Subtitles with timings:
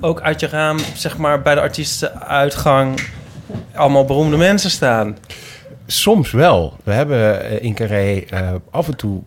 [0.00, 3.00] ook uit je raam, zeg maar, bij de artiestenuitgang
[3.74, 5.16] allemaal beroemde mensen staan?
[5.86, 6.76] Soms wel.
[6.84, 9.20] We hebben eh, in Carré eh, af en toe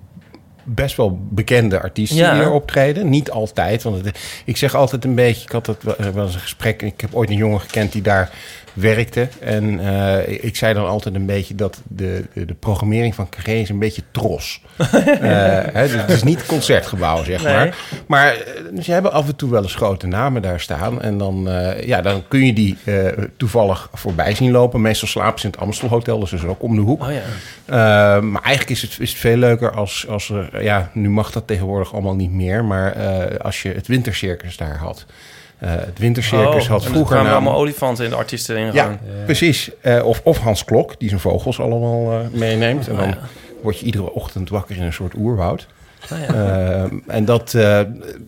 [0.63, 2.33] best wel bekende artiesten Ja.
[2.33, 3.09] die er optreden.
[3.09, 5.44] Niet altijd, want het- ik zeg altijd een beetje...
[5.44, 6.81] Ik had het wel wel eens een gesprek...
[6.81, 8.29] Ik heb ooit een jongen gekend die daar
[8.76, 9.28] werkte.
[9.40, 13.54] En eh, ik zei dan altijd een beetje dat de, de, de programmering van Carré
[13.54, 14.62] is een beetje tros.
[15.73, 17.53] Hè, dus het is niet concertgebouw, zeg Nee.
[17.53, 17.76] maar.
[18.08, 21.02] Maar eh, ze hebben af en toe wel eens grote namen daar staan.
[21.02, 21.50] En dan,
[21.86, 22.78] ja, dan kun je die
[23.38, 24.81] toevallig voorbij zien lopen.
[24.81, 27.02] Meestal slapen ze in het Amstelhotel, dus dat is ook om de hoek.
[27.02, 28.22] Oh ja.
[28.22, 30.64] Maar eigenlijk is het, is het veel leuker als, als er...
[30.64, 32.66] Ja, nu mag dat tegenwoordig allemaal niet meer.
[32.66, 32.94] Maar
[33.38, 35.06] als je het wintercircus daar had.
[35.59, 37.16] Eh, het wintercircus Oh, had en er vroeger...
[37.16, 38.73] kwamen allemaal olifanten in de artiesteningang.
[39.06, 39.72] ja, precies.
[39.81, 42.88] Eh, of, of Hans Klok, die zijn vogels allemaal eh, meeneemt.
[42.88, 43.20] En dan Oh, ja.
[43.62, 45.67] word je iedere ochtend wakker in een soort oerwoud.
[46.12, 46.34] Oh ja.
[46.34, 47.81] Eh, en dat, eh,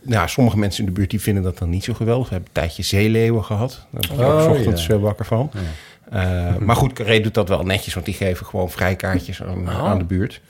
[0.03, 2.27] nou, sommige mensen in de buurt die vinden dat dan niet zo geweldig.
[2.27, 3.85] We hebben een tijdje zeeleeuwen gehad.
[3.91, 4.97] Daar ben ik ook Oh, ochtends ja.
[4.97, 5.51] wakker van.
[6.11, 9.85] Eh, maar goed, Carré doet dat wel netjes, want die geven gewoon vrijkaartjes aan, Oh.
[9.87, 10.41] aan de buurt.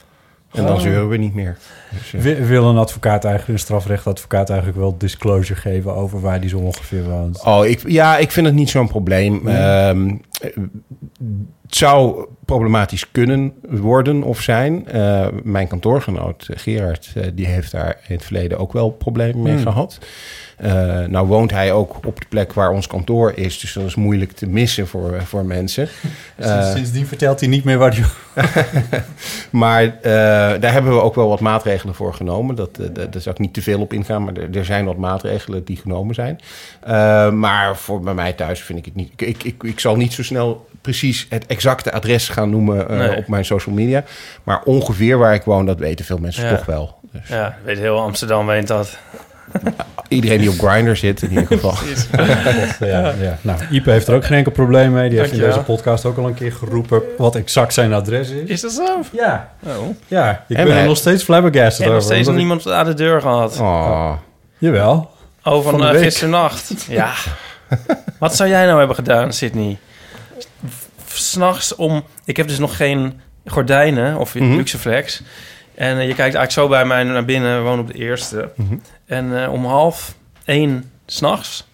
[0.53, 1.57] En dan zeuren we niet meer.
[1.91, 6.39] Dus, eh, Wi- Wil een advocaat eigenlijk, een strafrechtadvocaat eigenlijk wel disclosure geven over waar
[6.39, 7.43] die zo ongeveer woont?
[7.45, 9.47] Oh, ik, ja, ik vind het niet zo'n probleem.
[9.47, 14.87] Ehm, eh, het zou problematisch kunnen worden of zijn.
[14.87, 19.53] Eh, mijn kantoorgenoot Gerard, eh, die heeft daar in het verleden ook wel problemen mee
[19.53, 19.61] Hmm.
[19.61, 19.97] gehad.
[20.57, 23.95] Eh, nou woont hij ook op de plek waar ons kantoor is, dus dat is
[23.95, 25.87] moeilijk te missen voor, voor mensen.
[26.73, 28.05] Sindsdien vertelt hij niet meer waar hij...
[29.61, 30.01] maar
[30.59, 32.55] daar hebben we ook wel wat maatregelen voor genomen.
[32.55, 35.63] Dat, daar zou ik niet te veel op ingaan, maar er, er zijn wat maatregelen
[35.63, 36.39] die genomen zijn.
[37.39, 39.11] Maar voor bij mij thuis vind ik het niet.
[39.15, 42.97] Ik, ik, ik, ik zal niet zo snel precies het exacte adres gaan noemen eh,
[42.97, 43.17] Nee.
[43.17, 44.03] op mijn social media.
[44.43, 46.55] Maar ongeveer waar ik woon, dat weten veel mensen Ja.
[46.55, 46.95] toch wel.
[47.11, 48.97] Dus Ja, weet heel Amsterdam weet dat.
[50.07, 51.73] iedereen die op Grindr zit, in ieder geval.
[52.79, 53.37] Ja, ja.
[53.41, 55.09] Nou, Ipe heeft er ook geen enkel probleem mee.
[55.09, 58.49] Die heeft in deze podcast ook al een keer geroepen wat exact zijn adres is.
[58.49, 58.99] Is dat zo?
[59.11, 59.71] Ja, Oh.
[60.07, 60.43] ja.
[60.47, 62.13] Ik En ben er nog steeds flabbergasted En nog over.
[62.13, 63.59] steeds ik- niemand aan de deur gehad.
[63.59, 64.11] Oh.
[64.57, 65.09] Jawel.
[65.43, 66.85] Oh, van, Van de eh, gisternacht.
[66.89, 67.11] Ja.
[68.19, 69.77] Wat zou jij nou hebben gedaan, Sydney?
[71.17, 72.03] S'nachts om...
[72.25, 74.55] Ik heb dus nog geen gordijnen of Mhm.
[74.55, 75.21] luxeflex.
[75.75, 77.57] En eh, je kijkt eigenlijk zo bij mij naar binnen.
[77.57, 78.49] We wonen op de eerste.
[78.55, 78.75] Mhm.
[79.05, 80.13] En eh, om half
[80.45, 81.67] één s'nachts...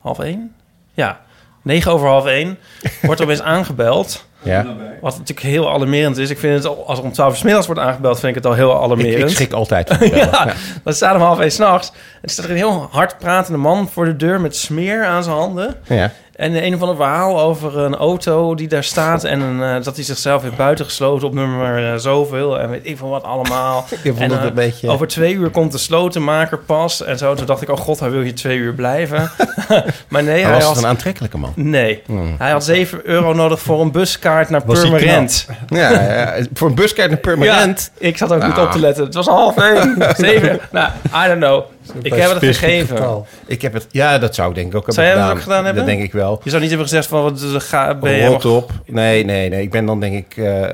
[0.00, 0.54] Half één?
[0.94, 1.20] Ja.
[1.62, 2.58] Negen over half één
[3.02, 4.26] wordt er opeens aangebeld.
[4.42, 4.66] Ja.
[5.00, 6.30] Wat natuurlijk heel alarmerend is.
[6.30, 8.18] Ik vind het, al- als er om twaalf uur 's middags wordt aangebeld...
[8.18, 9.30] vind ik het al heel alarmerend.
[9.30, 9.88] ik schrik altijd.
[9.88, 10.16] van bellen.
[10.16, 10.52] Ja, Ja.
[10.84, 11.88] dan staat om half één s'nachts.
[11.90, 15.22] En er staat er een heel hard pratende man voor de deur met smeer aan
[15.22, 15.76] zijn handen.
[15.88, 16.12] Ja.
[16.36, 19.24] En een of ander verhaal over een auto die daar staat.
[19.24, 22.60] En een, eh, dat hij zichzelf heeft buitengesloten op nummer eh, zoveel.
[22.60, 23.84] En weet ik van wat allemaal.
[24.02, 24.88] Je vond En, het eh, een beetje...
[24.88, 27.02] Over twee uur komt de slotenmaker pas.
[27.04, 27.34] En zo.
[27.34, 29.30] Toen dacht ik, oh god, hij wil hier twee uur blijven.
[30.08, 30.76] maar nee, Hij was had...
[30.76, 31.52] een aantrekkelijke man.
[31.54, 32.34] Nee, Hmm.
[32.38, 35.46] hij had 7 euro nodig voor een buskaart naar Was Purmerend.
[35.68, 37.90] Ja, ja, voor een buskaart naar Permanent.
[37.98, 38.62] Ja, ik zat ook niet Ah.
[38.62, 39.04] op te letten.
[39.04, 39.96] Het was half één.
[40.16, 40.60] Zeven.
[40.70, 40.88] Nou,
[41.24, 41.62] I don't know.
[42.02, 43.24] Ik heb het gegeven.
[43.46, 45.36] Ik heb het, ja, dat zou ik denk ik ook hebben Zou jij dat gedaan.
[45.36, 45.84] ook gedaan hebben?
[45.86, 46.40] Dat denk ik wel.
[46.42, 48.70] Je zou niet hebben gezegd van wat ga, ben je Rot op.
[48.86, 49.62] Nee, nee, nee.
[49.62, 50.36] Ik ben dan denk ik...
[50.44, 50.64] eh,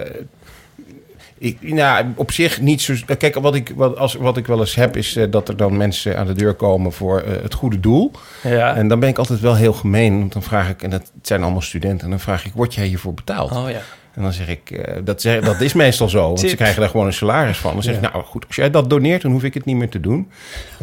[1.38, 2.94] ik nou, op zich niet zo...
[3.18, 4.96] Kijk, wat ik, wat, als, wat ik wel eens heb...
[4.96, 8.10] is eh, dat er dan mensen aan de deur komen voor eh, het goede doel.
[8.42, 8.74] Ja.
[8.74, 10.18] En dan ben ik altijd wel heel gemeen.
[10.18, 10.82] Want dan vraag ik...
[10.82, 12.04] En dat zijn allemaal studenten.
[12.04, 12.52] En dan vraag ik...
[12.54, 13.50] Word jij hiervoor betaald?
[13.50, 13.80] Oh ja.
[14.14, 14.70] En dan zeg ik...
[14.70, 16.22] eh, dat, zeg, dat is meestal zo.
[16.26, 16.48] Want Tip.
[16.48, 17.72] ze krijgen daar gewoon een salaris van.
[17.72, 18.00] Dan zeg ik...
[18.00, 19.22] Nou goed, als jij dat doneert...
[19.22, 20.30] dan hoef ik het niet meer te doen.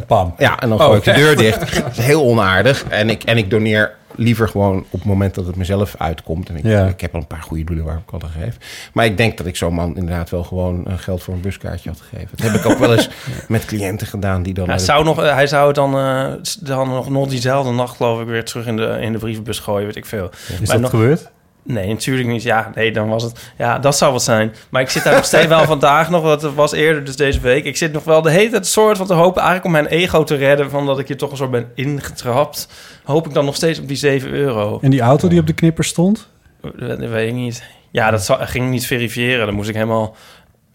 [0.07, 0.33] Pam.
[0.37, 1.59] Ja, en dan Oh, gooi ik de deur dicht.
[1.83, 2.85] Dat is heel onaardig.
[2.89, 6.49] En ik, en ik doneer liever gewoon op het moment dat het mezelf uitkomt.
[6.49, 6.85] En ik, Ja.
[6.87, 8.89] ik heb al een paar goede doelen waar ik al aan geef.
[8.93, 11.89] Maar ik denk dat ik zo'n man inderdaad wel gewoon eh, geld voor een buskaartje
[11.89, 12.29] had gegeven.
[12.37, 13.09] Dat heb ik ook wel eens
[13.47, 14.67] met cliënten gedaan die dan...
[14.67, 17.95] Hij de- zou, nog, eh, hij zou het dan, eh, dan nog, nog diezelfde nacht,
[17.97, 20.29] geloof ik, weer terug in de, in de brievenbus gooien, weet ik veel.
[20.47, 21.29] Is Maar dat nog- gebeurd?
[21.73, 22.43] Nee, natuurlijk niet.
[22.43, 23.51] Ja, nee, dan was het...
[23.57, 24.53] Ja, dat zou wat zijn.
[24.69, 27.39] Maar ik zit daar nog steeds wel vandaag nog, want het was eerder dus deze
[27.39, 27.63] week.
[27.65, 30.23] Ik zit nog wel de hele tijd soort van te hopen, eigenlijk om mijn ego
[30.23, 32.67] te redden, van dat ik hier toch een soort ben ingetrapt.
[33.03, 34.79] Hoop ik dan nog steeds op die 7 euro.
[34.81, 36.29] En die auto die op de knipper stond?
[36.61, 37.63] Dat, dat weet ik niet.
[37.91, 39.45] Ja, dat zou- ging niet verifiëren.
[39.45, 40.15] Dan moest ik helemaal,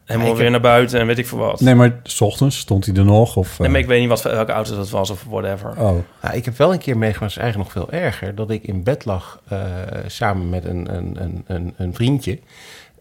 [0.04, 1.60] helemaal ik weer heb- naar buiten en weet ik veel wat.
[1.60, 3.36] Nee, maar s ochtends stond hij er nog?
[3.36, 5.70] Of, Nee, eh, maar ik weet niet wat, welke auto dat was of whatever.
[5.70, 8.62] Oh, Nou, ik heb wel een keer meegemaakt, is eigenlijk nog veel erger, dat ik
[8.62, 9.58] in bed lag eh,
[10.06, 12.38] samen met een, een, een, een, een vriendje.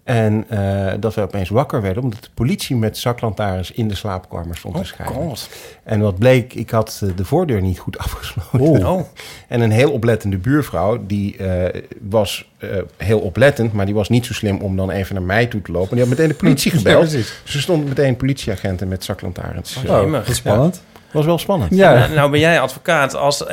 [0.03, 4.57] En eh, dat we opeens wakker werden, omdat de politie met zaklantaarns in de slaapkamer
[4.57, 5.13] stond te schijnen.
[5.15, 5.49] God.
[5.83, 8.59] En wat bleek, ik had eh, de voordeur niet goed afgesloten.
[8.87, 8.93] Oh.
[8.93, 9.01] Oh.
[9.47, 14.25] En een heel oplettende buurvrouw, die eh, was eh, heel oplettend, maar die was niet
[14.25, 15.89] zo slim om dan even naar mij toe te lopen.
[15.89, 16.99] En die had meteen de politie gebeld.
[17.09, 17.33] precies.
[17.43, 19.77] Ze stond meteen politieagenten met zaklantaarns.
[19.87, 20.83] Oh, Dat wat spannend.
[21.11, 21.75] was wel spannend.
[21.75, 23.15] Ja, Nou, nou ben jij advocaat.
[23.15, 23.45] Als,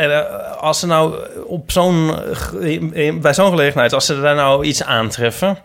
[0.60, 1.14] als ze nou
[1.46, 2.14] op zo'n,
[3.20, 5.58] bij zo'n gelegenheid, als ze daar nou iets aantreffen,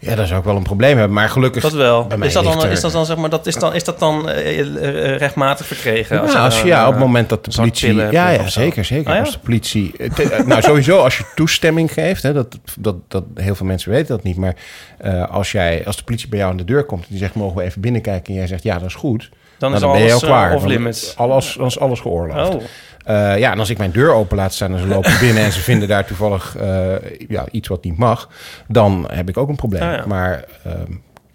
[0.00, 1.14] Ja, daar zou ik wel een probleem hebben.
[1.16, 1.62] Maar gelukkig...
[1.62, 2.06] dat wel.
[2.20, 4.28] Is dat dan, er- is dat dan zeg maar, dat is dan, is dat dan
[4.28, 6.16] eh, eh, rechtmatig verkregen?
[6.16, 7.94] Je als je, dan, ja, eh, op het moment dat de politie...
[7.94, 9.12] Ja, ja of zeker, zeker.
[9.14, 9.20] Ja?
[9.20, 9.92] Als de politie...
[9.98, 12.22] eh, te- eh, nou, sowieso als je toestemming geeft.
[12.22, 14.36] Hè, dat, dat, dat, heel veel mensen weten dat niet.
[14.36, 14.54] Maar
[14.98, 17.00] eh, als, jij, als de politie bij jou aan de deur komt...
[17.02, 18.26] en die zegt, mogen we even binnenkijken?
[18.32, 19.30] En jij zegt, ja, dat is goed.
[19.58, 20.48] dan nou, is ben je alles al klaar.
[20.48, 21.16] eh, off Dan- limits.
[21.16, 22.54] Alles, dan is alles geoorloofd.
[22.54, 22.62] Oh,
[23.08, 25.52] Eh, ja, en als ik mijn deur open laat staan en ze lopen binnen en
[25.52, 26.94] ze vinden daar toevallig eh,
[27.28, 28.28] ja, iets wat niet mag,
[28.66, 29.82] dan heb ik ook een probleem.
[29.82, 30.04] Ah, ja.
[30.06, 30.92] Maar ehm,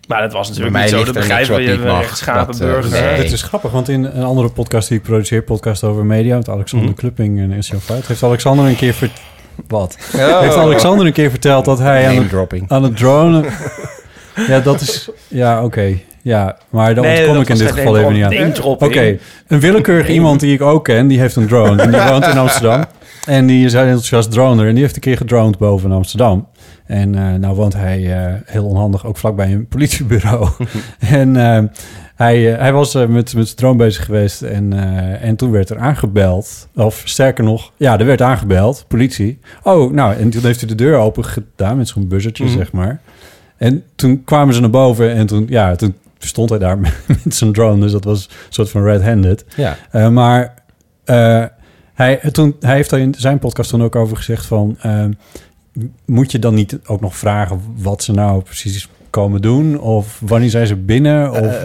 [0.08, 1.14] maar dat was natuurlijk Bij mij niet zo.
[1.14, 2.00] Dat begrijpen wat we, je niet mag.
[2.00, 3.02] rechtschapen Dat, eh, burger.
[3.02, 3.22] nee.
[3.22, 6.50] Dit is grappig, want in een andere podcast die ik produceer, podcast over media, met
[6.50, 6.98] Alexander Mhm.
[6.98, 9.10] Klupping en Essio Fout, heeft Alexander een keer ver...
[9.68, 9.98] Wat?
[10.16, 10.40] Oh.
[10.40, 12.70] Heeft Alexander een keer verteld dat hij aan het, dropping.
[12.70, 13.46] aan het dronen...
[14.48, 15.10] ja, dat is...
[15.28, 15.98] Ja, oké.
[16.24, 18.64] Ja, maar Nee, ontkom dat ik in dit geval even niet aan.
[18.64, 19.18] Oké,
[19.48, 21.82] een willekeurige iemand die ik ook ken, die heeft een drone.
[21.82, 22.84] En die woont in Amsterdam.
[23.26, 24.68] En die is heel enthousiast droner.
[24.68, 26.48] En die heeft een keer gedroned boven Amsterdam.
[26.86, 30.50] En eh, nou woont hij eh, heel onhandig ook vlakbij een politiebureau.
[31.00, 31.64] en eh,
[32.16, 34.42] hij, hij was met, met zijn drone bezig geweest.
[34.42, 34.74] En,
[35.22, 36.68] en toen werd er aangebeld.
[36.76, 38.86] Of sterker nog, ja, er werd aangebeld.
[38.88, 39.40] Politie.
[39.64, 42.54] Oh, nou, en toen heeft hij de deur open gedaan met zo'n buzzertje, Mhm.
[42.54, 43.00] zeg maar.
[43.58, 45.14] En toen kwamen ze naar boven.
[45.14, 45.96] En toen, ja, toen
[46.28, 46.80] stond hij daar
[47.24, 47.82] met zijn drone.
[47.82, 49.46] Dus dat was een soort van red-handed.
[49.56, 49.78] Ja.
[49.92, 50.54] Eh, maar
[51.04, 51.44] eh,
[51.94, 54.78] hij, toen, hij heeft daar in zijn podcast dan ook over gezegd van...
[54.82, 55.06] eh,
[56.06, 59.80] moet je dan niet ook nog vragen wat ze nou precies komen doen?
[59.80, 61.32] Of wanneer zijn ze binnen?
[61.32, 61.64] Of,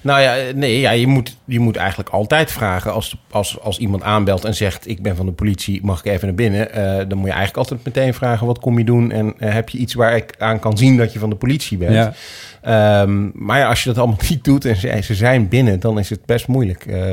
[0.00, 4.02] nou ja, nee, ja, je, moet, je moet eigenlijk altijd vragen als, als, als iemand
[4.02, 6.68] aanbelt en zegt: Ik ben van de politie, mag ik even naar binnen?
[7.08, 9.10] Dan moet je eigenlijk altijd meteen vragen: Wat kom je doen?
[9.10, 11.94] En heb je iets waar ik aan kan zien dat je van de politie bent?
[11.94, 12.12] ja,
[12.62, 15.98] Ehm, maar ja, als je dat allemaal niet doet en ze, ze zijn binnen, dan
[15.98, 16.86] is het best moeilijk.
[16.86, 17.12] Eh,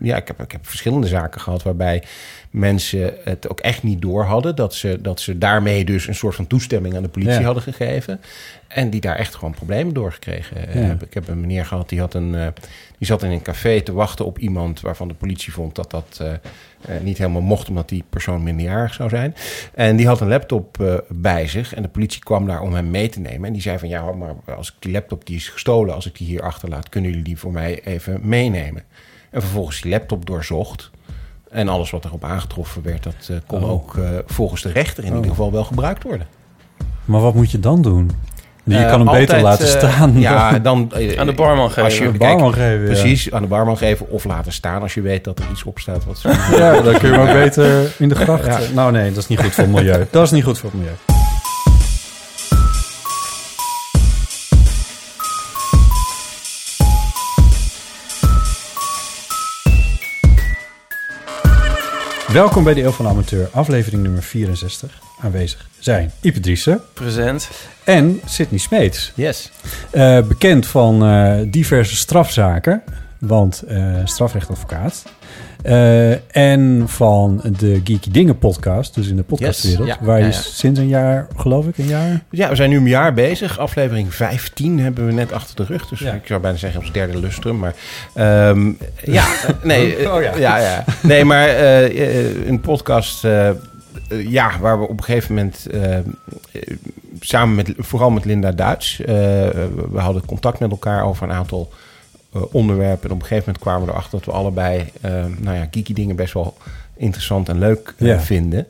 [0.00, 2.02] ja, ik heb, ik heb verschillende zaken gehad waarbij
[2.50, 4.56] mensen het ook echt niet door hadden.
[4.56, 7.42] Dat ze, dat ze daarmee dus een soort van toestemming aan de politie Ja.
[7.44, 8.20] hadden gegeven.
[8.68, 10.66] En die daar echt gewoon problemen door gekregen Ja.
[10.86, 11.06] hebben.
[11.06, 12.46] Ik heb een meneer gehad, die, had een, eh,
[12.98, 16.18] die zat in een café te wachten op iemand waarvan de politie vond dat dat
[16.20, 19.34] eh, eh, niet helemaal mocht, omdat die persoon minderjarig zou zijn.
[19.74, 22.90] En die had een laptop eh, bij zich en de politie kwam daar om hem
[22.90, 23.46] mee te nemen.
[23.46, 26.16] En die zei van ja, maar als ik die laptop die is gestolen, als ik
[26.18, 28.82] die hier achterlaat, kunnen jullie die voor mij even meenemen?
[29.30, 30.90] En vervolgens die laptop doorzocht.
[31.50, 33.70] En alles wat erop aangetroffen werd, dat kon Oh.
[33.70, 35.16] ook volgens de rechter in Oh.
[35.16, 36.26] ieder geval wel gebruikt worden.
[37.04, 38.10] maar wat moet je dan doen?
[38.68, 40.18] Je Eh, kan hem beter altijd, laten eh, staan.
[40.20, 41.92] ja, dan, eh, Aan de barman Als geven.
[41.92, 42.84] je, Aan de kijk, barman geven, ja.
[42.86, 45.78] Precies, aan de barman geven of laten staan als je weet dat er iets op
[45.78, 46.04] staat.
[46.04, 46.22] Wat.
[46.56, 48.46] Ja, dan kun je hem ook beter in de gracht.
[48.46, 48.58] Ja.
[48.74, 50.06] Nou nee, dat is niet goed voor het milieu.
[50.10, 50.94] Dat is niet goed voor het milieu.
[62.32, 65.00] Welkom bij de Eeuw van de Amateur, aflevering nummer 64.
[65.20, 67.48] Aanwezig zijn Ipe Driessen Present.
[67.84, 69.12] en Sydney Smeets.
[69.14, 69.50] Yes.
[69.90, 72.82] Eh, bekend van eh, diverse strafzaken,
[73.18, 75.04] want eh, strafrechtadvocaat.
[75.62, 79.86] Eh, en van de Geeky Dingen podcast, dus in de podcastwereld.
[79.86, 80.30] Yes, ja, waar je ja.
[80.32, 82.22] sinds een jaar, geloof ik, een jaar...
[82.30, 83.58] Ja, we zijn nu een jaar bezig.
[83.58, 85.88] Aflevering 15 hebben we net achter de rug.
[85.88, 87.58] Dus ik zou bijna zeggen ons derde lustrum.
[87.58, 87.74] Maar
[88.14, 88.72] ehm,
[89.04, 89.96] ja, eh, nee.
[89.96, 90.36] eh, Oh, ja.
[90.36, 90.58] ja.
[90.58, 91.84] ja, Nee, maar eh,
[92.18, 93.24] eh, een podcast...
[93.24, 93.54] eh, eh,
[94.08, 96.02] ja, waar we op een gegeven moment eh, eh,
[97.20, 99.06] samen met, vooral met Linda Duits, eh,
[99.90, 101.72] we hadden contact met elkaar over een aantal
[102.32, 103.08] eh, onderwerpen.
[103.08, 105.92] En op een gegeven moment kwamen we erachter dat we allebei, eh, nou ja, geeky
[105.92, 106.56] dingen best wel
[106.96, 108.20] interessant en leuk eh, Ja.
[108.20, 108.66] vinden.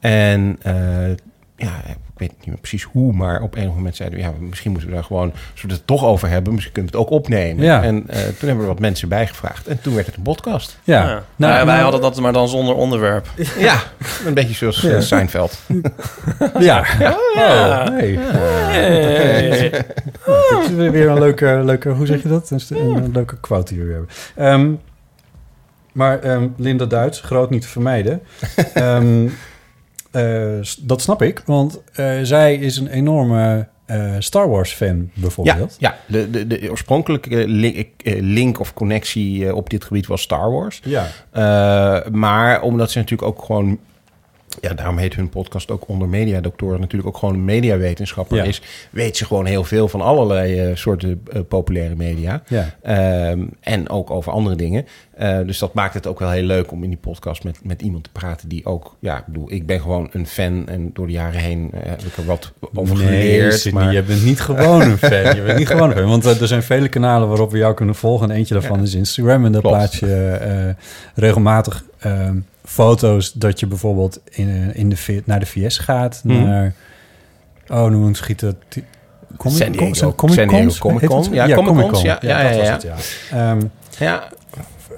[0.00, 1.08] En eh,
[1.56, 1.82] ja,
[2.20, 4.24] weet niet meer precies hoe, maar op een moment zeiden we...
[4.24, 6.52] ja, misschien moeten we daar gewoon, als we het er toch over hebben...
[6.52, 7.64] misschien kunnen we het ook opnemen.
[7.64, 7.82] Ja.
[7.82, 9.66] En eh, toen hebben we wat mensen bijgevraagd.
[9.66, 10.78] En toen werd het een podcast.
[10.84, 11.00] Ja.
[11.00, 11.06] Ja.
[11.06, 13.26] Nou, Nou, ja, wij nou, hadden dat maar dan zonder onderwerp.
[13.58, 13.82] Ja,
[14.26, 15.58] een beetje zoals eh, Seinfeld.
[16.58, 16.84] Ja.
[16.98, 17.16] Ja.
[17.34, 18.18] Oh, nee.
[18.18, 19.84] Hey.
[20.24, 22.50] Het is weer een leuke, leuke, hoe zeg je dat?
[22.50, 24.08] Een, een leuke quote die we hebben.
[24.34, 24.72] Ehm,
[25.92, 28.22] maar ehm, Linda Duits, groot niet te vermijden.
[28.74, 29.32] Ehm, eh,
[30.80, 35.76] dat snap ik, want eh, zij is een enorme eh, Star Wars fan Ja, bijvoorbeeld.
[35.78, 40.22] ja de, de, de oorspronkelijke link, eh, link of connectie eh, op dit gebied was
[40.22, 40.80] Star Wars.
[40.84, 41.06] Ja.
[41.30, 43.78] Eh, maar omdat ze natuurlijk ook gewoon...
[44.60, 46.80] Ja, daarom heet hun podcast ook onder mediadoktoren.
[46.80, 48.44] Natuurlijk ook gewoon een mediawetenschapper Ja.
[48.44, 48.62] is.
[48.90, 52.42] Weet ze gewoon heel veel van allerlei eh, soorten eh, populaire media.
[52.48, 52.74] Ja.
[52.82, 54.86] Ehm, en ook over andere dingen.
[55.16, 57.82] Eh, dus dat maakt het ook wel heel leuk om in die podcast met, met
[57.82, 58.96] iemand te praten die ook...
[58.98, 62.16] Ja, ik bedoel, ik ben gewoon een fan en door de jaren heen heb ik
[62.16, 63.72] er wat over Nee, geleerd.
[63.72, 65.34] Maar je bent niet gewoon een fan.
[65.36, 66.08] Je bent niet gewoon een fan.
[66.08, 68.30] Want er zijn vele kanalen waarop we jou kunnen volgen.
[68.30, 69.44] En eentje daarvan is Instagram.
[69.44, 70.74] En daar plaats je
[71.14, 72.36] regelmatig ehm,
[72.70, 76.20] foto's dat je bijvoorbeeld in, eh, in de, naar de VS gaat.
[76.24, 76.44] Mhm.
[76.44, 76.74] Naar,
[77.68, 78.58] oh, noem het schieten.
[78.68, 78.84] ti-
[79.36, 80.12] Comic, San Diego.
[80.14, 80.78] Con- San Diego?
[80.78, 81.22] Comic Heet Con.
[81.22, 81.32] het?
[81.32, 82.02] Ja, Comic-Cons.
[82.02, 82.72] Ja, ja, dat ja, was ja.
[82.72, 82.96] het, ja.
[83.50, 83.60] Ehm,
[83.98, 84.28] ja,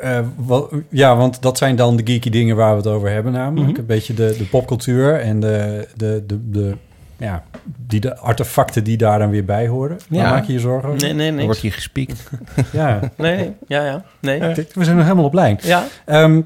[0.01, 3.33] eh, wel- ja, want dat zijn dan de geeky dingen waar we het over hebben
[3.33, 3.71] namelijk.
[3.71, 3.81] Mhm.
[3.81, 6.77] Een beetje de, de popcultuur en de, de, de, de,
[7.17, 7.43] ja,
[7.87, 9.99] die, de artefacten die daar dan weer bij horen.
[10.09, 10.31] Waar Ja.
[10.31, 11.01] maak je je zorgen over?
[11.03, 11.45] Nee, nee, niks.
[11.45, 12.31] wordt hier gespiekt.
[12.73, 13.53] Ja, Nee, nee.
[13.67, 14.05] Ja, ja.
[14.21, 14.41] Nee.
[14.75, 15.59] We zijn nog helemaal op lijn.
[15.63, 15.85] Ja.
[16.05, 16.41] Ehm,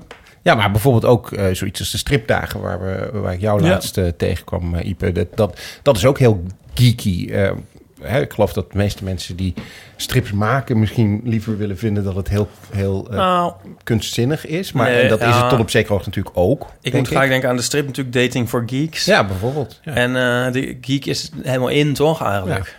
[0.46, 3.68] Ja, maar bijvoorbeeld ook eh, zoiets als de stripdagen waar, we, waar ik jou Ja.
[3.70, 5.12] laatst eh, tegenkwam, eh, Ipe.
[5.12, 6.42] Dat, dat, dat is ook heel
[6.74, 7.28] geeky.
[7.30, 7.50] Eh,
[8.02, 9.54] hè, ik geloof dat de meeste mensen die
[9.96, 14.72] strips maken misschien liever willen vinden dat het heel, heel eh, Nou, kunstzinnig is.
[14.72, 16.66] Maar Nee, en dat is het tot op zekere hoogte natuurlijk ook.
[16.80, 19.04] ik moet gelijk denken aan de strip natuurlijk Dating for Geeks.
[19.04, 19.80] Ja, bijvoorbeeld.
[19.82, 19.92] Ja.
[19.92, 22.76] En eh, de geek is helemaal in, toch, eigenlijk?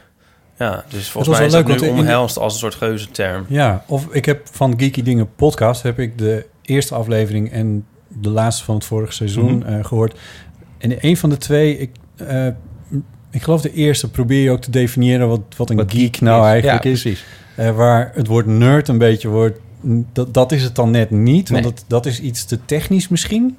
[0.57, 3.45] Ja, dus volgens mij is leuk, dat nu omhelst als een soort geuzenterm.
[3.49, 5.83] ja, of ik heb van Geeky Dingen podcast...
[5.83, 9.67] heb ik de eerste aflevering en de laatste van het vorige seizoen Mhm.
[9.67, 10.19] eh, gehoord.
[10.77, 11.77] En een van de twee...
[11.77, 12.47] Ik, eh,
[13.31, 15.27] ik geloof de eerste probeer je ook te definiëren...
[15.27, 16.47] wat, wat een Wat geek nou is.
[16.51, 17.01] eigenlijk ja, is.
[17.01, 17.25] precies.
[17.55, 19.59] Eh, waar het woord nerd een beetje wordt...
[20.13, 21.73] Dat, dat is het dan net niet, want Nee.
[21.73, 23.57] dat, dat is iets te technisch misschien.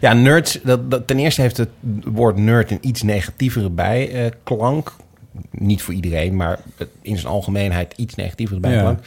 [0.00, 1.68] Ja, nerds, dat, dat, ten eerste heeft het
[2.04, 4.92] woord nerd een iets negatievere bijklank.
[5.50, 6.58] Niet voor iedereen, maar
[7.02, 8.98] in zijn algemeenheid iets negatievere bijklank.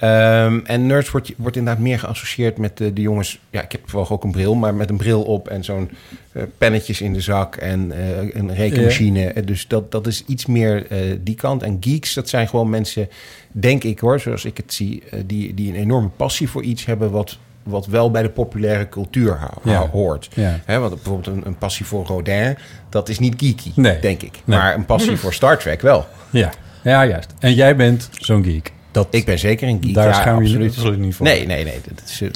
[0.00, 3.38] Ehm, en nerds wordt, wordt inderdaad meer geassocieerd met de, de jongens...
[3.50, 5.90] Ja, ik heb toevallig ook een bril, maar met een bril op en zo'n
[6.32, 9.34] eh, pennetjes in de zak en eh, een rekenmachine.
[9.44, 11.62] Dus dat, dat is iets meer eh, die kant.
[11.62, 13.08] En geeks, dat zijn gewoon mensen,
[13.52, 15.02] denk ik hoor, zoals ik het zie...
[15.26, 19.38] die, die een enorme passie voor iets hebben wat, wat wel bij de populaire cultuur
[19.64, 19.88] Ja.
[19.88, 20.28] hoort.
[20.34, 20.60] Ja.
[20.64, 22.56] Hè, want bijvoorbeeld een, een passie voor Rodin,
[22.88, 24.00] dat is niet geeky, Nee.
[24.00, 24.32] denk ik.
[24.44, 24.58] Nee.
[24.58, 26.06] Maar een passie voor Star Trek wel.
[26.30, 26.50] Ja,
[26.82, 27.34] ja juist.
[27.38, 28.72] En jij bent zo'n geek.
[28.92, 29.94] Dat, Ik ben zeker een geek.
[29.94, 30.70] daar ja, schaam je je absoluut.
[30.76, 31.26] absoluut niet voor.
[31.26, 31.80] Nee, nee, nee.
[31.94, 32.28] Dat is eh,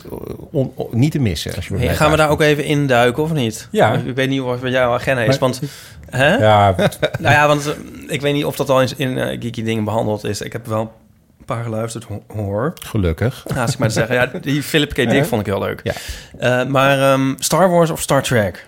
[0.50, 1.54] on- on- niet te missen.
[1.54, 3.68] Als je Hey, gaan we daar ook even induiken, of niet?
[3.70, 3.92] Ja.
[4.04, 5.60] Ik weet niet of bij jouw agenda is, Maar- want...
[6.10, 6.34] Hè?
[6.36, 6.74] Ja,
[7.18, 7.72] Nou ja, want eh,
[8.06, 10.40] ik weet niet of dat al in, in eh, Geeky Dingen behandeld is.
[10.40, 10.80] Ik heb wel
[11.38, 12.72] een paar geluisterd, ho- hoor.
[12.82, 13.44] Gelukkig.
[13.54, 14.14] Haast ik maar te zeggen.
[14.14, 14.96] Ja, die Philip K.
[14.96, 15.80] Dick vond ik heel leuk.
[15.82, 15.92] Ja.
[16.38, 18.66] Eh, maar ehm, Star Wars of Star Trek?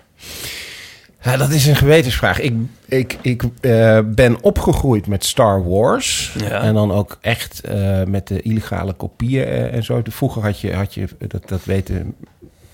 [1.27, 2.39] Ja, dat is een gewetensvraag.
[2.39, 2.53] Ik,
[2.85, 6.35] ik, ik eh, ben opgegroeid met Star Wars.
[6.37, 6.61] Ja.
[6.61, 10.01] En dan ook echt eh, met de illegale kopieën eh, en zo.
[10.03, 12.15] Vroeger had je, had je dat, dat weten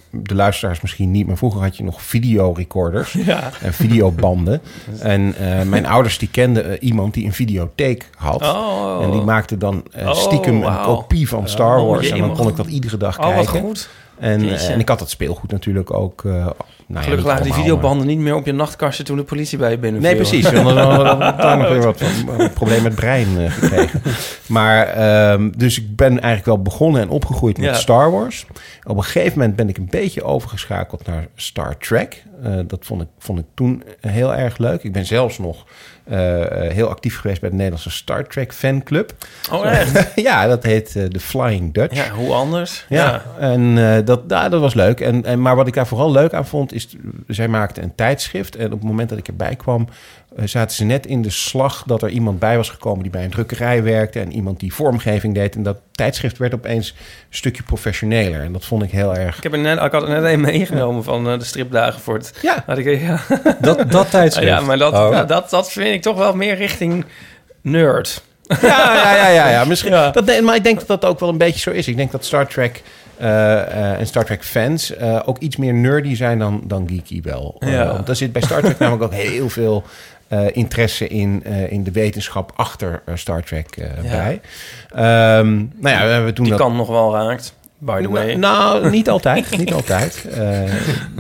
[0.10, 1.28] de luisteraars misschien niet...
[1.28, 3.50] maar vroeger had je nog videorecorders Ja.
[3.62, 4.62] en videobanden.
[5.00, 5.36] en
[5.70, 8.42] mijn ouders die kenden iemand die een videotheek had.
[8.42, 9.00] Oh.
[9.04, 12.10] En die maakte dan Oh, stiekem een kopie van Star Oh, Wars.
[12.10, 13.62] en dan kon ik dat iedere dag Oh, wat kijken.
[13.62, 13.90] goed.
[14.20, 14.74] En, eh, Jeetje.
[14.74, 16.26] en ik had dat speelgoed natuurlijk ook.
[16.26, 16.48] eh
[16.88, 19.78] nou Gelukkig lagen die videobanden niet meer op je nachtkastje toen de politie bij je
[19.78, 20.52] binnen Nee, precies.
[20.52, 22.02] Want dan we daar nog weer wat
[22.38, 24.02] een probleem met brein eh, gekregen.
[24.48, 27.74] Maar, ehm, dus ik ben eigenlijk wel begonnen en opgegroeid met Ja.
[27.74, 28.46] Star Wars.
[28.84, 32.24] Op een gegeven moment ben ik een beetje overgeschakeld naar Star Trek.
[32.44, 34.84] Eh, dat vond ik, vond ik toen heel erg leuk.
[34.84, 35.68] Ik ben zelfs nog eh,
[36.74, 39.14] heel actief geweest bij de Nederlandse Star Trek fanclub.
[39.52, 40.12] Oh, echt?
[40.16, 41.96] ja, dat heet eh, de Flying Dutch.
[41.96, 42.86] Ja, hoe anders?
[42.90, 45.00] Ja, en eh, dat, ja, dat was leuk.
[45.00, 46.96] En, en, maar wat ik daar vooral leuk aan vond, is...
[47.28, 48.56] zij maakte een tijdschrift.
[48.56, 49.88] En op het moment dat ik erbij kwam...
[50.36, 53.02] eh, zaten ze net in de slag dat er iemand bij was gekomen...
[53.04, 54.20] die bij een drukkerij werkte...
[54.20, 55.56] en iemand die vormgeving deed.
[55.56, 56.96] En dat tijdschrift werd opeens een
[57.30, 58.42] stukje professioneler.
[58.42, 59.38] En dat vond ik heel erg...
[59.38, 62.14] Ik, heb er net, ik had er net een meegenomen van eh, de stripdagen voor
[62.16, 62.34] het...
[62.42, 63.20] Ja, Had ik, ja.
[63.62, 64.48] dat, dat tijdschrift.
[64.48, 65.10] ja, maar dat, Oh.
[65.12, 67.06] ja, dat, dat vind ik toch wel meer richting
[67.62, 68.24] nerd.
[68.62, 69.66] ja, ja, ja, ja, ja.
[69.66, 70.10] Misschien, Ja.
[70.12, 71.88] Dat, nee, maar ik denk dat dat ook wel een beetje zo is.
[71.88, 72.82] Ik denk dat Star Trek...
[73.18, 77.22] eh, eh, en Star Trek fans eh, ook iets meer nerdy zijn dan, dan geeky
[77.22, 77.56] wel.
[77.60, 77.88] Ja.
[77.88, 79.84] want er zit bij Star Trek namelijk ook heel veel
[80.52, 84.10] interesse in, eh, in de wetenschap achter eh, Star Trek eh, Ja.
[84.10, 84.42] bij.
[84.90, 86.62] Ehm, nou ja, we hebben toen Die dat...
[86.62, 88.34] kan nog wel raakt, by the way.
[88.34, 89.58] Nou, niet altijd.
[89.58, 90.26] niet altijd.
[90.32, 90.60] Eh,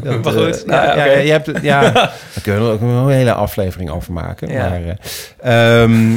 [0.03, 3.33] dat, Maar goed, eh, nou ja, je hebt, ja, daar kunnen we ook een hele
[3.33, 4.49] aflevering over maken.
[4.51, 4.69] Ja.
[4.69, 4.81] Maar,
[5.37, 6.15] eh, ehm,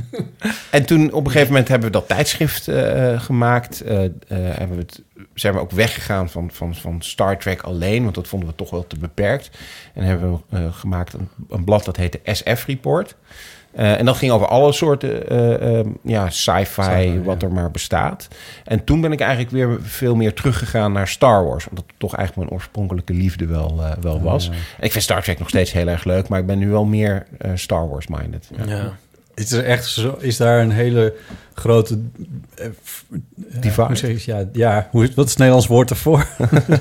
[0.70, 3.80] en toen op een gegeven moment hebben we dat tijdschrift eh, gemaakt.
[3.80, 5.02] Eh, eh, hebben we het,
[5.40, 8.70] zijn we ook weggegaan van, van, van Star Trek alleen, want dat vonden we toch
[8.70, 9.50] wel te beperkt.
[9.94, 13.16] En hebben we eh, gemaakt een, een blad dat heette SF Report.
[13.72, 15.28] Eh, en dat ging over alle soorten
[15.60, 17.46] eh, ja, sci-fi, Sci-fi, wat ja.
[17.46, 18.28] er maar bestaat.
[18.64, 21.68] En toen ben ik eigenlijk weer veel meer teruggegaan naar Star Wars.
[21.68, 24.46] Omdat het toch eigenlijk mijn oorspronkelijke liefde wel, eh, wel was.
[24.46, 24.52] ja.
[24.52, 26.84] En ik vind Star Trek nog steeds heel erg leuk, maar ik ben nu wel
[26.84, 28.50] meer Star Wars-minded.
[28.66, 28.92] Ja.
[29.40, 31.14] Is er echt zo, is daar een hele
[31.54, 31.98] grote
[32.54, 32.72] eh, eh,
[33.60, 34.18] Divide?
[34.24, 36.26] ja, ja, hoe is, wat is het Nederlands woord ervoor?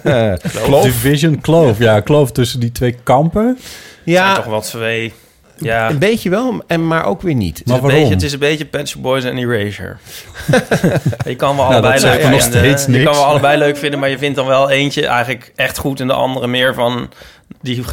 [0.63, 0.83] Kloof?
[0.83, 1.77] Division, kloof.
[1.77, 3.57] Ja, kloof tussen die twee kampen.
[4.03, 4.27] Ja.
[4.27, 5.13] Ja, toch wel twee...
[5.59, 7.57] Ja, een beetje wel, en maar ook weer niet.
[7.59, 9.95] het, is een beetje, het is een beetje Pet Boys en Erasure.
[11.25, 12.41] je kan wel Nou, allebei leuk nog vinden.
[12.41, 13.03] steeds Je niks.
[13.03, 15.99] kan wel allebei leuk vinden, maar je vindt dan wel eentje eigenlijk echt goed...
[15.99, 17.09] en de andere meer van...
[17.61, 17.83] Die,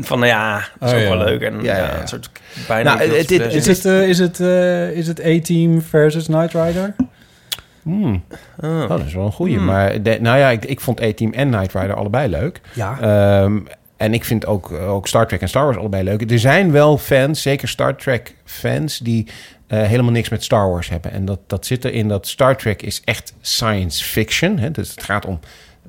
[0.00, 1.16] van nou ja, dat is Oh, ook ja.
[1.16, 1.40] wel leuk.
[1.42, 2.00] En Ja, ja, ja, ja.
[2.00, 2.30] een soort
[2.68, 2.94] bijna...
[2.94, 3.30] Nou, het-.
[3.30, 6.94] Is het, eh, is het, eh, is het A-Team versus Knight Rider?
[7.82, 8.22] Hmm,
[8.60, 8.80] Oh.
[8.82, 9.56] oh, dat is wel een goeie.
[9.56, 9.64] Hmm.
[9.64, 12.60] Maar de- nou ja, ik, ik vond A-Team en Knight Rider allebei leuk.
[12.72, 12.98] Ja.
[13.00, 13.58] Ehm,
[14.00, 16.30] en ik vind ook, ook Star Trek en Star Wars allebei leuk.
[16.30, 19.26] Er zijn wel fans, zeker Star Trek fans, die
[19.66, 21.12] eh, helemaal niks met Star Wars hebben.
[21.12, 24.58] En dat, dat zit erin dat Star Trek is echt science fiction.
[24.58, 24.70] Hè?
[24.70, 25.40] Dus het gaat om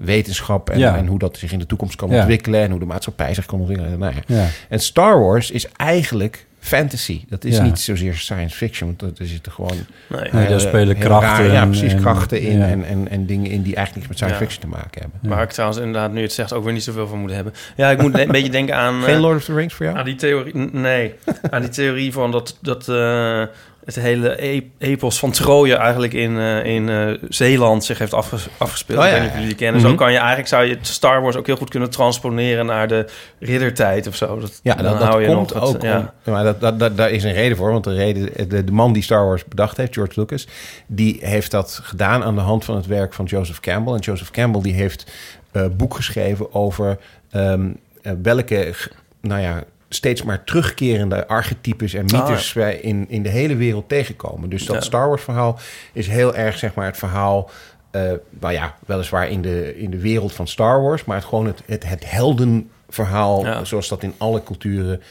[0.03, 0.95] wetenschap en, Ja.
[0.97, 2.17] en hoe dat zich in de toekomst kan Ja.
[2.19, 2.61] ontwikkelen...
[2.61, 3.99] en hoe de maatschappij zich kan ontwikkelen.
[3.99, 4.35] Nou ja.
[4.35, 4.47] ja.
[4.69, 7.23] En Star Wars is eigenlijk fantasy.
[7.29, 7.63] Dat is Ja.
[7.63, 9.77] niet zozeer science fiction, want er- er zitten gewoon...
[10.09, 10.29] Nee.
[10.31, 12.65] Nee, daar spelen krachten ja, precies, en- krachten in ja.
[12.67, 14.45] en, en, en dingen in die eigenlijk niks met science Ja.
[14.49, 15.29] fiction te maken hebben.
[15.29, 17.53] Waar ik trouwens inderdaad, nu het zegt, ook weer niet zoveel van moet hebben.
[17.75, 19.01] Ja, ik moet een beetje denken aan...
[19.03, 19.97] Geen eh, Lord of the Rings voor jou?
[19.97, 21.13] Aan die theorie, nee,
[21.51, 23.43] aan die theorie van dat, dat eh,
[23.85, 28.47] het hele e- epos van Troje eigenlijk in, eh, in eh, Zeeland zich heeft afges-
[28.57, 28.99] afgespeeld.
[28.99, 29.41] Oh, ik ja, weet niet of ja.
[29.41, 29.81] jullie die kennen.
[29.81, 29.89] Mhm.
[29.89, 33.05] Zo kan je eigenlijk, zou je Star Wars ook heel goed kunnen transponeren naar de
[33.39, 34.39] riddertijd of zo.
[34.39, 36.13] Dat, Ja, dan dat, dat hou je komt nog ook ja.
[36.25, 36.33] om...
[36.33, 37.71] Maar dat, dat, dat, daar is een reden voor.
[37.71, 40.47] Want de, reden, de, de man die Star Wars bedacht heeft, George Lucas...
[40.87, 43.93] die heeft dat gedaan aan de hand van het werk van Joseph Campbell.
[43.93, 45.11] En Joseph Campbell die heeft
[45.51, 46.97] een boek geschreven over...
[47.31, 47.69] ehm,
[48.01, 48.73] eh, welke,
[49.21, 52.53] nou ja, steeds maar terugkerende archetypes en mythes...
[52.53, 54.49] wij in, in de hele wereld tegenkomen.
[54.49, 54.81] Dus dat Ja.
[54.81, 55.59] Star Wars verhaal
[55.93, 57.49] is heel erg, zeg maar, het verhaal...
[57.91, 58.01] eh,
[58.39, 61.05] nou ja, weliswaar in de, in de wereld van Star Wars...
[61.05, 63.63] maar het, gewoon het, het, het heldenverhaal Ja.
[63.65, 65.01] zoals dat in alle culturen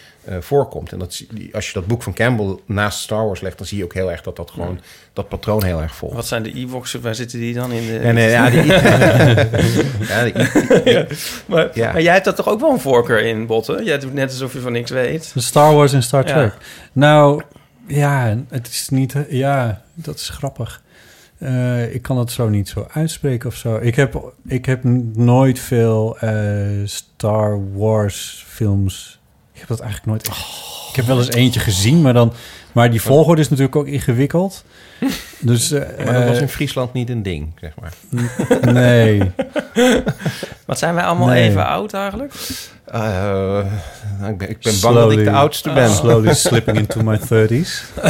[0.40, 0.92] voorkomt.
[0.92, 3.58] En dat, als je dat boek van Campbell naast Star Wars legt...
[3.58, 4.80] dan zie je ook heel erg dat dat gewoon
[5.12, 6.14] dat patroon heel erg volgt.
[6.14, 6.92] Wat zijn de Ewoks?
[6.94, 7.86] Waar zitten die dan in?
[7.86, 8.64] De, Nee, nee, ja, die,
[10.12, 11.06] ja, die-
[11.46, 11.92] maar, Ja.
[11.92, 13.84] maar jij hebt daar toch ook wel een voorkeur in, Botten?
[13.84, 15.32] Jij doet net alsof je van niks weet.
[15.36, 16.34] Star Wars en Star Ja.
[16.34, 16.52] Trek.
[16.92, 17.42] Nou,
[17.86, 19.14] ja, het is niet...
[19.28, 20.82] Ja, dat is grappig.
[21.38, 23.76] Eh, ik kan het zo niet zo uitspreken of zo.
[23.76, 26.32] Ik heb, ik heb nooit veel eh,
[26.84, 29.19] Star Wars films...
[29.60, 30.38] Ik heb dat eigenlijk nooit echt...
[30.90, 32.32] Ik heb wel eens eentje gezien, maar dan...
[32.72, 34.64] Maar die volgorde is natuurlijk ook ingewikkeld.
[35.38, 37.92] Dus, eh, maar dat was eh, in Friesland niet een ding, zeg maar.
[38.72, 39.30] Nee.
[40.66, 41.48] Wat zijn wij allemaal Nee.
[41.48, 42.32] even oud eigenlijk?
[42.84, 43.00] Eh,
[44.18, 45.90] nou, ik ben, ik ben bang dat ik de oudste ben.
[45.90, 48.02] Slowly slipping into my 30s.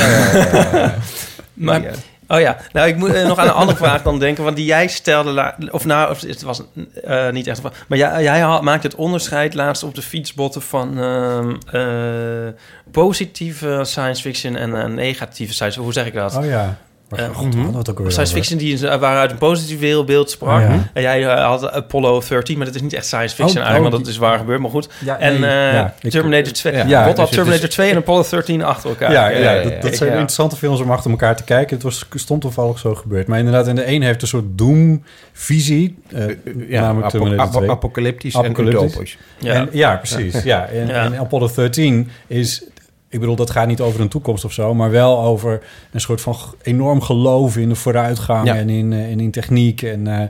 [1.55, 1.91] Maar, Ja.
[2.33, 4.65] Oh ja, nou ik moet eh, nog aan een andere vraag dan denken, want die
[4.65, 6.63] jij stelde, of nou, of het was
[7.05, 10.99] eh, niet echt maar jij, jij had- maakte het onderscheid laatst op de fietsbotten van
[11.01, 12.53] ehm, eh,
[12.91, 16.37] positieve science fiction en negatieve science hoe zeg ik dat?
[16.37, 16.77] Oh ja.
[17.11, 20.61] Maar Eh, God, het ook Science fiction die is- waaruit een positief wereldbeeld sprak.
[20.61, 20.91] Ja.
[20.93, 23.85] En jij eh, had Apollo 13, maar dat is niet echt science fiction Oh, eigenlijk,
[23.87, 24.89] oh, want dat is waar gebeurd, maar goed.
[25.05, 26.73] Ja, en nee, eh, ja, Terminator 2.
[26.73, 26.79] ja.
[26.79, 29.13] Ja, Ja, Wat had dus Terminator is- 2 en Apollo 13 achter elkaar?
[29.13, 29.79] Ja, ja, ja, ja, dat, ja.
[29.81, 30.15] dat zijn Ja.
[30.15, 31.75] interessante films om achter elkaar te kijken.
[31.75, 33.27] Het was, stond toevallig zo gebeurd.
[33.27, 35.99] Maar inderdaad, in de een heeft een soort doom-visie.
[36.15, 36.25] eh,
[36.69, 37.71] Ja, namelijk apo- Terminator apo- 2.
[37.71, 38.81] apocalyptisch, Apocalyptisch.
[38.83, 39.19] en utopisch.
[39.39, 39.53] Ja.
[39.55, 40.43] En, ja, precies.
[40.43, 40.67] Ja.
[40.67, 41.05] En, Ja.
[41.05, 42.65] en Apollo 13 is...
[43.13, 44.75] Ik bedoel, dat gaat niet over een toekomst of zo...
[44.75, 48.47] maar wel over een soort van enorm geloof in de vooruitgang...
[48.47, 48.57] Ja.
[48.57, 49.83] en, in, eh, en in techniek.
[49.83, 50.23] En, eh,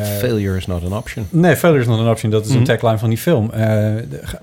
[0.00, 1.26] eh, Failure is not an option.
[1.30, 2.30] Nee, failure is not an option.
[2.30, 2.58] Dat is Mhm.
[2.58, 3.50] een tagline van die film.
[3.52, 4.40] Eh, ga-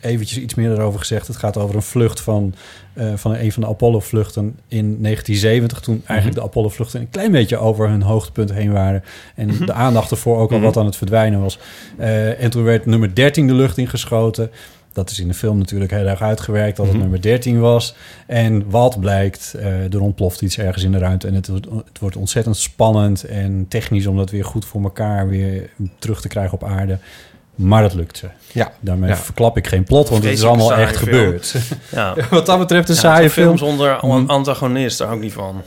[0.00, 1.26] eventjes iets meer erover gezegd.
[1.26, 2.54] Het gaat over een vlucht van,
[2.92, 5.80] eh, van een van de Apollo-vluchten in 1970.
[5.80, 9.04] Toen eigenlijk de Apollo-vluchten een klein beetje over hun hoogtepunt heen waren.
[9.34, 10.66] En de aandacht ervoor ook al Mhm.
[10.66, 11.58] wat aan het verdwijnen was.
[11.98, 14.50] Eh, en toen werd nummer 13 de lucht ingeschoten.
[14.92, 17.02] Dat is in de film natuurlijk heel erg uitgewerkt dat het Mhm.
[17.02, 17.94] nummer 13 was.
[18.26, 21.26] En wat blijkt, eh, er ontploft iets ergens in de ruimte.
[21.28, 25.28] En het, wordt- het wordt ontzettend spannend en technisch om dat weer goed voor elkaar
[25.28, 26.98] weer terug te krijgen op aarde.
[27.54, 28.26] Maar dat lukt ze.
[28.52, 28.72] Ja.
[28.80, 29.16] Daarmee Ja.
[29.16, 31.04] verklap ik geen plot, want het is allemaal echt film.
[31.10, 31.54] gebeurd.
[31.92, 32.14] Ja.
[32.30, 33.68] Wat dat betreft een Ja, saaie film film.
[33.70, 34.28] zonder Mm.
[34.30, 35.62] antagonist, daar hou ik niet van.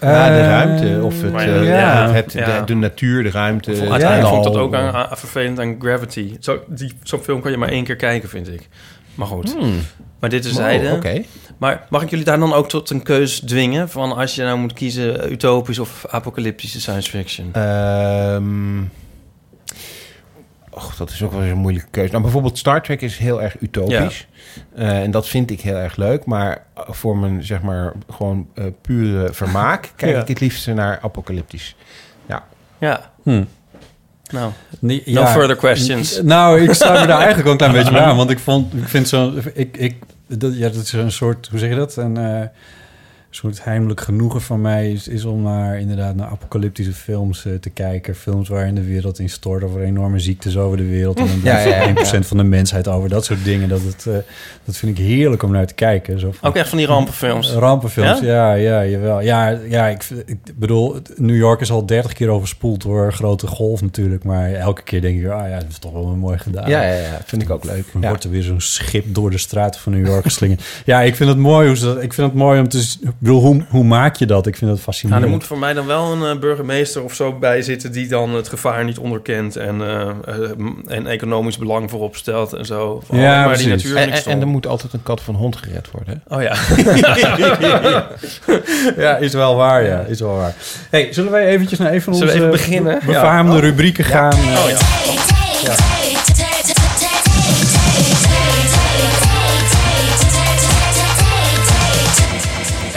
[0.00, 2.58] Ja, de Eh, ruimte of het, eh, ja, het, ja.
[2.60, 3.70] De, de natuur, de ruimte.
[3.70, 6.36] het Uiteindelijk vond ik dat ook aan, aan- vervelend aan Gravity.
[6.40, 8.68] Zo, die- Zo'n film kan je maar één keer kijken, vind ik.
[9.14, 9.54] Maar goed.
[9.58, 9.78] Hmm.
[10.20, 10.92] Maar dit is Oh, zijde.
[10.92, 11.22] oké.
[11.58, 13.88] Maar mag ik jullie daar dan ook tot een keus dwingen?
[13.88, 17.48] Van als je nou moet kiezen utopisch of apocalyptische science fiction?
[17.52, 18.78] Ehm,
[20.70, 22.10] och, dat is ook wel eens een moeilijke keuze.
[22.10, 24.26] Nou, bijvoorbeeld Star Trek is heel erg utopisch.
[24.74, 26.24] Eh, en dat vind ik heel erg leuk.
[26.24, 29.92] Maar voor mijn, zeg maar, gewoon eh, pure vermaak...
[29.96, 30.20] kijk Ja.
[30.20, 31.76] ik het liefst naar apocalyptisch.
[32.26, 32.44] Ja.
[32.78, 33.10] Ja.
[33.22, 33.44] Hm.
[34.30, 36.20] Nou, Nee, no further questions.
[36.22, 38.16] Nou, ik sta me daar eigenlijk ook een klein beetje bij aan.
[38.22, 39.94] Want ik vond, ik vind zo, ik, ik,
[40.26, 41.96] dat, ja, dat is een soort, hoe zeg je dat?
[41.96, 42.46] Een eh,
[43.32, 47.70] soort heimelijk genoegen van mij is, is om naar inderdaad naar apocalyptische films eh, te
[47.70, 48.14] kijken.
[48.14, 51.18] Films waarin de wereld instort over enorme ziektes over de wereld.
[51.18, 52.22] En dan Ja, ja, ja, 1% ja.
[52.22, 53.68] van de mensheid over dat soort dingen.
[53.68, 54.14] Dat, het, eh,
[54.64, 56.20] dat vind ik heerlijk om naar te kijken.
[56.20, 57.52] Zo van- Ook echt van die rampenfilms.
[57.52, 58.26] Rampenfilms, Ja?
[58.26, 59.20] ja, ja, jawel.
[59.20, 63.82] Ja, ja ik, ik bedoel, New York is al 30 keer overspoeld door grote golf
[63.82, 64.24] natuurlijk.
[64.24, 66.68] Maar elke keer denk ik, ah ja, dat is toch wel mooi gedaan.
[66.68, 67.84] Ja, ja, ja, vind ik ook leuk.
[67.92, 70.82] Dan wordt er weer zo'n schip door de straten van New York geslingerd.
[70.84, 72.02] ja, ik vind het mooi hoe ze dat.
[72.02, 72.78] Ik vind het mooi om te.
[73.26, 74.46] Bedoel, hoe, hoe maak je dat?
[74.46, 75.24] Ik vind dat Nou, fascinerend.
[75.24, 77.92] er moet voor mij dan wel een eh, burgemeester of zo bij zitten...
[77.92, 80.50] die dan het gevaar niet onderkent en, eh, eh,
[80.86, 83.02] en economisch belang voorop stelt en zo.
[83.06, 83.84] Van, Ja, maar die precies.
[83.92, 86.22] natuur En, en, en er moet altijd een kat van hond gered worden.
[86.28, 86.36] hè?
[86.36, 86.54] Oh ja.
[89.02, 90.54] ja, is wel waar, ja, is wel waar.
[90.90, 93.00] Hey, zullen wij eventjes naar een van onze even beginnen?
[93.06, 93.60] befaamde Ja.
[93.60, 94.32] rubrieken gaan?
[94.32, 94.76] Oh ja.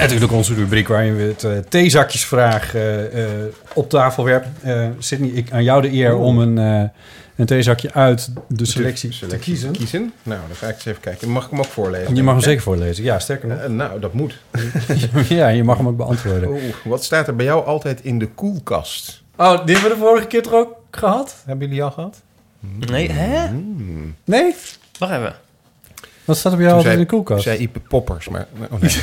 [0.03, 3.29] Natuurlijk onze rubriek waarin we het eh, theezakjesvraag eh, eh,
[3.73, 4.53] op tafel werpen.
[4.61, 6.89] Eh Sydney, ik, aan jou de eer om een, eh,
[7.35, 9.71] een theezakje uit de selectie, te kiezen.
[9.71, 10.13] kiezen.
[10.23, 11.29] Nou, dan ga ik eens even kijken.
[11.29, 12.15] Mag ik hem ook voorlezen?
[12.15, 13.03] Je mag hem zeker voorlezen.
[13.03, 13.67] Ja, sterker nog.
[13.67, 14.39] nou, dat moet.
[15.29, 16.59] ja, je mag hem ook beantwoorden.
[16.83, 19.23] Wat staat er bij jou altijd in de koelkast?
[19.37, 21.35] Oh, die hebben we de vorige keer toch ook gehad?
[21.45, 22.21] Hebben jullie al gehad?
[22.89, 23.47] Nee, hè?
[23.47, 24.15] Hmm.
[24.23, 24.55] Nee?
[24.99, 25.35] Wacht even.
[26.25, 27.43] Wat staat er bij jou altijd in de koelkast?
[27.43, 28.45] zei Ipe Poppers, maar...
[28.71, 28.91] Oh, nee.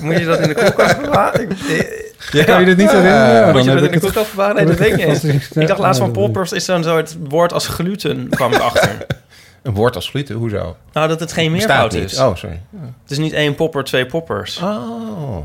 [0.00, 1.40] Moet je dat in de koelkast bewaren?
[1.50, 3.34] Ik- Ja, kan je dit niet herinneren?
[3.34, 4.56] Ja, Moet je heb dat in de koelkast bewaren?
[4.56, 7.16] Nee, dat weet ik het niet Ik dacht laatst van poppers is dan zo het
[7.28, 9.06] woord als gluten, kwam ik achter.
[9.62, 10.76] een woord als gluten, hoezo?
[10.92, 12.18] Nou, dat het geen meervoud is.
[12.18, 12.60] Oh, sorry.
[13.02, 14.58] Het is niet één popper, twee poppers.
[14.62, 15.36] Oh.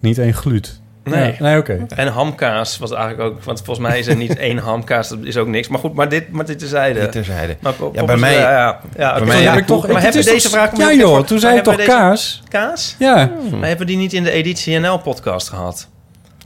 [0.00, 0.80] Niet één gluut.
[1.10, 1.32] Nee.
[1.38, 1.86] Ja, nee, oké.
[1.94, 3.44] En hamkaas was eigenlijk ook...
[3.44, 5.68] Want volgens mij is er niet één hamkaas, dat is ook niks.
[5.68, 7.00] Maar goed, maar dit, maar dit terzijde.
[7.00, 7.56] Dit terzijde.
[7.60, 10.02] Maar po- Ja, bij mij- Ja, ja, ja, bij mij Ja, heb ik toch- Maar
[10.02, 10.76] hebben deze vraag...
[10.76, 12.42] Ja joh, toen zei je toch kaas?
[12.48, 12.94] Kaas?
[12.98, 13.14] Ja.
[13.50, 15.88] Maar hebben we die niet in de Editie NL-podcast gehad?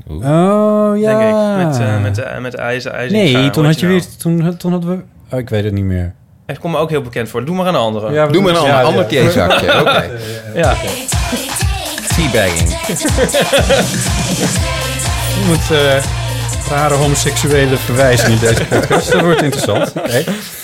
[0.08, 1.18] Oh, ja.
[1.18, 1.66] Denk ik.
[1.66, 3.18] Met, eh met, uh, met IJzer, IJzer.
[3.18, 4.02] Nee, toen had je weer...
[4.18, 5.02] Toen, toen hadden we...
[5.34, 6.14] Oh, ik weet het niet meer.
[6.46, 7.44] Het komt me ook heel bekend voor.
[7.44, 8.12] Doe maar een andere.
[8.12, 9.08] Ja, Doe maar een ja, ander, ja.
[9.08, 9.80] theezakje.
[9.80, 10.10] Oké.
[10.54, 10.74] Ja.
[12.16, 12.68] Teabagging.
[15.38, 16.02] Je moet eh,
[16.68, 19.12] rare homoseksuele verwijzen in deze podcast.
[19.12, 19.92] Dat wordt interessant.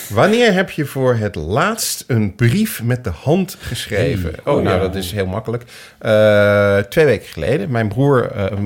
[0.09, 4.33] Wanneer heb je voor het laatst een brief met de hand geschreven?
[4.45, 4.81] Oh, Oh, nou, ja.
[4.81, 5.63] dat is heel makkelijk.
[5.99, 7.71] Eh, twee weken geleden.
[7.71, 8.57] Mijn broer, eh,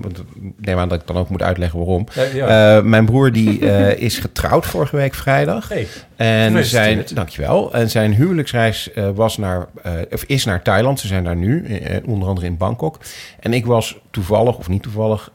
[0.57, 2.07] neem aan dat ik dan ook moet uitleggen waarom.
[2.33, 2.77] Ja.
[2.77, 3.59] Eh, mijn broer die
[4.07, 5.69] is getrouwd vorige week vrijdag.
[5.69, 5.87] Hey.
[6.15, 7.73] En zijn, dankjewel.
[7.73, 9.67] En zijn huwelijksreis was naar,
[10.11, 10.99] of is naar Thailand.
[10.99, 12.99] Ze zijn daar nu, onder andere in Bangkok.
[13.39, 15.31] En ik was toevallig, of niet toevallig,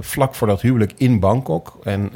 [0.00, 1.78] vlak voor dat huwelijk in Bangkok.
[1.82, 2.10] En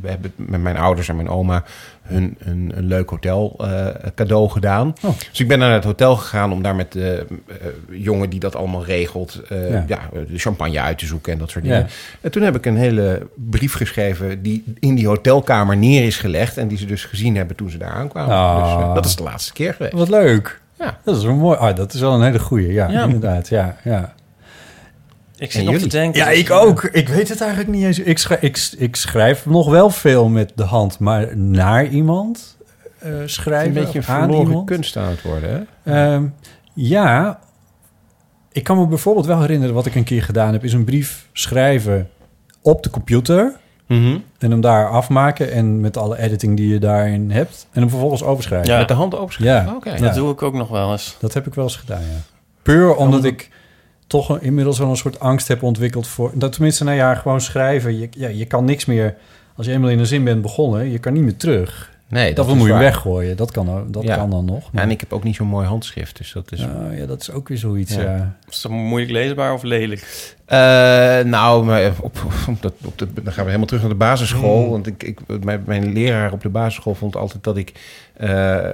[0.00, 1.64] we hebben met mijn ouders en mijn oma
[2.12, 4.94] hun een, een leuk hotel eh, cadeau gedaan.
[5.02, 5.10] Oh.
[5.30, 7.56] Dus ik ben naar het hotel gegaan om daar met de eh,
[7.90, 9.40] jongen die dat allemaal regelt...
[9.48, 9.84] eh, Ja.
[9.86, 9.98] ja.
[10.28, 11.70] de champagne uit te zoeken en dat soort Ja.
[11.70, 11.86] dingen.
[12.20, 16.56] En toen heb ik een hele brief geschreven die in die hotelkamer neer is gelegd...
[16.56, 18.34] en die ze dus gezien hebben toen ze daar aankwamen.
[18.36, 18.62] Ah.
[18.76, 19.94] Dus eh, dat is de laatste keer geweest.
[19.94, 20.60] Wat leuk.
[20.78, 20.98] Ja.
[21.04, 21.56] Dat is wel mooi.
[21.58, 22.72] Ah, dat is wel een hele goeie.
[22.72, 23.02] Ja, Ja.
[23.04, 23.48] inderdaad.
[23.48, 24.12] Ja, ja.
[25.42, 26.20] Ik zit nog te denken.
[26.20, 26.84] ja, ik ook.
[26.84, 27.98] Ik weet het eigenlijk niet eens.
[27.98, 32.56] Ik schrijf, ik, ik schrijf nog wel veel met de hand, maar naar iemand
[32.98, 33.66] eh, Het is schrijven.
[33.76, 35.92] een beetje een verloren kunst aan het worden, hè?
[36.14, 36.24] Ehm,
[36.74, 37.38] ja,
[38.52, 41.28] ik kan me bijvoorbeeld wel herinneren wat ik een keer gedaan heb, is een brief
[41.32, 42.08] schrijven
[42.62, 43.60] op de computer
[44.38, 48.22] en hem daar afmaken en met alle editing die je daarin hebt en hem vervolgens
[48.22, 48.72] overschrijven.
[48.72, 48.78] Ja.
[48.78, 49.64] Met de hand overschrijven?
[49.64, 49.70] Ja.
[49.70, 49.90] Oh, Oké.
[49.90, 50.12] Dat Ja.
[50.12, 51.16] doe ik ook nog wel eens.
[51.20, 52.20] Dat heb ik wel eens gedaan, ja.
[52.62, 53.50] Puur omdat ik
[54.12, 56.30] toch een- inmiddels wel een soort angst heb ontwikkeld voor...
[56.34, 57.98] Dat tenminste, nou ja, gewoon schrijven.
[57.98, 59.14] Je, ja, je kan niks meer...
[59.56, 61.90] Als je eenmaal in een zin bent begonnen, je kan niet meer terug.
[62.08, 62.80] Nee, Dat, is moet je waar.
[62.82, 63.36] weggooien.
[63.36, 64.16] Dat kan, ook- dat Ja.
[64.16, 64.68] kan dan nog.
[64.72, 66.62] Ja, en ik heb ook niet zo'n mooi handschrift, dus dat is...
[66.62, 67.94] Ah, ja, dat is ook weer zoiets.
[67.94, 68.00] Ja.
[68.02, 68.36] Ja.
[68.48, 70.32] Is dat moeilijk leesbaar of lelijk?
[70.46, 70.58] Eh,
[71.24, 72.16] nou, maar op,
[72.48, 74.70] op, dat- op de, dan gaan we helemaal terug naar de basisschool.
[74.70, 77.72] Want ik, ik, mijn, mijn leraar op de basisschool vond altijd dat ik,
[78.16, 78.72] eh, eh,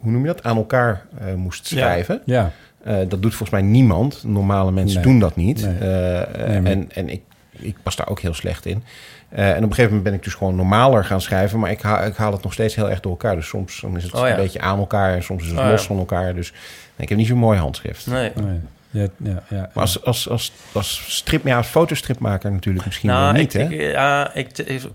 [0.00, 1.76] hoe noem je dat, aan elkaar eh, moest Ja.
[1.76, 2.20] schrijven.
[2.24, 2.50] ja.
[2.84, 4.22] Eh, dat doet volgens mij niemand.
[4.24, 5.04] Normale mensen Nee.
[5.10, 5.62] doen dat niet.
[5.62, 5.74] Nee.
[5.78, 7.20] Eh, Nee, En, en ik,
[7.50, 8.84] ik pas daar ook heel slecht in.
[9.28, 11.58] Eh, en op een gegeven moment ben ik dus gewoon normaler gaan schrijven.
[11.58, 13.34] Maar ik, haal, ik haal het nog steeds heel erg door elkaar.
[13.36, 14.30] Dus soms dan is het Oh ja.
[14.30, 15.14] een beetje aan elkaar.
[15.14, 15.70] En soms is het Oh ja.
[15.70, 16.34] los van elkaar.
[16.34, 16.60] Dus nee,
[16.96, 18.06] ik heb niet zo'n mooi handschrift.
[18.06, 18.30] Nee.
[18.36, 19.00] Oh, ja.
[19.00, 19.56] Ja, ja, ja.
[19.72, 23.60] Maar als, als, als, als strip, ja, als fotostripmaker natuurlijk misschien wel Nou, niet, ik,
[23.60, 23.68] hè?
[23.74, 24.48] ik, ja, ik,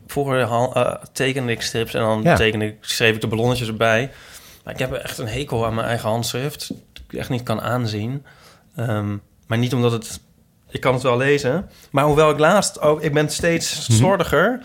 [0.08, 2.36] vroeger eh, tekende ik strips en dan Ja.
[2.36, 4.10] tekende ik, schreef ik de ballonnetjes erbij.
[4.64, 6.72] Maar ik heb echt een hekel aan mijn eigen handschrift.
[7.18, 8.26] Echt niet kan aanzien.
[8.76, 9.16] Ehm,
[9.48, 10.20] maar niet omdat het...
[10.70, 11.70] Ik kan het wel lezen.
[11.92, 13.02] Maar hoewel ik laatst ook...
[13.02, 13.98] Ik ben steeds Mhm.
[13.98, 14.60] slordiger.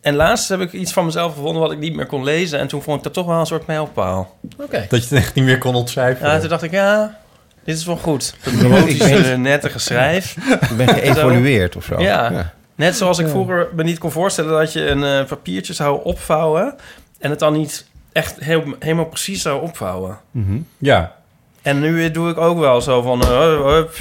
[0.00, 2.58] En laatst heb ik iets van mezelf gevonden wat ik niet meer kon lezen.
[2.58, 4.36] En toen vond ik dat toch wel een soort mijlpaal.
[4.58, 4.86] Oké.
[4.88, 6.32] Dat je het echt niet meer kon ontcijferen.
[6.32, 7.18] Ja, toen dacht ik, ja,
[7.64, 8.34] dit is wel goed.
[8.44, 8.58] Dat
[9.08, 10.36] ben- nette geschrijf.
[10.70, 12.00] Ik ben geëvolueerd of zo.
[12.00, 12.52] Ja.
[12.74, 16.74] Net zoals ik vroeger me niet kon voorstellen dat je een eh, papiertje zou opvouwen
[17.18, 20.18] en het dan niet echt heel, helemaal precies zou opvouwen.
[20.30, 20.58] Mhm.
[20.78, 21.14] ja.
[21.64, 23.96] En nu doe ik ook wel zo van, eh, hup,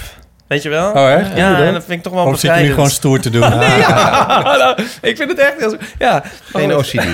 [0.47, 0.91] weet je wel?
[0.91, 1.37] Oh, echt?
[1.37, 1.83] Ja, en dat?
[1.83, 2.73] vind ik toch wel Of zit je nu bevrijdend.
[2.75, 3.41] gewoon stoer te doen?
[4.63, 5.75] Nou, ik vind het echt heel...
[5.99, 6.23] Ja.
[6.43, 7.03] Geen OCD.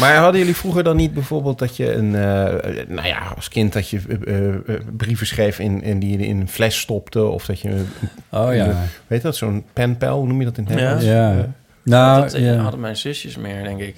[0.00, 2.14] Maar hadden jullie vroeger dan niet bijvoorbeeld dat je een...
[2.14, 6.26] eh, nou ja, als kind dat je eh, eh, brieven schreef in, en die je
[6.26, 7.24] in een fles stopte...
[7.24, 7.84] of dat je,
[8.30, 8.66] Oh ja.
[9.06, 11.04] weet je dat, zo'n penpel, hoe noem je dat in het Nederlands?
[11.04, 11.30] Ja.
[11.32, 11.36] Eh,
[11.82, 12.56] Nou, dat eh, ja.
[12.56, 13.96] hadden mijn zusjes meer, denk ik.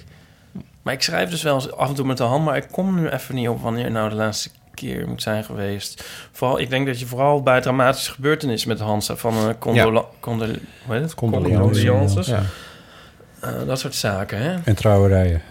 [0.81, 2.95] Maar ik schrijf dus wel eens af en toe met de hand, maar ik kom
[3.01, 6.03] nu even niet op wanneer nou de laatste keer moet zijn geweest.
[6.31, 10.47] Vooral, ik denk dat je vooral bij dramatische gebeurtenissen met staat van een condola- condol-
[10.85, 11.15] hoe heet het?
[11.15, 12.27] Condolences.
[13.41, 14.55] Eh, dat soort zaken, hè?
[14.63, 15.41] En trouwerijen.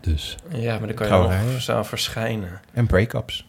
[0.00, 0.36] Dus.
[0.48, 1.12] Ja, maar dan kan je
[1.52, 2.60] nog zelf verschijnen.
[2.72, 3.46] En break-ups.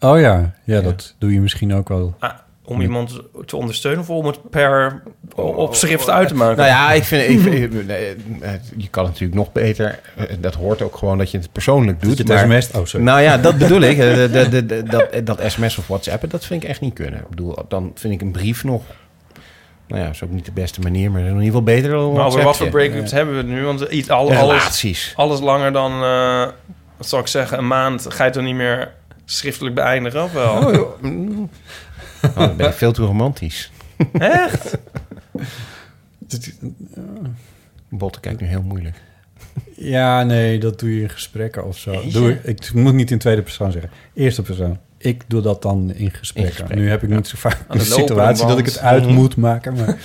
[0.00, 0.54] Oh ja.
[0.64, 2.14] ja, dat doe je misschien ook wel.
[2.18, 2.30] Ah,
[2.66, 5.02] om iemand te ondersteunen of om het per
[5.34, 6.56] op schrift uit te maken?
[6.56, 7.30] Nou ja, ik vind...
[7.30, 10.00] Ik, vind- nee, eh, je kan natuurlijk nog beter...
[10.16, 12.18] eh, Dat hoort ook gewoon dat je het persoonlijk doet.
[12.18, 12.70] Het maar- sms.
[12.78, 13.06] Oh, sorry.
[13.06, 13.98] Nou ja, dat bedoel ik.
[14.06, 16.94] Eh, de- de- de- de- dat, dat sms of WhatsApp, dat vind ik echt niet
[16.94, 17.20] kunnen.
[17.20, 18.82] Ik bedoel, dan vind ik een brief nog...
[19.88, 22.26] Nou ja, is ook niet de beste manier, maar in ieder geval beter dan maar
[22.26, 23.64] over wat voor break-ups hebben we het nu?
[23.64, 25.12] Want iets, al, alles, Relaties.
[25.16, 26.46] alles langer dan, eh,
[26.96, 28.06] wat zal ik zeggen, een maand...
[28.08, 28.92] ga je het dan niet meer
[29.24, 30.54] schriftelijk beëindigen, of wel?
[30.54, 31.00] Oh.
[32.28, 33.70] Oh, dan ben ik veel te romantisch.
[34.12, 34.78] Echt?
[37.88, 38.96] Botte kijkt nu heel moeilijk.
[39.76, 42.02] Ja, nee, dat doe je in gesprekken of zo.
[42.10, 43.90] Doe ik, ik moet niet in tweede persoon zeggen.
[44.14, 44.78] Eerste persoon.
[44.98, 46.52] Ik doe dat dan in gesprekken.
[46.52, 49.74] gesprekken, Nu heb ik niet zo vaak de situatie dat ik het uit moet maken.
[49.74, 49.96] Maar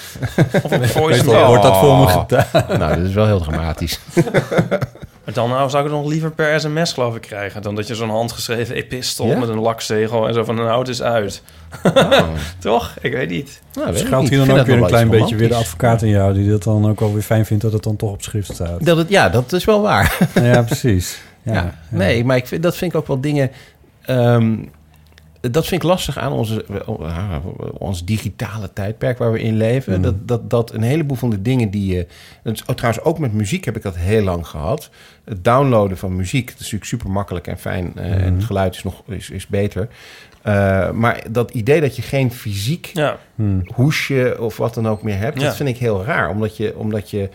[0.63, 2.79] Of een voice wordt dat voor me gedaan.
[2.79, 3.99] Nou, dat is wel heel dramatisch.
[5.33, 7.61] Dan nou, zou ik het nog liever per sms, geloof ik, krijgen...
[7.61, 9.39] dan dat je zo'n handgeschreven epistel Ja?
[9.39, 10.27] met een lakzegel...
[10.27, 11.43] en zo van, nou, het is uit.
[11.83, 12.29] Oh.
[12.59, 12.95] Toch?
[13.01, 13.61] Ik weet niet.
[13.73, 16.33] Nou, hier dan ook weer een klein beetje weer de advocaat in jou...
[16.33, 18.85] die dat dan ook wel weer fijn vindt dat het dan toch op schrift staat.
[18.85, 20.17] Dat het, ja, dat is wel waar.
[20.33, 21.21] Ja, precies.
[21.43, 23.51] Ja, Ja, nee, maar ik vind, dat vind ik ook wel dingen.
[24.01, 24.55] ehm,
[25.41, 26.65] dat vind ik lastig aan onze,
[26.99, 27.38] uh,
[27.77, 29.95] ons digitale tijdperk waar we in leven.
[29.95, 30.01] Mm.
[30.01, 32.08] Dat, dat, dat een heleboel van de dingen die je.
[32.45, 34.89] oh, trouwens, ook met muziek heb ik dat heel lang gehad.
[35.25, 37.91] Het downloaden van muziek, dat is natuurlijk super makkelijk en fijn.
[37.95, 38.36] eh, En Mhm.
[38.36, 39.88] het geluid is nog is, is beter.
[40.41, 43.62] Eh, maar dat idee dat je geen fysiek Ja, Hmm.
[43.73, 45.39] hoesje of wat dan ook meer hebt.
[45.39, 45.45] Ja.
[45.47, 47.30] Dat vind ik heel raar, omdat je, omdat je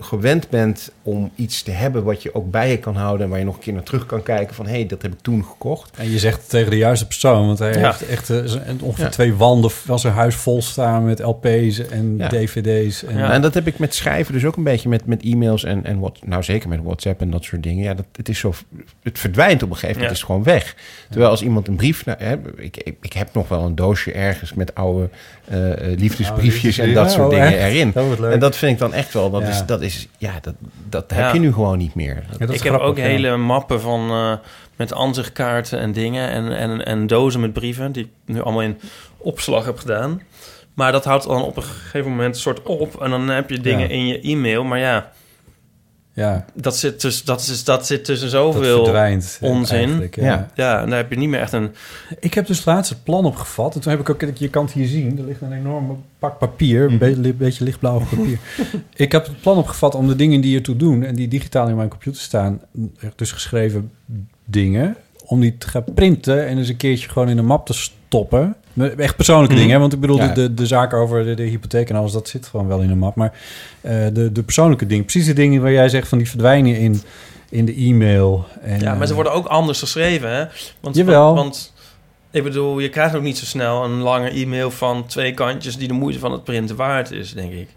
[0.00, 3.38] gewend bent om iets te hebben wat je ook bij je kan houden en waar
[3.38, 5.44] je nog een keer naar terug kan kijken van hé, hey, dat heb ik toen
[5.44, 5.90] gekocht.
[5.96, 7.86] En je zegt het tegen de juiste persoon, want hij Ja.
[7.90, 8.38] heeft echt eh,
[8.80, 9.10] ongeveer Ja.
[9.10, 12.28] twee wanden van zijn huis vol staan met LP's en Ja.
[12.28, 13.04] DVD's.
[13.04, 13.32] En, Ja.
[13.32, 15.98] En dat heb ik met schrijven dus ook een beetje met, met e-mails en, en
[15.98, 17.84] wat, nou zeker met WhatsApp en dat soort dingen.
[17.84, 18.54] Ja, dat, het is zo,
[19.02, 20.76] het verdwijnt op een gegeven moment, het is gewoon weg.
[21.08, 24.12] Terwijl als iemand een brief, nou, hè, ik, ik, ik heb nog wel een doosje
[24.12, 25.08] ergens met oude
[25.44, 27.48] eh, eh, liefdesbriefjes en dat Oh, soort echt?
[27.50, 27.90] dingen erin.
[27.94, 28.32] Dat wordt leuk.
[28.32, 29.48] En dat vind ik dan echt wel, dat Ja.
[29.48, 30.54] is, dat is, ja, dat,
[30.88, 31.16] dat Ja.
[31.16, 32.24] heb je nu gewoon niet meer.
[32.30, 33.02] Dat- dat ik heb ook ja.
[33.02, 34.32] hele mappen van eh,
[34.76, 38.80] met aanzichtkaarten en dingen en, en, en dozen met brieven die ik nu allemaal in
[39.18, 40.20] opslag heb gedaan.
[40.74, 43.60] Maar dat houdt dan op een gegeven moment een soort op en dan heb je
[43.60, 43.94] dingen Ja.
[43.94, 44.64] in je e-mail.
[44.64, 45.10] Maar ja,
[46.16, 48.84] Ja, dat zit, dus, dat is, dat zit tussen dat zoveel.
[48.84, 49.38] verdwijnt.
[49.40, 50.08] eh, onzin.
[50.12, 50.50] ja.
[50.54, 50.86] Ja.
[50.86, 51.70] Daar heb je niet meer echt een.
[52.20, 53.74] Ik heb dus laatst het plan opgevat.
[53.74, 56.38] En toen heb ik ook, je kan het hier zien, er ligt een enorme pak
[56.38, 56.98] papier, een
[57.38, 58.38] beetje lichtblauw papier.
[58.94, 61.76] ik heb het plan opgevat om de dingen die ertoe doen en die digitaal in
[61.76, 62.60] mijn computer staan,
[63.16, 63.90] dus geschreven
[64.44, 64.96] dingen,
[65.26, 68.56] om die te gaan printen en eens een keertje gewoon in een map te stoppen.
[68.96, 69.62] Echt persoonlijke Mhm.
[69.62, 69.80] dingen, hè?
[69.80, 70.26] want ik bedoel, Ja.
[70.26, 72.90] de, de, de zaken over de, de hypotheek en alles, dat zit gewoon wel in
[72.90, 73.14] een map.
[73.14, 73.32] Maar
[73.80, 77.00] eh, de, de persoonlijke dingen, precies de dingen waar jij zegt van die verdwijnen in,
[77.50, 78.44] in de e-mail.
[78.62, 80.44] En, Ja, maar ze worden ook anders geschreven, hè?
[80.80, 81.34] Want, Jawel.
[81.34, 81.72] Want,
[82.30, 85.76] ik bedoel, je krijgt ook niet zo snel een lange e-mail van twee kantjes...
[85.76, 87.68] die de moeite van het printen waard is, denk ik.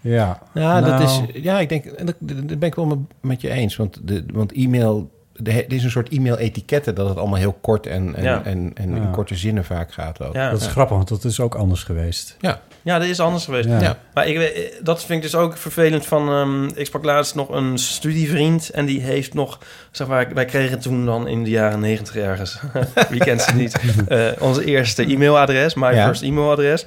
[0.00, 2.98] Ja, Ja, dat Nou, is, ja ik denk, en dat, dat ben ik wel met,
[3.20, 3.76] met je eens.
[3.76, 5.10] Want, de, want e-mail,
[5.42, 6.94] de, het is een soort e-mail-etiketten...
[6.94, 8.42] dat het allemaal heel kort en, en, Ja.
[8.44, 9.10] en, en in Ja.
[9.12, 10.34] korte zinnen vaak gaat ook.
[10.34, 12.36] Ja, Dat is grappig, want dat is ook anders geweest.
[12.82, 13.68] ja dat is anders geweest.
[13.68, 13.80] Ja.
[13.80, 13.98] Ja.
[14.14, 16.28] Maar ik, weet- dat vind ik dus ook vervelend van...
[16.28, 18.70] ehm, ik sprak laatst nog een studievriend...
[18.70, 19.58] en die heeft nog...
[19.90, 22.58] Zeg maar, wij kregen toen dan in de jaren negentig ergens...
[23.10, 23.80] wie kent ze niet?
[24.08, 26.04] eh, onze eerste e-mailadres, my Ja.
[26.06, 26.86] first e-mailadres.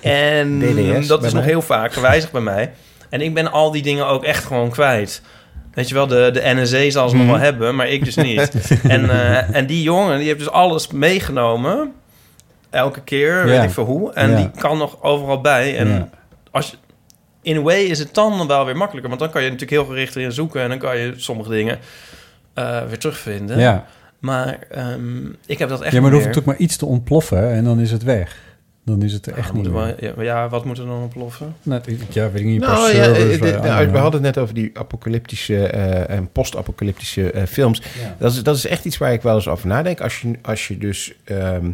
[0.00, 1.50] En DDS dat is nog mij.
[1.50, 2.72] heel vaak gewijzigd bij mij.
[3.08, 5.22] En ik ben al die dingen ook echt gewoon kwijt.
[5.74, 7.32] Weet je wel, de, de NSA zal ze nog Mhm.
[7.34, 8.38] wel hebben, maar ik dus niet.
[8.88, 11.92] en, eh, en die jongen, die heeft dus alles meegenomen.
[12.70, 14.12] Elke keer, weet ik veel hoe.
[14.12, 15.78] En die kan nog overal bij.
[15.78, 16.10] En
[16.50, 16.76] als je,
[17.42, 19.08] in a way is het dan wel weer makkelijker.
[19.08, 20.62] Want dan kan je natuurlijk heel gericht erin zoeken.
[20.62, 21.78] En dan kan je sommige dingen
[22.54, 23.58] eh, weer terugvinden.
[23.58, 23.86] Ja.
[24.18, 26.86] Maar ehm, ik heb dat echt ja, maar er niet hoeft ook maar iets te
[26.86, 28.36] ontploffen en dan is het weg.
[28.84, 29.54] Dan is het er echt Ja,
[29.86, 31.54] niet ja, ja, wat moet er dan ontploffen?
[31.62, 32.60] Nou, ja, weet ik niet.
[32.60, 36.16] Nou ja, servers eh, de- je nou, we hadden het net over die apocalyptische eh,
[36.16, 37.78] en post-apocalyptische eh, films.
[38.00, 38.16] Ja.
[38.18, 40.00] Dat, is, dat is echt iets waar ik wel eens over nadenk.
[40.00, 41.70] Als je, als je dus ehm,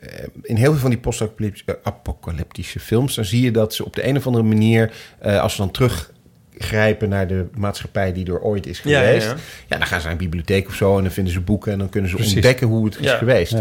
[0.00, 0.08] eh,
[0.42, 4.06] in heel veel van die post-apocalyptische apocalyptische films, dan zie je dat ze op de
[4.06, 8.66] een of andere manier, eh, als ze dan teruggrijpen naar de maatschappij die er ooit
[8.66, 9.36] is Ja, ja, geweest, ja.
[9.68, 11.78] ja, dan gaan ze naar een bibliotheek of zo en dan vinden ze boeken en
[11.78, 12.34] dan kunnen ze Precies.
[12.34, 13.16] ontdekken hoe het is Ja.
[13.16, 13.54] geweest.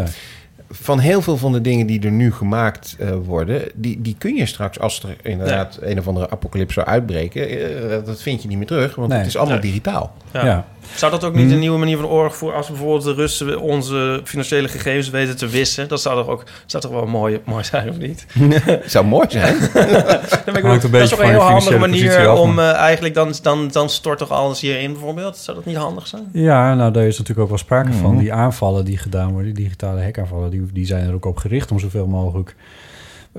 [0.73, 4.35] Van heel veel van de dingen die er nu gemaakt eh, worden, die, die kun
[4.35, 8.47] je straks, als er inderdaad een of andere apocalypse zou uitbreken, eh, dat vind je
[8.47, 9.17] niet meer terug, want Nee.
[9.17, 9.65] het is allemaal Nee.
[9.65, 10.13] digitaal.
[10.33, 10.45] Ja.
[10.45, 10.65] Ja.
[10.95, 14.21] Zou dat ook niet een nieuwe manier van oorlog voeren als bijvoorbeeld de Russen onze
[14.23, 15.87] financiële gegevens weten te wissen?
[15.87, 18.25] Dat zou toch ook zou toch wel mooi, mooi zijn, of niet?
[18.85, 19.59] zou mooi zijn.
[20.45, 22.59] Dan ben ik dat beetje is toch van een je heel handige manier af, om
[22.59, 25.37] eh, eigenlijk dan, dan, dan stort toch alles hierin bijvoorbeeld?
[25.37, 26.29] Zou dat niet handig zijn?
[26.31, 28.17] Ja, nou daar is natuurlijk ook wel sprake van.
[28.17, 31.71] Die aanvallen die gedaan worden, die digitale hackaanvallen, die, die zijn er ook op gericht
[31.71, 32.55] om zoveel mogelijk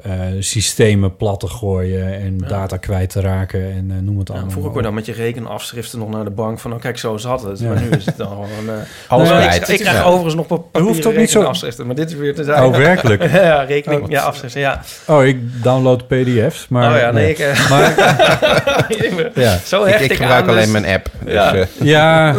[0.03, 2.47] eh, systemen plat te gooien en Ja.
[2.49, 4.51] data kwijt te raken en eh, noem het Ja, allemaal.
[4.53, 7.43] vroeger kon dan met je rekenafschriften nog naar de bank van, oh kijk, zo zat
[7.43, 7.59] het.
[7.59, 7.69] Ja.
[7.69, 8.49] Maar nu is het dan gewoon...
[8.69, 8.75] eh
[9.09, 9.63] Alles nou, kwijt.
[9.63, 10.03] ik, ik krijg Ja.
[10.03, 12.65] overigens nog papieren hoeft ook niet zo- rekenafschriften, maar dit is weer te zijn.
[12.65, 13.23] Oh, werkelijk?
[13.33, 14.81] ja, rekening, Oh, ja, afschriften, ja.
[15.07, 16.93] Oh, ik download pdf's, maar...
[16.93, 17.39] oh ja, nee, ik...
[17.69, 17.95] Maar,
[19.35, 19.59] ja.
[19.65, 21.07] zo Ik, hecht ik ik, gebruik aan, alleen dus- mijn app.
[21.25, 22.35] Dus, Ja.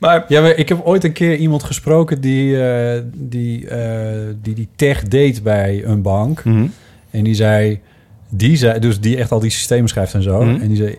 [0.00, 4.54] Maar ja, maar ik heb ooit een keer iemand gesproken die eh, die, eh, die,
[4.54, 6.44] die tech deed bij een bank.
[6.44, 6.66] mhm.
[7.10, 7.80] En die zei,
[8.28, 10.42] die zei, dus die echt al die systemen schrijft en zo.
[10.42, 10.60] Mhm.
[10.60, 10.98] En die zei,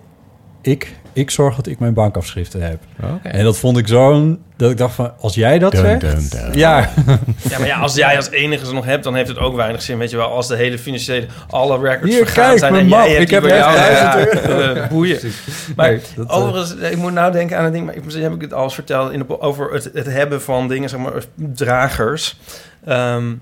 [0.62, 2.80] ik, ik zorg dat ik mijn bankafschriften heb.
[3.04, 3.28] Oké.
[3.28, 6.28] En dat vond ik zo'n, dat ik dacht van, als jij dat Dun, zegt, dun,
[6.30, 6.58] dun.
[6.60, 6.90] ja,
[7.50, 9.82] Ja, maar ja, als jij als enige ze nog hebt, dan heeft het ook weinig
[9.82, 9.98] zin.
[9.98, 13.10] Weet je wel, als de hele financiële, alle records Hier, vergaan kijk, zijn en jij
[13.10, 15.20] hebt Ik heb jou, 1000 ja, eh, boeien.
[15.76, 18.24] Maar Nee, dat, eh, overigens, ik moet nou denken aan een ding, maar ik, misschien
[18.26, 21.00] heb ik het al eens verteld in de, over het, het hebben van dingen, zeg
[21.00, 22.40] maar, dragers.
[22.86, 23.34] Ehm,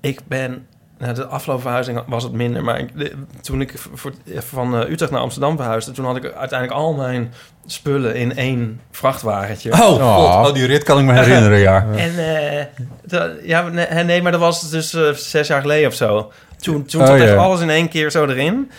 [0.00, 0.66] ik ben,
[1.04, 4.90] nou, de afgelopen verhuizing was het minder, maar ik, de- toen ik voor, van eh,
[4.90, 7.32] Utrecht naar Amsterdam verhuisde, toen had ik uiteindelijk al mijn
[7.66, 9.70] spullen in één vrachtwagentje.
[9.72, 9.98] oh, God,
[10.48, 11.86] oh, die rit kan ik me herinneren, ja.
[11.96, 12.18] En
[12.58, 12.64] eh,
[13.04, 16.32] dat- ja, nee, nee, maar dat was dus eh, zes jaar geleden of zo.
[16.56, 18.70] Toen, toen Oh, zat echt alles in één keer zo erin.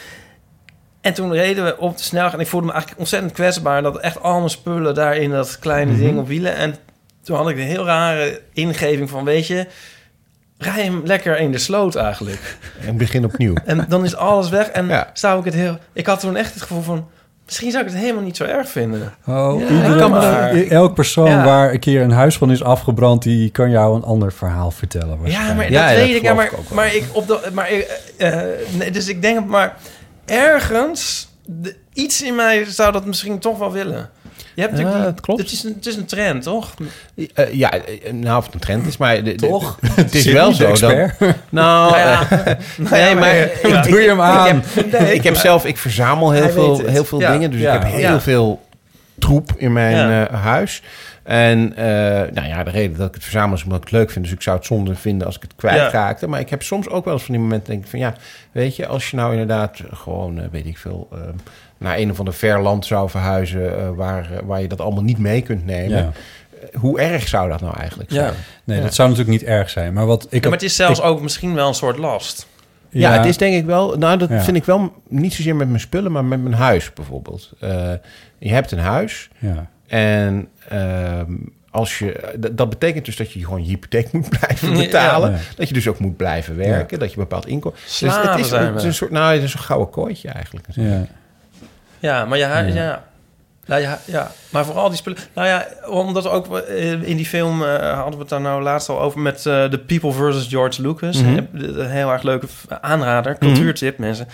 [1.01, 3.81] En toen reden we op de snelweg en ik voelde me eigenlijk ontzettend kwetsbaar.
[3.81, 5.99] Dat echt al mijn spullen daar in dat kleine Mhm.
[6.01, 6.55] ding op wielen.
[6.55, 6.75] En
[7.23, 9.67] toen had ik een heel rare ingeving van, weet je...
[10.57, 12.57] Rij hem lekker in de sloot eigenlijk.
[12.85, 13.53] En begin opnieuw.
[13.65, 14.67] En dan is alles weg.
[14.67, 15.09] En Ja.
[15.13, 15.77] zou ik het heel...
[15.93, 17.07] Ik had toen echt het gevoel van...
[17.45, 19.13] Misschien zou ik het helemaal niet zo erg vinden.
[19.27, 20.49] Oh, Ja, iedereen- kan maar.
[20.55, 21.43] elk persoon Ja.
[21.43, 25.07] waar een keer een huis van is afgebrand, die kan jou een ander verhaal vertellen.
[25.09, 25.69] Ja, maar waarschijnlijk.
[25.69, 26.21] Ja, dat dat weet ik.
[26.21, 26.75] Ja, maar, ik ook wel.
[26.75, 29.75] maar ik op de, maar ik, eh, eh, nee, dus ik denk, maar
[30.25, 34.09] ergens de, iets in mij zou dat misschien toch wel willen.
[34.55, 35.41] Je hebt Ja, natuurlijk die- dat klopt.
[35.41, 36.73] Het is, een, het is een trend, toch?
[37.33, 39.15] Eh, ja, eh, nou of het een trend is, maar...
[39.15, 39.77] de- de- Toch?
[39.95, 40.69] het is Zit wel zo dat...
[40.71, 41.19] expert?
[41.49, 42.29] Nou, Nou ja.
[42.29, 42.45] eh,
[42.77, 43.67] Nou nee, ja, maar...
[43.67, 43.81] ja.
[43.81, 44.57] Doe je hem aan.
[44.75, 45.65] Ik heb, ik heb zelf...
[45.65, 46.87] Ik verzamel heel Hij veel, het.
[46.87, 47.31] heel veel Ja.
[47.31, 47.51] dingen.
[47.51, 47.73] Dus Ja.
[47.75, 48.19] ik heb heel Ja.
[48.21, 48.63] veel
[49.19, 50.27] troep in mijn Ja.
[50.27, 50.81] eh, huis.
[51.23, 51.85] En eh,
[52.33, 54.25] nou ja, de reden dat ik het verzamel is omdat ik het leuk vind.
[54.25, 56.27] Dus ik zou het zonde vinden als ik het kwijtraakte.
[56.27, 57.99] Maar ik heb soms ook wel eens van die momenten denk ik van...
[57.99, 58.13] Ja,
[58.51, 61.07] weet je, als je nou inderdaad gewoon, weet ik veel...
[61.77, 63.77] naar een of ander ver land zou verhuizen...
[63.79, 65.97] eh, waar, eh, waar je dat allemaal niet mee kunt nemen.
[65.97, 66.11] Ja.
[66.71, 68.25] Eh, Hoe erg zou dat nou eigenlijk zijn?
[68.25, 68.33] Ja.
[68.63, 68.83] Nee, Ja.
[68.83, 69.93] dat zou natuurlijk niet erg zijn.
[69.93, 72.47] Maar wat ik Ja, maar het is zelfs ik- ook misschien wel een soort last.
[72.89, 73.97] Ja, het is denk ik wel.
[73.97, 74.41] Nou, dat Ja.
[74.41, 77.51] vind ik wel niet zozeer met mijn spullen, maar met mijn huis bijvoorbeeld.
[77.59, 77.91] Eh,
[78.37, 79.69] je hebt een huis Ja.
[79.87, 81.33] en ehm,
[81.71, 85.31] als je, dat- betekent dus dat je gewoon je hypotheek moet blijven betalen.
[85.31, 85.37] Ja.
[85.55, 87.79] Dat je dus ook moet blijven werken, dat je een bepaald inkomen.
[87.83, 90.65] Dus het is, het een soort, nou, het is een gouden kooitje eigenlijk.
[90.71, 91.05] Ja.
[91.99, 93.03] Ja, maar je huis, Ja.
[93.67, 95.19] Nou ja, ja, maar vooral die spullen.
[95.33, 98.89] Nou ja, omdat ook eh, in die film eh, hadden we het daar nou laatst
[98.89, 101.21] al over met eh The People versus George Lucas.
[101.21, 101.39] Mhm.
[101.53, 102.47] Een heel erg leuke
[102.81, 104.27] aanrader, cultuurtip, mensen.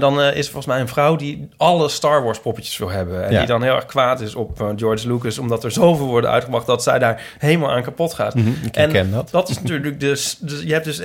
[0.00, 3.24] Dan is er volgens mij een vrouw die alle Star Wars poppetjes wil hebben.
[3.24, 3.38] En Ja.
[3.38, 6.82] die dan heel erg kwaad is op George Lucas, omdat er zoveel worden uitgebracht dat
[6.82, 8.34] zij daar helemaal aan kapot gaat.
[8.34, 9.28] Mhm, ik herken dat.
[9.30, 11.02] Dat is natuurlijk dus, dus je hebt dus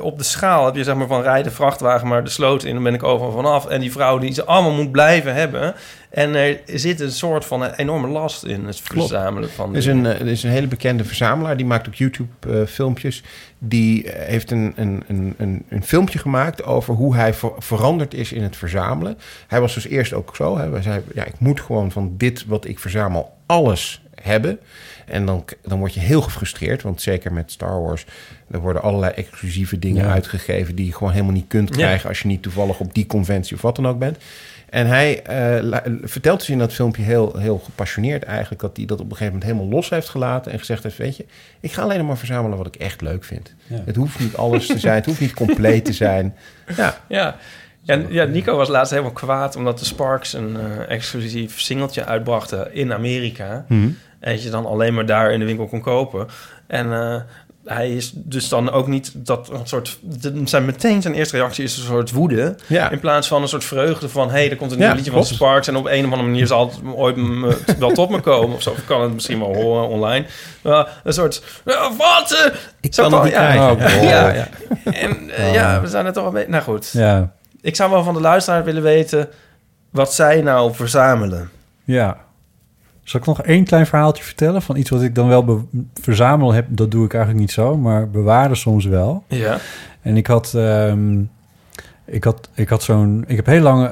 [0.00, 2.82] op de schaal heb je zeg maar van rijden vrachtwagen maar de sloot in, dan
[2.82, 3.66] ben ik overal vanaf.
[3.66, 5.74] En die vrouw die ze allemaal moet blijven hebben.
[6.14, 9.08] En er zit een soort van een enorme last in het Klopt.
[9.08, 9.70] verzamelen van.
[9.70, 12.28] Er is, een, eh, er is een hele bekende verzamelaar, die maakt op YouTube
[12.60, 13.22] eh, filmpjes.
[13.58, 18.14] Die eh, heeft een, een, een, een, een filmpje gemaakt over hoe hij ver- veranderd
[18.14, 19.18] is in het verzamelen.
[19.46, 20.58] Hij was dus eerst ook zo.
[20.58, 20.70] Hè.
[20.70, 24.58] Hij zei, ja, ik moet gewoon van dit wat ik verzamel alles hebben.
[25.06, 28.04] En dan, dan word je heel gefrustreerd, want zeker met Star Wars...
[28.50, 30.12] er worden allerlei exclusieve dingen Ja.
[30.12, 30.74] uitgegeven...
[30.74, 31.74] die je gewoon helemaal niet kunt Ja.
[31.74, 32.08] krijgen...
[32.08, 34.18] als je niet toevallig op die conventie of wat dan ook bent.
[34.74, 38.60] En hij eh, vertelt dus in dat filmpje heel, heel gepassioneerd eigenlijk...
[38.60, 40.52] dat hij dat op een gegeven moment helemaal los heeft gelaten...
[40.52, 41.26] en gezegd heeft, weet je,
[41.60, 43.54] ik ga alleen maar verzamelen wat ik echt leuk vind.
[43.66, 43.82] Ja.
[43.84, 46.34] Het hoeft niet alles te zijn, het hoeft niet compleet te zijn.
[46.76, 47.36] Ja, Ja.
[47.82, 52.74] Ja, ja, Nico was laatst helemaal kwaad omdat de Sparks een eh, exclusief singeltje uitbrachten
[52.74, 53.64] in Amerika.
[53.68, 56.26] En dat je dan alleen maar daar in de winkel kon kopen.
[56.66, 57.20] En eh,
[57.64, 59.98] hij is dus dan ook niet dat een soort.
[60.00, 62.54] de- zijn meteen zijn eerste reactie is een soort woede.
[62.66, 62.90] Ja.
[62.90, 65.10] In plaats van een soort vreugde van hé, hey, er komt een nieuw Ja, liedje
[65.10, 65.24] van.
[65.24, 65.68] Sparks.
[65.68, 67.16] En op een of andere manier zal het ooit
[67.78, 68.56] wel tot me komen.
[68.56, 68.70] Of zo.
[68.70, 70.26] Of kan het misschien wel horen online.
[70.62, 71.42] Maar een soort.
[71.96, 72.44] wat?
[72.46, 73.70] eh, ik kan het niet ja.
[73.72, 74.48] Oh, ja, ja.
[74.84, 76.50] En eh, ja, we zijn het toch een beetje.
[76.50, 76.90] Nou goed.
[76.92, 79.28] Ja, Ik zou wel van de luisteraar willen weten
[79.90, 81.50] wat zij nou verzamelen.
[81.84, 82.16] ja.
[83.04, 85.60] Zal ik nog één klein verhaaltje vertellen van iets wat ik dan wel be-
[86.00, 86.66] verzamel heb?
[86.68, 89.24] Dat doe ik eigenlijk niet zo, maar bewaren soms wel.
[89.28, 89.58] Ja.
[90.02, 91.20] En ik had, ehm,
[92.04, 93.90] ik had, ik had zo'n, ik heb heel lang,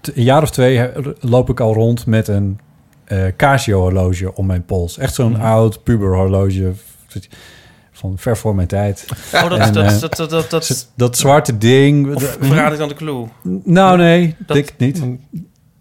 [0.00, 0.90] t- een jaar of twee
[1.20, 2.58] loop ik al rond met een
[3.04, 4.98] eh, Casio horloge om mijn pols.
[4.98, 6.72] Echt zo'n oud puber horloge
[7.92, 9.06] van ver voor mijn tijd.
[9.34, 12.14] Oh, dat, En, dat, dat, dat, dat, dat, zwarte ding.
[12.14, 13.26] Of verraad ik dan de clue?
[13.64, 15.02] Nou nee, Dat- dik niet.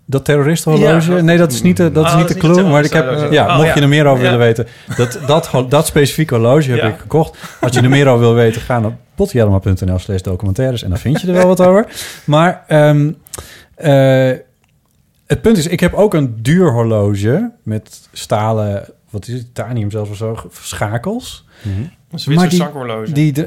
[0.08, 1.14] Dat terroristenhorloge?
[1.16, 2.64] Ja, nee, dat is niet de, dat is Oh, niet dat de is niet clue.
[2.64, 3.76] het Maar ik heb, ja, Oh, mocht ja.
[3.76, 4.30] je er meer over Ja.
[4.32, 4.68] willen weten.
[4.98, 6.88] Dat, dat, dat specifieke horloge heb Ja.
[6.88, 7.38] ik gekocht.
[7.62, 10.84] Als je er meer over wil weten, ga naar potjelma.nl slash documentaires.
[10.84, 11.86] En dan vind je er wel wat over.
[12.26, 13.12] Maar ehm,
[13.76, 14.32] eh,
[15.28, 19.92] het punt is, ik heb ook een duur horloge met stalen, wat is het, titanium
[19.92, 21.46] zelfs of zo, schakels.
[22.12, 23.34] Een Maar die-.
[23.34, 23.46] Die,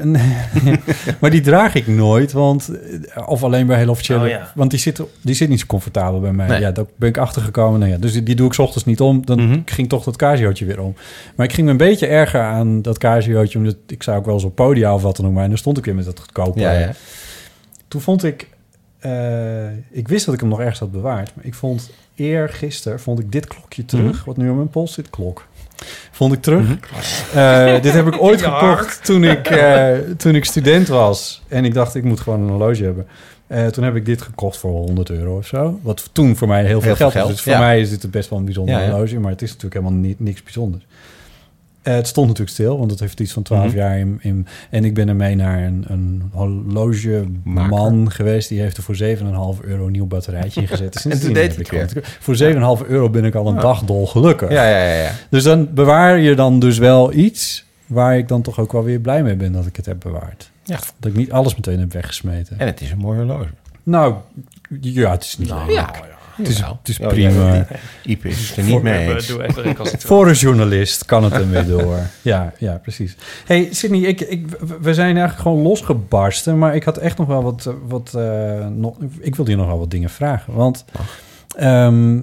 [1.19, 2.69] maar die draag ik nooit, want
[3.13, 4.51] eh, of alleen bij heel officiële, Oh, ja.
[4.55, 6.47] want die zit, die zit niet zo comfortabel bij mij.
[6.47, 6.59] Nee.
[6.59, 7.79] Ja, daar ben ik achter gekomen.
[7.79, 9.25] Nou ja, dus die, die doe ik 's ochtends niet om.
[9.25, 9.59] Dan Mhm.
[9.65, 10.95] ging toch dat Casiootje weer om.
[11.35, 14.33] Maar ik ging me een beetje erger aan dat Casiootje, omdat ik zou ook wel
[14.33, 16.19] eens op podia of wat dan ook, maar en dan stond ik weer met dat
[16.19, 16.59] goedkope.
[16.59, 16.91] Ja, ja.
[17.87, 18.47] Toen vond ik,
[18.99, 23.19] eh, ik wist dat ik hem nog ergens had bewaard, maar ik vond eergisteren vond
[23.19, 24.25] ik dit klokje terug, Mhm.
[24.25, 25.47] wat nu op mijn pols zit, klok.
[26.11, 26.65] Vond ik terug.
[27.33, 31.41] Eh, dit heb ik ooit gekocht toen ik, eh, toen ik student was.
[31.47, 33.07] En ik dacht, ik moet gewoon een horloge hebben.
[33.47, 35.79] Eh, toen heb ik dit gekocht voor 100 euro of zo.
[35.81, 37.27] Wat toen voor mij heel veel Heel geld was.
[37.27, 37.59] Dus voor ja.
[37.59, 38.89] mij is dit best wel een bijzonder Ja, ja.
[38.89, 39.19] horloge.
[39.19, 40.85] Maar het is natuurlijk helemaal niet, niks bijzonders.
[41.89, 43.75] Eh, het stond natuurlijk stil, want het heeft iets van 12 Mhm.
[43.77, 44.47] jaar in, in...
[44.69, 48.49] En ik ben ermee naar een, een horlogeman geweest.
[48.49, 50.61] Die heeft er voor 7,5 euro een nieuw batterijtje.
[50.67, 51.89] Dus sindsdien toen deed het ik weer.
[51.89, 54.49] gewoon- Voor 7,5 euro ben ik al een dag dol gelukkig.
[54.51, 55.11] Ja, ja, ja, ja.
[55.29, 58.99] Dus dan bewaar je dan dus wel iets waar ik dan toch ook wel weer
[58.99, 60.51] blij mee ben dat ik het heb bewaard.
[60.63, 60.79] Ja.
[60.99, 62.59] Dat ik niet alles meteen heb weggesmeten.
[62.59, 63.49] En het is een mooi horloge.
[63.83, 64.13] Nou,
[64.81, 65.91] ja, het is niet ja.
[66.39, 66.77] Het is, Jawel.
[66.79, 67.53] het is Oh, prima.
[67.55, 67.67] ja,
[68.03, 69.29] Ipe is het er niet mee eens.
[69.29, 70.03] Recalcitrant.
[70.03, 71.97] Voor een journalist kan het weer door.
[72.21, 73.15] Ja, ja, precies.
[73.45, 74.45] hey, Sydney, ik, ik,
[74.81, 76.57] we zijn eigenlijk gewoon losgebarsten.
[76.57, 77.65] Maar ik had echt nog wel wat...
[77.65, 80.53] eh, wat eh, nog, ik wilde je nog wel wat dingen vragen.
[80.53, 80.85] Want
[81.57, 82.19] ehm,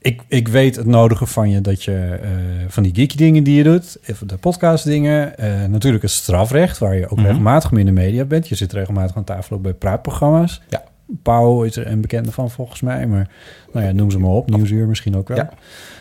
[0.00, 2.18] ik, ik weet het nodige van je dat je...
[2.22, 2.30] eh,
[2.68, 3.98] van die geeky dingen die je doet.
[4.04, 5.38] Even de podcast dingen.
[5.38, 7.26] eh, natuurlijk het strafrecht, waar je ook Mhm.
[7.26, 8.48] regelmatig mee in de media bent.
[8.48, 10.60] Je zit regelmatig aan tafel ook bij praatprogramma's.
[10.68, 10.82] Ja.
[11.22, 13.06] Pauw is er een bekende van volgens mij.
[13.06, 13.30] Maar
[13.72, 14.50] nou ja, noem ze maar op.
[14.50, 15.36] Nieuwsuur misschien ook wel.
[15.36, 15.50] Ja.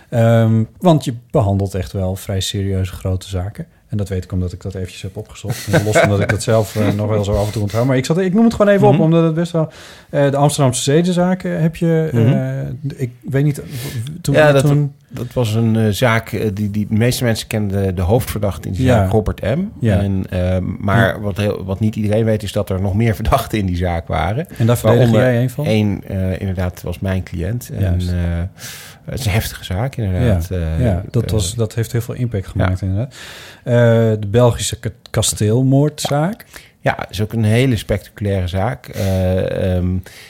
[0.09, 3.67] Ehm, want je behandelt echt wel vrij serieuze grote zaken.
[3.87, 5.67] En dat weet ik omdat ik dat eventjes heb opgezocht.
[5.71, 7.85] En Los omdat ik dat zelf eh, nog wel zo af en toe onthoud.
[7.85, 8.95] Maar ik, zat, ik noem het gewoon even Mhm.
[8.95, 9.71] op, omdat het best wel...
[10.09, 12.09] eh, de Amsterdamse zedenzaken heb je...
[12.13, 12.73] eh, Mhm.
[12.95, 13.61] ik weet niet...
[14.21, 17.47] Toen, Ja, dat- toen, Dat was een eh, zaak eh, die, die de meeste mensen
[17.47, 18.95] kenden de, hoofdverdachte in die Ja.
[18.97, 19.59] zaak, Robert M.
[19.79, 19.97] Ja.
[19.99, 23.57] En, eh, maar wat, heel, wat niet iedereen weet is dat er nog meer verdachten
[23.59, 24.47] in die zaak waren.
[24.57, 25.65] en daar verdedig Waaronder jij een van?
[25.67, 27.69] Eén eh, inderdaad was mijn cliënt.
[27.77, 28.63] En, eh,
[29.11, 30.51] het is een heftige zaak inderdaad.
[30.51, 33.15] eh, ja, dat, eh, was, dat heeft heel veel impact gemaakt inderdaad.
[33.63, 33.73] Eh,
[34.19, 36.45] de Belgische ka- kasteelmoordzaak.
[36.81, 38.87] Ja, het is ook een hele spectaculaire zaak.
[38.87, 39.87] Eh, ehm,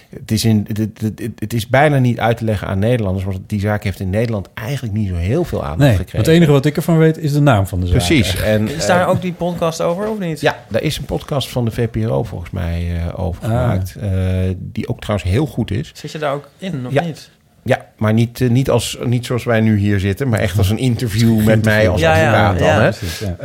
[0.10, 3.26] het, is in, het, het, het- het is bijna niet uit te leggen aan Nederlanders,
[3.26, 6.18] want die zaak heeft in Nederland eigenlijk niet zo heel veel aandacht Nee, gekregen.
[6.20, 7.96] het enige wat ik ervan weet is de naam van de zaak.
[7.96, 8.42] Precies.
[8.42, 10.42] En, Is daar ook die podcast over, of niet?
[10.42, 13.50] Ja, daar is een podcast van de VPRO volgens mij eh, over Ah.
[13.50, 13.96] gemaakt.
[13.96, 14.10] eh,
[14.58, 15.92] die ook trouwens heel goed is.
[15.96, 17.04] Zit je daar ook in, of Ja.
[17.04, 17.30] niet?
[17.68, 20.70] Ja, maar niet, eh, niet, als, niet zoals wij nu hier zitten, maar echt als
[20.70, 22.68] een interview met mij als Ja, ja, advocaat dan.
[22.68, 22.82] ja.
[22.82, 22.90] Hè?
[22.90, 23.36] Precies, ja.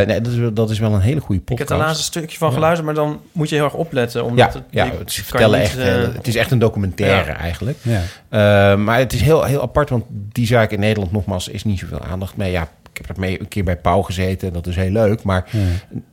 [0.00, 1.80] Eh, nee, dat, is, wel- dat is wel een hele goede Ik heb podcast.
[1.80, 4.20] er laatst een stukje van geluisterd, maar dan moet je heel erg opletten.
[4.22, 7.30] ja, Omdat het, ja het, kan vertellen niet, echt, eh, het is echt een documentaire
[7.30, 7.36] Ja.
[7.38, 7.78] eigenlijk.
[7.82, 8.00] Ja.
[8.28, 11.78] Eh, maar het is heel, heel apart, want die zaak in Nederland nogmaals is niet
[11.78, 12.50] zoveel aandacht mee.
[12.50, 12.62] Ja,
[12.92, 15.22] ik heb er mee een keer bij Pauw gezeten, dat is heel leuk.
[15.22, 15.58] Maar Ja.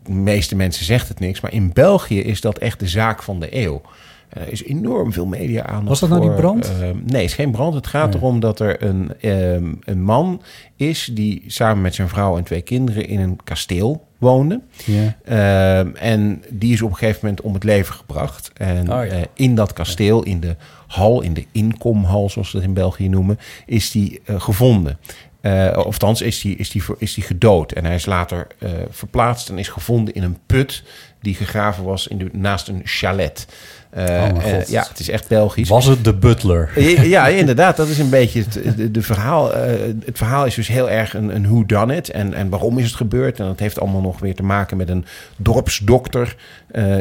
[0.04, 1.40] de meeste mensen zegt het niks.
[1.42, 3.82] Maar in België is dat echt de zaak van de eeuw.
[4.30, 6.66] Er is enorm veel media-aandacht Was dat nou voor, die brand?
[6.66, 7.74] eh, nee, het is geen brand.
[7.74, 8.16] Het gaat Nee.
[8.22, 10.42] erom dat er een, ehm, een man
[10.76, 11.10] is...
[11.14, 14.62] die samen met zijn vrouw en twee kinderen in een kasteel woonde.
[14.86, 15.16] Ja.
[15.24, 18.52] Ehm, en die is op een gegeven moment om het leven gebracht.
[18.54, 19.12] En Oh ja.
[19.12, 20.56] eh, in dat kasteel, in de
[20.88, 24.98] hal, in de inkomhal, zoals ze dat in België noemen, is die eh, gevonden.
[25.42, 27.72] Eh of is die, is, die, is die gedood.
[27.72, 30.84] En hij is later eh, verplaatst en is gevonden in een put
[31.22, 33.48] die gegraven was in de, naast een chalet.
[33.90, 35.70] Eh, Oh eh, ja, het is echt Belgisch.
[35.70, 36.72] Was het de butler?
[37.08, 37.78] Ja, inderdaad.
[37.78, 39.54] Dat is een beetje het, de, de verhaal.
[39.54, 39.72] eh,
[40.06, 42.86] het verhaal is dus heel erg een, een who done it en, en waarom is
[42.86, 43.40] het gebeurd.
[43.40, 45.06] En dat heeft allemaal nog weer te maken met een
[45.38, 46.36] dorpsdokter.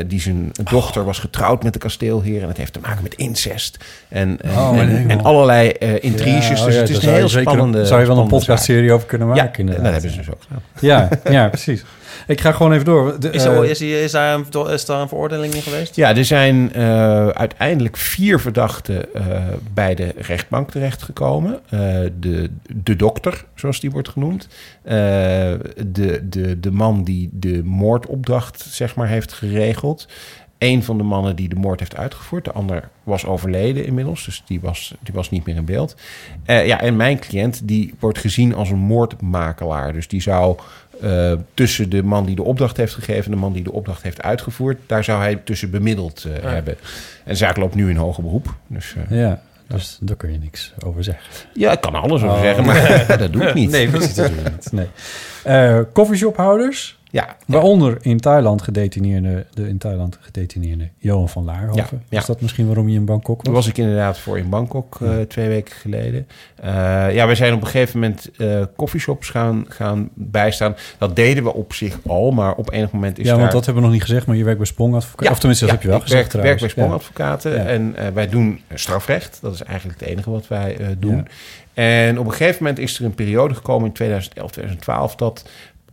[0.07, 2.43] die zijn dochter was getrouwd met de kasteelheer.
[2.43, 3.77] En het heeft te maken met incest.
[4.09, 5.69] En, en, Oh, en, en allerlei
[6.01, 6.49] intriges.
[6.49, 8.93] Ja, oh dus ja, het is een heel zeker- spannende Zou je wel een podcastserie
[8.93, 10.63] over kunnen maken, Ja, dat hebben ze dus ook gedaan.
[10.81, 11.85] Ja, ja, precies.
[12.27, 13.21] Ik ga gewoon even door.
[13.21, 15.97] De, Is, eh, er, is, die- is, daar een, is daar een veroordeling in geweest?
[15.97, 19.23] Ja, er zijn eh, uiteindelijk vier verdachten eh,
[19.75, 21.61] bij de rechtbank terechtgekomen.
[21.69, 21.81] Eh,
[22.21, 24.49] de, de dokter, zoals die wordt genoemd.
[24.83, 24.95] Eh,
[25.87, 30.09] de, de, de man die de moordopdracht zeg maar, heeft geregeld.
[30.59, 32.45] Een van de mannen die de moord heeft uitgevoerd.
[32.45, 35.97] De ander was overleden inmiddels, dus die was, die was niet meer in beeld.
[36.45, 39.93] Eh, ja, en mijn cliënt die wordt gezien als een moordmakelaar.
[39.93, 40.57] Dus die zou
[41.03, 43.25] eh, tussen de man die de opdracht heeft gegeven...
[43.25, 44.79] en de man die de opdracht heeft uitgevoerd...
[44.87, 46.49] daar zou hij tussen bemiddeld eh, Ja.
[46.49, 46.75] hebben.
[47.25, 48.55] En de zaak loopt nu in hoger beroep.
[48.67, 51.25] Dus eh, Ja, dus daar kun je niks over zeggen.
[51.55, 52.41] ja, ik kan alles over Oh.
[52.43, 53.71] zeggen, maar dat doe ik niet.
[53.71, 54.15] Nee, precies.
[54.15, 54.73] Dat doe niet.
[54.73, 54.87] Nee.
[55.45, 62.03] Eh, coffeeshophouders, Ja, waaronder in Thailand gedetineerde, de in Thailand gedetineerde Johan van Laarhoven.
[62.09, 62.19] Ja.
[62.19, 63.45] Is dat misschien waarom je in Bangkok was?
[63.45, 66.27] Daar was ik inderdaad voor in Bangkok eh, twee weken geleden.
[66.55, 66.71] Eh,
[67.15, 70.77] ja, we zijn op een gegeven moment eh coffeeshops gaan, gaan bijstaan.
[70.99, 73.41] Dat deden we op zich al, maar op enig moment is ja, daar...
[73.41, 75.27] want dat hebben we nog niet gezegd, maar je werkt bij Sprongadvocaat.
[75.27, 76.69] Ja, of tenminste, dat ja, heb je wel gezegd werk, werk bij.
[76.69, 77.65] Sprongadvocaten Ja.
[77.65, 79.39] en eh, wij doen strafrecht.
[79.43, 81.29] Dat is eigenlijk het enige wat wij eh, doen.
[81.75, 85.15] En op een gegeven moment is er een periode gekomen in 2011, 2012...
[85.15, 85.49] dat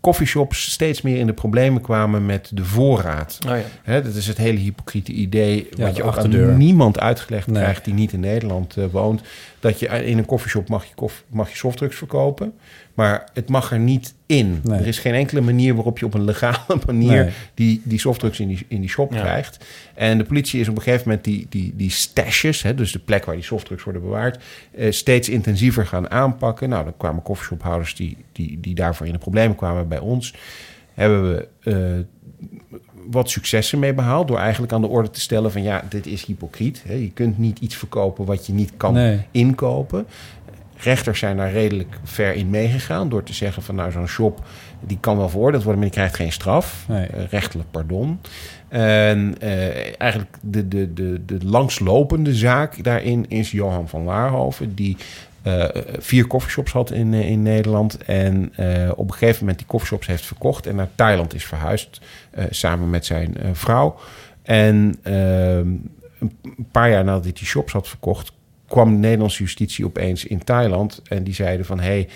[0.05, 3.39] coffeeshops steeds meer in de problemen kwamen met de voorraad.
[3.47, 3.63] Oh ja.
[3.83, 5.67] Hè, dat is het hele hypocriete idee...
[5.71, 6.51] Ja, wat je ook achterdeur.
[6.51, 7.61] aan niemand uitgelegd Nee.
[7.61, 7.85] krijgt...
[7.85, 9.21] die niet in Nederland eh, woont.
[9.59, 12.53] Dat je in een coffeeshop mag je, koff, mag je softdrugs verkopen...
[12.95, 14.59] maar het mag er niet in.
[14.63, 14.79] Nee.
[14.79, 17.23] Er is geen enkele manier waarop je op een legale manier...
[17.23, 17.31] Nee.
[17.53, 19.19] die, die softdrugs in die, in die shop Ja.
[19.19, 19.65] krijgt.
[19.93, 22.61] En de politie is op een gegeven moment die, die, die stashes...
[22.61, 24.43] Hè, dus de plek waar die softdrugs worden bewaard...
[24.71, 26.69] eh, steeds intensiever gaan aanpakken.
[26.69, 30.33] Nou, dan kwamen coffeeshophouders die, die, die daarvoor in de problemen kwamen bij ons...
[30.93, 31.47] hebben we...
[31.59, 32.79] eh,
[33.11, 34.27] wat successen mee behaald.
[34.27, 36.83] Door eigenlijk aan de orde te stellen van ja, dit is hypocriet.
[36.87, 36.93] Hè.
[36.93, 39.19] Je kunt niet iets verkopen wat je niet kan Nee.
[39.31, 40.05] inkopen.
[40.77, 44.43] Rechters zijn daar redelijk ver in meegegaan door te zeggen van nou zo'n shop
[44.79, 46.85] die kan wel veroordeeld worden, maar die krijgt geen straf.
[46.87, 47.07] Nee.
[47.07, 48.19] Eh, rechtelijk pardon.
[48.67, 54.97] En eh, eigenlijk de, de, de, de langslopende zaak daarin is Johan van Laarhoven, die
[55.41, 55.63] eh,
[55.97, 57.97] vier coffeeshops had in, in Nederland.
[58.03, 58.51] En
[58.95, 62.01] op een gegeven moment die coffeeshops heeft verkocht en naar Thailand is verhuisd.
[62.49, 63.95] samen met zijn vrouw.
[64.41, 65.67] En ehm,
[66.19, 68.31] een paar jaar nadat hij die shops had verkocht,
[68.67, 71.01] kwam de Nederlandse justitie opeens in Thailand.
[71.07, 72.07] En die zeiden van, hey,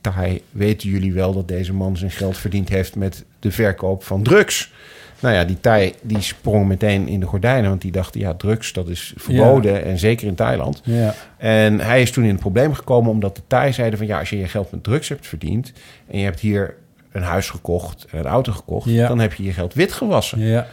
[0.00, 4.22] Thai, weten jullie wel dat deze man zijn geld verdiend heeft met de verkoop van
[4.22, 4.72] drugs?
[5.20, 8.72] Nou ja, die Thai die sprong meteen in de gordijnen, want die dachten, ja, drugs,
[8.72, 9.84] dat is verboden.
[9.84, 10.80] En zeker in Thailand.
[10.84, 11.14] Ja.
[11.36, 14.30] En hij is toen in het probleem gekomen omdat de Thai zeiden van, ja, als
[14.30, 15.72] je je geld met drugs hebt verdiend
[16.10, 16.74] en je hebt hier
[17.12, 19.08] een huis gekocht en een auto gekocht, Ja.
[19.08, 20.40] dan heb je je geld wit gewassen.
[20.40, 20.66] Ja.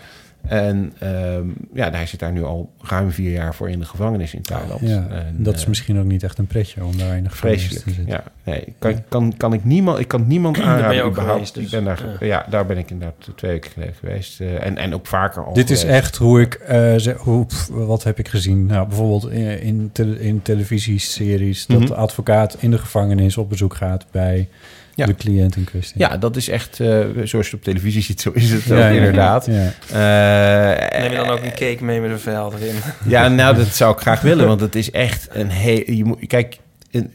[0.48, 4.34] En ehm, ja, hij zit daar nu al ruim vier jaar voor in de gevangenis
[4.34, 4.82] in Thailand.
[4.82, 5.08] ja.
[5.10, 7.62] En, dat is eh, misschien ook niet echt een pretje om daar in de gevangenis
[7.66, 7.88] vreselijk.
[7.88, 8.14] te zitten.
[8.14, 11.34] Ja, nee, kan, kan, kan ik niemand, ik kan niemand ben je aanraden ook überhaupt.
[11.34, 11.64] geweest, dus.
[11.64, 12.46] ik ben daar, ja.
[12.50, 15.54] daar ben ik inderdaad twee weken geleden geweest eh, en, en ook vaker al.
[15.54, 18.66] Dit is echt hoe ik eh, zeg, hoe, pff, wat heb ik gezien?
[18.66, 21.88] Nou, bijvoorbeeld in, in televisieseries dat Mhm.
[21.88, 24.48] de advocaat in de gevangenis op bezoek gaat bij
[24.96, 25.06] Ja.
[25.06, 26.00] de cliënt in kwestie.
[26.00, 28.74] Ja, dat is echt, eh, zoals je het op televisie ziet, zo is het Ja,
[28.74, 29.46] ook ja, inderdaad.
[29.46, 29.72] ja.
[29.90, 32.76] Eh, Neem je dan ook een cake mee met een vel erin?
[33.08, 35.92] Ja, nou, dat zou ik graag willen, want het is echt een heel...
[35.92, 36.58] Je moet, kijk,
[36.92, 37.12] een-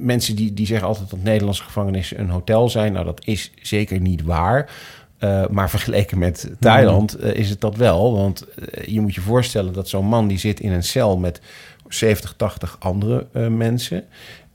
[0.00, 2.92] mensen die, die zeggen altijd dat Nederlandse gevangenissen een hotel zijn.
[2.92, 4.70] Nou, dat is zeker niet waar.
[5.18, 8.12] Eh, maar vergeleken met Thailand eh, is het dat wel.
[8.16, 11.40] Want eh, je moet je voorstellen dat zo'n man die zit in een cel met
[11.88, 14.04] 70, 80 andere eh, mensen.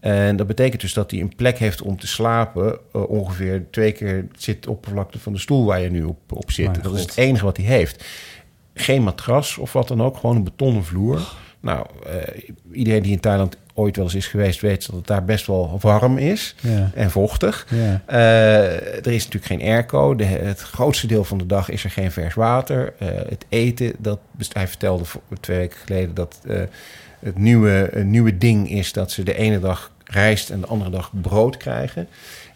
[0.01, 2.79] En dat betekent dus dat hij een plek heeft om te slapen.
[2.93, 6.51] eh, ongeveer twee keer zit de oppervlakte van de stoel waar je nu op, op
[6.51, 6.65] zit.
[6.65, 8.03] Mijn dat is het enige wat hij heeft.
[8.73, 11.21] Geen matras of wat dan ook, gewoon een betonnen vloer.
[11.59, 12.15] Nou, eh,
[12.71, 15.77] iedereen die in Thailand ooit wel eens is geweest, weet dat het daar best wel
[15.81, 16.91] warm is Ja.
[16.95, 17.67] en vochtig.
[17.69, 18.01] Ja.
[18.05, 20.15] Eh, er is natuurlijk geen airco.
[20.15, 22.93] De, het grootste deel van de dag is er geen vers water.
[23.29, 24.19] Het eten, dat,
[24.53, 25.03] hij vertelde
[25.39, 26.39] twee weken geleden dat
[27.22, 31.11] het nieuwe, nieuwe ding is dat ze de ene dag rijst en de andere dag
[31.22, 32.07] brood krijgen.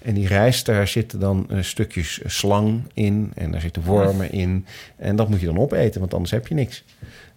[0.02, 4.66] En die rijst, daar zitten dan eh, stukjes slang in en daar zitten wormen in.
[4.96, 6.84] En dat moet je dan opeten, want anders heb je niks.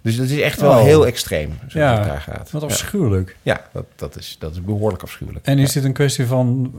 [0.02, 0.82] Dus dat is echt wel Oh.
[0.82, 2.50] heel extreem, zoals Ja, het daar gaat.
[2.50, 3.36] Wat afschuwelijk.
[3.42, 5.46] Ja, dat, dat, is, dat is behoorlijk afschuwelijk.
[5.46, 5.74] En is Ja.
[5.74, 6.72] dit een kwestie van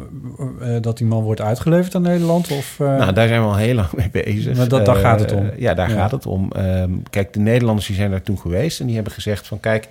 [0.61, 2.51] eh, eh, dat die man wordt uitgeleverd aan Nederland?
[2.51, 4.57] Of, eh, Nou, daar zijn we al heel lang mee bezig.
[4.57, 5.51] Maar dat- daar gaat het om.
[5.57, 6.51] ja, daar gaat het om.
[6.51, 9.59] Ehm, kijk, de Nederlanders die zijn daar toen geweest en die hebben gezegd van...
[9.59, 9.88] kijk,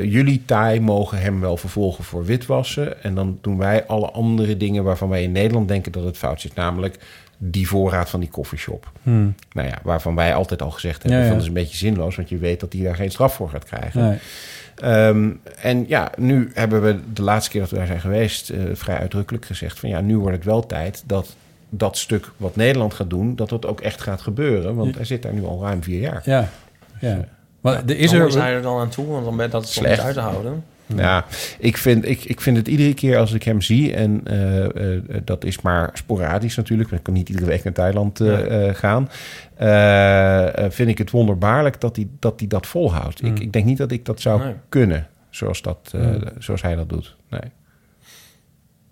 [0.00, 3.02] jullie Thai mogen hem wel vervolgen voor witwassen...
[3.02, 6.40] en dan doen wij alle andere dingen waarvan wij in Nederland denken dat het fout
[6.40, 6.54] zit.
[6.54, 6.98] Namelijk
[7.38, 8.90] die voorraad van die koffieshop.
[9.02, 11.12] hmm, Nou ja, waarvan wij altijd al gezegd hebben...
[11.20, 11.24] Ja, ja.
[11.30, 13.48] van dat is een beetje zinloos, want je weet dat hij daar geen straf voor
[13.48, 14.02] gaat krijgen.
[14.08, 14.18] nee.
[14.74, 15.30] Ehm,
[15.60, 18.98] en ja, nu hebben we de laatste keer dat we daar zijn geweest eh, vrij
[18.98, 21.36] uitdrukkelijk gezegd van ja, nu wordt het wel tijd dat
[21.68, 24.74] dat stuk wat Nederland gaat doen, dat dat ook echt gaat gebeuren.
[24.74, 24.96] Want Ja.
[24.96, 26.22] hij zit daar nu al ruim vier jaar.
[26.24, 26.48] Ja,
[27.00, 27.24] ja.
[27.60, 28.26] Maar er is Hoe er...
[28.26, 29.06] is hij er dan aan toe?
[29.06, 30.00] Want dan ben dat is Slecht.
[30.00, 30.64] uit te houden.
[30.86, 31.24] Ja,
[31.58, 34.64] ik vind, ik, ik vind het iedere keer als ik hem zie, en eh,
[34.94, 38.66] eh, dat is maar sporadisch natuurlijk, want ik kan niet iedere week naar Thailand eh,
[38.66, 38.72] Ja.
[38.72, 39.08] gaan,
[40.72, 43.20] vind ik het wonderbaarlijk dat hij dat, hij dat volhoudt.
[43.20, 43.28] Hmm.
[43.30, 44.54] Ik, ik denk niet dat ik dat zou Nee.
[44.68, 46.20] kunnen, zoals, dat, Hmm.
[46.38, 47.16] zoals hij dat doet.
[47.30, 47.40] Nee.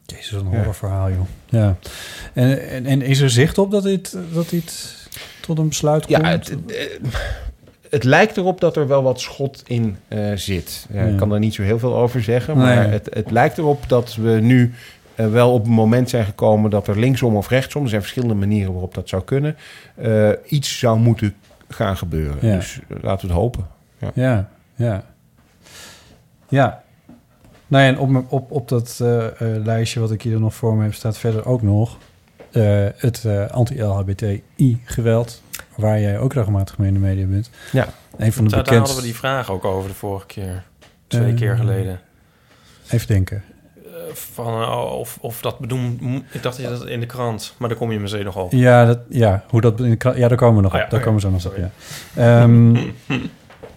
[0.04, 0.56] Jezus, een Ja.
[0.56, 1.26] horrorverhaal, joh.
[1.48, 1.76] Ja.
[2.32, 4.96] En, en, en is er zicht op dat dit, dat dit
[5.40, 6.18] tot een besluit komt?
[6.18, 6.56] Ja, het,
[7.92, 10.86] het, lijkt erop dat er wel wat schot in eh, zit.
[10.92, 11.08] Ja, Ja.
[11.08, 12.56] Ik kan daar niet zo heel veel over zeggen.
[12.56, 12.64] Nee.
[12.64, 14.74] Maar het, het lijkt erop dat we nu
[15.14, 16.70] eh, wel op een moment zijn gekomen...
[16.70, 19.56] dat er linksom of rechtsom, er zijn verschillende manieren waarop dat zou kunnen...
[19.94, 21.34] eh, iets zou moeten
[21.68, 22.48] gaan gebeuren.
[22.48, 22.54] Ja.
[22.56, 23.66] Dus laten we het hopen.
[24.14, 25.04] Ja, ja.
[26.48, 26.82] Ja.
[27.66, 29.00] Nou ja, en op, op, op dat
[29.64, 30.94] lijstje wat ik hier nog voor me heb...
[30.94, 31.98] staat verder ook nog
[32.52, 35.42] eh, het eh, anti-LHBTI-geweld...
[35.76, 37.50] waar jij ook regelmatig mee in de media bent.
[37.72, 37.86] Ja.
[38.16, 40.62] Een van de Daar, hadden we die vraag ook over de vorige keer.
[41.06, 42.00] Twee Eh, keer geleden.
[42.90, 43.42] Even denken.
[43.84, 45.80] Eh, van, eh, of, of dat bedoel...
[46.32, 47.54] Ik dacht dat je dat in de krant...
[47.58, 48.52] Maar daar kom je misschien nog op.
[48.52, 50.84] Ja, dat, ja, hoe dat in de krant- ja, daar komen we nog Ah, op.
[50.84, 51.56] ja, daar komen we zo nog op.
[51.56, 51.70] Ja.
[52.42, 52.74] Ehm,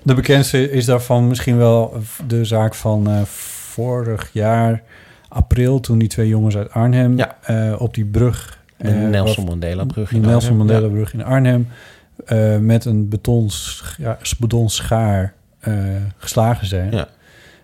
[0.02, 1.94] de bekendste is daarvan misschien wel
[2.28, 4.82] de zaak van eh, vorig jaar
[5.28, 7.38] april, toen die twee jongens uit Arnhem Ja.
[7.42, 10.10] eh, op die brug, De eh, Nelson Mandela-brug.
[10.10, 10.68] die in Nelson Arnhem.
[10.68, 11.68] Mandela brug in Arnhem,
[12.26, 15.74] eh, met een betonscha- betonschaar eh,
[16.18, 16.92] geslagen zijn.
[16.92, 17.08] Ja.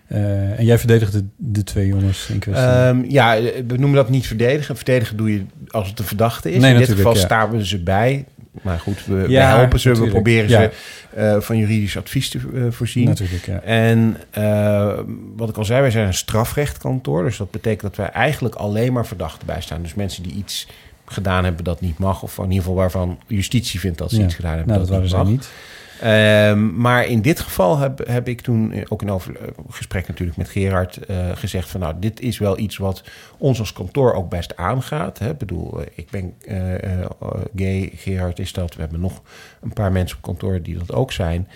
[0.06, 2.66] Eh, en jij verdedigde de twee jongens in kwestie.
[2.66, 4.76] Ehm, ja, we noemen dat niet verdedigen.
[4.76, 6.60] Verdedigen doe je als het een verdachte is.
[6.60, 7.26] Nee, in dit natuurlijk, geval ja.
[7.26, 8.24] staan we ze bij.
[8.62, 9.94] Maar goed, we, we helpen ze.
[9.94, 10.60] We proberen ja.
[10.60, 10.70] ze
[11.16, 13.04] eh, van juridisch advies te voorzien.
[13.04, 13.60] Natuurlijk, ja.
[13.60, 14.98] En eh,
[15.36, 17.24] wat ik al zei, wij zijn een strafrechtkantoor.
[17.24, 19.82] Dus dat betekent dat wij eigenlijk alleen maar verdachten bijstaan.
[19.82, 20.68] Dus mensen die iets
[21.12, 22.22] gedaan hebben dat niet mag.
[22.22, 24.24] Of in ieder geval waarvan justitie vindt dat ze Ja.
[24.24, 25.62] iets gedaan hebben Nou, dat dat, waren niet zij mag.
[25.62, 25.70] niet.
[26.00, 30.08] Ehm, maar in dit geval heb, heb ik toen, eh, ook in over, eh, gesprek
[30.08, 33.02] natuurlijk met Gerard, eh, gezegd van nou, dit is wel iets wat
[33.38, 35.18] ons als kantoor ook best aangaat.
[35.18, 35.30] Hè.
[35.30, 36.34] Ik bedoel, ik ben
[37.56, 38.74] gay, Gerard is dat.
[38.74, 39.22] We hebben nog
[39.62, 41.48] een paar mensen op kantoor die dat ook zijn.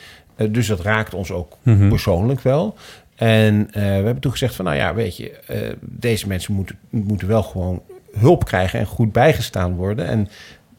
[0.50, 1.88] Dus dat raakt ons ook Mhm.
[1.88, 2.74] persoonlijk wel.
[3.14, 5.32] En we hebben toen gezegd van nou ja, weet je,
[5.80, 7.82] deze mensen moeten, moeten wel gewoon
[8.18, 10.06] hulp krijgen en goed bijgestaan worden.
[10.06, 10.28] En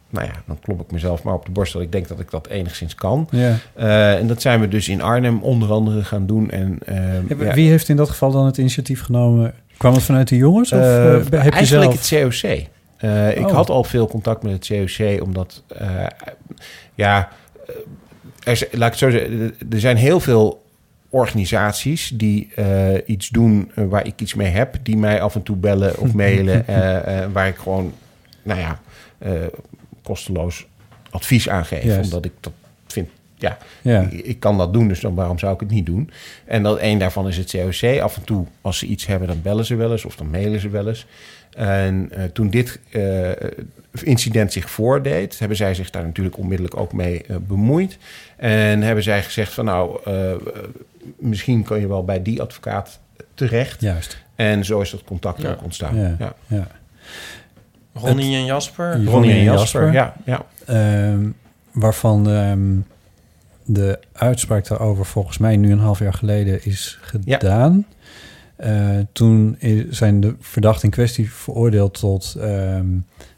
[0.10, 2.32] nou ja, dan klop ik mezelf maar op de borst dat ik denk dat ik
[2.32, 3.28] dat enigszins kan.
[3.32, 3.56] Ja.
[3.76, 6.50] Eh, en dat zijn we dus in Arnhem onder andere gaan doen.
[6.52, 9.54] En, eh, ja, Wie heeft in dat geval dan het initiatief genomen?
[9.78, 10.72] Kwam het vanuit de jongens?
[10.72, 11.66] Of eh, heb je eigenlijk
[12.02, 12.30] zelf...
[12.30, 12.68] het COC.
[12.98, 13.52] Eh, Ik Oh.
[13.54, 15.64] had al veel contact met het COC, omdat,
[16.96, 17.30] ja,
[18.44, 20.66] er, is- laat ik het zo zeggen, er zijn heel veel
[21.10, 25.44] organisaties die eh, iets doen eh, waar ik iets mee heb, die mij af en
[25.44, 27.94] toe bellen of mailen, eh, waar ik gewoon,
[28.44, 28.80] nou ja,
[30.04, 30.66] kosteloos
[31.10, 32.04] advies aan geef, Juist.
[32.04, 32.54] omdat ik dat
[32.88, 34.02] vind, ja, Ja.
[34.02, 36.10] ik, ik kan dat doen, dus dan waarom zou ik het niet doen?
[36.46, 38.00] En dat een daarvan is het COC.
[38.00, 40.60] Af en toe, als ze iets hebben, dan bellen ze wel eens of dan mailen
[40.60, 41.06] ze wel eens.
[41.52, 42.80] En toen dit
[44.04, 47.98] incident zich voordeed, hebben zij zich daar natuurlijk onmiddellijk ook mee bemoeid.
[48.38, 50.32] En hebben zij gezegd van nou, eh,
[51.20, 53.00] misschien kan je wel bij die advocaat
[53.34, 53.82] terecht.
[53.82, 54.24] Juist.
[54.36, 55.52] En zo is dat contact Ja.
[55.52, 55.96] ook ontstaan.
[55.96, 56.16] Ja.
[56.20, 56.34] Ja.
[56.48, 56.68] ja.
[57.94, 59.04] Ronnie en Jasper.
[59.06, 60.16] Ronnie en Jasper, ja.
[60.26, 60.46] ja.
[60.66, 61.30] Ehm,
[61.72, 62.76] waarvan ehm,
[63.66, 67.86] de uitspraak daarover volgens mij nu een half jaar geleden is gedaan.
[68.56, 69.58] Eh, toen
[69.90, 72.86] zijn de verdachten in kwestie veroordeeld tot ehm,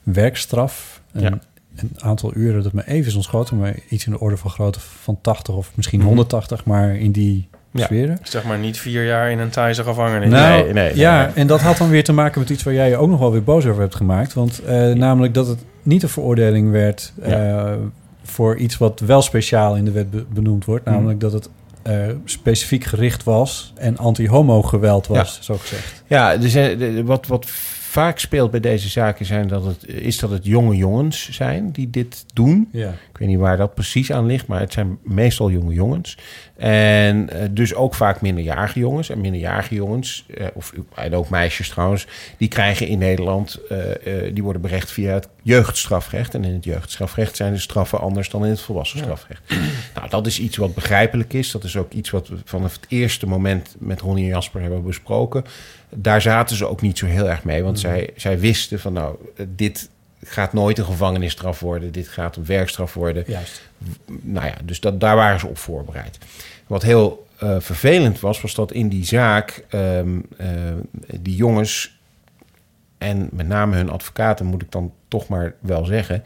[0.03, 1.01] werkstraf.
[1.11, 1.39] Een, Ja.
[1.75, 4.79] een aantal uren dat me even is ontschoten, maar iets in de orde van grootte
[4.79, 6.07] van 80 of misschien Mhm.
[6.07, 7.83] 180, maar in die Ja.
[7.85, 8.17] sferen.
[8.23, 10.29] Zeg maar niet vier jaar in een Thaise gevangenis.
[10.29, 11.33] Nou, Nee, nee, ja, nee.
[11.33, 13.31] en dat had dan weer te maken met iets waar jij je ook nog wel
[13.31, 14.33] weer boos over hebt gemaakt.
[14.33, 17.73] Want eh, namelijk dat het niet een veroordeling werd eh,
[18.23, 20.85] voor iets wat wel speciaal in de wet be- benoemd wordt.
[20.85, 20.93] Mhm.
[20.93, 21.49] Namelijk dat het
[21.81, 21.95] eh,
[22.25, 25.43] specifiek gericht was en anti-homo geweld was, Ja.
[25.43, 26.03] zo gezegd.
[26.07, 26.57] Ja, dus,
[27.03, 27.45] wat, wat
[27.89, 31.89] vaak speelt bij deze zaken zijn dat het, is dat het jonge jongens zijn die
[31.89, 32.69] dit doen.
[32.71, 32.89] Ja.
[32.89, 36.17] Ik weet niet waar dat precies aan ligt, maar het zijn meestal jonge jongens.
[36.55, 39.09] En eh, dus ook vaak minderjarige jongens.
[39.09, 43.77] En minderjarige jongens, eh, of en ook meisjes trouwens, die krijgen in Nederland, eh,
[44.33, 46.33] die worden berecht via het jeugdstrafrecht.
[46.33, 49.41] En in het jeugdstrafrecht zijn de straffen anders dan in het volwassen strafrecht.
[49.95, 51.51] Nou, dat is iets wat begrijpelijk is.
[51.51, 54.83] Dat is ook iets wat we vanaf het eerste moment met Ronnie en Jasper hebben
[54.83, 55.43] besproken.
[55.89, 59.15] Daar zaten ze ook niet zo heel erg mee, want zij, zij wisten van nou,
[59.47, 59.89] dit
[60.23, 61.91] gaat nooit een gevangenisstraf worden.
[61.91, 63.69] Dit gaat een werkstraf worden Juist.
[64.05, 66.17] nou ja, dus dat, daar waren ze op voorbereid.
[66.67, 70.47] Wat heel eh, vervelend was, was dat in die zaak ehm, eh,
[71.19, 71.99] die jongens
[72.97, 76.23] en met name hun advocaten, moet ik dan toch maar wel zeggen,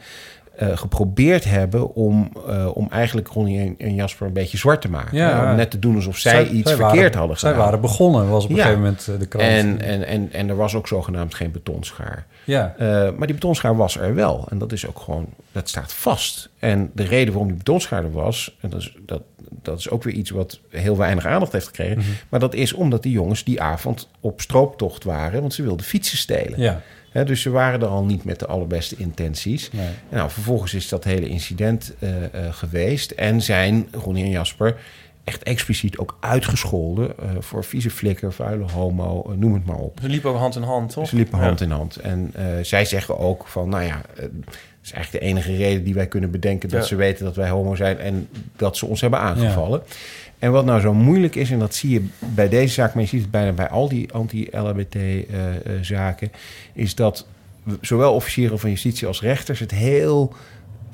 [0.56, 5.16] eh, geprobeerd hebben om, eh, om eigenlijk Ronnie en, Jasper een beetje zwart te maken.
[5.16, 5.50] Ja.
[5.50, 7.64] om net te doen alsof zij, iets zij verkeerd waren, hadden Zij gedaan.
[7.64, 8.62] waren begonnen, was op een Ja.
[8.62, 9.46] gegeven moment eh, de krant.
[9.48, 12.26] En, en, en, en er was ook zogenaamd geen betonschaar.
[12.44, 12.74] ja.
[13.16, 14.46] Maar die betonschaar was er wel.
[14.50, 16.48] En dat is ook gewoon, dat staat vast.
[16.58, 19.22] En de reden waarom die betonschaar er was, en dat is, dat,
[19.62, 21.98] dat is ook weer iets wat heel weinig aandacht heeft gekregen.
[21.98, 22.06] Mhm.
[22.28, 26.18] Maar dat is omdat die jongens die avond op strooptocht waren, want ze wilden fietsen
[26.18, 26.60] stelen.
[26.60, 26.80] ja.
[27.22, 29.70] Dus ze waren er al niet met de allerbeste intenties.
[29.72, 29.88] Nee.
[30.08, 33.10] Nou, vervolgens is dat hele incident eh, eh, geweest.
[33.10, 34.76] En zijn Ronnie en Jasper
[35.24, 39.98] echt expliciet ook uitgescholden eh, voor vieze flikker, vuile homo, noem het maar op.
[40.02, 41.08] Ze liepen ook hand in hand, toch?
[41.08, 41.44] Ze liepen Ja.
[41.44, 41.96] hand in hand.
[41.96, 44.30] En zij zeggen ook van, nou ja, dat
[44.82, 46.84] is eigenlijk de enige reden die wij kunnen bedenken dat Ja.
[46.86, 49.82] ze ze weten dat wij homo zijn en dat ze ons hebben aangevallen.
[50.44, 53.08] En wat nou zo moeilijk is, en dat zie je bij deze zaak, maar je
[53.08, 56.30] ziet het bijna bij al die anti-LHBT-zaken,
[56.72, 57.26] is dat
[57.62, 60.32] we- zowel officieren van justitie als rechters het heel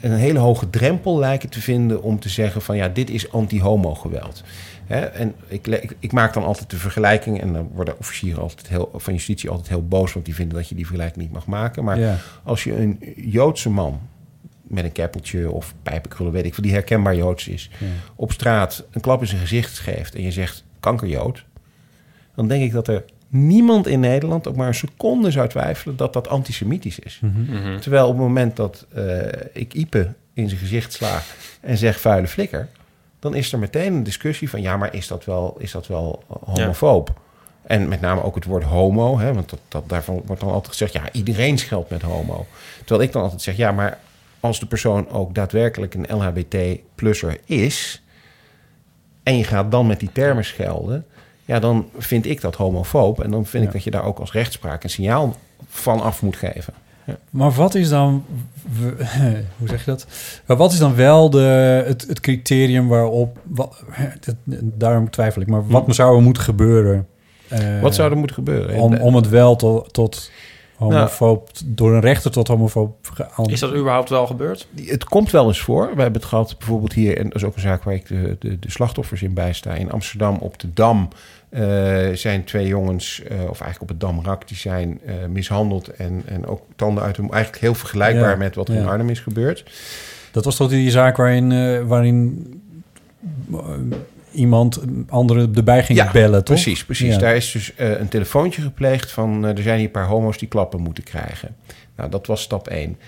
[0.01, 3.95] een hele hoge drempel lijken te vinden om te zeggen van ja, dit is anti-homo
[3.95, 4.43] geweld.
[4.87, 8.91] En ik, ik, ik maak dan altijd de vergelijking, en dan worden officieren altijd heel,
[8.95, 11.85] van justitie altijd heel boos, want die vinden dat je die vergelijking niet mag maken.
[11.85, 12.17] Maar Ja.
[12.43, 14.01] als je een Joodse man
[14.71, 17.87] met een keppeltje of pijpenkrullen, weet ik veel, die herkenbaar Joods is, Ja.
[18.17, 21.45] op straat een klap in zijn gezicht geeft en je zegt kankerjood,
[22.35, 26.13] dan denk ik dat er niemand in Nederland ook maar een seconde zou twijfelen dat
[26.13, 27.21] dat antisemitisch is.
[27.23, 27.79] Mhm.
[27.79, 29.05] Terwijl op het moment dat eh,
[29.53, 31.23] ik Ipe in zijn gezicht sla
[31.61, 32.69] en zeg vuile flikker,
[33.19, 36.23] dan is er meteen een discussie van ja, maar is dat wel, is dat wel
[36.45, 37.21] homofoob?
[37.63, 40.69] En met name ook het woord homo, hè, want dat, dat, daarvan wordt dan altijd
[40.73, 42.47] gezegd, ja, iedereen scheldt met homo.
[42.79, 43.99] Terwijl ik dan altijd zeg, ja, maar
[44.41, 48.03] als de persoon ook daadwerkelijk een LHBT-plusser is,
[49.23, 51.05] en je gaat dan met die termen schelden,
[51.45, 53.21] ja, dan vind ik dat homofoob.
[53.23, 55.37] En dan vind ik dat je daar ook als rechtspraak een signaal
[55.69, 56.75] van af moet geven.
[57.31, 58.25] Maar wat is dan,
[59.59, 60.07] hoe zeg je dat?
[60.47, 63.85] Maar wat is dan wel de, het, het criterium waarop, wat,
[64.85, 65.93] daarom twijfel ik, maar wat Hm.
[65.93, 67.07] zou er moeten gebeuren?
[67.49, 68.77] eh, Wat zou er moeten gebeuren?
[68.79, 70.31] om, om het wel tot, tot
[70.81, 73.09] homofoob, door een rechter tot homofoob...
[73.45, 74.67] Is dat überhaupt wel gebeurd?
[74.85, 75.83] Het komt wel eens voor.
[75.95, 78.37] We hebben het gehad bijvoorbeeld hier, en dat is ook een zaak waar ik de,
[78.39, 79.75] de, de slachtoffers in bijsta.
[79.75, 81.09] In Amsterdam op de Dam
[81.49, 86.23] eh, zijn twee jongens, eh, of eigenlijk op het Damrak, die zijn eh, mishandeld en,
[86.27, 87.31] en ook tanden uit hun...
[87.31, 88.81] Eigenlijk heel vergelijkbaar Ja, met wat er ja.
[88.81, 89.65] in Arnhem is gebeurd.
[90.31, 92.47] Dat was toch die zaak waarin, eh, waarin
[94.33, 96.55] iemand anderen erbij ging bellen, toch?
[96.55, 97.13] Precies, precies.
[97.15, 97.19] Ja.
[97.21, 99.45] Daar is dus eh, een telefoontje gepleegd van...
[99.47, 101.57] eh, er zijn hier een paar homo's die klappen moeten krijgen.
[101.97, 102.99] Nou, dat was stap 1.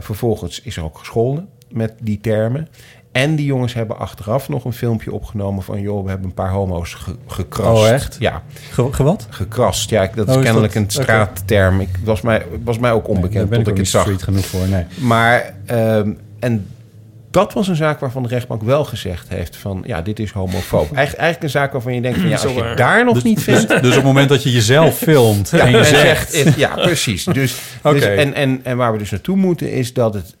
[0.00, 2.68] vervolgens is er ook gescholden met die termen.
[3.12, 5.80] En die jongens hebben achteraf nog een filmpje opgenomen van...
[5.80, 7.82] joh, we hebben een paar homo's ge gekrast.
[7.82, 8.16] Oh, echt?
[8.18, 8.42] Ja.
[8.70, 9.26] Ge, gewat?
[9.30, 10.02] Gekrast, ja.
[10.02, 11.80] ik- Dat is Oh, kennelijk dat- een straatterm.
[11.80, 14.24] Ik was mij, was mij ook Nee, onbekend ben tot ik ik het niet zag.
[14.24, 14.84] genoeg voor, nee.
[15.00, 16.66] Maar, ehm, en
[17.30, 19.82] dat was een zaak waarvan de rechtbank wel gezegd heeft van...
[19.86, 20.92] ja, dit is homofoob.
[20.96, 22.28] Eigen- eigenlijk een zaak waarvan je denkt van...
[22.28, 23.68] ja, als je daar nog niet vindt...
[23.68, 26.32] Dus op het moment dat je jezelf filmt Ja, en je zegt...
[26.32, 27.24] zegt, ja, precies.
[27.24, 27.94] Dus, Oké.
[27.94, 30.36] dus, en, en, en waar we dus naartoe moeten is dat het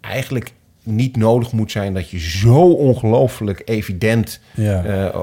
[0.00, 4.84] eigenlijk niet nodig moet zijn dat je zo ongelooflijk evident Ja.
[4.84, 5.14] eh, eh,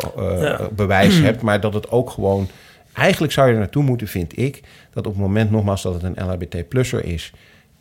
[0.41, 0.59] Ja.
[0.75, 2.47] bewijs hebt, maar dat het ook gewoon.
[2.93, 4.61] Eigenlijk zou je er naartoe moeten, vind ik,
[4.93, 7.31] dat op het moment nogmaals dat het een LHBT-plusser is.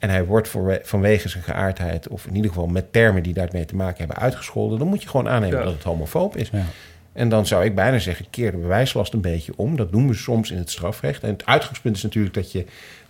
[0.00, 3.64] En hij wordt voor, vanwege zijn geaardheid, of in ieder geval met termen die daarmee
[3.64, 4.78] te maken hebben, uitgescholden.
[4.78, 5.64] Dan moet je gewoon aannemen Ja.
[5.64, 6.50] dat het homofoob is.
[6.50, 6.64] Ja.
[7.12, 9.76] En dan zou ik bijna zeggen, keer de bewijslast een beetje om.
[9.76, 11.22] Dat doen we soms in het strafrecht.
[11.22, 12.64] En het uitgangspunt is natuurlijk dat je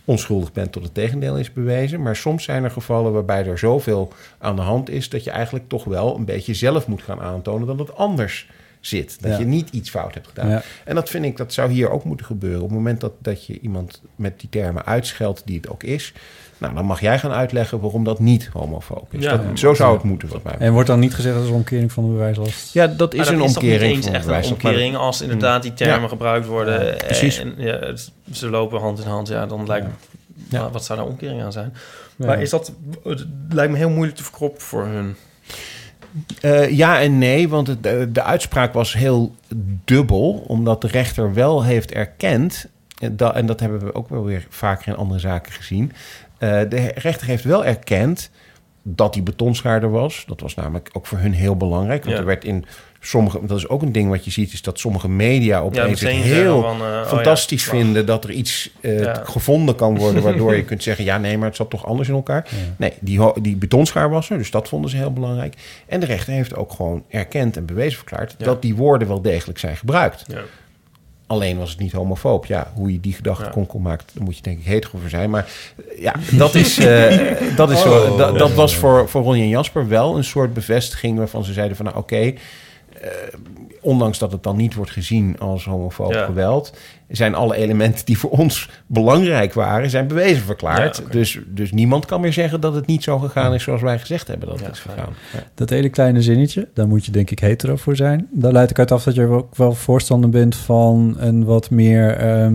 [0.05, 2.03] onschuldig bent tot het tegendeel is bewezen.
[2.03, 5.09] Maar soms zijn er gevallen waarbij er zoveel aan de hand is...
[5.09, 8.49] dat je eigenlijk toch wel een beetje zelf moet gaan aantonen dat het anders
[8.81, 9.23] zit.
[9.23, 9.39] Dat Ja.
[9.39, 10.49] je niet iets fout hebt gedaan.
[10.49, 10.63] Ja.
[10.85, 12.63] En dat vind ik, dat zou hier ook moeten gebeuren.
[12.63, 16.13] Op het moment dat, dat je iemand met die termen uitscheldt die het ook is...
[16.61, 19.23] Nou, dan mag jij gaan uitleggen waarom dat niet homofoob is.
[19.23, 19.37] Ja.
[19.37, 21.93] Dat, zo zou het moeten, wat mij En wordt dan niet gezegd als een omkering
[21.93, 22.73] van de bewijslast?
[22.73, 25.63] Ja, dat is een dat is omkering niet eens van echt een omkering als inderdaad
[25.63, 26.09] die termen Ja.
[26.09, 26.87] gebruikt worden.
[26.87, 27.39] Ja, precies.
[27.39, 29.29] En, ja, het- ze lopen hand in hand.
[29.29, 29.93] Ja, dan lijkt me...
[30.49, 30.71] Ja.
[30.71, 31.73] Wat zou daar omkering aan zijn?
[32.17, 32.27] Ja.
[32.27, 32.73] Maar is dat...
[33.05, 35.17] Het lijkt me heel moeilijk te verkroppen voor hun.
[36.41, 39.35] Eh, ja en nee, want het, de, de uitspraak was heel
[39.85, 42.67] dubbel, omdat de rechter wel heeft erkend,
[42.99, 45.93] en dat, en dat hebben we ook wel weer vaker in andere zaken gezien.
[46.41, 48.31] Eh, de rechter heeft wel erkend
[48.83, 50.25] dat die betonschaarder was.
[50.27, 52.03] Dat was namelijk ook voor hun heel belangrijk.
[52.05, 52.21] Want Ja.
[52.21, 52.65] er werd in
[53.01, 56.01] sommige, dat is ook een ding wat je ziet, is dat sommige media Ja, opeens
[56.01, 59.15] het meteen heel van, eh, oh ja, fantastisch vinden dat er iets eh, Ja.
[59.25, 62.15] gevonden kan worden, waardoor je kunt zeggen, ja nee, maar het zat toch anders in
[62.15, 62.49] elkaar.
[62.77, 65.55] Nee, die, die betonschaar was er, dus dat vonden ze heel belangrijk.
[65.87, 68.45] En de rechter heeft ook gewoon erkend en bewezen verklaard Ja.
[68.45, 70.27] dat die woorden wel degelijk zijn gebruikt.
[71.31, 72.47] Alleen was het niet homofoob.
[72.47, 73.51] Ja, hoe je die gedachte Ja.
[73.51, 75.31] kon, kon maakt, dan moet je denk ik hetero voor zijn.
[75.31, 75.51] Maar
[75.91, 78.39] eh, ja, dat is, eh, dat, is zo, Oh.
[78.39, 81.85] dat, was voor, voor Ronnie en Jasper wel een soort bevestiging waarvan ze zeiden van
[81.87, 82.33] nou oké, eh,
[83.81, 86.25] ondanks dat het dan niet wordt gezien als homofoob Ja.
[86.25, 86.73] geweld,
[87.11, 90.97] zijn alle elementen die voor ons belangrijk waren, zijn bewezen verklaard.
[90.97, 93.99] Ja, dus, dus niemand kan meer zeggen dat het niet zo gegaan is zoals wij
[93.99, 95.15] gezegd hebben dat Ja, het is gegaan.
[95.33, 95.43] Ja.
[95.55, 98.29] Dat hele kleine zinnetje, daar moet je denk ik hetero voor zijn.
[98.31, 102.17] Daar leid ik uit af dat je ook wel voorstander bent van een wat meer
[102.17, 102.55] ehm,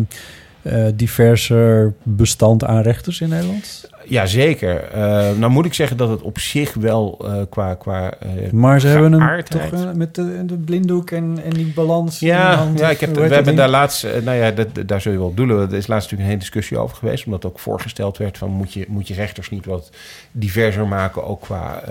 [0.66, 3.90] eh, diverser bestand aan rechters in Nederland.
[4.08, 4.84] Ja, zeker.
[4.84, 5.02] Eh,
[5.38, 7.74] nou moet ik zeggen dat het op zich wel eh, qua...
[7.74, 12.20] qua eh, Maar ze hebben een toch met de, de blinddoek en, en die balans.
[12.20, 12.80] Ja, hand.
[12.80, 15.58] ja ik heb, we hebben daar laatst, nou ja, dat, daar zul je wel doelen.
[15.58, 18.74] Er is laatst natuurlijk een hele discussie over geweest, omdat ook voorgesteld werd van moet
[18.74, 19.90] je, moet je rechters niet wat
[20.32, 21.82] diverser maken, ook qua,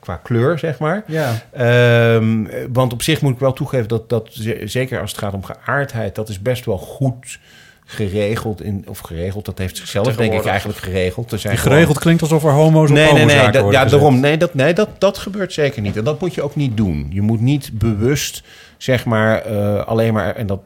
[0.00, 1.04] qua kleur, zeg maar.
[1.06, 5.20] Ja, Ehm, want op zich moet ik wel toegeven dat, dat ze- zeker als het
[5.20, 7.38] gaat om geaardheid, dat is best wel goed
[7.84, 8.62] geregeld.
[8.62, 11.32] In, of geregeld, dat heeft zichzelf denk ik eigenlijk geregeld.
[11.32, 13.20] Er zijn die geregeld klinkt alsof er homo's op Nee, nee, nee.
[13.22, 14.00] homozaken Dat, worden ja, gezet.
[14.00, 14.20] daarom.
[14.20, 15.96] Nee, dat, nee dat, dat gebeurt zeker niet.
[15.96, 17.06] En dat moet je ook niet doen.
[17.10, 18.42] Je moet niet bewust,
[18.76, 20.36] zeg maar, eh, alleen maar...
[20.36, 20.60] En dat,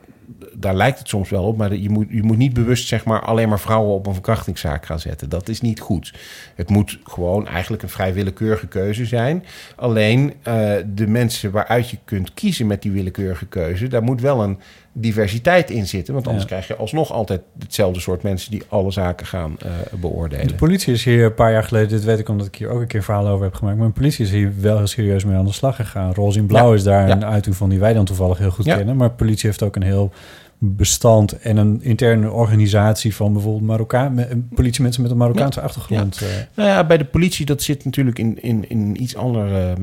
[0.53, 3.21] daar lijkt het soms wel op, maar je moet, je moet niet bewust, zeg maar,
[3.21, 5.29] alleen maar vrouwen op een verkrachtingszaak gaan zetten.
[5.29, 6.15] Dat is niet goed.
[6.55, 9.45] Het moet gewoon eigenlijk een vrij willekeurige keuze zijn.
[9.77, 14.43] Alleen eh, de mensen waaruit je kunt kiezen met die willekeurige keuze, daar moet wel
[14.43, 14.59] een
[14.99, 16.15] diversiteit in zitten.
[16.15, 16.51] Want anders Ja.
[16.51, 19.71] krijg je alsnog altijd hetzelfde soort mensen die alle zaken gaan eh,
[20.01, 20.47] beoordelen.
[20.47, 22.81] De politie is hier een paar jaar geleden, dit weet ik omdat ik hier ook
[22.81, 25.37] een keer verhaal over heb gemaakt, maar de politie is hier wel heel serieus mee
[25.37, 26.15] aan de slag gegaan.
[26.15, 26.75] Roze in Blauw Ja.
[26.75, 27.15] is daar Ja.
[27.15, 29.77] een uiting van die wij dan toevallig heel goed kennen, maar de politie heeft ook
[29.77, 30.13] een heel
[30.59, 36.21] bestand en een interne organisatie van bijvoorbeeld Marokkaan, me- politiemensen met een Marokkaanse achtergrond.
[36.23, 36.29] eh.
[36.55, 39.75] Nou ja, bij de politie, dat zit natuurlijk in, in, in iets andere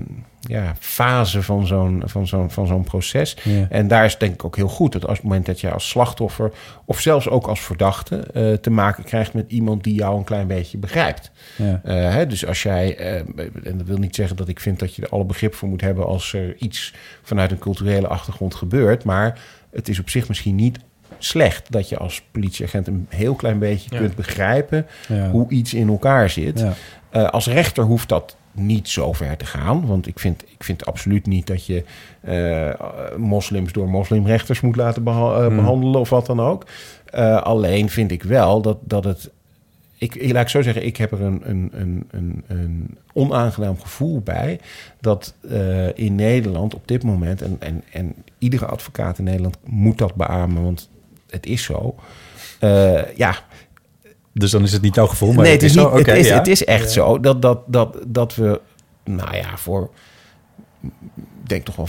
[0.48, 3.38] ja, fase van zo'n, van, zo'n, van zo'n proces.
[3.44, 3.68] Ja.
[3.70, 5.90] En daar is denk ik ook heel goed dat als het moment dat je als
[5.90, 6.52] slachtoffer
[6.86, 10.48] of zelfs ook als verdachte eh, te maken krijgt met iemand die jou een klein
[10.48, 11.32] beetje begrijpt.
[11.56, 11.82] Ja.
[11.84, 13.16] Eh, hè, dus als jij, eh,
[13.64, 15.82] en dat wil niet zeggen dat ik vind dat je er alle begrip voor moet
[15.82, 19.40] hebben als er iets vanuit een culturele achtergrond gebeurt, maar
[19.72, 20.80] het is op zich misschien niet
[21.18, 23.98] slecht dat je als politieagent een heel klein beetje Ja.
[24.00, 25.30] kunt begrijpen Ja.
[25.30, 26.60] hoe iets in elkaar zit.
[26.60, 26.74] Ja.
[27.10, 29.86] Eh, als rechter hoeft dat niet zo ver te gaan.
[29.86, 31.84] Want ik vind, ik vind absoluut niet dat je
[32.22, 35.56] eh, moslims door moslimrechters moet laten beha- eh, Hmm.
[35.56, 36.66] behandelen of wat dan ook.
[37.06, 39.30] Eh, alleen vind ik wel dat, dat het.
[39.98, 43.80] Ik, ik, laat ik zo zeggen, ik heb er een, een, een, een, een onaangenaam
[43.80, 44.60] gevoel bij
[45.02, 45.34] dat
[45.96, 50.64] in Nederland op dit moment, en, en, en iedere advocaat in Nederland moet dat beamen,
[50.64, 50.90] want
[51.30, 51.96] het is zo.
[53.16, 53.36] Ja,
[54.34, 55.88] Dus dan is het niet jouw gevoel, maar nee, het is, niet, zo.
[55.88, 56.38] Oké, het, is, ja.
[56.38, 58.62] het is echt zo dat, dat, dat, dat we,
[59.04, 59.90] nou ja, voor,
[60.84, 61.88] ik denk toch wel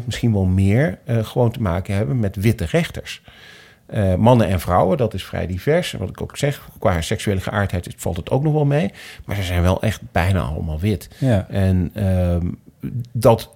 [0.00, 3.22] 95% misschien wel meer, eh, gewoon te maken hebben met witte rechters.
[3.86, 5.92] Eh, mannen en vrouwen, dat is vrij divers.
[5.92, 8.92] Wat ik ook zeg, qua seksuele geaardheid valt het ook nog wel mee.
[9.24, 11.08] Maar ze zijn wel echt bijna allemaal wit.
[11.18, 11.46] Ja.
[11.48, 12.46] En ehm,
[13.12, 13.54] dat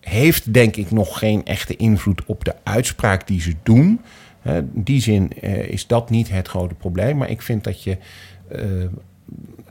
[0.00, 4.00] heeft denk ik nog geen echte invloed op de uitspraak die ze doen.
[4.44, 7.16] Hè, in die zin eh, is dat niet het grote probleem.
[7.16, 7.96] Maar ik vind dat je,
[8.48, 8.60] eh,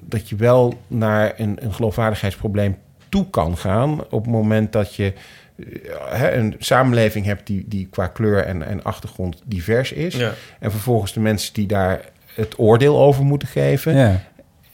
[0.01, 2.77] dat je wel naar een, een geloofwaardigheidsprobleem
[3.09, 4.01] toe kan gaan...
[4.09, 5.13] op het moment dat je
[5.55, 5.65] eh,
[6.09, 10.15] hè, een samenleving hebt die, die qua kleur en, en achtergrond divers is.
[10.15, 10.31] Ja.
[10.59, 12.01] En vervolgens de mensen die daar
[12.35, 13.95] het oordeel over moeten geven...
[13.95, 14.21] ja.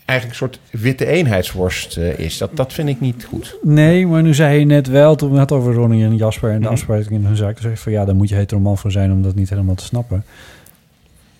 [0.09, 2.37] Eigenlijk een soort witte eenheidsworst eh, is.
[2.37, 3.57] Dat, dat vind ik niet goed.
[3.61, 6.55] Nee, maar nu zei je net wel, toen we het over Ronnie en Jasper en
[6.55, 6.71] de Mhm.
[6.73, 9.11] afspraak in hun zaak, toen zei je van ja, daar moet je heteroman voor zijn
[9.11, 10.23] om dat niet helemaal te snappen.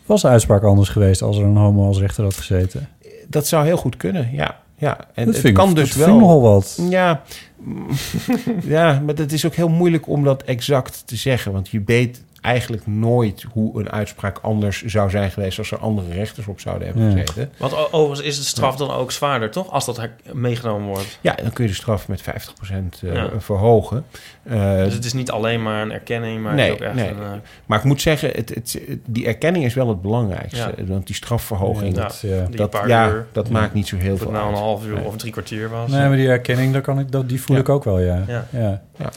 [0.05, 2.88] Was de uitspraak anders geweest als er een homo als rechter had gezeten?
[3.28, 4.59] Dat zou heel goed kunnen, ja.
[4.78, 4.97] ja.
[4.97, 6.20] En dat het vind ik, kan dus dat wel.
[6.20, 6.80] nogal wat.
[6.89, 7.22] Ja,
[8.63, 11.51] ja, maar het is ook heel moeilijk om dat exact te zeggen.
[11.51, 15.58] Want je weet eigenlijk nooit hoe een uitspraak anders zou zijn geweest...
[15.58, 17.10] als er andere rechters op zouden hebben Ja.
[17.12, 17.52] gezeten.
[17.58, 19.72] Want overigens is de straf dan ook zwaarder, toch?
[19.72, 21.18] Als dat meegenomen wordt.
[21.22, 23.30] Ja, dan kun je de straf met 50% eh, Ja.
[23.38, 24.06] verhogen.
[24.44, 27.10] Eh, Dus het is niet alleen maar een erkenning, maar Nee, ook echt nee.
[27.10, 27.18] een...
[27.22, 27.32] eh,
[27.66, 30.74] maar ik moet zeggen, het, het, die erkenning is wel het belangrijkste.
[30.78, 30.86] Ja.
[30.86, 32.02] Want die strafverhoging, Ja.
[32.02, 34.48] Dat, die dat, paar ja, uur, dat maakt niet zo heel of het veel nou
[34.48, 34.64] een uit.
[34.64, 35.04] half uur Nee.
[35.06, 35.90] of drie kwartier was.
[35.92, 37.62] Nee, maar die herkenning, daar kan ik, dat, die voel Ja.
[37.62, 38.24] ik ook wel, ja.
[38.28, 38.48] Ja.
[38.50, 38.82] ja.
[38.98, 39.10] Ja.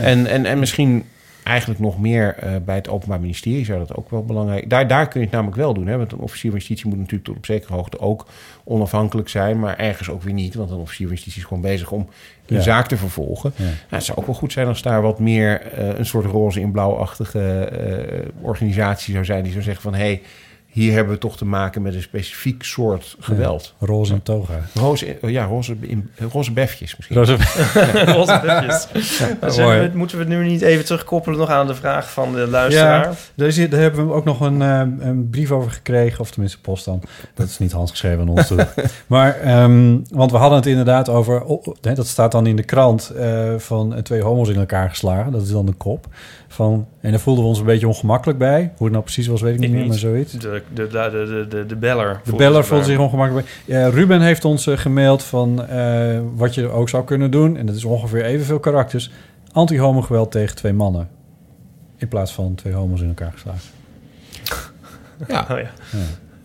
[0.00, 1.04] En, en, en misschien
[1.46, 4.70] eigenlijk nog meer eh, bij het Openbaar Ministerie zou dat ook wel belangrijk...
[4.70, 5.86] Daar, daar kun je het namelijk wel doen.
[5.86, 5.96] Hè?
[5.96, 8.26] Want een officier van justitie moet natuurlijk tot op zekere hoogte ook
[8.64, 9.58] onafhankelijk zijn...
[9.58, 10.54] maar ergens ook weer niet.
[10.54, 12.08] Want een officier van justitie is gewoon bezig om
[12.46, 12.62] een Ja.
[12.62, 13.52] zaak te vervolgen.
[13.56, 13.64] Ja.
[13.64, 16.60] Nou, het zou ook wel goed zijn als daar wat meer eh, een soort roze
[16.60, 19.42] in blauwachtige eh, organisatie zou zijn...
[19.42, 19.94] die zou zeggen van...
[19.94, 20.22] hé, hey,
[20.76, 23.74] hier hebben we toch te maken met een specifiek soort geweld.
[23.78, 24.54] Roze en toga.
[24.74, 27.16] Roze, ja, roze, in, roze befjes misschien.
[27.16, 27.32] Roze,
[28.16, 28.88] Roze befjes.
[29.40, 29.52] mooi.
[29.52, 32.46] Zullen we- moeten we het nu niet even terugkoppelen nog aan de vraag van de
[32.46, 33.04] luisteraar?
[33.04, 36.30] Ja, daar, is, daar hebben we ook nog een, eh, een brief over gekregen, of
[36.30, 37.02] tenminste post dan.
[37.34, 38.66] Dat is niet handgeschreven aan ons toe.
[39.06, 42.56] maar, ehm, want we hadden het inderdaad over, oh, oh, hè, dat staat dan in
[42.56, 45.32] de krant, eh, van eh, twee homo's in elkaar geslagen.
[45.32, 46.06] Dat is dan de kop.
[46.48, 48.60] Van, en daar voelden we ons een beetje ongemakkelijk bij.
[48.76, 50.32] Hoe het nou precies was, weet ik niet meer, maar zoiets.
[50.32, 50.38] De,
[50.74, 52.20] de, de, de, de, de beller.
[52.24, 53.78] De beller voelde zich ongemakkelijk bij.
[53.80, 57.56] Ja, Ruben heeft ons eh, gemaild van eh, wat je ook zou kunnen doen.
[57.56, 59.10] En dat is ongeveer evenveel karakters.
[59.52, 61.08] Anti-homo geweld tegen twee mannen.
[61.96, 63.60] In plaats van twee homo's in elkaar geslagen.
[65.28, 65.46] Ja.
[65.50, 65.70] Oh, ja.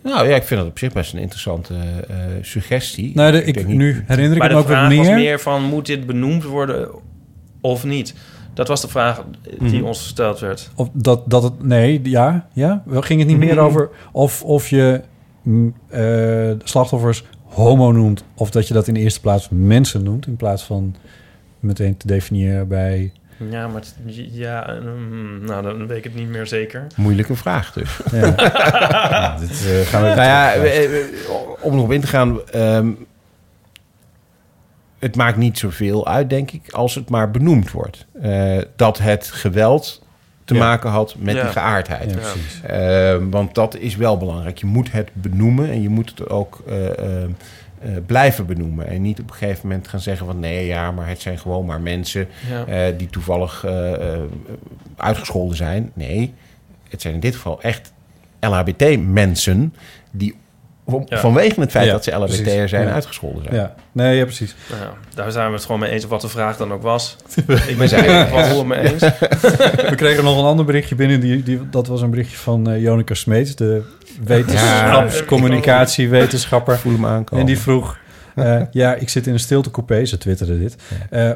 [0.02, 1.74] Nou ja, ik vind dat op zich best een interessante
[2.08, 3.10] eh, suggestie.
[3.14, 5.06] Nou, de, ik, denk niet- nu herinner ik Maar me de ook wat vraag was
[5.06, 5.14] meer.
[5.16, 6.88] meer van, moet dit benoemd worden
[7.60, 8.14] of niet?
[8.54, 9.22] Dat was de vraag
[9.58, 9.84] die Mhm.
[9.86, 10.70] ons gesteld werd.
[10.74, 11.62] Of dat, dat het...
[11.64, 12.46] Nee, ja.
[12.52, 12.82] ja?
[12.86, 13.64] Wel, Ging het niet meer Mhm.
[13.64, 15.00] over of, of je
[15.42, 18.24] mm, eh, slachtoffers homo noemt...
[18.34, 20.26] of dat je dat in de eerste plaats mensen noemt...
[20.26, 20.94] in plaats van
[21.60, 23.12] meteen te definiëren bij...
[23.50, 23.96] Ja, maar het-
[24.32, 26.86] ja, mm, nou dan weet ik het niet meer zeker.
[26.96, 28.00] Moeilijke vraag dus.
[28.12, 28.34] Ja.
[29.10, 30.54] Ja, dit eh, gaan we nou ja,
[31.60, 32.40] om erop in te gaan...
[32.50, 32.90] ehm,
[35.02, 38.06] het maakt niet zoveel uit, denk ik, als het maar benoemd wordt.
[38.20, 40.02] Eh, dat het geweld
[40.44, 40.60] te Ja.
[40.60, 41.42] maken had met Ja.
[41.42, 42.10] die geaardheid.
[42.10, 42.60] Ja, precies.
[42.66, 44.58] Ehm, want dat is wel belangrijk.
[44.58, 47.30] Je moet het benoemen en je moet het ook eh, eh, eh,
[48.06, 48.86] blijven benoemen.
[48.86, 50.40] En niet op een gegeven moment gaan zeggen van...
[50.40, 52.28] nee, ja, maar het zijn gewoon maar mensen
[52.66, 54.20] eh, die toevallig eh, eh,
[54.96, 55.90] uitgescholden zijn.
[55.94, 56.34] Nee,
[56.88, 57.92] het zijn in dit geval echt
[58.40, 59.74] LHBT-mensen...
[60.10, 60.34] die
[61.08, 61.18] Ja.
[61.18, 62.92] vanwege het feit Ja, dat ze LHBT'er zijn Ja.
[62.92, 63.54] uitgescholden zijn.
[63.54, 64.54] Ja, nee, ja, precies.
[64.70, 66.82] Nou, ja, daar zijn we het gewoon mee eens, of wat de vraag dan ook
[66.82, 67.16] was.
[67.68, 69.00] ik ben het wel mee eens.
[69.90, 71.20] We kregen nog een ander berichtje binnen.
[71.20, 73.82] Die, die, dat was een berichtje van eh Jonica Smeets, de
[74.24, 76.78] wetenschapscommunicatiewetenschapper.
[76.78, 77.40] Voel hem aankomen.
[77.40, 77.96] En die vroeg...
[78.34, 80.76] eh, ja, ik zit in een stiltecoupé, ze twitterde dit.
[81.10, 81.30] Eh,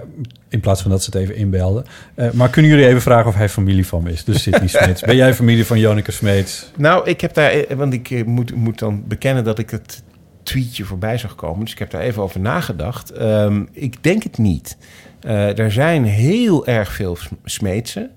[0.49, 1.85] in plaats van dat ze het even inbelden.
[2.15, 4.25] Eh, maar kunnen jullie even vragen of hij familie van me is?
[4.25, 5.03] Dus Sidney Smeets.
[5.03, 6.71] Ben jij familie van Jonica Smeets?
[6.77, 10.03] Nou, ik heb daar, want ik moet, moet dan bekennen dat ik het
[10.43, 11.61] tweetje voorbij zag komen.
[11.65, 13.11] Dus ik heb daar even over nagedacht.
[13.11, 14.77] Ehm, ik denk het niet.
[15.21, 18.11] Eh, er zijn heel erg veel sm- smeetsen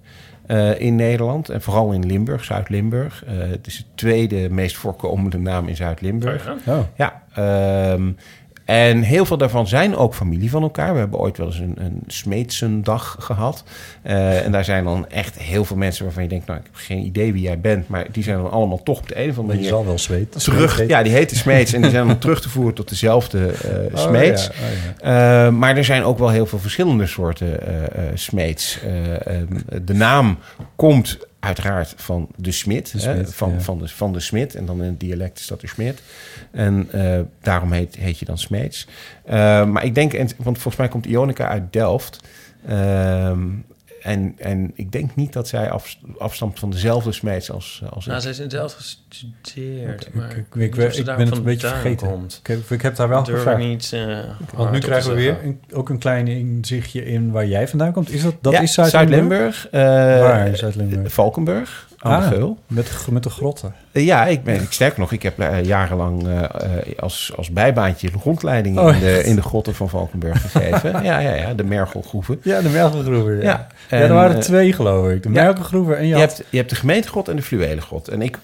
[0.46, 1.50] eh, in Nederland.
[1.50, 3.24] En vooral in Limburg, Zuid-Limburg.
[3.26, 6.50] Eh, het is de tweede meest voorkomende naam in Zuid-Limburg.
[6.68, 8.12] Oh, Ja, ehm,
[8.70, 10.94] en heel veel daarvan zijn ook familie van elkaar.
[10.94, 13.64] We hebben ooit wel eens een, een Smeetsendag gehad.
[14.02, 16.46] Eh, en daar zijn dan echt heel veel mensen waarvan je denkt...
[16.46, 17.88] nou, ik heb geen idee wie jij bent...
[17.88, 20.44] maar die zijn dan allemaal toch op de een of andere manier zal wel zweet.
[20.44, 20.88] terug...
[20.88, 24.14] Ja, die heten Smeets en die zijn dan terug te voeren tot dezelfde eh Oh,
[24.14, 24.38] ja, oh,
[25.02, 25.46] ja.
[25.46, 27.60] Eh, maar er zijn ook wel heel veel verschillende soorten
[28.14, 28.80] Smeets.
[28.84, 30.38] Eh, ehm, de naam
[30.76, 32.92] komt uiteraard van de Smit.
[32.92, 33.60] De hè, Smit, van, ja.
[33.62, 34.56] van, de, van de Smit.
[34.56, 36.02] En dan in het dialect is dat de Smit.
[36.52, 38.88] En eh, daarom heet, heet je dan Smeets.
[39.24, 42.20] Eh, maar ik denk, en, want volgens mij komt Ionica uit Delft.
[42.68, 43.48] Ehm,
[44.02, 48.18] en, en ik denk niet dat zij af, afstamt van dezelfde smeets als, als Nou,
[48.18, 48.24] ik.
[48.24, 50.08] ze is in Delft gestudeerd.
[50.08, 52.08] Ik, maar ik, ik, ben het een beetje vergeten.
[52.08, 52.38] komt.
[52.44, 53.60] Ik heb, ik heb daar wel Durf gevraagd.
[53.60, 53.94] niet.
[53.94, 54.18] eh,
[54.54, 58.12] Want nu krijgen we weer een- ook een klein inzichtje in waar jij vandaan komt.
[58.12, 59.56] Is dat, dat Ja, is Zuid-Limburg?
[59.56, 59.68] Zuid-Limburg.
[59.70, 59.82] eh,
[60.22, 61.14] Waar in Zuid-Limburg?
[61.14, 61.89] Valkenburg.
[62.02, 62.58] Aan de Ah, Geul.
[62.68, 63.74] met, de- met de grotten.
[63.92, 66.44] Eh, Ja, ik ben, ik, sterker nog, ik heb eh, jarenlang eh,
[67.00, 70.92] als, als bijbaantje rondleidingen Oh, in, de, in de grotten van Valkenburg gegeven.
[71.04, 72.40] ja, ja, ja, de Mergelgroeven.
[72.44, 73.42] Ja, de Mergelgroeven.
[73.42, 75.24] Ja, Ja, er waren twee, geloof ik.
[75.24, 75.44] De ja.
[75.44, 78.08] Mergelgroeven en je, Je had- hebt, je hebt de gemeentegrot en de fluwelengrot.
[78.08, 78.38] En ik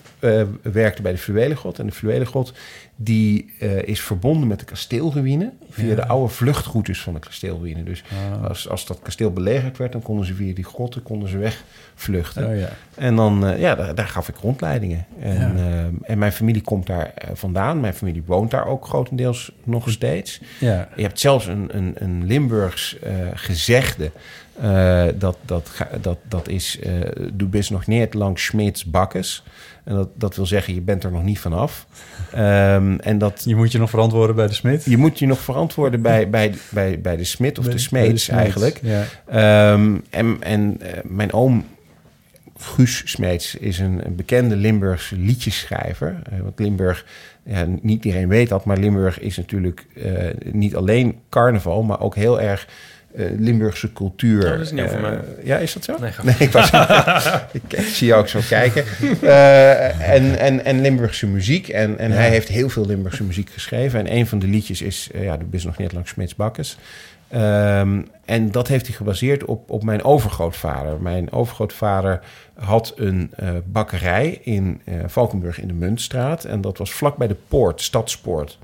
[0.62, 1.80] werkte bij de fluwelengrot.
[1.80, 2.54] En de fluwelengrot
[2.96, 5.52] die eh, is verbonden met de kasteelruïne...
[5.70, 5.96] via Ja.
[5.96, 7.84] de oude vluchtroutes van de kasteelruïne.
[7.84, 8.48] Dus Ah.
[8.48, 9.92] als, als dat kasteel belegerd werd...
[9.92, 12.48] dan konden ze via die grotten konden ze wegvluchten.
[12.50, 12.70] Oh, ja.
[12.96, 15.06] En dan, eh, ja, daar, daar gaf ik rondleidingen.
[15.20, 15.54] En, Ja.
[15.56, 17.80] eh, en mijn familie komt daar vandaan.
[17.80, 20.42] Mijn familie woont daar ook grotendeels nog steeds.
[20.60, 20.90] Ja.
[20.96, 22.96] Je hebt zelfs een, een, een Limburgs
[23.34, 24.12] gezegde.
[25.18, 25.70] dat, dat,
[26.02, 26.80] dat, dat is,
[27.34, 29.44] du bist nog niet langs Schmids bakkes.
[29.84, 31.88] En dat, dat wil zeggen, je bent er nog niet vanaf.
[32.34, 34.84] Ehm en dat, Je moet je nog verantwoorden bij de smid.
[34.86, 38.30] je moet je nog verantwoorden bij, bij, bij, bij de smid of Bij- de smeets
[38.30, 38.80] eigenlijk.
[38.84, 39.04] Ja.
[39.28, 41.66] Ehm, en en eh, mijn oom
[42.58, 46.22] Guus Smeets is een, een bekende Limburgse liedjeschrijver.
[46.32, 47.06] Eh, want Limburg,
[47.46, 50.14] ja, niet iedereen weet dat, maar Limburg is natuurlijk eh,
[50.52, 52.68] niet alleen carnaval, maar ook heel erg
[53.38, 54.44] Limburgse cultuur.
[54.44, 55.20] Oh, dat is nieuw voor Eh, mij.
[55.44, 55.96] Ja, is dat zo?
[56.24, 56.70] Nee, ik, was,
[57.52, 58.84] ik, ik zie jou ook zo kijken.
[59.22, 61.68] Eh, en, en, en Limburgse muziek.
[61.70, 62.16] En, en Ja.
[62.16, 64.00] hij heeft heel veel Limburgse muziek geschreven.
[64.00, 66.78] En een van de liedjes is, eh, ja, de bist nog niet langs Smeets Bakkes.
[67.28, 71.02] Ehm, en dat heeft hij gebaseerd op, op mijn overgrootvader.
[71.02, 72.20] Mijn overgrootvader
[72.54, 76.44] had een eh, bakkerij in eh, Valkenburg in de Muntstraat.
[76.44, 78.58] En dat was vlak bij de poort, Stadspoort.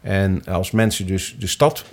[0.00, 1.84] En als mensen dus de stad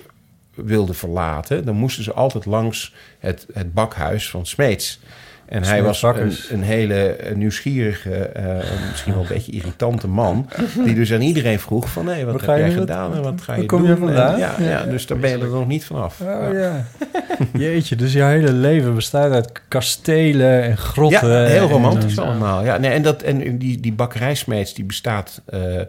[0.66, 1.66] wilden verlaten...
[1.66, 5.00] dan moesten ze altijd langs het, het bakhuis van Smeets.
[5.46, 8.56] En hij was een, een hele nieuwsgierige, eh,
[8.92, 10.50] misschien wel een beetje irritante man...
[10.84, 12.08] die dus aan iedereen vroeg van...
[12.08, 13.90] hé, wat Wat heb ga je jij gedaan en wat ga je kom doen?
[13.90, 14.40] je vandaan?
[14.40, 14.84] Ja, ja, Ja.
[14.84, 16.22] dus daar ben je er nog niet vanaf.
[16.22, 16.86] Oh ja.
[17.54, 21.30] Jeetje, dus je hele leven bestaat uit kastelen en grotten.
[21.42, 22.64] Ja, heel romantisch en- allemaal.
[22.64, 25.86] Ja, nee, en dat, en die, die bakkerijsmeets die bestaat eh, eh,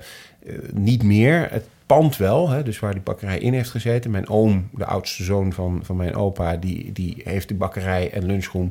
[0.72, 1.48] niet meer.
[1.50, 4.10] Het pand wel, hè, dus waar die bakkerij in heeft gezeten.
[4.10, 6.56] Mijn oom, de oudste zoon van, van mijn opa...
[6.56, 8.70] Die, die heeft de bakkerij en lunchroom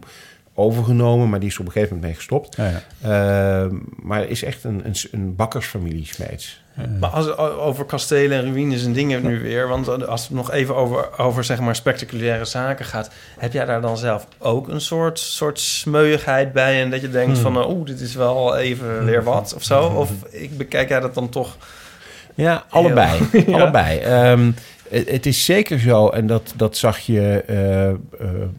[0.54, 1.30] overgenomen...
[1.30, 2.56] maar die is op een gegeven moment mee gestopt.
[2.56, 3.64] Ja, ja.
[3.64, 6.62] Eh, maar het is echt een, een, een bakkersfamilie Smeets.
[7.00, 9.68] Maar als het over kastelen en ruïnes en dingen nu weer...
[9.68, 13.10] want als het nog even over, over zeg maar spectaculaire zaken gaat...
[13.38, 16.82] heb jij daar dan zelf ook een soort, soort smeuigheid bij...
[16.82, 19.84] en dat je denkt van, oeh, dit is wel even weer wat of zo?
[19.84, 21.58] Of ik bekijk jij dat dan toch...
[22.38, 23.20] Ja, allebei.
[23.48, 23.54] Ja.
[23.54, 24.00] allebei.
[24.00, 24.52] Ehm,
[24.90, 27.98] het, is zeker zo, en dat, dat zag je eh, eh,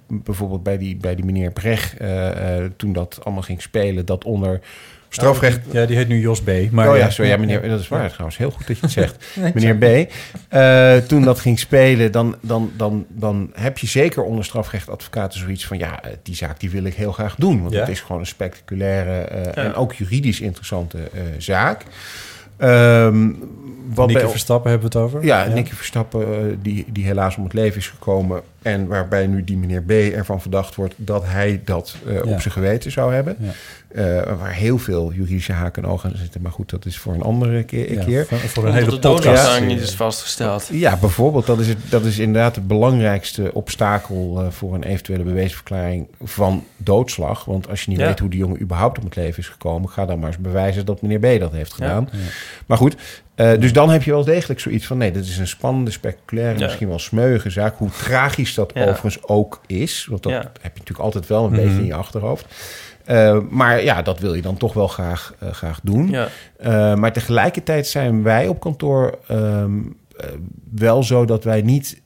[0.06, 1.96] bijvoorbeeld bij die, bij die meneer Brecht...
[1.96, 4.60] eh, toen dat allemaal ging spelen, dat onder
[5.08, 5.60] strafrecht...
[5.70, 6.50] Ja, die heet nu Jos B.
[6.70, 8.36] Maar oh ja, sorry, ja, meneer, dat is waar trouwens.
[8.36, 9.26] Heel goed dat je het zegt.
[9.36, 11.08] Nee, meneer B.
[11.08, 15.78] Toen dat ging spelen, dan, dan, dan, dan heb je zeker onder strafrechtadvocaten zoiets van...
[15.78, 17.60] ja, die zaak die wil ik heel graag doen.
[17.60, 17.80] Want Ja.
[17.80, 19.52] het is gewoon een spectaculaire Ja.
[19.54, 20.98] en ook juridisch interessante
[21.38, 21.82] zaak.
[22.56, 23.30] Ehm
[23.94, 25.24] wat Nicky bij- Verstappen hebben we het over.
[25.24, 28.42] ja, Nicky Verstappen, eh, die, die helaas om het leven is gekomen.
[28.62, 32.20] En waarbij nu die meneer B ervan verdacht wordt dat hij dat eh, Ja.
[32.20, 33.36] op zijn geweten zou hebben.
[33.40, 33.50] Ja.
[33.88, 36.42] Eh, waar heel veel juridische haken en ogen aan zitten.
[36.42, 37.92] Maar goed, dat is voor een andere keer.
[37.92, 38.26] Ja, keer.
[38.26, 39.60] voor, voor een Omdat hele de podcast.
[39.60, 40.68] niet is vastgesteld.
[40.72, 45.22] Ja, bijvoorbeeld, dat is, het, dat is inderdaad het belangrijkste obstakel eh, voor een eventuele
[45.22, 47.44] beweesverklaring van doodslag.
[47.44, 48.06] Want als je niet Ja.
[48.06, 50.86] weet hoe die jongen überhaupt om het leven is gekomen, ga dan maar eens bewijzen
[50.86, 52.08] dat meneer B dat heeft gedaan.
[52.12, 52.18] Ja.
[52.66, 52.96] Maar goed,
[53.38, 56.58] eh, dus dan heb je wel degelijk zoiets van: nee, dit is een spannende, spectaculaire,
[56.58, 56.64] Ja.
[56.64, 57.76] misschien wel smeuïge zaak.
[57.76, 58.80] Hoe tragisch dat Ja.
[58.82, 60.38] overigens ook is, want dat Ja.
[60.38, 61.60] heb je natuurlijk altijd wel een Mhm.
[61.62, 62.46] beetje in je achterhoofd.
[63.04, 66.08] Eh, maar ja, dat wil je dan toch wel graag, eh, graag doen.
[66.10, 66.28] Ja.
[66.60, 70.24] Uh, maar tegelijkertijd zijn wij op kantoor um, uh,
[70.74, 72.00] wel zo dat wij niet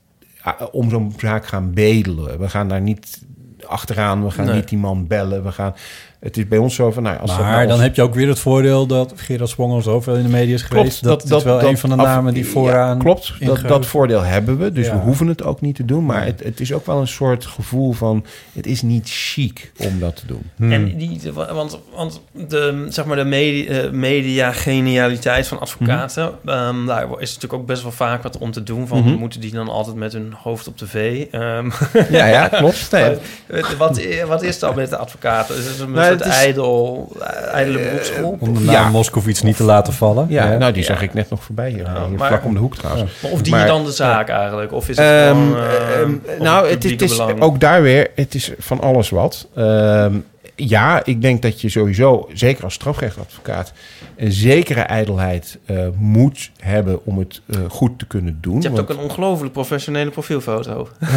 [0.47, 2.39] uh, om zo'n zaak gaan bedelen.
[2.39, 3.21] We gaan daar niet
[3.67, 4.55] achteraan, we gaan Nee.
[4.55, 5.43] niet die man bellen.
[5.43, 5.75] We gaan,
[6.23, 8.13] het is bij ons zo van, nou, als Maar nou dan ons- heb je ook
[8.13, 11.03] weer het voordeel dat Gerard Spongel zoveel in de media is geweest.
[11.03, 12.97] dat, dat, is wel een van de af- namen die ja, vooraan...
[12.99, 14.71] klopt, dat, dat voordeel hebben we.
[14.71, 14.93] Dus Ja.
[14.93, 16.05] we hoeven het ook niet te doen.
[16.05, 18.25] Maar het, het is ook wel een soort gevoel van...
[18.53, 20.41] het is niet chic om dat te doen.
[20.55, 20.71] Hmm.
[20.71, 26.31] En die, de- want, want de, zeg maar de media, eh, media-genialiteit van advocaten...
[26.45, 28.87] ehm, daar is natuurlijk ook best wel vaak wat om te doen.
[28.87, 29.13] Van, Mhm.
[29.15, 31.25] Moeten die dan altijd met hun hoofd op tv?
[31.31, 31.69] Ehm,
[32.09, 32.91] Ja, ja, klopt.
[32.91, 33.15] Nee,
[33.47, 35.55] wat, wat, wat is dat met de advocaten?
[35.57, 37.11] Is het een Nou, soort het is- ijdel,
[37.51, 38.41] ijdele beroepsgroep.
[38.41, 38.89] Om de naam Ja.
[38.89, 40.25] Moskovits niet te laten vallen.
[40.29, 41.83] Ja, nou, die zag ik net nog voorbij hier.
[41.83, 43.11] Ja, hier maar- vlak om de hoek trouwens.
[43.21, 44.71] Maar Of die Maar- dan de zaak eigenlijk?
[44.73, 45.57] Of is het Ehm, gewoon...
[45.57, 47.41] eh, ehm, of nou, het, is belang?
[47.41, 49.47] ook daar weer, het is van alles wat.
[49.55, 50.13] Ehm,
[50.55, 53.73] ja, ik denk dat je sowieso, zeker als strafrechtadvocaat,
[54.15, 58.55] een zekere ijdelheid eh, moet hebben om het eh, goed te kunnen doen.
[58.61, 60.87] Je hebt Want- ook een ongelooflijk professionele profielfoto.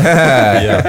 [0.63, 0.83] Ja.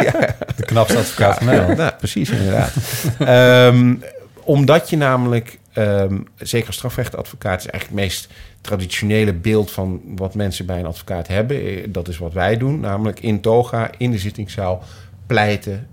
[0.56, 1.98] De knapste advocaat van Nederland.
[1.98, 2.74] Precies, inderdaad.
[3.20, 3.96] Ehm,
[4.44, 8.28] omdat je namelijk, ehm, zeker als strafrechtadvocaat, is eigenlijk het meest
[8.62, 11.62] traditionele beeld van wat mensen bij een advocaat hebben.
[11.62, 14.84] Eh, Dat is wat wij doen, namelijk in toga, in de zittingszaal,
[15.28, 15.88] pleiten,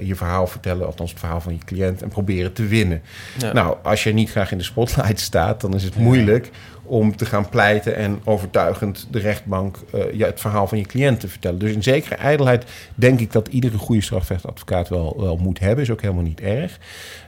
[0.00, 3.02] je verhaal vertellen, althans het verhaal van je cliënt, en proberen te winnen.
[3.38, 3.52] Ja.
[3.52, 6.50] Nou, als je niet graag in de spotlight staat, dan is het moeilijk
[6.90, 11.20] om te gaan pleiten en overtuigend de rechtbank eh, ja, het verhaal van je cliënt
[11.20, 11.58] te vertellen.
[11.58, 12.64] Dus in zekere ijdelheid
[12.94, 15.84] denk ik dat iedere goede strafrechtadvocaat wel, wel moet hebben.
[15.84, 16.78] Is ook helemaal niet erg.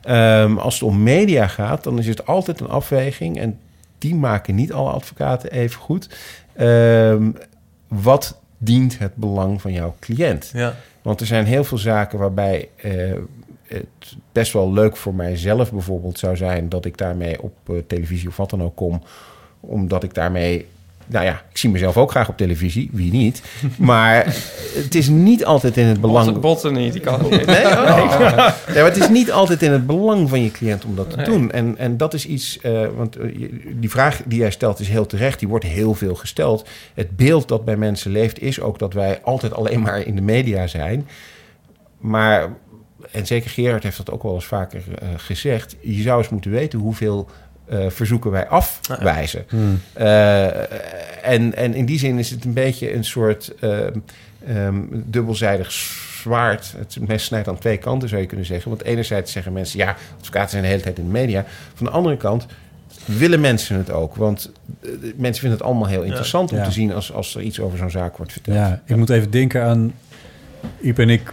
[0.02, 3.38] Ehm, als het om media gaat, dan is het altijd een afweging.
[3.38, 3.58] En
[3.98, 6.08] die maken niet alle advocaten even goed.
[6.56, 7.30] Ehm,
[7.88, 10.50] wat dient het belang van jouw cliënt?
[10.54, 10.74] Ja.
[11.02, 13.12] Want er zijn heel veel zaken waarbij eh,
[13.66, 18.28] het best wel leuk voor mijzelf bijvoorbeeld zou zijn dat ik daarmee op eh, televisie
[18.28, 19.02] of wat dan ook kom.
[19.60, 20.66] Omdat ik daarmee.
[21.12, 23.42] Nou ja, ik zie mezelf ook graag op televisie, wie niet.
[23.78, 24.24] Maar
[24.74, 26.24] het is niet altijd in het belang.
[26.24, 27.46] Botten, botten niet, die kan het niet.
[27.46, 28.18] Nee, oh.
[28.20, 31.16] ja, maar het is niet altijd in het belang van je cliënt om dat te
[31.16, 31.24] Nee.
[31.26, 31.50] doen.
[31.50, 35.06] En, en dat is iets, eh, want eh, die vraag die jij stelt is heel
[35.06, 35.38] terecht.
[35.38, 36.68] Die wordt heel veel gesteld.
[36.94, 40.22] Het beeld dat bij mensen leeft is ook dat wij altijd alleen maar in de
[40.22, 41.08] media zijn.
[41.98, 42.48] Maar,
[43.10, 45.76] en zeker Gerard heeft dat ook wel eens vaker eh, gezegd.
[45.80, 47.28] Je zou eens moeten weten hoeveel
[47.72, 49.44] eh, verzoeken wij afwijzen.
[49.48, 49.80] Hmm.
[49.92, 50.44] Eh,
[51.32, 53.98] en, en in die zin is het een beetje een soort ehm,
[54.46, 56.74] ehm, dubbelzijdig zwaard.
[56.78, 58.70] Het mes snijdt aan twee kanten, zou je kunnen zeggen.
[58.70, 59.78] Want enerzijds zeggen mensen...
[59.78, 61.44] ja, advocaten zijn de hele tijd in de media.
[61.74, 62.46] Van de andere kant
[63.04, 64.14] willen mensen het ook.
[64.16, 66.64] Want eh, mensen vinden het allemaal heel interessant om Ja.
[66.64, 66.92] te zien...
[66.92, 68.56] Als, als er iets over zo'n zaak wordt verteld.
[68.56, 69.92] Ja, ik moet even denken aan...
[70.80, 71.32] Iep en ik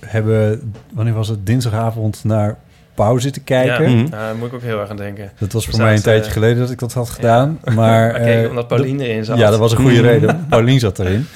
[0.00, 0.72] hebben...
[0.92, 1.46] Wanneer was het?
[1.46, 2.58] Dinsdagavond naar
[2.96, 3.90] Pauw zitten kijken.
[3.90, 4.10] Ja, Mhm.
[4.10, 5.30] daar moet ik ook heel erg aan denken.
[5.38, 7.58] Dat was voor mij een tijdje eh, geleden dat ik dat had gedaan.
[7.74, 9.38] Maar, eh, omdat Paulien erin zat.
[9.38, 10.04] Ja, dat was een goede Mhm.
[10.06, 10.46] reden.
[10.48, 11.26] Paulien zat erin.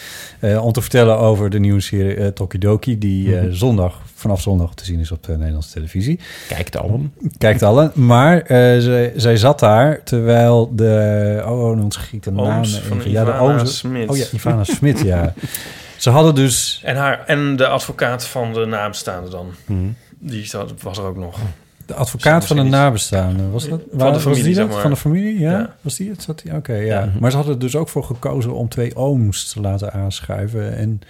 [0.41, 2.99] Eh, om te vertellen over de nieuwe serie eh, Tokidoki...
[2.99, 3.53] die Mhm.
[3.53, 6.19] zondag, vanaf zondag te zien is op de Nederlandse televisie.
[6.49, 7.13] Kijkt allen.
[7.39, 7.91] Kijkt allen.
[7.95, 8.47] Maar eh,
[8.81, 11.43] zij, zij zat daar terwijl de...
[11.47, 13.11] Oh, oh, dan schiet de naam even.
[13.11, 14.09] Ja, de ooms- Smit.
[14.09, 15.33] Oh ja, Ivana Smit, ja.
[15.97, 16.81] Ze hadden dus...
[16.85, 19.47] En, haar, en de advocaat van de nabestaande dan.
[19.67, 19.79] Mhm.
[20.23, 21.39] Die zat, was er ook nog.
[21.87, 23.81] De advocaat van de nabestaanden, was dat?
[23.91, 24.81] Van Waar- de was familie, die zeg maar.
[24.81, 25.51] Van de familie, ja?
[25.51, 25.75] Ja.
[25.81, 26.23] Was die het?
[26.23, 26.55] Zat die?
[26.55, 26.85] Oké, ja.
[26.85, 27.09] Ja.
[27.21, 30.77] Maar ze hadden er dus ook voor gekozen om twee ooms te laten aanschuiven.
[30.77, 31.01] En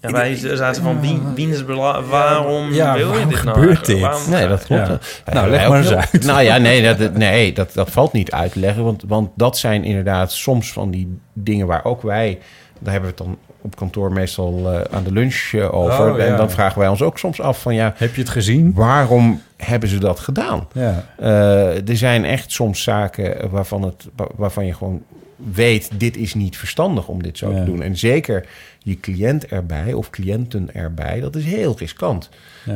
[0.00, 3.56] Ja, wij zaten van, wie, wie is bela- waarom Ja, wil je dit nou?
[3.58, 4.00] gebeurt dit?
[4.00, 4.86] Waarom- Nee, dat klopt.
[5.26, 5.32] Ja.
[5.32, 6.24] Nou, leg maar eens uit.
[6.24, 8.84] Nou ja, nee, dat, nee dat, dat valt niet uit te leggen.
[8.84, 12.38] Want, want dat zijn inderdaad soms van die dingen waar ook wij...
[12.78, 16.10] Daar hebben we het dan op kantoor meestal eh, aan de lunch eh, over.
[16.12, 16.24] Oh, ja.
[16.24, 17.74] En dan vragen wij ons ook soms af van...
[17.74, 18.72] ja, heb je het gezien?
[18.74, 20.66] waarom hebben ze dat gedaan?
[20.72, 21.04] Ja.
[21.18, 25.02] Eh, er zijn echt soms zaken waarvan, het, wa- waarvan je gewoon
[25.36, 25.90] weet...
[25.94, 27.58] dit is niet verstandig om dit zo Ja.
[27.58, 27.82] te doen.
[27.82, 28.46] En zeker
[28.78, 31.20] je cliënt erbij of cliënten erbij...
[31.20, 32.28] dat is heel riskant.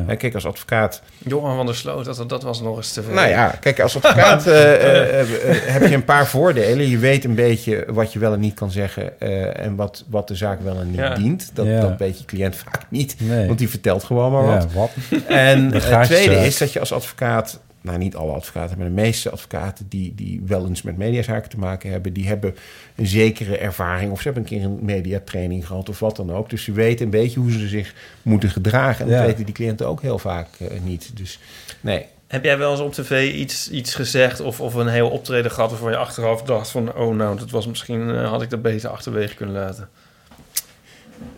[0.07, 0.15] Ja.
[0.15, 3.15] Kijk, als advocaat Johan van der Sloot, dat, dat was nog eens te veel.
[3.15, 6.89] nou ja, kijk, als advocaat eh, eh, eh, heb je een paar voordelen.
[6.89, 10.28] Je weet een beetje wat je wel en niet kan zeggen eh, en wat, wat
[10.28, 11.15] de zaak wel en niet Ja.
[11.15, 11.51] dient.
[11.55, 11.81] Dat, Ja.
[11.81, 13.47] dat weet je cliënt vaak niet, Nee.
[13.47, 14.73] want die vertelt gewoon maar ja, wat.
[14.74, 14.91] wat?
[15.28, 19.31] En het tweede is dat je als advocaat, nou niet alle advocaten, maar de meeste
[19.31, 22.55] advocaten die, die wel eens met mediazaken te maken hebben, die hebben
[22.94, 26.51] een zekere ervaring of ze hebben een keer een mediatraining gehad of wat dan ook.
[26.51, 29.05] Dus ze weten een beetje hoe ze zich moeten gedragen.
[29.05, 29.16] En Ja.
[29.16, 31.11] dat weten die cliënten ook heel vaak eh, niet.
[31.15, 31.39] Dus
[31.81, 32.05] nee.
[32.27, 35.70] Heb jij wel eens op tv iets, iets gezegd of, of een heel optreden gehad
[35.70, 36.94] waarvan je achteraf dacht van...
[36.94, 39.89] oh nou, dat was misschien, eh, had ik dat beter achterwege kunnen laten?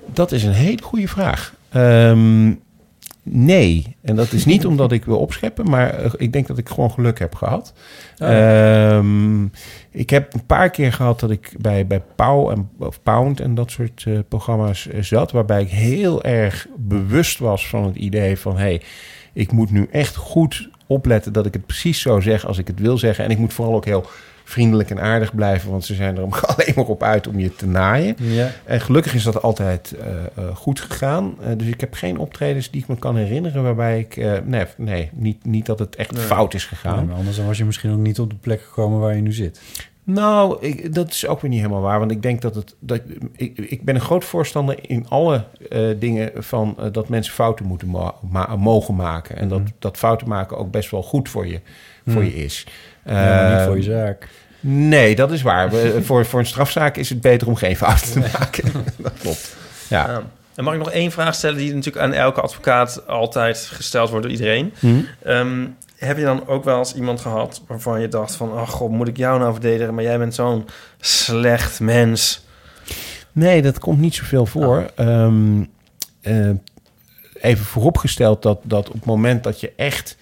[0.06, 1.54] Dat is een hele goede vraag.
[1.70, 2.52] Ehm,
[3.22, 3.96] nee.
[4.02, 6.90] En dat is niet omdat ik wil opscheppen, maar eh, ik denk dat ik gewoon
[6.90, 7.72] geluk heb gehad.
[8.18, 8.28] Oh.
[8.28, 9.44] Ehm,
[9.90, 13.54] ik heb een paar keer gehad dat ik bij, bij Pauw en of Pound en
[13.54, 18.38] dat soort eh, programma's eh, zat, waarbij ik heel erg bewust was van het idee
[18.38, 18.82] van hey,
[19.32, 22.80] ik moet nu echt goed opletten dat ik het precies zo zeg als ik het
[22.80, 23.24] wil zeggen.
[23.24, 24.06] En ik moet vooral ook heel
[24.52, 26.22] vriendelijk en aardig blijven, want ze zijn er
[26.56, 28.14] alleen maar op uit om je te naaien.
[28.18, 28.50] Ja.
[28.64, 31.34] En gelukkig is dat altijd eh, eh, goed gegaan.
[31.40, 34.16] Eh, dus ik heb geen optredens die ik me kan herinneren waarbij ik...
[34.44, 36.22] nee, nee niet, niet dat het echt Nee.
[36.22, 37.06] fout is gegaan.
[37.06, 39.32] maar anders dan was je misschien ook niet op de plek gekomen waar je nu
[39.32, 39.60] zit.
[40.04, 41.98] Nou, ik, dat is ook weer niet helemaal waar.
[41.98, 42.74] Want ik denk dat het.
[42.80, 43.00] Dat,
[43.36, 45.44] ik, ik ben een groot voorstander in alle
[45.98, 49.36] dingen van dat mensen fouten moeten ma- ma- mogen maken.
[49.36, 49.66] En dat, Mm.
[49.78, 51.60] dat fouten maken ook best wel goed voor je,
[52.06, 52.28] voor Mm.
[52.28, 52.66] je is.
[53.04, 54.28] Ja, maar niet voor je zaak.
[54.64, 55.70] Nee, dat is waar.
[55.70, 58.72] We- voor, voor een strafzaak is het beter om geen fouten te maken.
[58.98, 59.56] dat klopt.
[59.88, 60.06] Ja.
[60.10, 60.22] Ja.
[60.54, 64.24] En mag ik nog één vraag stellen die natuurlijk aan elke advocaat altijd gesteld wordt
[64.24, 64.72] door iedereen?
[64.78, 65.00] Hm?
[65.22, 65.66] Ehm,
[65.96, 68.52] heb je dan ook wel eens iemand gehad waarvan je dacht van...
[68.58, 69.94] ach god, moet ik jou nou verdedigen?
[69.94, 70.66] Maar jij bent zo'n
[71.00, 72.44] slecht mens.
[73.32, 74.90] Nee, dat komt niet zoveel voor.
[74.94, 75.62] Ehm,
[76.20, 76.50] eh,
[77.40, 80.16] even vooropgesteld dat, dat op het moment dat je echt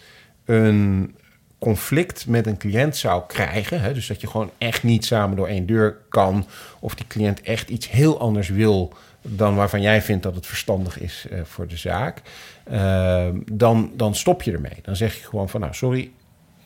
[0.45, 1.15] een
[1.61, 5.47] conflict met een cliënt zou krijgen, hè, dus dat je gewoon echt niet samen door
[5.47, 6.47] één deur kan,
[6.81, 8.93] of die cliënt echt iets heel anders wil
[9.23, 12.23] dan waarvan jij vindt dat het verstandig is eh, voor de zaak,
[12.65, 14.79] ehm, dan, dan stop je ermee.
[14.83, 16.11] Dan zeg je gewoon van, nou sorry,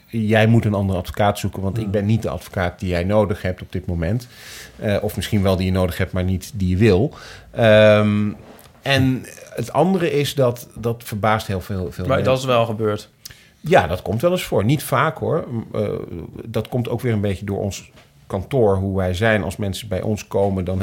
[0.06, 3.42] jij moet een andere advocaat zoeken, want ik ben niet de advocaat die jij nodig
[3.42, 4.28] hebt op dit moment.
[4.76, 7.14] Eh, of misschien wel die je nodig hebt, maar niet die je wil.
[7.50, 8.32] Ehm,
[8.82, 12.32] en het andere is dat dat verbaast heel veel, veel Maar mensen.
[12.32, 13.10] dat is wel gebeurd.
[13.66, 14.64] Ja, dat komt wel eens voor.
[14.64, 15.48] Niet vaak hoor.
[15.72, 15.88] Eh,
[16.44, 17.90] dat komt ook weer een beetje door ons
[18.26, 19.42] kantoor, hoe wij zijn.
[19.42, 20.82] Als mensen bij ons komen, dan,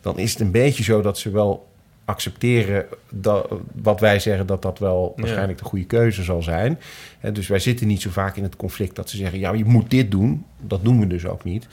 [0.00, 1.66] dan is het een beetje zo dat ze wel
[2.04, 3.48] accepteren dat,
[3.82, 5.22] wat wij zeggen, dat dat wel Ja.
[5.22, 6.78] waarschijnlijk de goede keuze zal zijn.
[7.18, 9.64] Hè, dus wij zitten niet zo vaak in het conflict dat ze zeggen, ja, je
[9.64, 10.44] moet dit doen.
[10.60, 11.66] Dat doen we dus ook niet.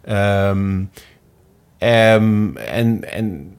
[0.00, 0.82] Ehm,
[1.78, 3.54] ehm, en, en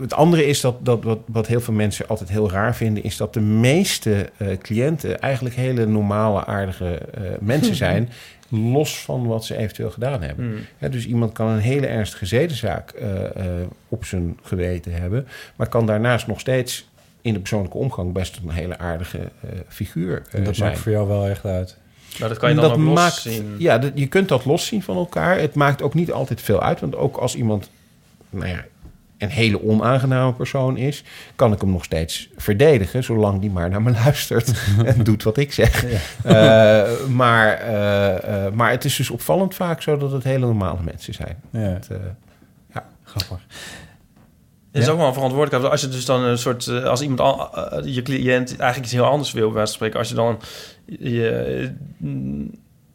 [0.00, 3.16] het andere is dat, dat wat, wat heel veel mensen altijd heel raar vinden, is
[3.16, 8.08] dat de meeste eh, cliënten eigenlijk hele normale, aardige eh, mensen zijn.
[8.48, 10.44] Los van wat ze eventueel gedaan hebben.
[10.44, 10.64] Hmm.
[10.78, 15.68] Hè, dus iemand kan een hele ernstige zedenzaak eh, eh, op zijn geweten hebben, maar
[15.68, 16.88] kan daarnaast nog steeds
[17.26, 20.68] in de persoonlijke omgang best een hele aardige eh, figuur En dat zijn.
[20.68, 21.76] maakt voor jou wel echt uit.
[22.18, 23.54] Nou, dat kan je dan ook los zien.
[23.58, 25.38] Ja, dat, je kunt dat los zien van elkaar.
[25.38, 26.80] Het maakt ook niet altijd veel uit.
[26.80, 27.70] Want ook als iemand
[28.30, 28.64] nou ja,
[29.18, 31.04] een hele onaangename persoon is...
[31.36, 33.04] kan ik hem nog steeds verdedigen...
[33.04, 34.52] zolang die maar naar me luistert
[34.84, 35.84] en doet wat ik zeg.
[35.84, 40.80] Eh, maar, eh, eh, maar het is dus opvallend vaak zo dat het hele normale
[40.84, 41.36] mensen zijn.
[41.50, 41.58] Ja.
[41.60, 41.96] Het, eh,
[43.04, 43.46] Grappig.
[44.72, 44.90] Het is Ja.
[44.92, 45.72] ook wel een verantwoordelijkheid.
[45.72, 46.68] Als je dus dan een soort...
[46.68, 47.50] Als iemand, al,
[47.86, 49.98] je cliënt eigenlijk iets heel anders wil, bij spreken.
[49.98, 50.40] Als je dan
[50.84, 51.72] je,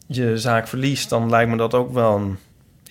[0.07, 2.37] je zaak verliest, dan lijkt me dat ook wel een,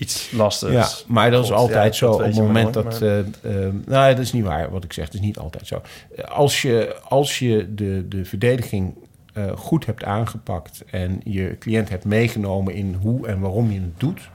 [0.00, 0.72] iets lastigs.
[0.72, 2.12] Ja, maar dat is God, altijd ja, zo.
[2.12, 3.00] Op het moment nooit, dat.
[3.00, 3.10] maar-
[3.42, 5.04] eh, eh, nou, dat is niet waar wat ik zeg.
[5.04, 5.82] Het is niet altijd zo.
[6.28, 8.94] Als je, als je de, de verdediging
[9.32, 10.84] eh, goed hebt aangepakt.
[10.90, 14.28] en je cliënt hebt meegenomen in hoe en waarom je het doet.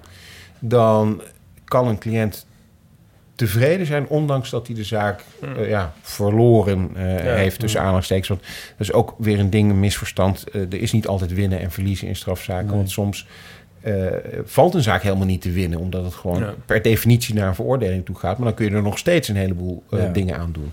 [0.59, 1.21] dan
[1.63, 2.45] kan een cliënt
[3.35, 7.03] tevreden zijn, ondanks dat hij de zaak eh, ja, verloren eh,
[7.35, 8.27] heeft tussen aanhalingstekens.
[8.27, 10.45] Want dat is ook weer een ding, een misverstand.
[10.53, 12.67] Er is niet altijd winnen en verliezen in strafzaken.
[12.67, 12.75] Nee.
[12.75, 13.27] Want soms
[13.85, 13.93] eh,
[14.45, 16.53] valt een zaak helemaal niet te winnen, omdat het gewoon Ja.
[16.65, 18.37] per definitie naar een veroordeling toe gaat.
[18.37, 20.09] Maar dan kun je er nog steeds een heleboel eh, Ja.
[20.09, 20.71] dingen aan doen.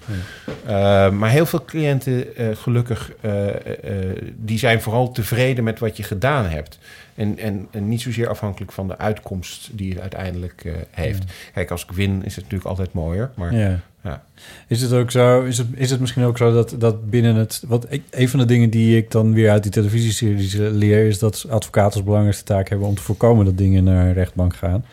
[0.66, 5.97] Eh, maar heel veel cliënten, eh, gelukkig, eh, eh, die zijn vooral tevreden met wat
[5.97, 6.78] je gedaan hebt.
[7.14, 11.22] En, en, en niet zozeer afhankelijk van de uitkomst die het uiteindelijk eh, heeft.
[11.55, 13.30] Kijk, als ik win is het natuurlijk altijd mooier.
[13.34, 14.24] Maar Ja.
[14.68, 17.62] Is het ook zo, is het, is het misschien ook zo dat, dat binnen het...
[17.66, 21.06] Wat ik, een van de dingen die ik dan weer uit die televisieseries leer...
[21.06, 22.88] is dat advocaten als belangrijkste taak hebben...
[22.88, 24.84] om te voorkomen dat dingen naar een rechtbank gaan.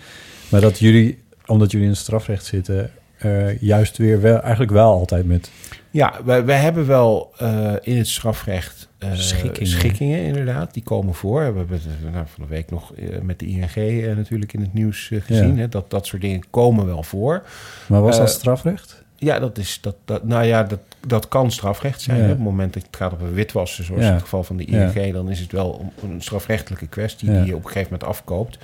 [0.49, 2.91] Maar dat jullie, omdat jullie in het strafrecht zitten...
[3.17, 5.51] eh, juist weer wel, eigenlijk wel altijd met...
[5.91, 9.67] Ja, wij, wij hebben wel eh, in het strafrecht eh, Schikkingen.
[9.67, 10.73] schikkingen, inderdaad.
[10.73, 11.39] Die komen voor.
[11.53, 14.73] We hebben eh, nou, van de week nog eh, met de ING natuurlijk in het
[14.73, 15.55] nieuws gezien.
[15.55, 15.59] Ja.
[15.61, 17.43] Hè, dat dat soort dingen komen wel voor.
[17.87, 19.03] Maar was dat strafrecht?
[19.15, 22.17] Ja, dat is dat, dat nou ja, dat, dat kan strafrecht zijn.
[22.17, 22.23] Ja.
[22.23, 24.07] Op het moment dat het gaat over witwassen, zoals Ja.
[24.07, 27.45] in het geval van de ING, dan is het wel een, een strafrechtelijke kwestie die
[27.45, 28.57] je op een gegeven moment afkoopt.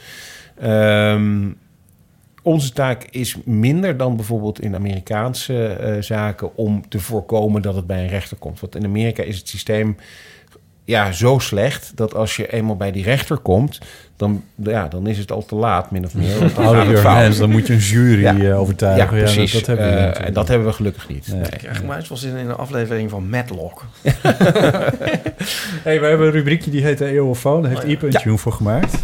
[0.60, 1.48] Ehm,
[2.46, 7.88] onze taak is minder dan bijvoorbeeld in Amerikaanse eh, zaken om te voorkomen dat het
[7.88, 8.60] bij een rechter komt.
[8.60, 9.98] Want in Amerika is het systeem
[10.84, 13.80] ja, zo slecht dat als je eenmaal bij die rechter komt,
[14.16, 16.40] dan, ja, dan is het al te laat, min of meer.
[16.40, 18.38] Want dan moet je een jury Ja.
[18.38, 19.18] eh, overtuigen.
[19.18, 19.52] Ja, precies.
[19.52, 21.28] dat, dat hebben we Eh, en dat hebben we gelukkig niet.
[21.28, 21.42] Nee.
[21.42, 23.86] Ik krijg mij wel zin in een aflevering van Matlock.
[25.84, 27.62] Hey, we hebben een rubriekje die heet de Eeuwofoon.
[27.62, 27.96] Daar heeft Oh ja.
[27.96, 29.02] Ipe een tune voor gemaakt.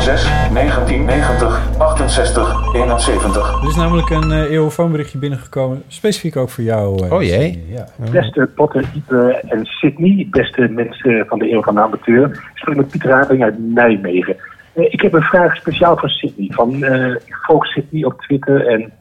[0.00, 3.62] 06 1990 68 71.
[3.62, 5.82] Er is namelijk een eh Eeuwofoon berichtje binnengekomen.
[5.88, 7.04] Specifiek ook voor jou.
[7.04, 7.64] eh, Oh jee.
[7.68, 7.86] Ja.
[8.10, 12.24] Beste Potter, Ipe en Sydney, beste mensen van de Eeuw van de Amateur.
[12.30, 14.36] Ik spreek met Pieter Rabeling uit Nijmegen.
[14.72, 16.48] Eh, ik heb een vraag speciaal voor Sydney.
[16.50, 18.92] Van, eh, ik volg Sydney op Twitter en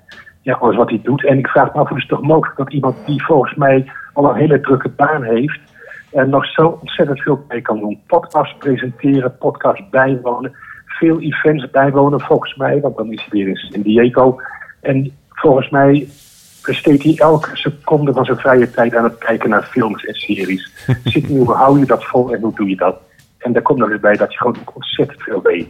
[0.42, 1.26] ja, alles wat hij doet.
[1.26, 3.92] En ik vraag me af, hoe is het toch mogelijk dat iemand die volgens mij
[4.14, 5.60] al een hele drukke baan heeft...
[6.12, 8.00] en nog zo ontzettend veel mee kan doen.
[8.08, 10.56] Podcast presenteren, podcast bijwonen,
[11.00, 14.42] veel events bijwonen volgens mij, want dan is hij weer in San Diego.
[14.82, 16.08] En volgens mij
[16.66, 20.72] besteedt hij elke seconde van zijn vrije tijd aan het kijken naar films en series.
[21.04, 23.00] Zit nu, hoe hou je dat vol en hoe doe je dat?
[23.38, 25.68] En daar komt nog eens bij dat je gewoon ook ontzettend veel weet.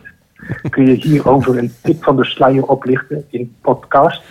[0.69, 4.21] Kun je hierover een tip van de sluier oplichten in podcast?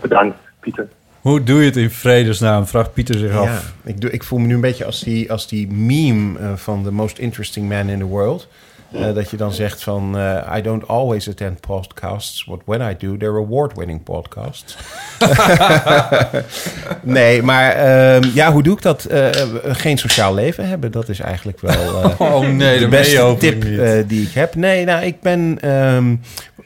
[0.00, 0.88] Bedankt, Pieter.
[1.20, 2.66] Hoe doe je het in vredesnaam?
[2.66, 3.74] Vraagt Pieter zich Ja, af.
[3.84, 6.82] ik, doe, ik voel me nu een beetje als die, als die meme eh, van
[6.82, 8.48] The Most Interesting Man in the World.
[8.94, 12.96] Eh, dat je dan zegt van, eh, I don't always attend podcasts, but when I
[12.98, 14.76] do, they're award-winning podcasts.
[17.02, 19.04] nee, maar ehm, ja, hoe doe ik dat?
[19.04, 19.30] Eh,
[19.62, 23.62] geen sociaal leven hebben, dat is eigenlijk wel Oh nee, de beste tip
[24.08, 24.54] die ik heb.
[24.54, 25.58] Nee, nou, ik ben...
[25.60, 26.16] ehm,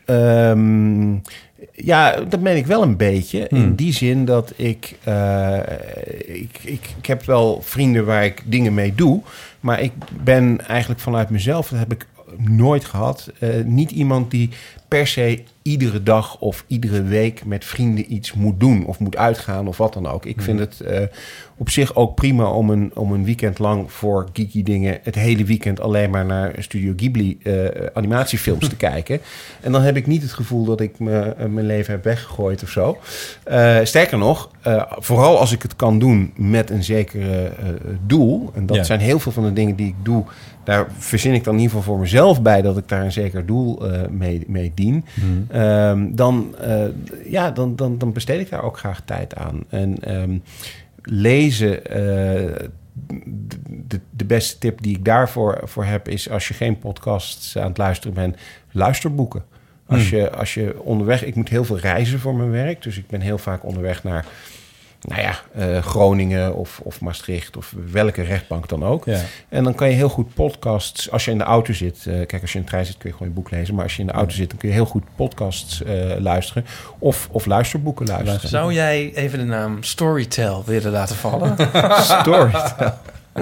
[0.05, 1.13] ehm,
[1.73, 3.49] ja, dat meen ik wel een beetje.
[3.49, 3.75] In Hmm.
[3.75, 4.97] die zin dat ik,
[6.27, 6.91] ik, ik...
[6.99, 9.21] Ik heb wel vrienden waar ik dingen mee doe.
[9.61, 9.93] Maar ik
[10.23, 11.69] ben eigenlijk vanuit mezelf...
[11.69, 12.07] Dat heb ik
[12.39, 13.31] nooit gehad.
[13.39, 14.49] eh, niet iemand die
[14.89, 18.87] per se iedere dag of iedere week met vrienden iets moet doen.
[18.87, 20.27] Of moet uitgaan of wat dan ook.
[20.27, 21.01] Ik vind het eh,
[21.57, 24.99] op zich ook prima om een, om een weekend lang voor geeky dingen...
[25.03, 29.21] het hele weekend alleen maar naar Studio Ghibli eh, animatiefilms te kijken.
[29.61, 32.69] En dan heb ik niet het gevoel dat ik me, mijn leven heb weggegooid of
[32.71, 32.99] zo.
[33.83, 34.51] Sterker nog,
[34.99, 37.53] vooral als ik het kan doen met een zekere
[38.07, 38.51] doel...
[38.55, 38.83] en dat Ja.
[38.85, 40.25] zijn heel veel van de dingen die ik doe...
[40.69, 42.63] daar verzin ik dan in ieder geval voor mezelf bij...
[42.63, 45.05] dat ik daar een zeker doel eh, mee, mee dien...
[45.49, 46.85] Ehm, dan, eh,
[47.25, 49.65] ja, dan, dan, dan besteed ik daar ook graag tijd aan.
[49.69, 50.39] En ehm,
[51.03, 52.67] lezen, eh,
[53.87, 56.09] de, de beste tip die ik daarvoor voor heb...
[56.09, 58.37] is als je geen podcasts aan het luisteren bent,
[58.71, 59.45] luister boeken.
[59.87, 60.19] Als, Hmm.
[60.19, 61.25] je, als je onderweg...
[61.25, 62.83] Ik moet heel veel reizen voor mijn werk.
[62.83, 64.27] Dus ik ben heel vaak onderweg naar...
[65.01, 69.05] Nou ja, eh, Groningen of, of Maastricht of welke rechtbank dan ook.
[69.05, 69.21] Ja.
[69.49, 72.43] En dan kan je heel goed podcasts, als je in de auto zit, eh, kijk,
[72.43, 74.01] als je in de trein zit kun je gewoon een boek lezen, maar als je
[74.01, 76.65] in de auto zit, dan kun je heel goed podcasts eh, luisteren
[76.99, 78.49] of, of luisterboeken luisteren.
[78.49, 81.57] Zou jij even de naam Storytel willen laten vallen?
[82.21, 82.93] Storytel.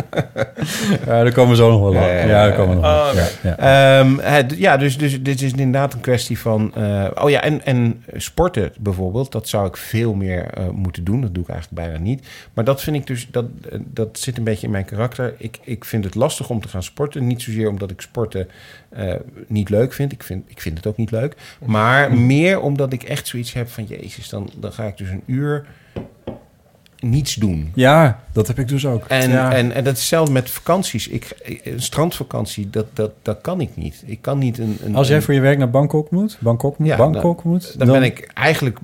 [1.07, 1.95] Ja, daar komen we zo nog wel op.
[1.95, 3.57] Ja, daar komen we nog Oh, ja.
[4.01, 6.75] Ehm, ja, dus, dus dit is inderdaad een kwestie van.
[6.75, 11.21] eh, oh ja, en, en sporten bijvoorbeeld, dat zou ik veel meer eh, moeten doen.
[11.21, 12.27] Dat doe ik eigenlijk bijna niet.
[12.55, 15.35] Maar dat vind ik dus, dat, eh, dat zit een beetje in mijn karakter.
[15.39, 17.27] Ik, ik vind het lastig om te gaan sporten.
[17.27, 18.49] Niet zozeer omdat ik sporten
[18.89, 19.15] eh,
[19.47, 20.13] niet leuk vind.
[20.13, 20.45] Ik, vind.
[20.47, 21.37] ik vind het ook niet leuk.
[21.65, 25.23] Maar meer omdat ik echt zoiets heb van: Jezus, dan, dan ga ik dus een
[25.27, 25.67] uur
[27.01, 27.71] niets doen.
[27.75, 29.05] Ja, dat heb ik dus ook.
[29.05, 29.53] En, ja.
[29.53, 31.09] en, en dat is hetzelfde met vakanties.
[31.09, 34.03] Ik, een strandvakantie, dat, dat, dat kan ik niet.
[34.07, 34.79] Ik kan niet een...
[34.85, 37.89] een Als jij voor je werk naar Bangkok moet, Bangkok moet, Ja, Bangkok moet, dan,
[37.89, 38.79] ben ik eigenlijk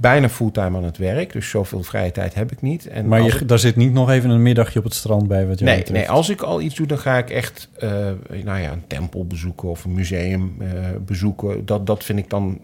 [0.00, 1.32] bijna fulltime aan het werk.
[1.32, 2.86] Dus zoveel vrije tijd heb ik niet.
[2.86, 5.46] En Maar je, ik- daar zit niet nog even een middagje op het strand bij
[5.46, 6.00] wat jij nee, betreft.
[6.00, 7.88] nee, als ik al iets doe, dan ga ik echt eh,
[8.44, 10.68] nou ja, een tempel bezoeken of een museum eh,
[11.06, 11.66] bezoeken.
[11.66, 12.58] Dat, dat vind ik dan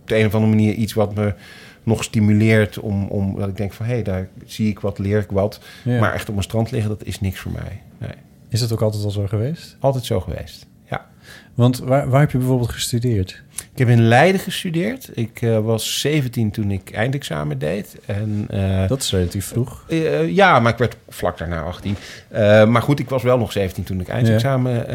[0.00, 1.34] op de een of andere manier iets wat me
[1.82, 5.18] nog stimuleert om, om dat ik denk van hé, hey, daar zie ik wat, leer
[5.18, 5.60] ik wat.
[5.84, 6.00] Ja.
[6.00, 7.82] Maar echt op een strand liggen, dat is niks voor mij.
[7.98, 8.14] Nee.
[8.48, 9.76] Is het ook altijd al zo geweest?
[9.80, 11.06] Altijd zo geweest, ja.
[11.54, 13.42] Want waar, waar heb je bijvoorbeeld gestudeerd?
[13.72, 15.10] Ik heb in Leiden gestudeerd.
[15.14, 17.96] Ik eh, was 17 toen ik eindexamen deed.
[18.06, 19.84] En, eh, Dat is relatief vroeg.
[19.88, 21.96] eh, ja, maar ik werd vlak daarna 18.
[22.28, 24.86] Eh, maar goed, ik was wel nog 17 toen ik eindexamen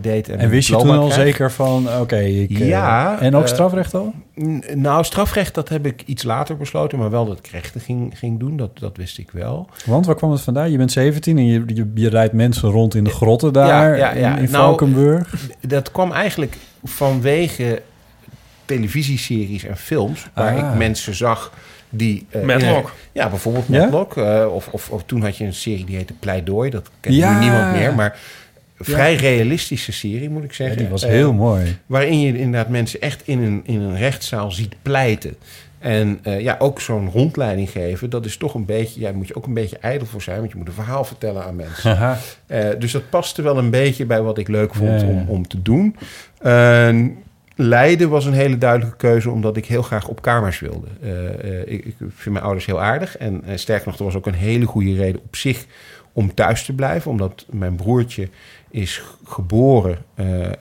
[0.00, 0.28] deed.
[0.28, 2.58] En mijn wist je toen al zeker van, oké, ik...
[2.58, 3.20] Ja.
[3.20, 4.12] en ook strafrecht al?
[4.74, 6.98] Nou, strafrecht, dat heb ik iets later besloten.
[6.98, 9.68] Maar wel dat ik rechten ging, ging doen, dat, dat wist ik wel.
[9.86, 10.70] Want waar kwam het vandaan?
[10.70, 13.94] Je bent 17 en je, je, je rijdt mensen rond in de grotten daar Ja,
[13.94, 14.36] ja, ja.
[14.36, 15.34] in, in Nou, Valkenburg.
[15.60, 17.82] Dat kwam eigenlijk vanwege
[18.66, 20.26] televisieseries en films...
[20.34, 20.70] waar Ah.
[20.72, 21.52] ik mensen zag
[21.90, 22.26] die...
[22.30, 22.86] eh, Matlock.
[22.88, 23.80] in- Ja, bijvoorbeeld Ja?
[23.82, 24.16] Matlock.
[24.16, 26.70] eh, of, of, of toen had je een serie die heette Pleidooi.
[26.70, 27.32] Dat kent Ja.
[27.32, 28.18] nu niemand meer, maar...
[28.78, 30.76] Vrij realistische serie, moet ik Ja, zeggen.
[30.76, 31.76] die was Eh, heel mooi.
[31.86, 35.36] Waarin je inderdaad mensen echt in een, in een rechtszaal ziet pleiten.
[35.78, 39.00] En eh, ja, ook zo'n rondleiding geven, dat is toch een beetje...
[39.00, 41.04] Ja, daar moet je ook een beetje ijdel voor zijn, want je moet een verhaal
[41.04, 42.18] vertellen aan mensen.
[42.46, 45.12] Eh, dus dat paste wel een beetje bij wat ik leuk vond Ja, ja.
[45.12, 45.96] Om, om te doen.
[46.40, 47.16] En
[47.58, 50.86] Leiden was een hele duidelijke keuze, omdat ik heel graag op kamers wilde.
[51.02, 53.16] Eh, eh, ik, ik vind mijn ouders heel aardig.
[53.16, 55.64] En eh, sterker nog, er was ook een hele goede reden op zich
[56.12, 57.10] om thuis te blijven.
[57.10, 58.28] Omdat mijn broertje
[58.70, 60.52] is geboren eh, ehm,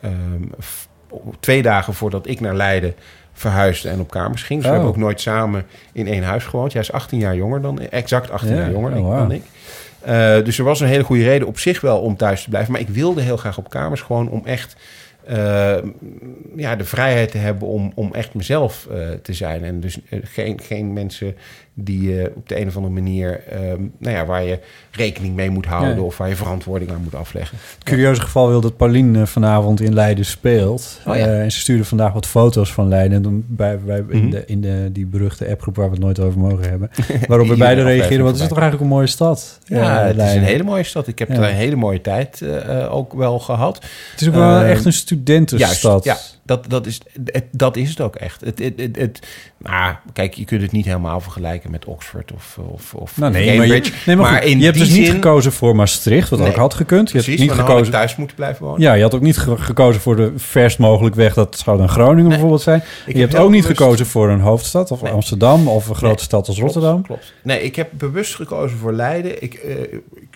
[1.39, 2.93] twee dagen voordat ik naar Leiden
[3.34, 4.59] verhuisde en op kamers ging.
[4.61, 4.81] Dus we Oh.
[4.81, 6.73] hebben ook nooit samen in één huis gewoond.
[6.73, 9.43] Hij is 18 jaar jonger dan exact 18 Ja, jaar jonger oh, dan ik.
[10.45, 12.72] Dus er was een hele goede reden op zich wel om thuis te blijven.
[12.72, 14.76] Maar ik wilde heel graag op kamers gewoon om echt
[15.27, 15.77] eh,
[16.56, 19.64] ja, de vrijheid te hebben om, om echt mezelf eh, te zijn.
[19.64, 21.35] En dus eh, geen, geen mensen
[21.77, 24.60] die eh, op de een of andere manier, ehm, nou ja, waar je
[24.91, 26.02] rekening mee moet houden Ja.
[26.02, 27.57] of waar je verantwoording aan moet afleggen.
[27.76, 30.99] Het curieuze geval wil dat Pauline eh, vanavond in Leiden speelt.
[31.07, 31.26] Oh ja.
[31.26, 33.18] Eh, en ze stuurde vandaag wat foto's van Leiden.
[33.18, 34.30] En toen bij, bij, in, Mhm.
[34.30, 36.89] de, in de, die beruchte appgroep waar we het nooit over mogen hebben.
[37.27, 38.23] Waarop we Iedere beide aflevering reageren.
[38.26, 39.60] Wat is het toch eigenlijk een mooie stad?
[39.65, 40.41] Ja, eh, het is Leiden.
[40.43, 41.07] een hele mooie stad.
[41.07, 41.35] Ik heb Ja.
[41.35, 43.76] er een hele mooie tijd eh, eh, ook wel gehad.
[44.11, 46.03] Het is ook wel Ehm, echt een studentenstad.
[46.03, 48.41] Juist, ja, dat, dat, is, het, dat is het ook echt.
[48.41, 49.19] Het, het, het, het-
[49.57, 53.45] maar kijk, je kunt het niet helemaal vergelijken met Oxford of, of, of Nou nee,
[53.57, 53.93] maar je, Cambridge.
[54.05, 57.07] nee, maar in je hebt dus niet gekozen voor Maastricht, wat Nee, ook had gekund.
[57.07, 57.93] Je Precies, hebt niet maar gekozen.
[57.93, 58.81] thuis moeten blijven wonen.
[58.81, 61.34] Ja, je had ook niet ge- gekozen voor de verst mogelijk weg.
[61.34, 62.84] Dat zou dan Groningen bijvoorbeeld zijn.
[63.05, 65.03] Je heb hebt ook niet gekozen voor een hoofdstad of.
[65.03, 67.01] Amsterdam of een grote stad als Rotterdam.
[67.01, 67.34] Klopt.
[67.43, 69.43] Nee, ik heb bewust gekozen voor Leiden.
[69.43, 69.81] Ik, eh,
[70.15, 70.27] ik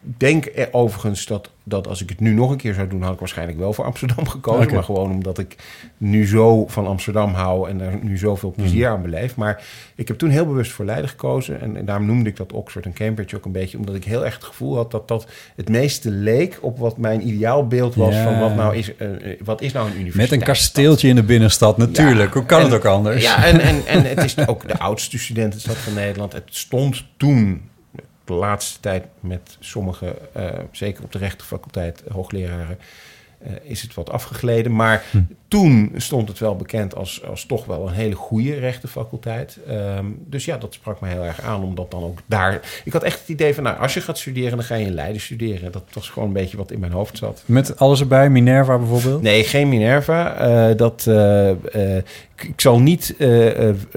[0.00, 3.12] denk er overigens dat, dat als ik het nu nog een keer zou doen, had
[3.12, 4.74] ik waarschijnlijk wel voor Amsterdam gekozen.
[4.74, 5.56] Maar gewoon omdat ik
[5.96, 8.94] nu zo van Amsterdam hou en daar nu zoveel plezier Hmm.
[8.96, 9.36] aan beleef.
[9.36, 9.62] Maar
[9.94, 11.60] ik heb toen heel bewust voor Leiden gekozen.
[11.60, 13.78] En, en daarom noemde ik dat Oxford en Cambridge ook een beetje.
[13.78, 15.26] Omdat ik heel erg het gevoel had dat dat
[15.56, 18.14] het meeste leek op wat mijn ideaalbeeld was.
[18.14, 18.24] Ja.
[18.24, 20.30] Van wat nou is, eh, eh, wat is nou een universiteit.
[20.30, 22.34] Met een kasteeltje in de binnenstad, natuurlijk.
[22.34, 23.22] Hoe kan En- het ook anders?
[23.22, 26.32] Ja, en, en, en het is ook de oudste studentenstad van Nederland.
[26.32, 27.62] Het stond toen,
[28.28, 32.78] de laatste tijd met sommige, eh, zeker op de rechtenfaculteit, hoogleraren,
[33.38, 34.74] eh, is het wat afgegleden.
[34.74, 35.18] Maar Hm.
[35.48, 39.58] Toen stond het wel bekend als, als toch wel een hele goede rechtenfaculteit.
[39.66, 42.60] Ehm, dus ja, dat sprak me heel erg aan, omdat dan ook daar...
[42.84, 44.94] Ik had echt het idee van, nou, als je gaat studeren, dan ga je in
[44.94, 45.72] Leiden studeren.
[45.72, 47.42] Dat was gewoon een beetje wat in mijn hoofd zat.
[47.46, 49.22] Met alles erbij, Minerva bijvoorbeeld?
[49.22, 50.34] Nee, geen Minerva.
[50.34, 51.96] Eh, dat, eh, eh,
[52.34, 53.14] ik, ik zal niet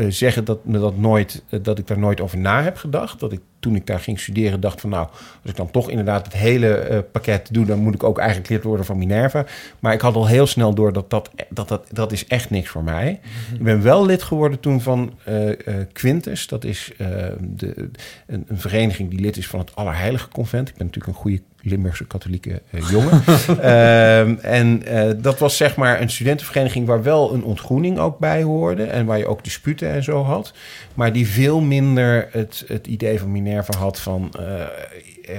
[0.07, 3.19] zeggen dat, me dat, nooit, dat ik daar nooit over na heb gedacht.
[3.19, 5.07] Dat ik toen ik daar ging studeren dacht van nou,
[5.41, 8.64] als ik dan toch inderdaad het hele pakket doe, dan moet ik ook eigenlijk lid
[8.64, 9.45] worden van Minerva.
[9.80, 12.69] Maar ik had al heel snel door dat dat, dat, dat, dat is echt niks
[12.69, 13.19] voor mij.
[13.53, 16.47] Ik ben wel lid geworden toen van eh, eh, Quintus.
[16.47, 17.07] Dat is eh,
[17.39, 17.89] de,
[18.27, 20.69] een, een vereniging die lid is van het Allerheilige Convent.
[20.69, 23.23] Ik ben natuurlijk een goede Limburgse katholieke jongen.
[23.61, 24.84] Ehm, en
[25.22, 28.84] dat was zeg maar een studentenvereniging waar wel een ontgroening ook bij hoorde.
[28.84, 30.53] En waar je ook disputen en zo had.
[30.93, 34.31] Maar die veel minder het, het idee van Minerva had van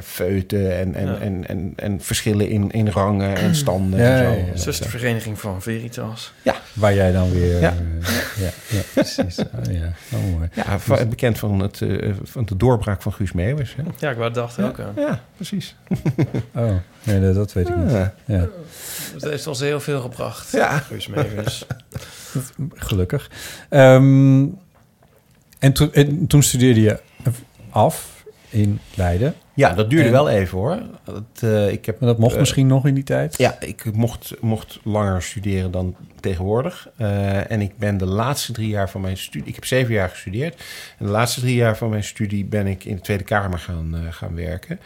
[0.02, 1.18] feuten en, en, Ja.
[1.18, 4.00] en, en, en verschillen in, in rangen en standen.
[4.00, 4.30] Ja, en zo.
[4.38, 4.52] ja, ja.
[4.52, 6.32] De zustervereniging van Veritas.
[6.42, 6.54] Ja.
[6.72, 7.60] Waar jij dan weer...
[7.60, 7.70] Ja.
[8.00, 8.08] eh,
[8.44, 9.38] ja, ja, precies.
[9.68, 10.48] Oh, ja, oh, mooi.
[10.54, 13.74] Ja, va- bekend van, het, eh, van de doorbraak van Guus Meeuwis.
[13.76, 13.82] Hè?
[13.98, 14.92] Ja, ik wou dacht ook aan.
[14.96, 15.76] Ja, precies.
[16.54, 16.70] Oh,
[17.02, 17.90] nee, dat- dat weet ik niet.
[18.24, 18.48] Ja.
[19.12, 20.52] Het heeft ons heel veel gebracht.
[20.52, 20.78] Ja.
[20.78, 21.66] Guus Meeuwis.
[22.74, 23.30] Gelukkig.
[23.68, 24.44] Ehm,
[25.58, 26.98] en, toen- en toen studeerde je
[27.70, 28.10] af
[28.52, 29.34] in Leiden.
[29.54, 30.78] Ja, dat duurde En- wel even hoor.
[31.04, 33.38] Dat, eh, ik heb, Maar dat mocht eh, misschien nog in die tijd?
[33.38, 36.88] Ja, ik mocht, mocht langer studeren dan tegenwoordig.
[36.96, 39.48] Eh, en ik ben de laatste drie jaar van mijn studie...
[39.48, 40.54] Ik heb zeven jaar gestudeerd.
[40.98, 43.94] En de laatste drie jaar van mijn studie ben ik in de Tweede Kamer gaan,
[44.10, 44.80] gaan werken.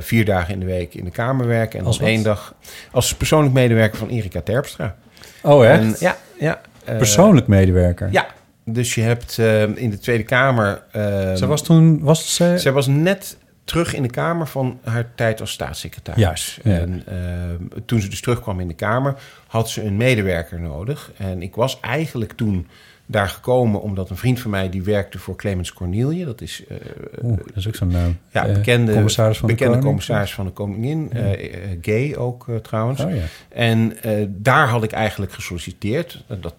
[0.00, 1.78] Vier dagen in de week in de Kamer werken.
[1.78, 2.54] En Als dan één dag
[2.90, 4.96] als persoonlijk medewerker van Erika Terpstra.
[5.42, 5.80] Oh, echt?
[5.80, 6.60] En, ja, ja.
[6.84, 8.08] Persoonlijk medewerker?
[8.12, 8.26] Ja,
[8.68, 10.82] dus je hebt eh, in de Tweede Kamer...
[10.92, 11.02] eh,
[11.34, 12.00] Zij was toen...
[12.00, 16.20] Was ze, zij was net terug in de Kamer van haar tijd als staatssecretaris.
[16.22, 16.78] Juist, ja.
[16.78, 19.14] En eh, toen ze dus terugkwam in de Kamer,
[19.46, 21.12] had ze een medewerker nodig.
[21.16, 22.66] En ik was eigenlijk toen
[23.08, 26.24] daar gekomen omdat een vriend van mij die werkte voor Clemens Cornelie.
[26.24, 26.76] Dat is eh,
[27.22, 28.18] Oeh, dat is ook zo'n naam.
[28.30, 29.88] ja, Eh, bekende, commissaris van de bekende Koning?
[29.90, 31.10] commissaris van de Koningin.
[31.12, 31.18] Ja.
[31.18, 33.00] eh, eh, gay ook eh, trouwens.
[33.00, 33.22] Oh, ja.
[33.48, 36.24] En eh, daar had ik eigenlijk gesolliciteerd.
[36.28, 36.54] Eh, dat-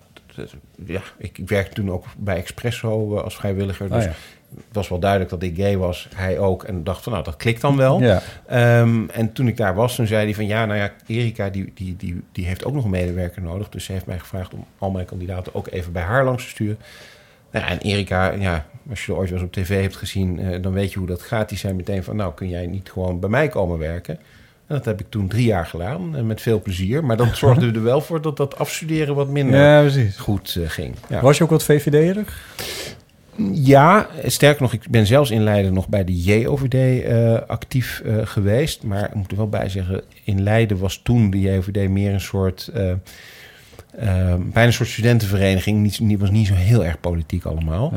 [0.86, 3.90] ja, ik, ik werkte toen ook bij Expresso eh, als vrijwilliger.
[3.90, 4.16] Dus Oh, ja.
[4.56, 6.08] het was wel duidelijk dat ik gay was.
[6.16, 6.64] Hij ook.
[6.64, 8.02] En dacht van, nou, dat klikt dan wel.
[8.02, 8.22] Ja.
[8.46, 10.48] Ehm, en toen ik daar was, toen zei hij van...
[10.48, 13.70] ja, nou ja, Erika die, die, die, die heeft ook nog een medewerker nodig.
[13.70, 16.50] Dus ze heeft mij gevraagd om al mijn kandidaten ook even bij haar langs te
[16.50, 16.78] sturen.
[17.52, 20.40] Nou, ja, en Erika, ja, als je er ooit wel eens op tv hebt gezien...
[20.40, 21.50] eh, dan weet je hoe dat gaat.
[21.50, 24.20] Die zei meteen van, nou, kun jij niet gewoon bij mij komen werken?
[24.68, 27.06] En dat heb ik toen drie jaar gedaan, en met veel plezier.
[27.06, 30.96] Maar dat zorgde er wel voor dat dat afstuderen wat minder Ja, goed eh, ging.
[31.10, 31.22] Ja.
[31.22, 32.46] Was je ook wat VVD'erig?
[33.52, 38.16] Ja, sterker nog, ik ben zelfs in Leiden nog bij de JOVD eh, actief eh,
[38.24, 38.84] geweest.
[38.84, 42.22] Maar ik moet er wel bij zeggen, in Leiden was toen de JOVD meer een
[42.22, 42.72] soort...
[43.98, 45.82] eh, eh, bijna een soort studentenvereniging.
[45.82, 47.94] Niet, niet, was niet zo heel erg politiek allemaal.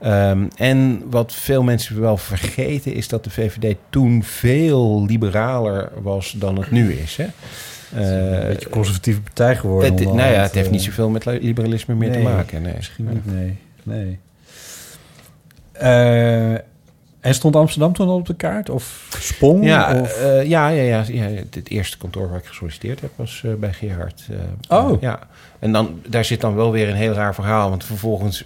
[0.00, 6.34] Ehm, en wat veel mensen wel vergeten is dat de VVD toen veel liberaler was
[6.38, 7.16] dan het nu is.
[7.16, 7.26] Hè?
[7.94, 9.92] een Eh, beetje conservatieve partij geworden.
[9.94, 10.72] Het, nou ja, het heeft eh.
[10.72, 12.62] niet zoveel met liberalisme meer te maken.
[12.62, 12.74] Nee.
[12.76, 13.56] Misschien niet, nee.
[13.82, 14.18] nee.
[15.72, 16.58] Eh,
[17.24, 18.70] En stond Amsterdam toen al op de kaart?
[18.70, 19.64] Of Spong?
[19.64, 20.16] Ja, of...
[20.22, 23.72] eh, ja, ja, ja, ja, het eerste kantoor waar ik gesolliciteerd heb was eh, bij
[23.72, 24.26] Gerhard.
[24.68, 25.00] eh, Oh.
[25.02, 25.18] Ja,
[25.58, 27.68] en dan, daar zit dan wel weer een heel raar verhaal.
[27.70, 28.44] Want vervolgens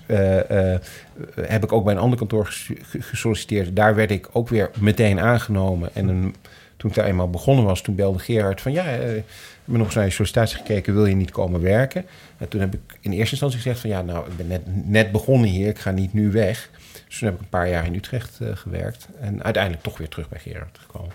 [1.40, 3.76] heb ik ook bij een ander kantoor ges- ge- gesolliciteerd.
[3.76, 5.88] Daar werd ik ook weer meteen aangenomen.
[5.92, 6.34] En een,
[6.76, 8.72] toen ik daar eenmaal begonnen was, toen belde Gerhard van...
[8.72, 9.24] ja, eh, ik
[9.64, 12.04] heb nog eens naar je sollicitatie gekeken, wil je niet komen werken?
[12.38, 13.90] En toen heb ik in eerste instantie gezegd van...
[13.90, 16.70] ja, nou, ik ben net, net begonnen hier, ik ga niet nu weg.
[17.08, 19.08] Dus toen heb ik een paar jaar in Utrecht eh, gewerkt.
[19.20, 21.12] En uiteindelijk toch weer terug bij Gerhard gekomen.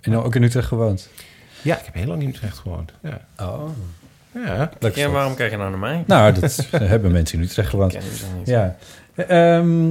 [0.00, 1.08] En ook in Utrecht gewoond?
[1.62, 2.92] Ja, ik heb heel lang in Utrecht gewoond.
[3.02, 3.20] Ja.
[3.38, 3.68] Oh.
[4.34, 4.70] Ja.
[4.78, 5.10] Leuk Ja, zo.
[5.12, 6.04] waarom kijk je nou naar mij?
[6.06, 7.92] Nou, dat hebben mensen in Utrecht gewoond.
[7.92, 8.46] Ken je ze niet.
[8.46, 8.76] Ja.
[9.14, 9.90] Ehm,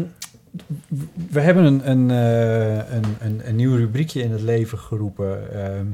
[1.30, 5.54] we hebben een, een, eh, een, een, een nieuw rubriekje in het leven geroepen.
[5.54, 5.86] Ehm,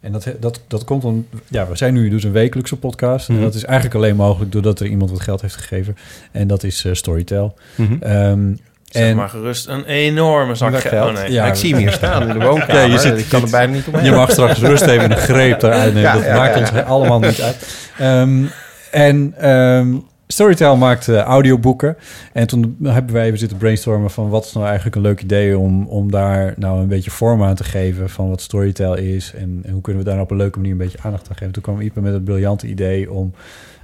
[0.00, 1.26] en dat, dat, dat komt om...
[1.48, 3.28] Ja, we zijn nu dus een wekelijkse podcast.
[3.28, 3.42] En Mhm.
[3.44, 5.96] dat is eigenlijk alleen mogelijk doordat er iemand wat geld heeft gegeven.
[6.30, 7.54] En dat is eh, Storytel.
[8.00, 8.54] Ehm,
[8.92, 10.82] Zeg en maar gerust een enorme zak geld.
[10.82, 11.08] geld.
[11.08, 11.32] Oh, nee.
[11.32, 12.74] Ja, ik zie hem hier staan in de woonkamer.
[12.74, 14.04] Ja, je zit- ik kan er bijna niet omheen.
[14.04, 16.00] Je mag straks rust even een greep eruit nemen.
[16.00, 16.80] Ja, dat ja, maakt ja, ons ja.
[16.80, 17.88] allemaal niet uit.
[17.98, 18.44] Ehm,
[18.90, 19.94] en ehm,
[20.26, 21.96] Storytel maakt eh, audioboeken.
[22.32, 24.28] En toen hebben wij even zitten brainstormen van...
[24.28, 27.54] wat is nou eigenlijk een leuk idee om, om daar nou een beetje vorm aan
[27.54, 28.10] te geven...
[28.10, 30.72] van wat Storytel is en, en hoe kunnen we daar nou op een leuke manier
[30.72, 31.52] een beetje aandacht aan geven.
[31.52, 33.34] Toen kwam Ipe met het briljante idee om...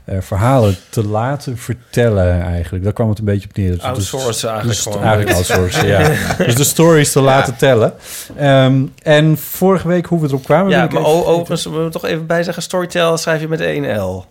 [0.09, 2.85] eh, verhalen te laten vertellen eigenlijk.
[2.85, 3.71] Daar kwam het een beetje op neer.
[3.73, 5.03] Dus- Outsourcen eigenlijk dus- gewoon.
[5.07, 6.35] Eigenlijk outsourcen, ja.
[6.45, 7.93] Dus de stories te laten tellen.
[8.37, 10.71] Ehm, en vorige week, hoe we erop kwamen...
[10.71, 12.63] Ja, maar overigens, we moeten toch even bij zeggen...
[12.63, 14.25] Storytel schrijf je met 1 L.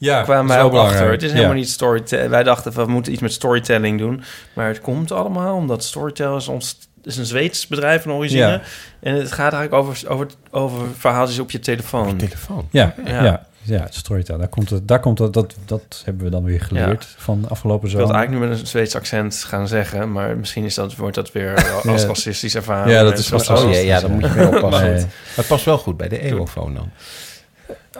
[0.00, 0.94] Ja, Daar kwamen wij ook wel achter.
[0.94, 1.20] belangrijk.
[1.20, 1.60] Het is helemaal Ja.
[1.60, 2.30] niet storytelling.
[2.30, 4.22] Wij dachten van, we moeten iets met storytelling doen.
[4.52, 8.40] Maar het komt allemaal omdat Storytel is, ons, is een Zweeds bedrijf van origine.
[8.46, 8.60] Ja.
[9.00, 12.16] En het gaat eigenlijk over, over, over verhaaltjes op je telefoon.
[12.16, 12.68] telefoon.
[12.70, 13.22] Ja, Ja.
[13.24, 13.46] ja.
[13.68, 14.38] Ja, Storytel.
[14.38, 17.88] Daar komt het, daar komt het, dat, dat hebben we dan weer geleerd van afgelopen
[17.88, 18.14] Ik wil het zomer.
[18.28, 21.54] eigenlijk nu met een Zweeds accent gaan zeggen, maar misschien is dat, wordt dat weer
[21.88, 22.06] als Ja.
[22.08, 22.92] racistisch ervaren.
[22.92, 24.90] Ja, dat is vast Oh ja, ja, dan moet je mee oppassen.
[24.90, 25.00] Nee.
[25.00, 26.90] Maar het past wel goed bij de eeuwofoon dan.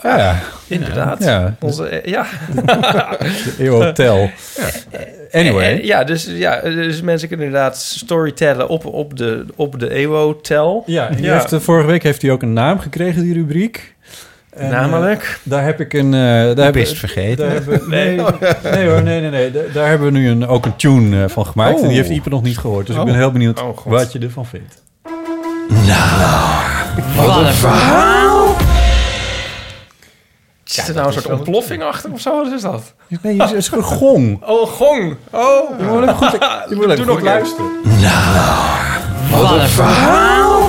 [0.03, 1.25] Ah, ja, Inderdaad.
[1.25, 1.57] Ja.
[1.61, 2.27] Onze, eh, ja.
[2.55, 4.31] de Eeuwhotel.
[5.33, 5.73] Anyway.
[5.79, 10.83] Eh, Ja, dus, ja, dus mensen kunnen inderdaad storytellen op, op de, op de EWO-tel.
[10.87, 13.95] Ja, Heeft, eh, vorige week heeft hij ook een naam gekregen, die rubriek.
[14.59, 15.23] En, Namelijk?
[15.23, 16.15] eh, daar heb ik een...
[16.15, 17.45] eh daar hebben- pist vergeten.
[17.45, 18.21] Daar hebben, nee,
[18.73, 19.51] nee hoor, nee, nee, nee.
[19.51, 21.75] Daar, daar hebben we nu een, ook een tune eh, van gemaakt.
[21.77, 21.83] Oh.
[21.83, 22.87] En die heeft Ipe nog niet gehoord.
[22.87, 23.07] Dus ik Oh.
[23.07, 24.83] ben heel benieuwd Oh, wat je ervan vindt.
[27.17, 28.57] Wat een verhaal!
[30.65, 32.43] Zit er nou een soort ontploffing achter of zo?
[32.45, 32.95] Wat is dat?
[33.23, 34.43] Nee, het is een gong.
[34.47, 35.17] Oh, een gong.
[35.31, 35.79] Oh.
[35.79, 36.31] Je moet even goed,
[36.69, 37.67] je moet even Doe nog goed luisteren.
[39.31, 40.61] Wat een verhaal!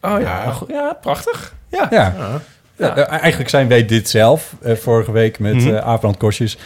[0.00, 1.54] Oh ja, ja prachtig.
[1.74, 1.88] Ja.
[1.90, 2.40] Ja.
[2.78, 4.54] Ja, eh, eigenlijk zijn wij dit zelf.
[4.62, 5.68] Eh, vorige week met Mhm.
[5.74, 6.58] eh Aafbrand Kostjes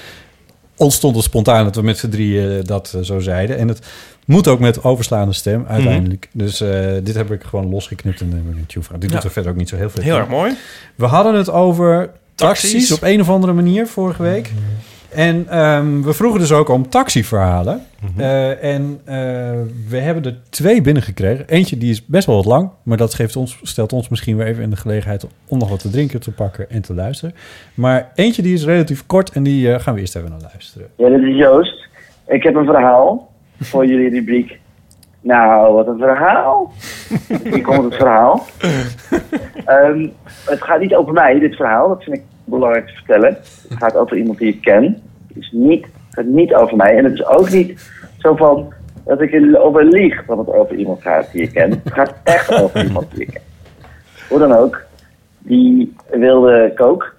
[0.77, 3.59] ontstond het spontaan dat we met z'n drieën dat eh, zo zeiden.
[3.59, 3.87] En het
[4.25, 6.29] moet ook met overslaande stem uiteindelijk.
[6.33, 6.59] Dus
[7.03, 8.99] dit heb ik gewoon losgeknipt en heb ik een tune van.
[9.01, 9.15] Dit Ja.
[9.17, 10.03] doet er verder ook niet zo heel veel.
[10.03, 10.57] Heel erg mooi.
[10.95, 12.71] We hadden het over taxis.
[12.73, 12.93] Taxis.
[12.93, 14.51] op een of andere manier vorige week.
[15.15, 17.83] En ehm, we vroegen dus ook om taxiverhalen.
[18.17, 19.15] Eh, en eh,
[19.89, 21.49] we hebben er twee binnengekregen.
[21.49, 24.47] Eentje die is best wel wat lang, maar dat geeft ons, stelt ons misschien weer
[24.47, 27.35] even in de gelegenheid om nog wat te drinken te pakken en te luisteren.
[27.75, 30.89] Maar eentje die is relatief kort en die eh, gaan we eerst even naar luisteren.
[30.97, 31.89] Ja, dit is Joost.
[32.27, 33.31] Ik heb een verhaal
[33.61, 34.59] voor jullie rubriek.
[35.21, 36.73] Nou, wat een verhaal.
[37.53, 38.47] Hier komt het verhaal.
[39.65, 40.09] Ehm,
[40.45, 41.89] het gaat niet over mij, dit verhaal.
[41.89, 43.29] Dat vind ik belangrijk te vertellen.
[43.69, 44.83] Het gaat over iemand die ik ken.
[45.29, 46.97] Het, is niet, het gaat niet over mij.
[46.97, 48.73] En het is ook niet zo van
[49.05, 51.70] dat ik erover lieg dat het over iemand gaat die ik ken.
[51.70, 53.43] Het gaat echt over iemand die ik ken.
[54.29, 54.83] Hoe dan ook.
[55.39, 57.15] Die wilde kook.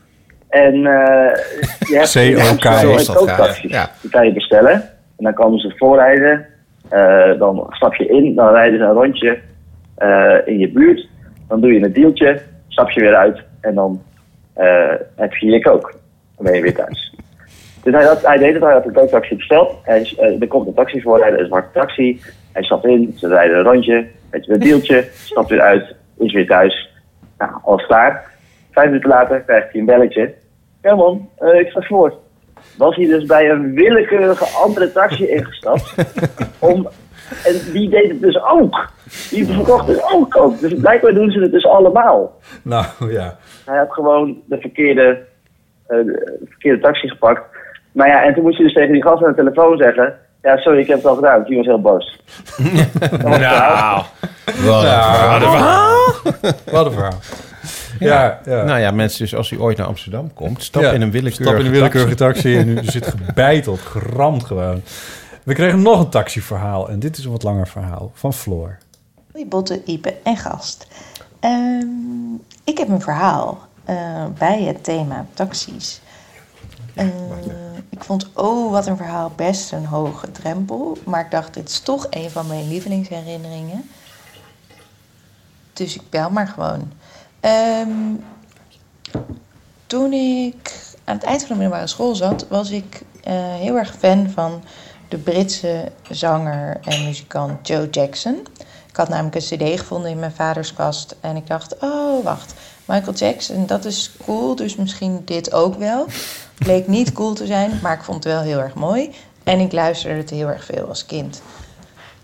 [0.50, 1.38] En eh
[1.80, 3.72] je hebt dat, kooktaxis.
[3.72, 3.90] ja.
[4.02, 4.74] Die kan je bestellen.
[5.18, 6.46] En dan komen ze voorrijden.
[6.90, 8.36] Eh, dan stap je in.
[8.36, 9.40] Dan rijden ze een rondje
[9.96, 11.08] eh, in je buurt.
[11.48, 12.42] Dan doe je een deeltje.
[12.68, 13.44] Stap je weer uit.
[13.62, 14.02] En dan
[15.16, 15.94] heb je je kook.
[16.36, 17.16] Dan ben je weer thuis.
[17.84, 18.64] Dus hij, had, hij deed het.
[18.64, 19.76] Hij had een kooktaxi besteld.
[19.84, 21.40] Hij, is- eh, er komt een taxi voorrijden.
[21.40, 22.22] Een zwarte taxi.
[22.52, 23.14] Hij stapt in.
[23.16, 24.08] Ze rijden een rondje.
[24.32, 25.08] Je, een deeltje.
[25.14, 25.96] Stapt weer uit.
[26.18, 26.90] Is weer thuis.
[27.38, 28.32] Nou, alles klaar.
[28.72, 30.34] Vijf minuten later krijgt hij een belletje.
[30.82, 32.14] Ja man, eh, ik sta voor.
[32.78, 35.94] Was hij dus bij een willekeurige andere taxi ingestapt.
[36.60, 36.88] om,
[37.46, 38.90] en die deed het dus ook.
[39.30, 40.60] Die verkocht dus ook ook.
[40.60, 42.40] Dus blijkbaar doen ze het dus allemaal.
[42.62, 43.38] Nou ja.
[43.66, 45.20] Hij had gewoon de verkeerde,
[45.88, 47.42] eh, de verkeerde taxi gepakt.
[47.92, 50.14] Nou ja, en toen moest je dus tegen die gast aan de telefoon zeggen...
[50.42, 51.44] Ja, sorry, ik heb het al gedaan.
[51.44, 52.20] Die was heel boos.
[53.00, 54.06] Het verhaal.
[54.64, 55.44] Nou, Wat
[56.44, 57.20] een Wat een verhaal.
[58.00, 58.64] Ja, ja.
[58.64, 61.44] Nou ja, mensen, dus als u ooit naar Amsterdam komt, stap Ja, in een willekeurige
[61.44, 62.42] Stap in een willekeurige taxi.
[62.42, 64.82] taxi en u zit gebeiteld, geramd gewoon.
[65.50, 66.90] We kregen nog een taxiverhaal.
[66.90, 68.78] En dit is een wat langer verhaal van Floor.
[69.32, 70.88] Hoi Botte, Ipe en gast.
[71.40, 76.02] Ehm, ik heb een verhaal eh, bij het thema taxis.
[76.94, 77.06] Eh,
[77.90, 80.98] ik vond, oh wat een verhaal, best een hoge drempel.
[81.06, 83.90] Maar ik dacht, dit is toch een van mijn lievelingsherinneringen.
[85.74, 86.92] Dus ik bel maar gewoon.
[87.40, 87.92] Ehm,
[89.88, 93.96] toen ik aan het eind van de middelbare school zat, was ik eh, heel erg
[93.98, 94.64] fan van
[95.10, 98.48] de Britse zanger en muzikant Joe Jackson.
[98.90, 102.54] Ik had namelijk een CD gevonden in mijn vaders kast en ik dacht: oh, wacht,
[102.86, 106.06] Michael Jackson, dat is cool, dus misschien dit ook wel.
[106.58, 109.12] Bleek niet cool te zijn, maar ik vond het wel heel erg mooi.
[109.44, 111.42] En ik luisterde het heel erg veel als kind.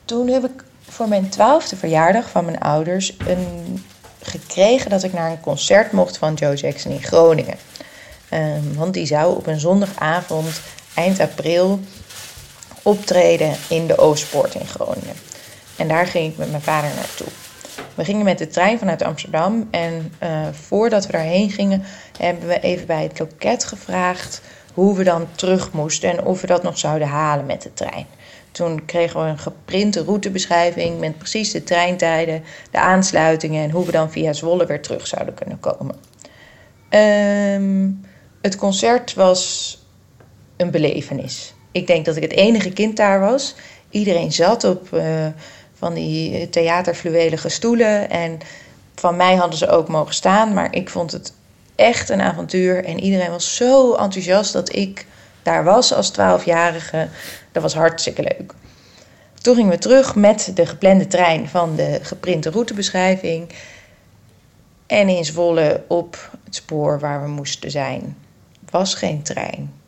[0.06, 3.84] Toen heb ik voor mijn twaalfde verjaardag van mijn ouders een,
[4.22, 7.58] gekregen dat ik naar een concert mocht van Joe Jackson in Groningen.
[8.30, 10.62] Ehm, want die zou op een zondagavond
[10.94, 11.80] eind april
[12.86, 15.16] optreden in de Oostpoort in Groningen.
[15.76, 17.28] En daar ging ik met mijn vader naartoe.
[17.96, 21.84] We gingen met de trein vanuit Amsterdam en eh, voordat we daarheen gingen,
[22.18, 24.42] hebben we even bij het loket gevraagd
[24.74, 28.06] hoe we dan terug moesten en of we dat nog zouden halen met de trein.
[28.52, 33.92] Toen kregen we een geprinte routebeschrijving met precies de treintijden, de aansluitingen en hoe we
[33.92, 35.96] dan via Zwolle weer terug zouden kunnen komen.
[36.90, 37.90] Ehm,
[38.42, 39.78] het concert was
[40.58, 41.55] een belevenis.
[41.76, 43.56] Ik denk dat ik het enige kind daar was.
[43.90, 45.28] Iedereen zat op uh,
[45.74, 48.10] van die theaterfluwelige stoelen.
[48.10, 48.40] En
[48.96, 50.54] van mij hadden ze ook mogen staan.
[50.54, 51.34] Maar ik vond het
[51.76, 52.86] echt een avontuur.
[52.86, 55.06] En iedereen was zo enthousiast dat ik
[55.44, 57.08] daar was als twaalfjarige.
[57.52, 58.54] Dat was hartstikke leuk.
[59.42, 63.50] Toen gingen we terug met de geplande trein van de geprinte routebeschrijving.
[64.88, 68.18] En in Zwolle op het spoor waar we moesten zijn,
[68.70, 69.84] was geen trein.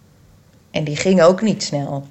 [0.78, 2.08] En die ging ook niet snel.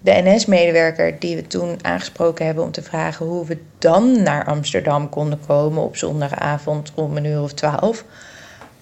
[0.00, 5.08] De NS-medewerker die we toen aangesproken hebben om te vragen hoe we dan naar Amsterdam
[5.08, 8.04] konden komen op zondagavond om een uur of twaalf,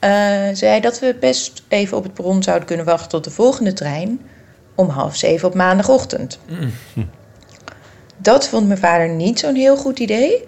[0.01, 0.11] uh,
[0.53, 4.21] zei dat we best even op het perron zouden kunnen wachten tot de volgende trein
[4.75, 6.39] om half zeven op maandagochtend.
[8.17, 10.45] Dat vond mijn vader niet zo'n heel goed idee.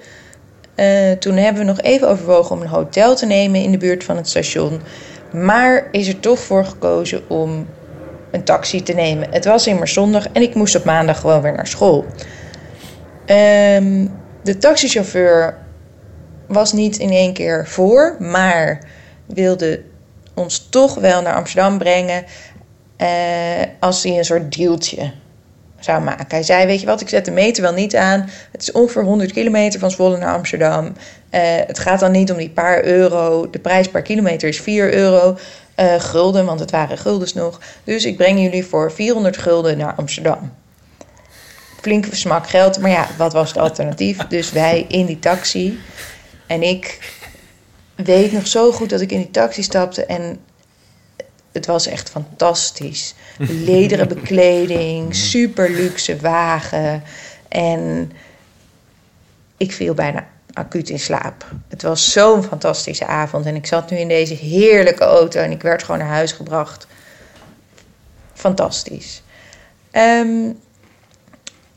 [0.77, 4.05] Uh, toen hebben we nog even overwogen om een hotel te nemen in de buurt
[4.05, 4.81] van het station.
[5.35, 7.66] Maar is er toch voor gekozen om
[8.31, 9.32] een taxi te nemen.
[9.32, 12.05] Het was immers zondag en ik moest op maandag gewoon weer naar school.
[13.27, 14.12] Um,
[14.43, 15.59] de taxichauffeur
[16.47, 18.78] was niet in één keer voor, maar
[19.27, 19.82] wilde
[20.35, 22.24] ons toch wel naar Amsterdam brengen
[22.98, 23.09] uh,
[23.81, 25.12] als hij een soort dealtje
[25.78, 26.27] zou maken.
[26.28, 28.28] Hij zei, weet je wat, ik zet de meter wel niet aan.
[28.52, 30.93] Het is ongeveer 100 kilometer van Zwolle naar Amsterdam.
[31.35, 33.51] Uh, het gaat dan niet om die paar euro.
[33.51, 35.39] De prijs per kilometer is 4 euro
[35.81, 37.61] uh, gulden, want het waren guldens nog.
[37.85, 40.52] Dus ik breng jullie voor 400 gulden naar Amsterdam.
[41.81, 44.19] Flinke smak geld, maar ja, wat was het alternatief?
[44.27, 45.78] Dus wij in die taxi.
[46.47, 47.12] En ik
[47.94, 50.40] weet nog zo goed dat ik in die taxi stapte en
[51.52, 53.15] het was echt fantastisch.
[53.39, 57.02] Lederen bekleding, super luxe wagen.
[57.48, 58.12] En
[59.56, 61.44] ik viel bijna acuut in slaap.
[61.68, 63.47] Het was zo'n fantastische avond.
[63.47, 66.86] En ik zat nu in deze heerlijke auto en ik werd gewoon naar huis gebracht.
[68.32, 69.22] Fantastisch.
[69.93, 70.48] Um,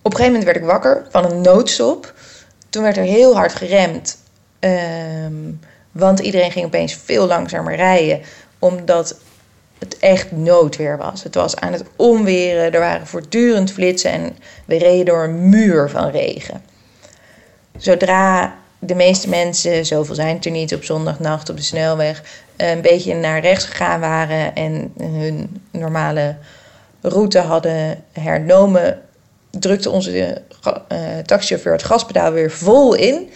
[0.02, 2.14] op een gegeven moment werd ik wakker van een noodstop.
[2.70, 4.18] Toen werd er heel hard geremd.
[4.60, 5.60] Um,
[5.92, 8.22] want iedereen ging opeens veel langzamer rijden.
[8.60, 9.16] Omdat
[9.78, 11.24] het echt noodweer was.
[11.24, 12.74] Het was aan het onweren.
[12.74, 14.12] Er waren voortdurend flitsen.
[14.12, 16.64] En we reden door een muur van regen.
[17.78, 22.24] Zodra de meeste mensen, zoveel zijn het er niet op zondagnacht op de snelweg,
[22.56, 26.36] een beetje naar rechts gegaan waren en hun normale
[27.02, 29.02] route hadden hernomen,
[29.50, 30.42] drukte onze
[30.92, 33.30] uh, taxichauffeur het gaspedaal weer vol in.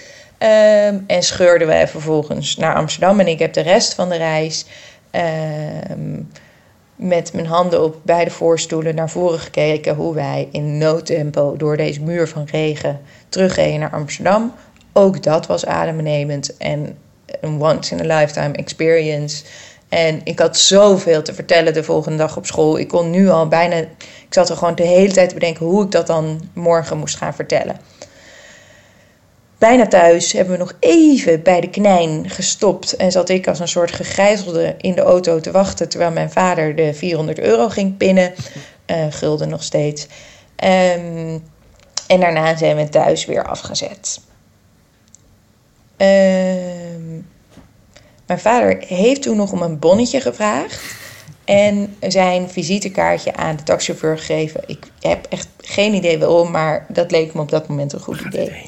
[0.43, 3.19] Um, en scheurden wij vervolgens naar Amsterdam.
[3.19, 4.65] En ik heb de rest van de reis
[5.91, 6.31] um,
[6.95, 12.01] met mijn handen op beide voorstoelen naar voren gekeken hoe wij in noodtempo door deze
[12.01, 14.53] muur van regen terugreden naar Amsterdam.
[14.93, 16.97] Ook dat was adembenemend en
[17.41, 19.43] een once in a lifetime experience.
[19.89, 22.77] En ik had zoveel te vertellen de volgende dag op school.
[22.77, 23.75] Ik kon nu al bijna.
[23.75, 27.15] Ik zat er gewoon de hele tijd te bedenken hoe ik dat dan morgen moest
[27.15, 27.79] gaan vertellen.
[29.57, 32.95] Bijna thuis hebben we nog even bij de knijn gestopt.
[32.95, 35.89] En zat ik als een soort gegijzelde in de auto te wachten.
[35.89, 38.33] Terwijl mijn vader de 400 euro ging pinnen.
[38.85, 40.07] Uh, gulden nog steeds.
[40.63, 41.43] Um,
[42.07, 44.19] en daarna zijn we thuis weer afgezet.
[46.01, 46.07] Uh,
[48.25, 50.81] mijn vader heeft toen nog om een bonnetje gevraagd.
[51.45, 54.63] En zijn visitekaartje aan de taxichauffeur gegeven.
[54.65, 58.19] Ik heb echt geen idee waarom, maar dat leek me op dat moment een goed
[58.19, 58.65] idee.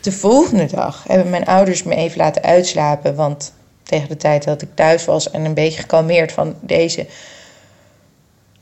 [0.00, 3.14] De volgende dag hebben mijn ouders me even laten uitslapen.
[3.14, 3.52] Want
[3.82, 7.06] tegen de tijd dat ik thuis was en een beetje gekalmeerd van deze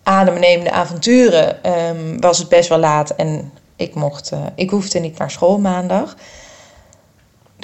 [0.03, 3.11] adembenemende avonturen, ehm, was het best wel laat.
[3.11, 6.17] En ik, mocht, eh, ik hoefde niet naar school maandag.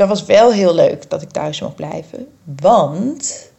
[0.00, 2.26] Dat was wel heel leuk dat ik thuis mocht blijven.
[2.60, 3.50] Want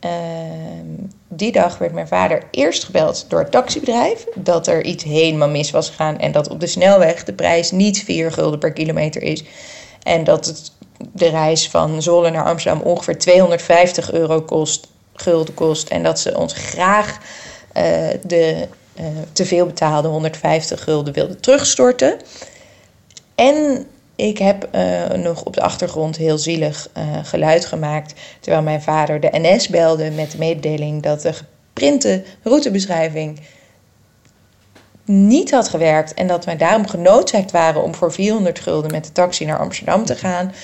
[0.00, 0.86] ehm,
[1.28, 4.26] die dag werd mijn vader eerst gebeld door het taxibedrijf.
[4.34, 6.18] Dat er iets helemaal mis was gegaan.
[6.18, 9.44] En dat op de snelweg de prijs niet 4 gulden per kilometer is.
[10.02, 10.72] En dat het,
[11.12, 15.88] de reis van Zwolle naar Amsterdam ongeveer 250 euro kost, gulden kost.
[15.88, 17.18] En dat ze ons graag
[17.72, 22.16] eh, de eh, te veel betaalde 150 gulden wilden terugstorten.
[23.34, 23.86] En
[24.16, 28.14] ik heb eh, nog op de achtergrond heel zielig eh, geluid gemaakt.
[28.40, 33.40] Terwijl mijn vader de NS belde met de mededeling dat de geprinte routebeschrijving
[35.04, 36.14] niet had gewerkt.
[36.14, 40.04] En dat wij daarom genoodzaakt waren om voor 400 gulden met de taxi naar Amsterdam
[40.04, 40.54] te gaan.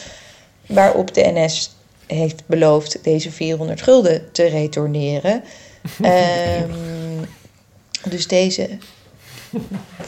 [0.66, 1.76] Waarop de NS
[2.06, 5.42] heeft beloofd deze 400 gulden te retourneren.
[6.02, 6.70] Ehm,
[8.08, 8.68] dus deze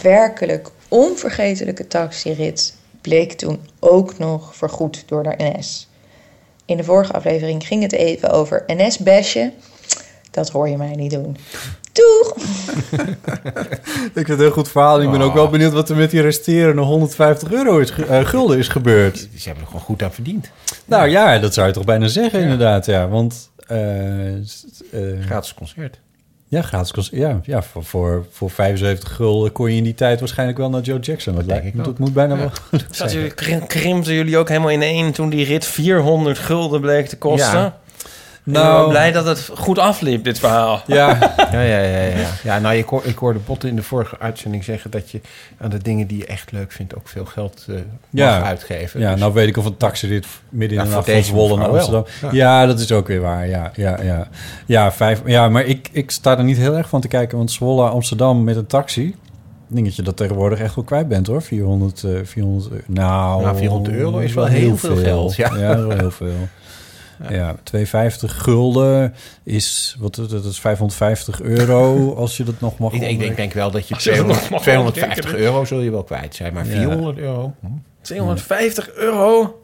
[0.02, 5.88] werkelijk onvergetelijke taxirit bleek toen ook nog vergoed door de NS.
[6.64, 9.52] In de vorige aflevering ging het even over NS-bashen.
[10.30, 11.36] Dat hoor je mij niet doen.
[11.92, 12.34] Doeg!
[14.14, 15.00] Ik vind het een heel goed verhaal.
[15.02, 18.24] Ik ben ook wel benieuwd wat er met die resterende 150 euro is, ge- eh,
[18.24, 19.18] gulden is gebeurd.
[19.18, 20.50] Ze hebben er gewoon goed aan verdiend.
[20.84, 22.86] Nou ja, dat zou je toch bijna zeggen inderdaad.
[22.86, 23.50] Ja, want...
[23.66, 24.40] eh, eh,
[25.26, 25.98] Gratis concert.
[26.50, 27.16] Ja, gratis concert.
[27.16, 30.80] Ja, ja voor, voor, voor 75 gulden kon je in die tijd waarschijnlijk wel naar
[30.80, 31.34] Joe Jackson.
[31.34, 32.40] Dat, lijkt, ik dat moet bijna Ja.
[32.40, 33.20] wel gelukt Zat zijn.
[33.20, 37.58] jullie, krim- krimpten jullie ook helemaal ineen toen die rit 400 gulden bleek te kosten?
[37.58, 37.78] Ja.
[38.50, 40.82] Nou, blij dat het goed afliep, dit verhaal.
[40.86, 41.18] Ja,
[41.52, 42.26] Ja, ja, ja, ja.
[42.42, 45.20] ja nou, ik, hoor, ik hoorde Botten in de vorige uitzending zeggen dat je
[45.58, 47.74] aan de dingen die je echt leuk vindt ook veel geld eh,
[48.10, 48.38] Ja.
[48.38, 49.00] mag uitgeven.
[49.00, 51.28] Ja, Dus- nou weet ik of een taxirit midden in Ja, de nacht van deze
[51.28, 51.68] Zwolle naar.
[51.68, 52.04] Amsterdam.
[52.32, 52.66] Ja.
[52.66, 53.48] dat is ook weer waar.
[53.48, 54.28] Ja, ja, ja.
[54.66, 57.36] Ja, vijf, ja maar ik, ik sta er niet heel erg van te kijken.
[57.36, 59.14] Want Zwolle, Amsterdam met een taxi...
[59.68, 61.42] dingetje dat tegenwoordig echt wel kwijt bent hoor.
[61.42, 62.84] 400, eh 400 euro.
[62.86, 65.56] Nou, Nou, 400 euro is wel heel veel geld, ja.
[65.56, 66.28] wel heel veel.
[67.28, 69.14] Ja, 250 gulden
[69.44, 73.36] is, wat, dat is 550 euro als je dat nog mag Ik, ik denk, omrekenen.
[73.36, 75.52] denk wel dat je Als je dat nog 200, mag 250 omrekenen.
[75.52, 76.54] euro zul je wel kwijt zijn.
[76.54, 76.72] Maar Ja.
[76.72, 77.54] 400 euro?
[77.60, 77.66] Hm.
[78.00, 79.54] 250 euro?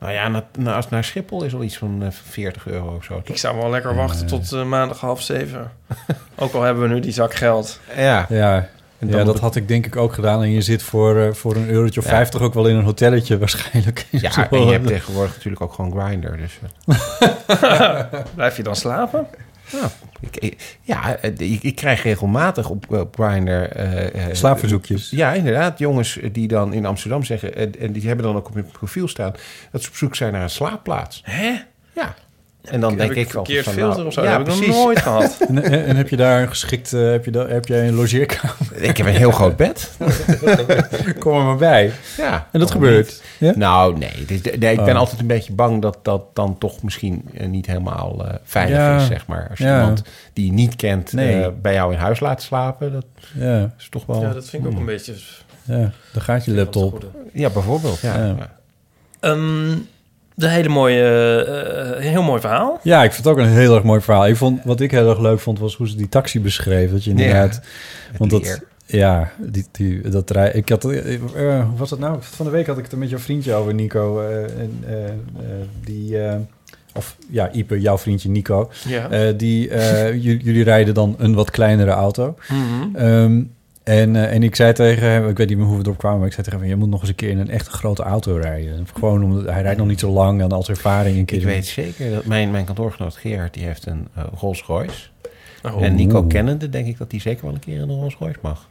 [0.00, 3.04] Nou ja, na, na, als naar Schiphol is al iets van eh, 40 euro of
[3.04, 3.20] zo.
[3.24, 5.70] Ik zou wel lekker wachten tot eh, maandag half zeven.
[6.36, 7.80] ook al hebben we nu die zak geld.
[7.96, 8.26] Ja.
[8.28, 8.68] Ja,
[9.02, 10.42] En ja dat had ik denk ik ook gedaan.
[10.42, 12.12] En je zit voor, eh, voor een eurotje of Ja.
[12.12, 14.06] 50 ook wel in een hotelletje waarschijnlijk.
[14.10, 16.36] Ja, en je hebt tegenwoordig natuurlijk ook gewoon Grindr.
[16.36, 16.58] Dus,
[17.46, 18.00] eh,
[18.34, 19.26] Blijf je dan slapen?
[19.70, 23.50] ja, ik, ja, eh, ik, ik krijg regelmatig op, op Grindr...
[23.50, 25.10] eh, eh, Slaapverzoekjes.
[25.10, 25.78] Ja, inderdaad.
[25.78, 27.54] Jongens die dan in Amsterdam zeggen...
[27.56, 29.32] En, en die hebben dan ook op hun profiel staan...
[29.70, 31.22] dat ze op zoek zijn naar een slaapplaats.
[31.24, 31.58] Hè?
[31.94, 32.14] Ja.
[32.62, 34.22] En dan Heb denk ik ik, verkeerd van, filter nou, of zo?
[34.22, 35.36] Ja, dat heb ik nog nooit gehad.
[35.48, 37.94] En, en- en heb je daar een geschikt, eh, heb, je da- heb jij een
[37.94, 38.56] logeerkamer?
[38.88, 39.90] Ik heb een heel groot bed.
[41.18, 41.92] Kom er maar bij.
[42.16, 43.22] Ja, En dat gebeurt.
[43.38, 43.52] Ja?
[43.56, 44.10] Nou, nee.
[44.26, 44.94] Ik ben Oh.
[44.94, 48.96] altijd een beetje bang dat dat dan toch misschien eh, niet helemaal eh, veilig Ja.
[48.96, 49.46] is, zeg maar.
[49.50, 49.80] Als je Ja.
[49.80, 50.02] iemand
[50.32, 51.42] die je niet kent Nee.
[51.42, 54.20] eh, bij jou in huis laat slapen, dat Ja, is toch wel...
[54.20, 55.14] Ja, dat vind ik ook een beetje...
[55.64, 57.04] ja, dan gaat je laptop.
[57.32, 58.00] Ja, bijvoorbeeld.
[58.00, 58.16] Ja.
[59.20, 59.36] Ja.
[60.34, 61.02] De hele mooie,
[61.94, 62.80] eh, heel mooi verhaal.
[62.82, 64.26] Ja, ik vind het ook een heel erg mooi verhaal.
[64.26, 66.90] Ik vond, wat ik heel erg leuk vond, was hoe ze die taxi beschreef.
[66.90, 67.54] Dat je inderdaad...
[67.54, 72.16] het want dat, ja, die, die, dat rij, ik had, eh, eh, was dat nou?
[72.20, 74.20] Van de week had ik het er met jouw vriendje over, Nico.
[74.20, 74.84] eh, en,
[75.84, 76.34] die, eh,
[76.94, 78.70] of ja, Ipe, jouw vriendje Nico.
[78.88, 79.10] Ja.
[79.10, 82.34] Eh, die, eh, jullie rijden dan een wat kleinere auto.
[82.48, 82.96] Mhm.
[82.96, 83.42] Ehm,
[83.84, 86.18] en, eh, en ik zei tegen hem, ik weet niet meer hoe we erop kwamen,
[86.18, 88.02] maar ik zei tegen hem, je moet nog eens een keer in een echt grote
[88.02, 88.86] auto rijden.
[88.94, 91.38] Gewoon omdat hij rijdt nog niet zo lang en als ervaring een keer.
[91.38, 95.06] Ik weet zeker dat mijn, mijn kantoorgenoot Gerard, die heeft een eh, Rolls Royce.
[95.62, 95.82] Oh.
[95.84, 98.38] En Nico kennende denk ik dat hij zeker wel een keer in een Rolls Royce
[98.42, 98.68] mag.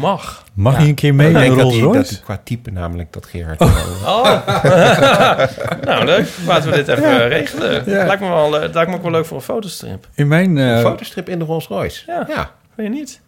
[0.00, 0.44] Mag.
[0.54, 0.80] Mag Ja.
[0.82, 1.98] je een keer mee een Rolls hij- Royce?
[1.98, 3.60] Dat hij qua type namelijk dat Gerard...
[3.60, 4.46] Oh.
[5.84, 6.28] nou, leuk.
[6.46, 7.20] Laten we dit even Ja.
[7.20, 7.82] eh, regelen.
[7.90, 8.06] Ja.
[8.06, 10.08] Lijkt, me wel, eh, lijkt me ook wel leuk voor een fotostrip.
[10.14, 10.58] In mijn...
[10.58, 12.02] eh, Een fotostrip in de Rolls Royce.
[12.06, 12.24] Ja.
[12.28, 12.50] ja.
[12.74, 13.20] Weet je niet?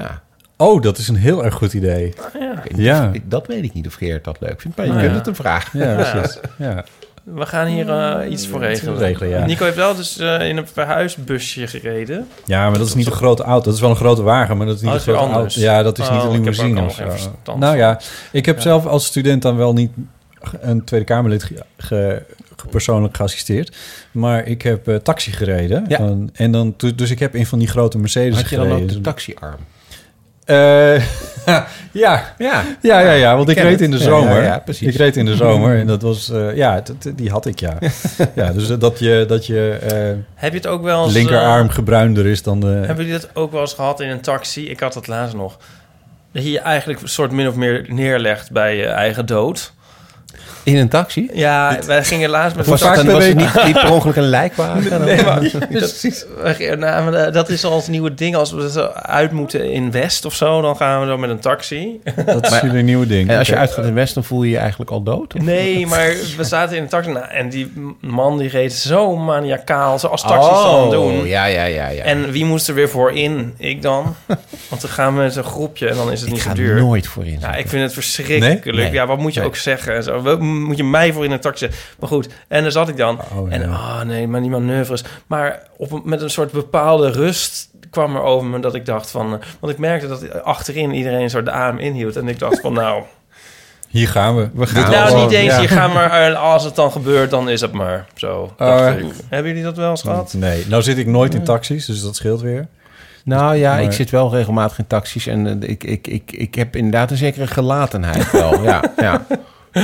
[0.00, 0.22] Ja.
[0.56, 2.14] oh, dat is een heel erg goed idee.
[2.38, 2.62] Ja.
[2.76, 3.10] Ja.
[3.12, 5.18] Ik- Dat weet ik niet of Gerard dat leuk vindt, maar je Nou kunt ja.
[5.18, 5.78] het hem vragen.
[5.80, 6.38] Ja, precies.
[6.58, 6.84] Ja.
[7.24, 8.98] We gaan hier eh, iets voor regelen.
[8.98, 9.44] regelen, ja.
[9.46, 12.26] Nico heeft wel dus eh, in een verhuisbusje gereden.
[12.44, 13.64] ja, maar dat is niet een grote auto.
[13.64, 15.36] Dat is wel een grote wagen, maar dat is niet Oh, een dat grote auto.
[15.38, 15.54] anders.
[15.54, 17.54] Ja, dat is niet Oh, een ik heb ook limousine of zo.
[17.56, 18.00] Nou ja,
[18.32, 18.62] ik heb Ja.
[18.62, 19.90] zelf als student dan wel niet
[20.60, 22.22] een Tweede Kamerlid ge- ge-
[22.70, 23.76] persoonlijk geassisteerd.
[24.12, 25.84] Maar ik heb eh, taxi gereden.
[25.88, 25.98] Ja.
[25.98, 28.88] En, en dan, dus ik heb in van die grote Mercedes Had je dan ook
[28.88, 29.56] de taxiarm?
[30.46, 30.96] Eh,
[31.92, 32.34] ja.
[32.38, 32.64] Ja.
[32.80, 33.80] Ja, ja, ja, want ik, reed het.
[33.80, 34.36] in de zomer.
[34.36, 34.88] ja, ja, precies.
[34.88, 37.60] Ik reed in de zomer en dat was, eh, ja, t- t- die had ik,
[37.60, 37.78] ja.
[38.34, 41.12] ja, dus dat je, dat je eh, Heb je het ook wel eens...
[41.12, 42.66] linkerarm eh, gebruinder is dan de...
[42.66, 44.70] Hebben jullie dat ook wel eens gehad in een taxi?
[44.70, 45.56] Ik had dat laatst nog.
[46.32, 49.72] Dat je je eigenlijk een soort min of meer neerlegt bij je eigen dood.
[50.66, 51.28] In een taxi?
[51.32, 54.28] Ja, wij gingen laatst met een dat taxi- was het niet, niet per ongeluk een
[54.28, 55.04] lijkwagen?
[55.04, 55.40] Nee, maar,
[55.70, 56.24] precies.
[56.58, 56.76] Nou,
[57.10, 58.36] maar, eh, dat is al het nieuwe ding.
[58.36, 61.38] Als we zo uit moeten in West of zo, dan gaan we zo met een
[61.40, 62.00] taxi.
[62.26, 63.28] Dat is jullie nieuwe ding.
[63.30, 65.34] En als je uitgaat in West, dan voel je je eigenlijk al dood?
[65.34, 65.42] of?
[65.42, 69.98] Nee, maar we zaten in een taxi nou, en die man die reed zo maniacaal,
[69.98, 71.18] zoals taxis dan doen.
[71.20, 71.88] Oh, ja, ja, ja.
[71.88, 72.02] ja.
[72.02, 73.54] En wie moest er weer voor in?
[73.58, 74.14] Ik dan.
[74.68, 76.54] Want dan gaan we met een groepje en dan is het ik niet ga zo
[76.56, 76.74] duur.
[76.76, 77.38] nooit voorin.
[77.40, 78.64] Ja, ik vind het verschrikkelijk.
[78.64, 78.74] Nee?
[78.74, 78.92] Nee.
[78.92, 79.48] Ja, wat moet je Nee.
[79.48, 79.94] ook zeggen?
[79.94, 80.20] en Zo.
[80.22, 81.68] Wat Moet je mij voor in een taxi?
[82.00, 83.18] Maar goed, en daar zat ik dan.
[83.36, 83.68] Oh, en ja.
[83.68, 85.04] oh nee, maar die manoeuvres.
[85.26, 89.10] Maar op, een- met een soort bepaalde rust kwam er over me dat ik dacht
[89.10, 89.26] van...
[89.34, 92.16] eh, Want ik merkte dat achterin iedereen een soort de adem inhield.
[92.16, 93.02] En ik dacht van nou...
[93.88, 94.48] Hier gaan we.
[94.54, 95.54] We gaan nou, niet eens.
[95.54, 95.60] ja.
[95.60, 98.34] Je gaat maar, eh, als het dan gebeurt, dan is het maar zo.
[98.58, 98.90] Oh, dacht ja.
[98.90, 99.04] ik.
[99.28, 100.32] Hebben jullie dat wel eens gehad?
[100.36, 102.66] Nee, nou zit ik nooit in taxis, dus dat scheelt weer.
[103.24, 106.54] Nou ja, Maar- ik zit wel regelmatig in taxis en eh, ik, ik, ik, ik
[106.54, 108.62] heb inderdaad een zekere gelatenheid wel.
[108.62, 109.26] ja, ja.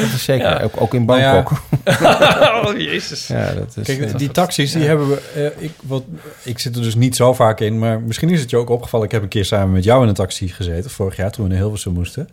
[0.01, 0.49] Dat is zeker.
[0.49, 0.61] Ja.
[0.63, 1.33] Ook, ook in Nou ja.
[1.33, 1.63] Bangkok.
[2.67, 3.27] oh, jezus.
[3.27, 5.21] Ja, dat is, Kijk, eh, die taxis, die hebben we...
[5.35, 6.03] eh, ik, wat,
[6.43, 9.07] ik zit er dus niet zo vaak in, maar misschien is het je ook opgevallen.
[9.07, 11.51] Ik heb een keer samen met jou in een taxi gezeten, vorig jaar, toen we
[11.51, 12.29] naar Hilversum moesten.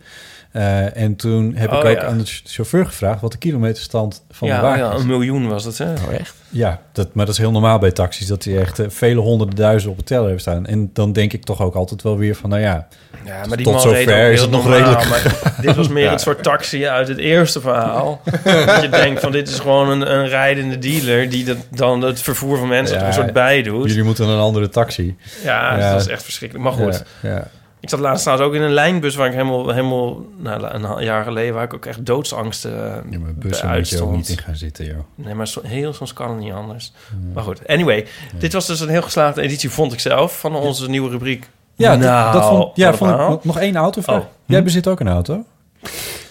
[0.52, 2.04] Eh, en toen heb ik Oh, ook ja.
[2.04, 5.00] aan de ch- chauffeur gevraagd wat de kilometerstand van de Ja, wagen ja, is.
[5.00, 5.92] een miljoen was het, hè?
[5.92, 6.34] Oh, echt?
[6.48, 9.56] Ja, dat, maar dat is heel normaal bij taxis, dat die echt eh, vele honderden
[9.56, 10.66] duizenden op het teller hebben staan.
[10.66, 12.86] En dan denk ik toch ook altijd wel weer van, nou ja,
[13.24, 15.08] Ja, maar die Tot man zover is het nog normaal, redelijk.
[15.08, 16.12] Maar dit was meer Ja.
[16.12, 18.20] een soort taxi uit het eerste verhaal.
[18.66, 21.30] dat je denkt van dit is gewoon een, een rijdende dealer...
[21.30, 23.88] die dat, dan het vervoer van mensen er Ja, een soort bij doet.
[23.88, 25.16] jullie moeten een andere taxi.
[25.44, 25.92] Ja, Ja.
[25.92, 26.68] dat is echt verschrikkelijk.
[26.68, 27.48] Maar goed, Ja, ja.
[27.80, 29.14] Ik zat laatst trouwens ook in een lijnbus...
[29.14, 30.64] waar ik helemaal, helemaal nou,
[30.98, 31.54] een jaar geleden...
[31.54, 34.38] waar ik ook echt doodsangst eh Ja, maar bij bussen moet je ook niet in
[34.38, 34.98] gaan zitten, joh.
[35.14, 36.92] Nee, maar so- heel soms kan het niet anders.
[37.34, 38.06] Maar goed, anyway.
[38.38, 40.38] Dit was dus een heel geslaagde editie, vond ik zelf...
[40.40, 41.48] van onze nieuwe rubriek.
[41.74, 43.40] Ja, dat- nou, dat vond, ja, een vond ik verhaal.
[43.42, 44.20] nog- één autovraag.
[44.20, 44.26] Oh.
[44.46, 45.44] Jij bezit ook een auto?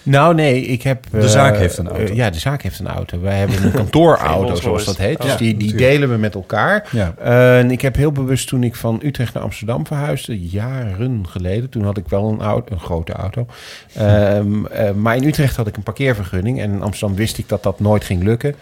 [0.03, 1.05] Nou nee, ik heb...
[1.11, 2.03] De eh, zaak heeft een auto.
[2.03, 3.19] eh, ja, de zaak heeft een auto.
[3.19, 5.21] Wij hebben een kantoorauto, zoals dat heet.
[5.21, 6.87] Dus die, die delen we met elkaar.
[6.91, 7.13] Ja.
[7.17, 11.69] Eh, en ik heb heel bewust toen ik van Utrecht naar Amsterdam verhuisde, jaren geleden,
[11.69, 13.45] toen had ik wel een, auto, een grote auto.
[13.93, 17.63] Ehm, eh, maar in Utrecht had ik een parkeervergunning en in Amsterdam wist ik dat
[17.63, 18.55] dat nooit ging lukken.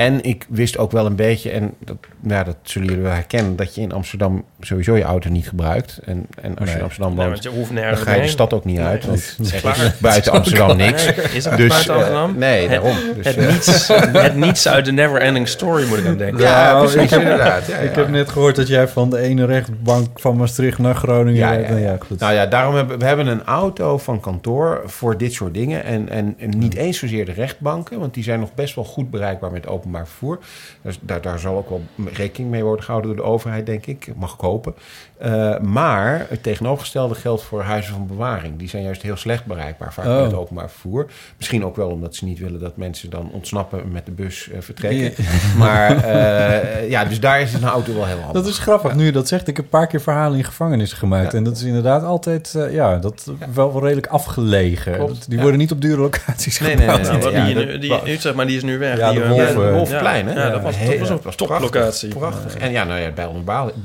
[0.00, 3.56] En ik wist ook wel een beetje, en dat, nou, dat zullen jullie wel herkennen,
[3.56, 5.98] dat je in Amsterdam sowieso je auto niet gebruikt.
[6.04, 6.74] En, en als je Nee.
[6.76, 9.04] in Amsterdam Nee, woont, hoeft dan nergens ga je de stad ook niet Nee, uit.
[9.06, 9.76] Want is klaar.
[9.84, 11.04] is buiten Amsterdam niks.
[11.04, 12.38] Nee, is het Dus, buiten eh, Amsterdam?
[12.38, 12.96] nee, Het- daarom.
[13.16, 13.88] Dus, het, eh, niets,
[14.26, 16.40] het niets uit de Never Ending Story moet ik aan denken.
[16.40, 17.66] Ja, Nou, precies, ik heb- inderdaad.
[17.66, 18.00] Ja, Ik ja.
[18.00, 21.34] heb net gehoord dat jij van de ene rechtbank van Maastricht naar Groningen...
[21.40, 21.68] Ja, rijdt.
[21.68, 21.96] ja, Nou ja.
[22.06, 22.18] goed.
[22.20, 25.84] Nou ja, daarom hebben we hebben een auto van kantoor voor dit soort dingen.
[25.84, 29.10] En, en, en niet eens zozeer de rechtbanken, want die zijn nog best wel goed
[29.10, 30.38] bereikbaar met openbaar vervoer.
[30.82, 34.12] Dus daar, daar zal ook wel rekening mee worden gehouden door de overheid, denk ik.
[34.16, 34.74] Mag ik hopen.
[35.18, 38.58] Eh, maar het tegenovergestelde geldt voor huizen van bewaring.
[38.58, 40.22] Die zijn juist heel slecht bereikbaar, vaak Oh.
[40.22, 41.06] met openbaar vervoer.
[41.36, 44.50] Misschien ook wel omdat ze niet willen dat mensen dan ontsnappen en met de bus
[44.50, 45.24] eh, vertrekken.
[45.58, 48.42] Maar eh, ja, dus daar is een auto wel heel handig.
[48.42, 49.48] Dat is grappig, nu je dat zegt.
[49.48, 51.32] Ik heb een paar keer verhalen in gevangenis gemaakt.
[51.32, 51.38] Ja.
[51.38, 54.94] En dat is inderdaad altijd eh, ja, dat wel, wel redelijk afgelegen.
[54.94, 55.40] Klopt, die ja.
[55.42, 57.22] worden niet op dure locaties Nee, nee, gebouwd.
[57.22, 58.96] nee, nee, die, in- die in Utrecht, maar die is nu weg.
[58.98, 60.32] Ja, die, de eh, Wolfplein, hè?
[60.44, 62.08] Ja, dat was, dat was een was toplocatie.
[62.08, 62.40] Prachtig.
[62.42, 62.62] prachtig.
[62.62, 63.10] En ja, nou ja,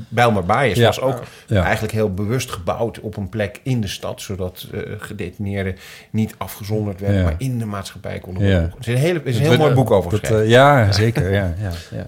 [0.08, 0.86] Bijlmerbaai is Ja.
[0.86, 1.62] was ook Ja.
[1.62, 5.76] eigenlijk heel bewust gebouwd op een plek in de stad, zodat eh, gedetineerden
[6.10, 7.24] niet afgezonderd werden, Ja.
[7.24, 8.52] maar in de maatschappij konden Ja.
[8.52, 8.70] worden.
[8.70, 10.42] Er is een, hele, is een heel mooi boek over geschreven.
[10.42, 11.32] eh, ja, zeker.
[11.32, 12.06] Ja, ja, ja.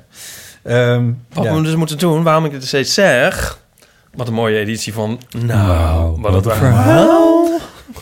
[0.63, 1.55] Ehm, Wat ja.
[1.55, 3.59] we dus moeten doen, waarom ik dit steeds zeg...
[4.15, 5.21] Wat een mooie editie van...
[5.31, 7.49] Nou, Nou, wat, wat een een verhaal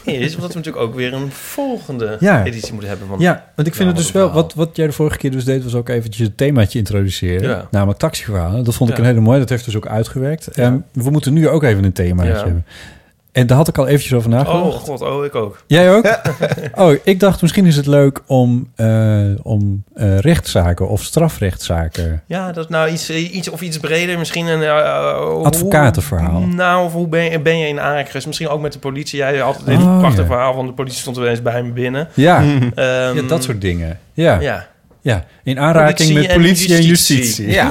[0.04, 0.34] is...
[0.34, 2.44] Omdat we natuurlijk ook weer een volgende Ja.
[2.44, 3.08] editie moeten hebben.
[3.08, 4.30] Want, Ja, want ik vind het dus wel...
[4.32, 7.48] Wat, wat jij de vorige keer dus deed, was ook eventjes het themaatje introduceren.
[7.48, 7.68] Ja.
[7.70, 8.64] Namelijk taxiverhalen.
[8.64, 9.38] Dat vond ik een hele mooie.
[9.38, 10.46] Dat heeft dus ook uitgewerkt.
[10.48, 12.36] En we moeten nu ook even een themaatje Ja.
[12.38, 12.64] hebben.
[13.36, 14.64] En daar had ik al eventjes over nagedacht.
[14.64, 15.62] Oh god, oh ik ook.
[15.66, 16.18] Jij ook?
[16.74, 22.22] oh, ik dacht misschien is het leuk om, eh, om eh, rechtszaken of strafrechtszaken...
[22.26, 24.18] Ja, dat is nou iets, iets of iets breder.
[24.18, 24.62] Misschien een...
[24.62, 26.40] eh, hoe- Advocatenverhaal.
[26.40, 28.24] nou, of hoe ben je, ben je in aanraking?
[28.26, 29.18] Misschien ook met de politie.
[29.18, 30.26] Jij had dit Oh, prachtig ja.
[30.30, 32.08] verhaal van de politie stond er eens bij me binnen.
[32.14, 33.98] Ja, Ehm, ja, dat soort dingen.
[34.12, 34.40] Ja.
[34.40, 34.66] Ja.
[35.06, 37.48] Ja, in aanraking met politie en justitie.
[37.58, 37.68] Ja.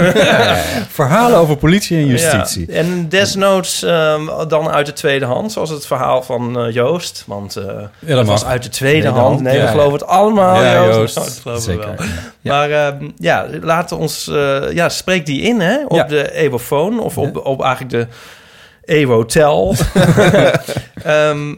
[0.89, 2.65] Verhalen over politie en justitie.
[2.67, 2.73] Ja.
[2.73, 7.23] En desnoods ehm, dan uit de tweede hand, zoals het verhaal van eh, Joost.
[7.27, 7.65] Want eh
[7.99, 9.27] dat was uit de tweede Tweede hand.
[9.33, 10.97] hand, Nee, we geloven het allemaal, Ja, Joost.
[10.97, 11.15] Joost.
[11.15, 12.07] Nou, dat geloven we wel.
[12.41, 12.51] Ja.
[12.57, 14.27] Maar ehm, ja, laat ons...
[14.27, 15.85] eh, ja, spreek die in, hè?
[15.87, 16.99] Op de Evofoon.
[16.99, 18.07] Of op, op eigenlijk de
[18.93, 19.75] Evotel.
[21.03, 21.53] Ehm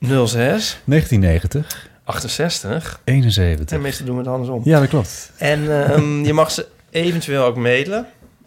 [0.00, 3.00] 06 1990, 68.
[3.04, 3.76] 71.
[3.76, 4.60] En meestal doen we het andersom.
[4.64, 5.30] Ja, dat klopt.
[5.36, 8.06] En ehm, je mag ze eventueel ook mailen.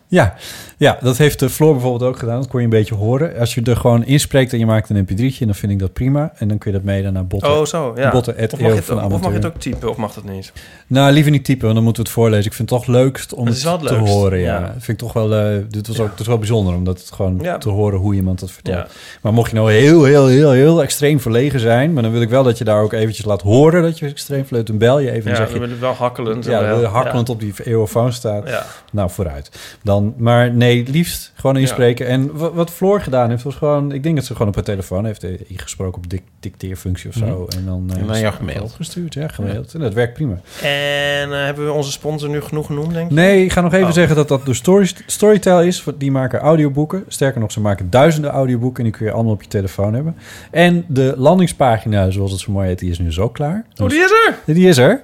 [0.10, 0.36] Ja,
[0.78, 2.40] ja, dat heeft de Floor bijvoorbeeld ook gedaan.
[2.40, 3.40] Dat kon je een beetje horen.
[3.40, 6.32] Als je er gewoon inspreekt en je maakt een mp3'tje, dan vind ik dat prima.
[6.38, 7.60] En dan kun je dat mailen naar botten.
[7.60, 8.12] Oh, zo, ja.
[8.12, 10.52] Botten of, mag het, of mag je het ook typen, of mag dat niet?
[10.88, 12.46] Nou, liever niet typen, want dan moeten we het voorlezen.
[12.46, 14.40] Ik vind het toch leukst om Het te leukst, horen.
[14.40, 14.60] Ja.
[14.60, 14.72] ja.
[14.72, 17.40] Vind ik toch wel, eh, dit was ook het is wel bijzonder, omdat het gewoon
[17.42, 17.58] Ja.
[17.58, 18.78] te horen hoe iemand dat vertelt.
[18.78, 18.88] Ja.
[19.22, 22.30] Maar mocht je nou heel, heel, heel, heel extreem verlegen zijn, maar dan wil ik
[22.30, 25.12] wel dat je daar ook eventjes laat horen dat je extreem verlegen Dan bel je
[25.12, 25.68] even en Ja, zeg dan je...
[25.76, 26.46] je wel hakkelend.
[26.46, 26.82] Ja, ja.
[26.82, 28.48] hakkelend op die eeuwofoon staat.
[28.50, 28.66] Ja.
[28.92, 29.52] Nou, vooruit.
[29.84, 32.07] Dan, maar nee, liefst gewoon inspreken.
[32.07, 33.91] En wat, Floor gedaan heeft, was gewoon...
[33.91, 37.26] Ik denk dat ze gewoon op haar telefoon heeft eh, ingesproken op dicteerfunctie of zo.
[37.26, 37.57] Mhm.
[37.57, 37.91] En dan...
[38.11, 38.72] eh, En gemaild.
[38.72, 39.74] Gestuurd, ja, gemaild.
[39.74, 40.34] En dat werkt prima.
[40.61, 43.15] En eh, hebben we onze sponsor nu genoeg genoemd, denk je?
[43.15, 43.94] Nee, ik ga nog even Oh.
[43.94, 45.84] zeggen dat dat de story, Storytel is.
[45.98, 47.03] Die maken audioboeken.
[47.07, 48.84] Sterker nog, ze maken duizenden audioboeken...
[48.84, 50.15] en die kun je allemaal op je telefoon hebben.
[50.52, 53.65] En de landingspagina, zoals het zo mooi heet, die is nu zo klaar.
[53.82, 54.53] Oh, die is er!
[54.53, 55.03] Die is er.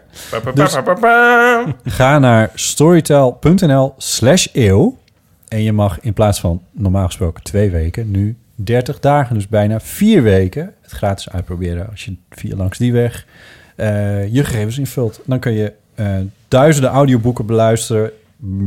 [0.53, 0.77] Dus-.
[1.85, 4.98] Ga naar storytel.nl slash eeuw.
[5.48, 8.11] En je mag in plaats van normaal gesproken twee weken...
[8.11, 10.73] nu 30 dagen, dus bijna vier weken...
[10.81, 13.26] het gratis uitproberen als je via langs die weg...
[13.76, 15.22] eh, je gegevens invult.
[15.26, 16.07] Dan kun je eh,
[16.48, 18.11] duizenden audioboeken beluisteren...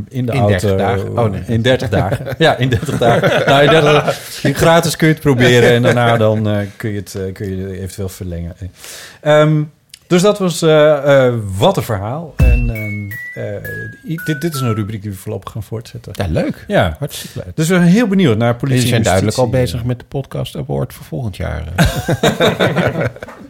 [0.09, 0.49] In de In auto.
[0.49, 1.19] 30 dagen?
[1.19, 1.43] Oh, nee.
[1.47, 2.27] In 30 dagen.
[2.39, 3.47] Ja, in 30 dagen.
[3.47, 4.55] Nou, in 30 dagen.
[4.55, 5.71] Gratis kun je het proberen.
[5.71, 8.57] En daarna dan eh, kun, je het, kun je eventueel verlengen.
[9.21, 9.63] Ehm,
[10.07, 12.35] dus dat was eh, eh, wat een verhaal.
[12.37, 16.13] En ehm, eh, dit, dit is een rubriek die we voorlopig gaan voortzetten.
[16.17, 16.65] Ja, leuk.
[16.69, 16.97] Ja.
[16.99, 17.57] Hartstikke leuk.
[17.57, 18.77] Dus we zijn heel benieuwd naar politie.
[18.77, 21.65] Jullie zijn duidelijk al bezig met de podcast award voor volgend jaar.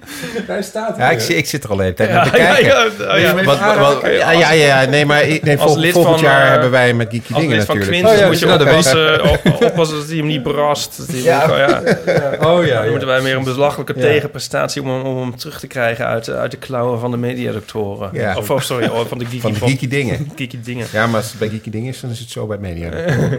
[0.46, 2.38] Hij staat Ja, ik, zie- ik zit er al de hele tijd Ja, naar te
[2.38, 2.66] ja, kijken.
[2.66, 4.30] ja, ja.
[4.30, 7.08] Ja, ja, ja, nee, maar nee, vol- lid volgend van, jaar eh, hebben wij met
[7.10, 8.04] Geeky Als Dingen lid van natuurlijk.
[8.06, 10.96] Quinten Oh ja, moet je nou, dat oppassen, op- oppassen dat hij hem niet berast.
[10.96, 11.42] Dat hij Ja.
[11.42, 12.90] Oh ja, Dan ja.
[12.90, 14.00] moeten wij meer een belachelijke Ja.
[14.00, 17.16] tegenprestatie om, hem- om hem terug te krijgen uit, de- uit de klauwen van de
[17.16, 18.10] mediadoctoren.
[18.12, 18.36] Ja.
[18.36, 20.28] Of oh, sorry, oh, van de geeky, Van de geeky dingen.
[20.36, 20.86] geeky dingen.
[20.92, 22.88] Ja, maar als het bij Geeky Dingen is, dan is het zo bij media.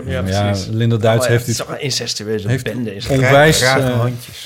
[0.06, 0.68] Ja, precies.
[0.72, 2.96] Linda Duits Oh heeft het iets is toch een incestueuze bende.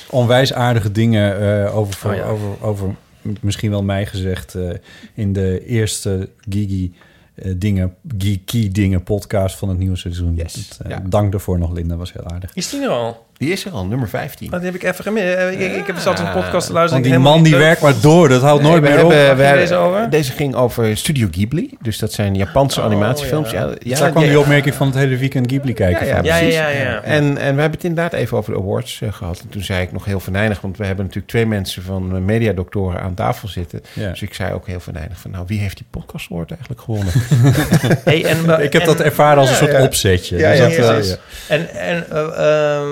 [0.09, 2.25] Onwijs, eh, aardige dingen eh, over, Oh ja.
[2.25, 2.95] over, over
[3.41, 4.69] misschien wel mij gezegd eh,
[5.13, 6.93] in de eerste Gigi
[7.35, 10.35] eh, dingen, Geeky dingen podcast van het nieuwe seizoen.
[10.35, 11.03] Yes, Dat, eh, ja.
[11.09, 12.53] Dank daarvoor nog, Linda, was heel aardig.
[12.53, 13.25] Is die er al?
[13.41, 14.47] Die is er al, nummer 15.
[14.53, 15.25] Oh, die heb ik even gemist.
[15.35, 17.03] Eh, Ik, ik, ik heb zat een podcast te luisteren.
[17.03, 19.11] Want die man die leuk werkt maar door, dat houdt nooit Nee, meer op.
[19.11, 20.09] hebben- hebben- deze over?
[20.09, 21.77] Deze ging over Studio Ghibli.
[21.81, 23.51] Dus dat zijn Japanse Oh, animatiefilms.
[23.51, 23.59] ja.
[23.61, 26.05] Ja, ja, Daar kwam ja, die opmerking van het hele weekend Ghibli kijken.
[26.05, 26.25] Ja, ja, van.
[26.25, 26.57] Ja, ja, precies.
[26.59, 27.01] ja, ja.
[27.03, 29.39] En, en we hebben het inderdaad even over de awards eh, gehad.
[29.39, 32.21] En toen zei ik nog heel venijnig, want we hebben natuurlijk twee mensen van eh,
[32.21, 33.81] mediadoktoren aan tafel zitten.
[33.93, 34.09] Ja.
[34.09, 37.13] Dus ik zei ook heel venijnig van, nou, wie heeft die podcast award eigenlijk gewonnen?
[38.03, 39.83] Hey, en, Ik heb en- dat ervaren als een Ja, soort ja.
[39.83, 40.37] opzetje.
[40.37, 41.15] Ja, Dus ja, dat, ja.
[41.55, 42.05] En, en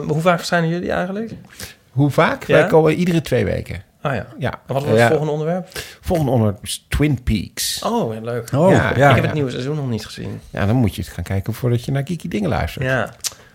[0.08, 1.32] hoe vaak verschijnen jullie eigenlijk?
[1.92, 2.44] Hoe vaak?
[2.44, 2.54] Ja?
[2.58, 3.82] Wij komen iedere twee weken.
[4.02, 4.26] Ah ja.
[4.38, 4.52] Ja.
[4.52, 5.08] En wat wordt het Ja.
[5.08, 5.68] volgende onderwerp?
[6.02, 7.84] Volgende onderwerp is Twin Peaks.
[7.84, 8.50] Oh, leuk.
[8.56, 9.10] Oh, Ja, ja.
[9.10, 10.40] ik heb het nieuwe seizoen nog niet gezien.
[10.50, 12.86] Ja, dan moet je het gaan kijken voordat je naar Geeky Dingen luistert.
[12.86, 13.10] Ja.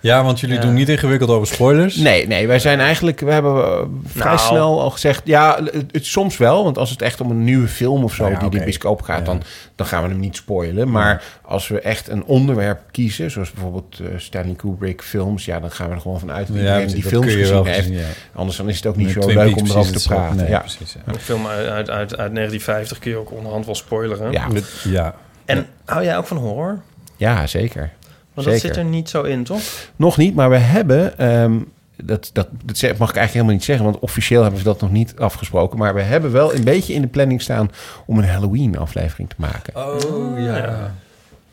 [0.05, 1.97] Ja, want jullie doen niet ingewikkeld over spoilers.
[1.97, 4.39] Nee, nee, wij zijn eigenlijk, we hebben eh, vrij Nou.
[4.39, 7.69] snel al gezegd, ja, het, het- soms wel, want als het echt om een nieuwe
[7.69, 8.59] film of zo ja, die oké.
[8.59, 9.25] de bioscoop gaat, Ja.
[9.25, 9.43] dan,
[9.75, 10.91] dan gaan we hem niet spoilen.
[10.91, 15.71] Maar als we echt een onderwerp kiezen, zoals bijvoorbeeld eh, Stanley Kubrick films, ja, dan
[15.71, 17.77] gaan we er gewoon vanuit dat Ja, iedereen die films gezien heeft.
[17.79, 18.05] gezien, ja.
[18.35, 20.37] Anders dan is het ook niet Met zo Twin leuk om erover te praten.
[20.37, 20.59] Nee, ja.
[20.59, 20.93] precies.
[21.07, 21.13] Ja.
[21.13, 24.33] Een film uit, uit, uit, uit 1950 kun je ook onderhand wel spoileren.
[24.33, 24.47] Ja.
[24.85, 25.15] ja.
[25.45, 26.79] En hou jij ook van horror?
[27.17, 27.91] ja, zeker.
[28.35, 29.61] Want dat zit er niet zo in, toch?
[29.97, 31.19] Nog niet, maar we hebben...
[31.19, 31.53] ehm,
[32.03, 34.81] dat, dat, dat zeg- mag ik eigenlijk helemaal niet zeggen, want officieel hebben we dat
[34.81, 35.79] nog niet afgesproken.
[35.79, 37.71] Maar we hebben wel een beetje in de planning staan
[38.07, 39.77] om een Halloween-aflevering te maken.
[39.77, 40.57] Oh, ja.
[40.57, 40.95] Ja.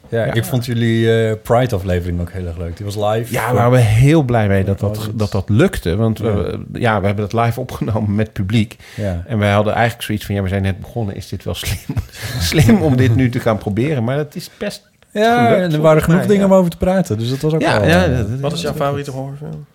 [0.10, 0.34] Ja, Ja.
[0.34, 2.78] ik vond jullie eh, Pride-aflevering ook heel erg leuk.
[2.78, 3.34] Die was live.
[3.34, 5.96] Ja, waren we heel blij mee dat dat, Oh, dat- dat, dat lukte.
[5.96, 6.24] Want Ja.
[6.34, 8.76] we, ja, we hebben dat live opgenomen met publiek.
[8.96, 9.24] Ja.
[9.28, 10.36] En wij hadden eigenlijk zoiets van...
[10.36, 11.16] ja, we zijn net begonnen.
[11.16, 11.96] Is dit wel slim,
[12.50, 14.04] slim om dit nu te gaan proberen?
[14.04, 14.90] Maar dat is best...
[15.14, 16.52] Ja, en er waren genoeg mij, dingen ja.
[16.54, 17.18] om over te praten.
[17.18, 17.90] Dus dat was ook Ja, wel...
[17.90, 19.66] ja, eh, dat- dat- Wat is jouw favoriete horrorfilm?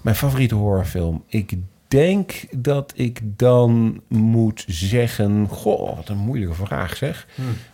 [0.00, 1.24] Mijn favoriete horrorfilm?
[1.26, 1.52] Ik
[1.88, 5.46] denk dat ik dan moet zeggen...
[5.50, 7.26] Goh, wat een moeilijke vraag zeg.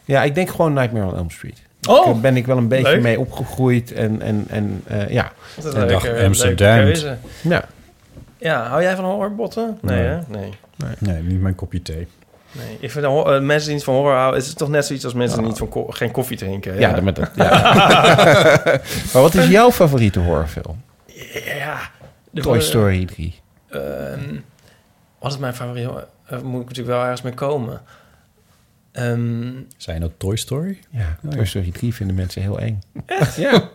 [0.04, 1.62] Ja, ik denk gewoon Nightmare on Elm Street.
[1.88, 3.02] Oh, Daar ben ik wel een beetje leuk.
[3.02, 3.92] mee opgegroeid.
[3.92, 5.32] En, en, en eh, ja.
[5.62, 6.92] Dat En Amsterdam.
[7.42, 7.64] ja.
[8.38, 9.78] Ja, hou jij van horrorbotten?
[9.82, 10.06] Nee, Nee.
[10.06, 10.18] hè?
[10.28, 10.50] Nee.
[10.98, 12.08] Nee, niet mijn kopje thee.
[12.52, 14.38] Nee, ik vind eh, mensen die niet van horror houden...
[14.40, 16.78] het is toch net zoiets als mensen die niet van ko- geen koffie drinken.
[16.78, 17.30] Ja, dat met dat.
[17.36, 17.60] Ja.
[19.12, 20.82] maar wat is jouw favoriete horrorfilm?
[21.56, 21.78] Ja.
[22.30, 23.40] de- Toy Story 3.
[23.68, 24.36] Ehm,
[25.18, 26.06] wat is mijn favoriete?
[26.28, 27.80] Daar moet ik natuurlijk wel ergens mee komen.
[28.92, 30.78] Ehm, Zijn dat Toy Story?
[30.90, 32.82] Ja, Toy Story 3 vinden mensen heel eng.
[33.06, 33.36] Echt?
[33.46, 33.68] Ja.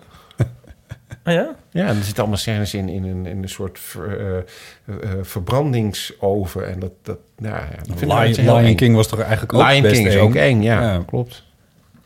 [1.25, 1.55] Ah ja?
[1.71, 4.37] Ja, en er zitten allemaal scènes in, in, een, in een soort ver- eh,
[4.85, 6.67] eh, verbrandingsoven.
[6.67, 8.75] En dat, dat, nou ja, Lion- eng.
[8.75, 10.19] King was toch eigenlijk ook Lion best King is eng?
[10.21, 11.03] ook eng, ja, Ja.
[11.07, 11.43] klopt.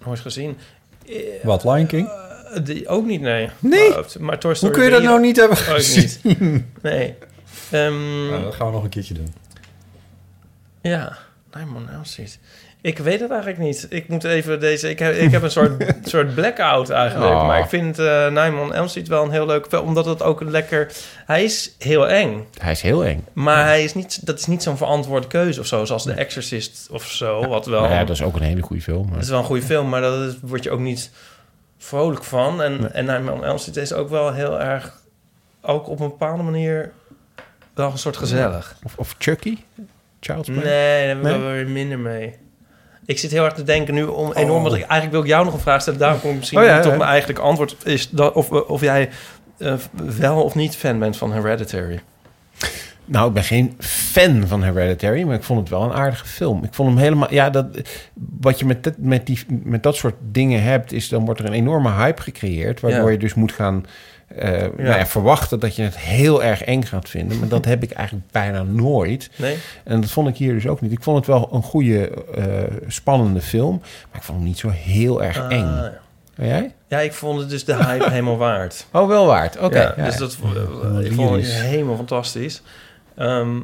[0.05, 0.57] nooit gezien.
[1.43, 2.07] Wat, Lion King?
[2.07, 3.49] Eh, die, ook niet, nee.
[3.59, 3.89] Nee?
[3.89, 6.09] Maar, maar Toy Story Hoe kun je dat 3 nou niet hebben ook gezien?
[6.23, 6.63] niet.
[6.81, 7.15] Nee.
[7.71, 9.33] Ehm, Nou, dat gaan we nog een keertje doen.
[10.81, 11.17] Ja,
[11.53, 12.39] on Elm Street.
[12.81, 13.85] Ik weet het eigenlijk niet.
[13.89, 14.89] Ik moet even deze...
[14.89, 17.31] Ik heb, ik heb een soort, soort blackout eigenlijk.
[17.33, 17.47] Oh.
[17.47, 19.87] Maar ik vind eh on Elm Street wel een heel leuk film.
[19.87, 20.91] Omdat het ook een lekker...
[21.25, 22.45] Hij is heel eng.
[22.57, 23.25] Hij is heel eng.
[23.33, 25.85] Maar hij is niet, dat is niet zo'n verantwoorde keuze of zo.
[25.85, 27.47] Zoals The Exorcist of zo.
[27.47, 27.81] Wat wel...
[27.81, 29.05] Nou ja, dat is ook een hele goede film.
[29.05, 31.11] maar- Het is wel een goede film, maar daar word je ook niet
[31.77, 32.61] vrolijk van.
[32.61, 34.97] En, en Nightmare on Elm Street is ook wel heel erg...
[35.61, 36.91] Ook op een bepaalde manier
[37.73, 38.75] wel een soort gezellig.
[38.83, 39.57] Of, of Chucky?
[40.19, 40.63] Child's Play?
[40.63, 41.39] Nee, daar heb ik Nee?
[41.39, 42.35] wel weer minder mee.
[43.09, 44.63] Ik zit heel erg te denken nu om enorm...
[44.63, 45.99] Want ik, eigenlijk wil ik jou nog een vraag stellen.
[45.99, 47.75] Daarom kom misschien Oh ja, mijn eigenlijke antwoord.
[47.83, 49.09] Is dat, of, of jij
[49.57, 49.73] eh,
[50.19, 51.99] wel of niet fan bent van Hereditary.
[53.05, 56.63] Nou, ik ben geen fan van Hereditary, maar ik vond het wel een aardige film.
[56.63, 57.33] Ik vond hem helemaal...
[57.33, 57.65] Ja, dat,
[58.39, 61.45] wat je met, dat- met, die, met dat soort dingen hebt, is dan wordt er
[61.45, 63.11] een enorme hype gecreëerd, waardoor Ja.
[63.11, 63.85] je dus moet gaan
[64.35, 67.39] eh, Nou ja, verwachten dat je het heel erg eng gaat vinden.
[67.39, 69.29] Maar dat heb ik eigenlijk bijna nooit.
[69.35, 69.57] Nee?
[69.83, 70.91] En dat vond ik hier dus ook niet.
[70.91, 72.43] Ik vond het wel een goede, eh,
[72.87, 75.91] spannende film, maar ik vond hem niet zo heel erg Ah, eng.
[76.35, 76.73] En jij?
[76.87, 78.85] Ja, ik vond het dus de hype helemaal waard.
[78.91, 79.57] Oh, wel waard.
[79.59, 79.81] Oké.
[79.81, 80.19] Ja, ja, dus ja.
[80.19, 81.61] dat eh, ik vond het lyrisch.
[81.61, 82.61] helemaal fantastisch.
[83.15, 83.59] Ehm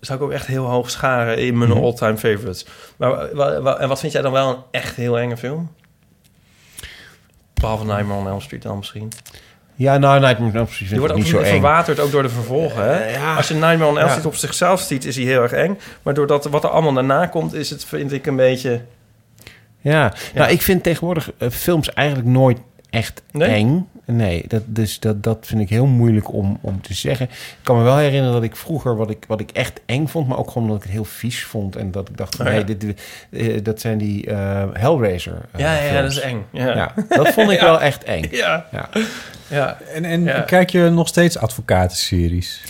[0.00, 1.80] zou ik ook echt heel hoog scharen in mijn Mhm.
[1.82, 2.66] all-time favorites.
[2.96, 5.70] Maar wa- wa- en wat vind jij dan wel een echt heel enge film?
[7.54, 9.12] Behalve Nightmare on Elm Street dan misschien.
[9.74, 12.10] Ja, nou, Nightmare on Elm Street Die vind wordt ik ook niet zo verwaterd ook
[12.10, 12.84] door de vervolgen.
[12.84, 12.96] Hè?
[12.96, 13.36] Eh, ja.
[13.36, 14.18] Als je Nightmare on Elm Ja.
[14.24, 15.78] Op zichzelf ziet, is hij heel erg eng.
[16.02, 18.80] Maar doordat wat er allemaal daarna komt, is het, vind ik, een beetje...
[19.80, 22.58] Ja, nou, ik vind tegenwoordig eh, films eigenlijk nooit
[22.92, 23.48] echt Nee?
[23.48, 23.86] eng.
[24.04, 27.26] Nee, dat, dus dat, dat vind ik heel moeilijk om, om te zeggen.
[27.26, 30.28] Ik kan me wel herinneren dat ik vroeger wat ik, wat ik echt eng vond,
[30.28, 31.76] maar ook gewoon omdat ik het heel vies vond.
[31.76, 32.62] En dat ik dacht, Oh, nee, ja.
[32.74, 33.00] dit,
[33.30, 35.40] eh, dat zijn die eh, Hellraiser.
[35.52, 36.44] eh, Ja, ja, ja, dat is eng.
[36.50, 36.94] Ja.
[37.08, 37.64] dat vond ik Ja.
[37.64, 38.24] wel echt eng.
[38.30, 38.66] Ja.
[38.72, 38.88] ja.
[39.48, 39.78] Ja.
[39.94, 40.40] En, en Ja.
[40.40, 42.62] kijk je nog steeds advocatenseries?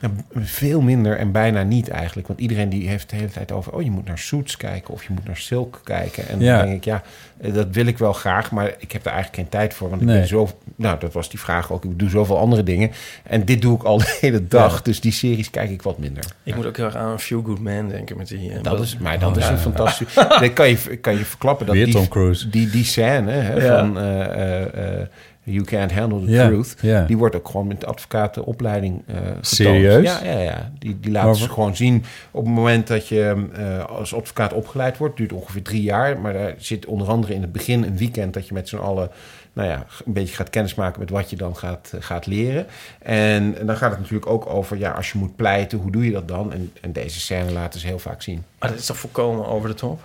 [0.00, 2.28] Nou, veel minder en bijna niet eigenlijk.
[2.28, 3.72] Want iedereen die heeft de hele tijd over...
[3.72, 6.28] oh, je moet naar Suits kijken of je moet naar Silk kijken.
[6.28, 6.56] En Ja.
[6.56, 7.02] dan denk ik, ja,
[7.40, 8.50] eh, dat wil ik wel graag...
[8.50, 9.88] maar ik heb er eigenlijk geen tijd voor.
[9.90, 10.48] Want ik ben zo...
[10.76, 11.84] Nou, dat was die vraag ook.
[11.84, 12.90] Ik doe zoveel andere dingen.
[13.22, 14.74] En dit doe ik al de hele dag.
[14.76, 14.80] Ja.
[14.82, 16.24] Dus die series kijk ik wat minder.
[16.42, 18.52] Ik moet ook heel erg aan A Few Good Men denken met die...
[18.52, 19.50] eh, Dat is, maar dat is Ja.
[19.50, 20.14] een fantastisch...
[20.40, 21.66] Dat kan je, kan je verklappen.
[21.66, 22.48] Dat Weer die, Tom Cruise.
[22.48, 23.78] Die, die scène hè, Ja.
[23.78, 23.98] van...
[23.98, 25.06] eh, eh, eh,
[25.52, 26.76] You Can't Handle the Ja, Truth.
[26.80, 27.04] ja.
[27.04, 29.46] Die wordt ook gewoon met de advocatenopleiding eh getoond.
[29.46, 30.04] Serieus?
[30.04, 30.70] Ja, ja, ja.
[30.78, 34.52] Die, die laten Maar ze gewoon zien op het moment dat je eh, als advocaat
[34.52, 35.16] opgeleid wordt.
[35.16, 36.18] duurt ongeveer drie jaar.
[36.20, 39.10] Maar daar zit onder andere in het begin een weekend dat je met z'n allen
[39.52, 42.66] nou ja, een beetje gaat kennismaken met wat je dan gaat, eh, gaat leren.
[42.98, 46.04] En, en dan gaat het natuurlijk ook over, ja, als je moet pleiten, hoe doe
[46.04, 46.52] je dat dan?
[46.52, 48.44] En, en deze scène laten ze heel vaak zien.
[48.58, 50.00] Maar dat is toch volkomen over de top?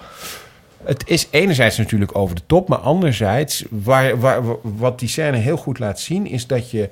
[0.85, 5.57] Het is enerzijds natuurlijk over de top, maar anderzijds, waar, waar, wat die scène heel
[5.57, 6.89] goed laat zien, is dat je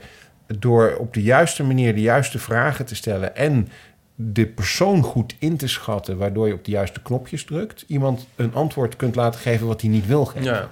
[0.60, 3.70] door op de juiste manier de juiste vragen te stellen en
[4.16, 8.54] de persoon goed in te schatten, waardoor je op de juiste knopjes drukt, iemand een
[8.54, 10.44] antwoord kunt laten geven wat hij niet wil geven.
[10.44, 10.70] Ja.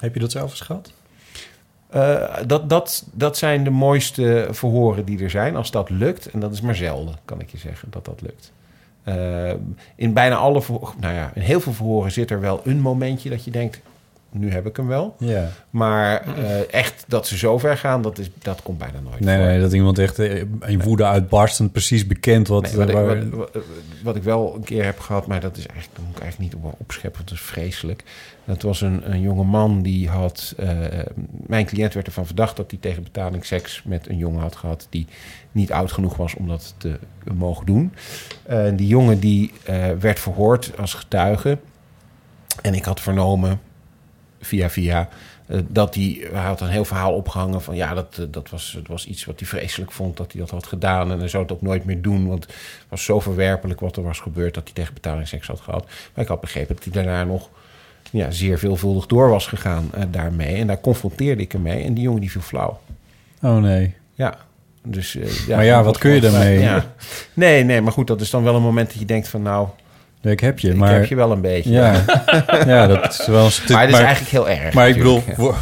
[0.00, 0.92] Heb je dat zelf eens gehad?
[1.88, 5.56] Eh, dat, dat, dat zijn de mooiste verhoren die er zijn.
[5.56, 8.52] Als dat lukt, en dat is maar zelden, kan ik je zeggen, dat dat lukt.
[9.02, 9.52] Eh,
[9.96, 10.62] in bijna alle
[11.00, 13.80] nou ja, in heel veel verhoren zit er wel een momentje dat je denkt,
[14.32, 15.14] nu heb ik hem wel.
[15.18, 15.48] Ja.
[15.70, 19.36] Maar eh, echt dat ze zo ver gaan, dat, is, dat komt bijna nooit Nee,
[19.36, 19.44] voor.
[19.46, 20.36] nee, dat iemand echt eh,
[20.66, 22.62] in woede uitbarst en precies bekend wat...
[22.62, 23.62] Nee, wat, ik, waar- wat, wat-
[24.02, 26.52] wat ik wel een keer heb gehad, maar dat is eigenlijk, dat moet ik eigenlijk
[26.54, 28.04] niet op opscheppen, dat is vreselijk.
[28.44, 30.54] Dat was een, een jonge man die had.
[30.58, 30.78] eh,
[31.46, 34.86] mijn cliënt werd ervan verdacht dat hij tegen betaling seks met een jongen had gehad
[34.90, 35.06] die
[35.52, 36.98] niet oud genoeg was om dat te
[37.34, 37.92] mogen doen.
[38.42, 41.58] Eh, die jongen die eh, werd verhoord als getuige.
[42.62, 43.60] En ik had vernomen
[44.40, 45.08] via via.
[45.46, 48.72] eh, dat hij, hij had een heel verhaal opgehangen van ja, dat, eh, dat, was,
[48.74, 51.10] dat was iets wat hij vreselijk vond dat hij dat had gedaan.
[51.12, 52.54] En hij zou het ook nooit meer doen, want het
[52.88, 55.84] was zo verwerpelijk wat er was gebeurd dat hij tegen betaling seks had gehad.
[56.14, 57.48] Maar ik had begrepen dat hij daarna nog
[58.10, 60.54] ja, zeer veelvuldig door was gegaan eh, daarmee.
[60.54, 61.84] En daar confronteerde ik hem mee.
[61.84, 62.80] En die jongen die viel flauw.
[63.42, 63.94] Oh nee.
[64.14, 64.36] Ja.
[64.84, 66.58] Dus, eh, Maar ja, wat kun je daarmee?
[66.58, 66.84] Ja.
[67.34, 69.68] Nee, nee, maar goed, dat is dan wel een moment dat je denkt van nou,
[70.22, 70.92] Nee, ik heb je, Ik maar...
[70.94, 71.70] heb je wel een beetje.
[71.70, 72.04] Ja,
[72.66, 73.68] ja dat is wel een stuk...
[73.68, 75.52] Maar het is eigenlijk heel erg, Maar ik bedoel, hoe,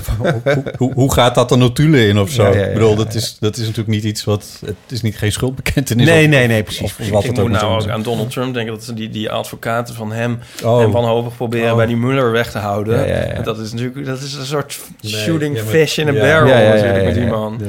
[0.76, 2.43] hoe, hoe gaat dat de notulen in of zo?
[2.43, 4.59] Ja, ja, ja, ik bedoel, ja, dat is, dat is natuurlijk niet iets wat...
[4.66, 6.06] Het is niet geen schuldbekentenis.
[6.06, 7.09] Nee, of- nee, nee, of- precies.
[7.10, 9.30] Wat ik het moet ook nou ook aan Donald Trump denken dat ze die, die
[9.30, 10.82] advocaten van hem Oh.
[10.82, 11.76] en wanhopig proberen Oh.
[11.76, 12.98] bij die Mueller weg te houden.
[12.98, 13.20] Ja, ja, ja.
[13.22, 16.12] En dat is natuurlijk dat is een soort Nee, shooting ja, maar- fish in a
[16.12, 16.20] ja.
[16.20, 17.30] barrel Ja, ja, ja, natuurlijk ja, met die ja.
[17.30, 17.60] man.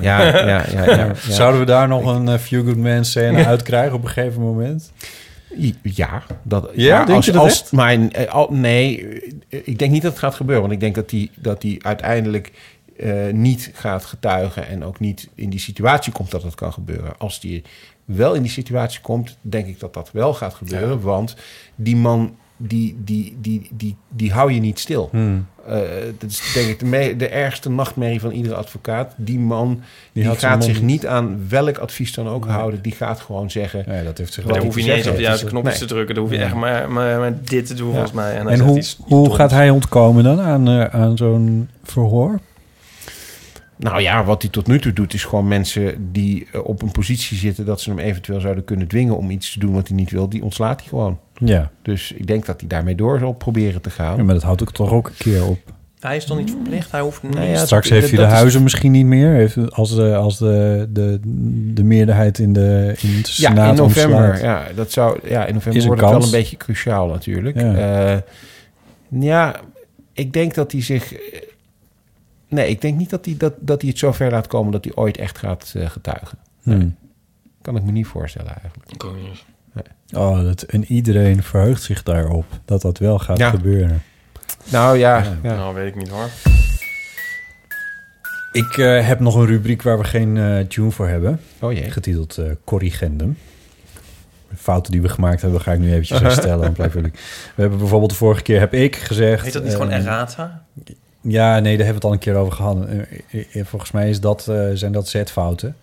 [0.00, 1.12] Ja, Ja, ja.
[1.28, 4.90] Zouden we daar nog een eh, Few Good Man scène uitkrijgen op een gegeven moment?
[5.82, 7.72] Ja, dat, Ja, denk als, je dat als, echt?
[7.72, 9.08] Maar eh, al, nee,
[9.48, 10.62] eh, ik denk niet dat het gaat gebeuren.
[10.62, 12.52] Want ik denk dat die, dat die uiteindelijk
[12.96, 14.66] eh, niet gaat getuigen...
[14.66, 17.18] en ook niet in die situatie komt dat het kan gebeuren.
[17.18, 17.62] Als die
[18.04, 21.00] wel in die situatie komt, denk ik dat dat wel gaat gebeuren.
[21.00, 21.36] Want
[21.74, 22.36] die man,
[22.68, 25.08] die, die, die, die, die hou je niet stil.
[25.10, 25.46] Hmm.
[25.68, 25.78] Eh,
[26.18, 29.14] dat is denk ik de, me- de ergste nachtmerrie van iedere advocaat.
[29.16, 29.80] Die man
[30.12, 31.06] die, gaat zich niet.
[31.06, 32.82] aan welk advies dan ook houden.
[32.82, 33.84] Die gaat gewoon zeggen...
[33.86, 35.88] Ja, dat heeft zich daar hoef je niet eens op de juiste knopjes nee.
[35.88, 36.14] te drukken.
[36.14, 38.36] Dan hoef je echt maar, maar, maar dit te doen volgens mij.
[38.36, 42.38] En, dan En zegt hoe, hoe gaat hij ontkomen dan aan, eh, aan zo'n verhoor?
[43.76, 46.90] Nou ja, wat hij tot nu toe doet, is gewoon mensen die eh, op een
[46.90, 49.96] positie zitten dat ze hem eventueel zouden kunnen dwingen om iets te doen wat hij
[49.96, 51.18] niet wil, die ontslaat hij gewoon.
[51.34, 51.70] Ja.
[51.82, 54.16] Dus ik denk dat hij daarmee door zal proberen te gaan.
[54.16, 55.58] ja, maar dat houdt ook toch ook een keer op.
[56.00, 56.90] Hij is toch niet verplicht?
[56.90, 57.34] Hij hoeft niet.
[57.34, 59.30] Nou ja, Straks heeft hij de is- huizen misschien niet meer.
[59.30, 61.20] Heeft, als de, als de, de,
[61.74, 64.28] de meerderheid in de, in de Ja, Senaat in november.
[64.28, 64.40] ontslaat.
[64.68, 67.60] Ja, dat zou, ja, in november wordt het wel een beetje cruciaal natuurlijk.
[67.60, 67.72] Ja.
[67.78, 68.22] Ja,
[69.08, 69.60] ja
[70.12, 71.14] ik denk dat hij zich.
[72.48, 74.84] Nee, ik denk niet dat hij, dat, dat hij het zo ver laat komen dat
[74.84, 76.38] hij ooit echt gaat eh, getuigen.
[76.62, 76.96] Hmm.
[77.62, 78.90] Kan ik me niet voorstellen eigenlijk.
[78.90, 79.44] Niet.
[80.16, 83.50] Oh, dat, en iedereen verheugt zich daarop dat dat wel gaat Ja.
[83.50, 84.02] gebeuren.
[84.70, 85.36] Nou ja, Ja.
[85.42, 85.54] ja.
[85.54, 86.28] Nou, weet ik niet hoor.
[88.52, 91.40] Ik eh, heb nog een rubriek waar we geen eh, tune voor hebben.
[91.60, 91.90] Oh jee.
[91.90, 93.38] Getiteld eh, Corrigendum.
[94.50, 96.60] De fouten die we gemaakt hebben, ga ik nu eventjes herstellen.
[96.74, 97.14] want blijf ik-
[97.54, 99.44] We hebben bijvoorbeeld de vorige keer, heb ik gezegd...
[99.44, 100.64] Heet dat niet gewoon eh, errata?
[101.26, 102.86] Ja, nee, daar hebben we het al een keer over gehad.
[102.86, 102.98] Eh,
[103.30, 105.76] eh, eh, Volgens mij is dat, zijn dat zetfouten.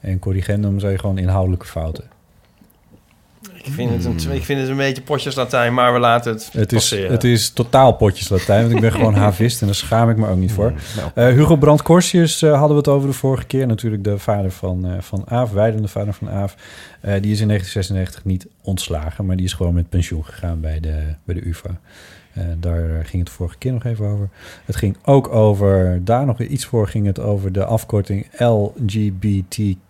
[0.00, 2.04] En corrigendum zijn gewoon inhoudelijke fouten.
[3.52, 6.48] Ik vind, het een, ik vind het een beetje potjes Latijn, maar we laten het,
[6.52, 7.10] Het is, passeren.
[7.10, 10.28] het is totaal potjes Latijn, want ik ben gewoon havist en daar schaam ik me
[10.28, 10.72] ook niet voor.
[10.96, 11.10] nou.
[11.14, 13.66] Eh, Hugo Brandt Corsius eh, hadden we het over de vorige keer.
[13.66, 16.54] Natuurlijk de vader van, eh van Aaf, wijdende vader van Aaf.
[17.00, 21.02] Die is in 1996 niet ontslagen, maar die is gewoon met pensioen gegaan bij de,
[21.24, 21.80] bij de UvA.
[22.34, 24.28] Eh, daar ging het vorige keer nog even over.
[24.64, 29.80] Het ging ook over, daar nog iets voor, ging het over de afkorting LGBTQIAP+.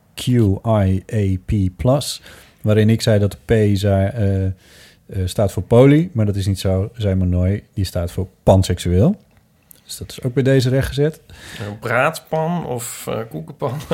[2.61, 4.53] Waarin ik zei dat de P zei, eh, eh,
[5.25, 7.65] staat voor poly, maar dat is niet zo, zei Manoy.
[7.75, 9.16] Die staat voor panseksueel.
[9.85, 11.21] Dus dat is ook bij deze recht gezet.
[11.66, 13.79] Een braadpan of koekenpan?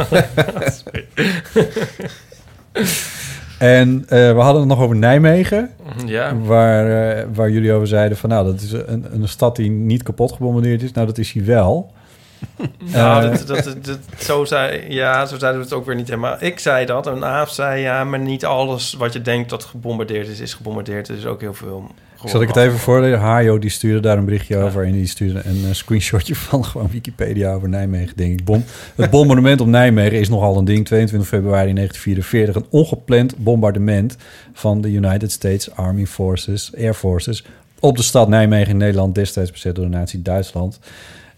[3.60, 5.70] En eh, we hadden het nog over Nijmegen.
[6.06, 6.36] Ja.
[6.36, 8.28] Waar, eh, waar jullie over zeiden van...
[8.28, 10.92] nou, dat is een, een stad die niet kapot gebombardeerd is.
[10.92, 11.92] Nou, dat is hij wel.
[12.92, 15.94] Nou, Eh, dat, dat, dat, dat- zo, zei, ja, zo zeiden we het ook weer
[15.94, 16.36] niet helemaal.
[16.40, 20.28] Ik zei dat en Aaf zei ja, maar niet alles wat je denkt dat gebombardeerd
[20.28, 21.08] is, is gebombardeerd.
[21.08, 21.90] Er is ook heel veel.
[22.24, 23.18] Zal ik het even voorlezen?
[23.18, 24.84] Hajo die stuurde daar een berichtje over...
[24.84, 28.44] en die stuurde een eh, screenshotje van gewoon Wikipedia over Nijmegen, denk ik.
[28.44, 28.64] Bom.
[28.94, 30.86] Het bombardement op Nijmegen is nogal een ding.
[30.86, 32.54] 22 februari 1944.
[32.54, 34.16] Een ongepland bombardement
[34.52, 37.44] van de United States Army Forces, Air Forces...
[37.80, 40.78] op de stad Nijmegen in Nederland, destijds bezet door de natie Duitsland...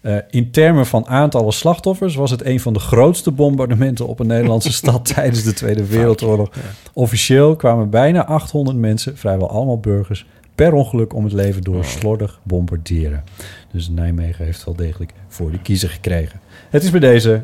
[0.03, 4.27] Eh, in termen van aantallen slachtoffers was het een van de grootste bombardementen op een
[4.27, 6.49] Nederlandse stad tijdens de Tweede Wereldoorlog.
[6.93, 12.39] Officieel kwamen bijna 800 mensen, vrijwel allemaal burgers, per ongeluk om het leven door slordig
[12.43, 13.23] bombarderen.
[13.71, 16.39] Dus Nijmegen heeft wel degelijk voor de kiezer gekregen.
[16.69, 17.43] Het is bij deze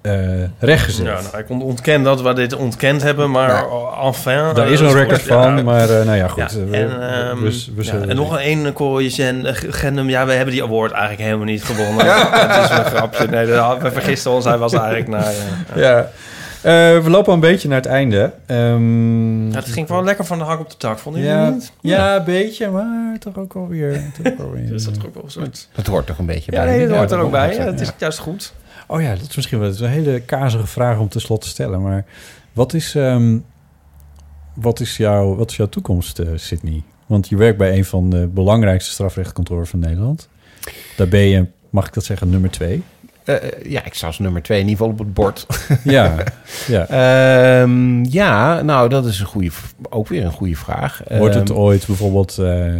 [0.00, 0.20] eh
[0.58, 1.06] rechtgezet.
[1.06, 3.64] Ja, nou, ik ont- ontken dat we dit ontkend hebben, maar
[4.02, 4.32] enfin...
[4.54, 5.00] Daar eh, is dat een goed.
[5.02, 6.52] record van, maar, eh, nou ja, goed.
[6.52, 7.42] Ja, We- en, ehm, we-
[7.76, 10.08] we ja, zullen- en nog een één corrigendum.
[10.08, 12.06] Ja, we hebben die award eigenlijk helemaal niet gewonnen.
[12.46, 13.26] Het is een grapje.
[13.26, 14.44] Nee, dat- we vergisten ons.
[14.44, 15.32] Hij was eigenlijk naar...
[15.74, 16.10] Ja.
[16.64, 18.32] Eh, we lopen een beetje naar het einde.
[18.46, 21.48] Ehm, Ja, het ging wel lekker van de hak op de tak, vonden jullie ja,
[21.50, 21.72] niet?
[21.80, 24.02] ja, een beetje, maar toch ook wel weer.
[24.22, 25.42] Toch ook wel weer Dus dat ook wel zo.
[25.74, 26.76] Dat hoort toch een beetje Ja, bij.
[26.76, 27.46] nee, dat hoort er ook bij.
[27.48, 28.54] dat Ja, is- het is juist goed.
[28.86, 31.52] Oh ja, dat is misschien wel dat is een hele kazige vraag om tenslotte te
[31.52, 31.82] stellen.
[31.82, 32.04] Maar
[32.52, 33.38] wat is, ehm,
[34.54, 36.82] wat is, jouw, wat is jouw toekomst, eh, Sydney?
[37.06, 40.28] Want je werkt bij een van de belangrijkste strafrechtkantoren van Nederland.
[40.96, 42.82] Daar ben je, mag ik dat zeggen, nummer twee.
[43.24, 45.46] Eh, eh, ja, ik sta als nummer twee in ieder geval op het bord.
[45.84, 46.14] Ja,
[46.66, 46.86] ja.
[47.62, 49.50] Ehm, ja, nou, dat is een goede,
[49.90, 51.00] ook weer een goede vraag.
[51.08, 52.38] Wordt het Ehm, ooit bijvoorbeeld...
[52.38, 52.74] eh,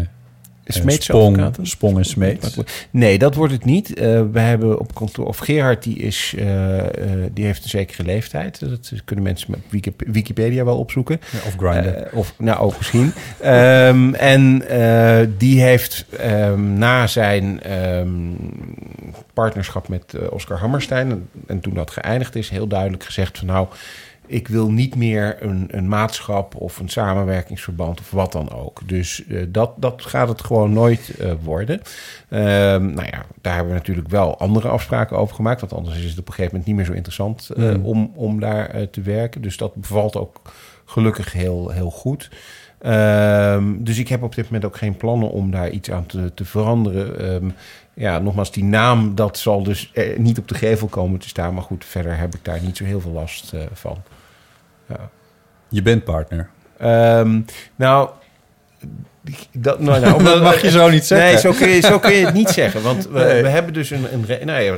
[0.67, 1.67] Spong, advocaten?
[1.67, 2.57] Spong en Smeets.
[2.91, 3.95] Nee, dat wordt het niet.
[3.95, 5.27] Eh, we hebben op kantoor...
[5.27, 6.87] Of Gerhard, die, is, eh, eh,
[7.33, 8.61] die heeft een zekere leeftijd.
[8.61, 11.21] Dat kunnen mensen met Wikip- Wikipedia wel opzoeken.
[11.33, 11.89] Ja, of Grindr.
[11.89, 13.13] Eh, of, nou, ook misschien.
[13.41, 18.11] Ehm, en eh, die heeft ehm, na zijn ehm,
[19.33, 21.11] partnerschap met eh, Oscar Hammerstein...
[21.11, 23.47] En, en toen dat geëindigd is, heel duidelijk gezegd van...
[23.47, 23.69] nou,
[24.27, 28.81] ik wil niet meer een, een maatschap of een samenwerkingsverband of wat dan ook.
[28.87, 31.81] Dus eh, dat, dat gaat het gewoon nooit eh, worden.
[32.29, 35.61] Ehm, nou ja, daar hebben we natuurlijk wel andere afspraken over gemaakt.
[35.61, 37.85] Want anders is het op een gegeven moment niet meer zo interessant eh, Mm.
[37.85, 39.43] om, om daar te werken.
[39.43, 40.41] Dus dat bevalt ook
[40.85, 42.31] gelukkig heel, heel goed.
[42.79, 46.35] Ehm, dus ik heb op dit moment ook geen plannen om daar iets aan te,
[46.35, 47.19] te veranderen.
[47.19, 47.51] Ehm,
[47.95, 51.55] ja, nogmaals, die naam, dat zal dus eh, niet op de gevel komen te staan.
[51.55, 53.97] Maar goed, verder heb ik daar niet zo heel veel last van.
[54.89, 55.09] Ja.
[55.69, 56.49] Je bent partner.
[56.79, 57.41] Ehm,
[57.77, 58.09] nou,
[59.53, 61.29] dat, nou, nou, Dat mag je zo niet zeggen.
[61.29, 62.83] Nee, zo kun je, zo kun je het niet zeggen.
[62.83, 63.43] Want we, Nee.
[63.43, 64.07] we hebben dus een...
[64.13, 64.77] een nou ja,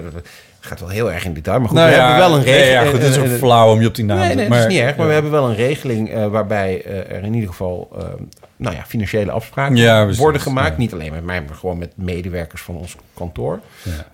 [0.61, 1.59] gaat wel heel erg in detail.
[1.59, 2.73] Maar goed, Nou we ja, hebben wel een regeling...
[2.73, 4.59] ja, goed, het is ook flauw om je op die naam te- nee, dat maar-
[4.59, 4.97] is niet erg.
[4.97, 7.89] Maar we hebben wel een regeling eh, waarbij eh, er in ieder geval...
[7.99, 8.05] eh,
[8.57, 10.78] nou ja, financiële afspraken worden gemaakt.
[10.78, 13.61] Niet alleen met mij, maar gewoon met medewerkers van ons kantoor.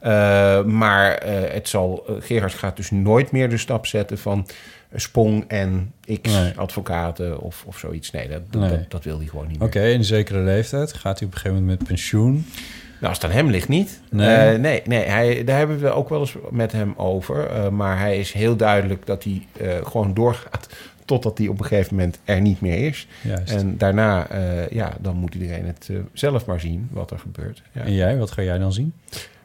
[0.01, 0.59] Ja.
[0.59, 4.47] Eh, maar eh, het zal, eh, Gerard gaat dus nooit meer de stap zetten van
[4.49, 4.55] eh,
[4.95, 5.93] Spong en
[6.23, 6.53] X Nee.
[6.57, 8.11] advocaten of, of zoiets.
[8.11, 8.71] Nee, dat, dat, Nee.
[8.71, 9.89] dat, dat wil hij gewoon niet Oké, meer.
[9.93, 12.47] in een zekere leeftijd gaat hij op een gegeven moment met pensioen.
[13.01, 14.01] Nou, als het aan hem ligt niet.
[14.11, 14.37] Nee.
[14.37, 17.47] Eh, nee, nee hij, daar hebben we ook wel eens met hem over.
[17.47, 20.69] Eh, maar hij is heel duidelijk dat hij eh, gewoon doorgaat
[21.05, 23.07] totdat hij op een gegeven moment er niet meer is.
[23.21, 23.53] Juist.
[23.53, 24.27] En daarna,
[24.71, 27.63] ja, dan moet iedereen het zelf maar zien wat er gebeurt.
[27.73, 27.81] Ja.
[27.81, 28.93] En jij, wat ga jij dan zien?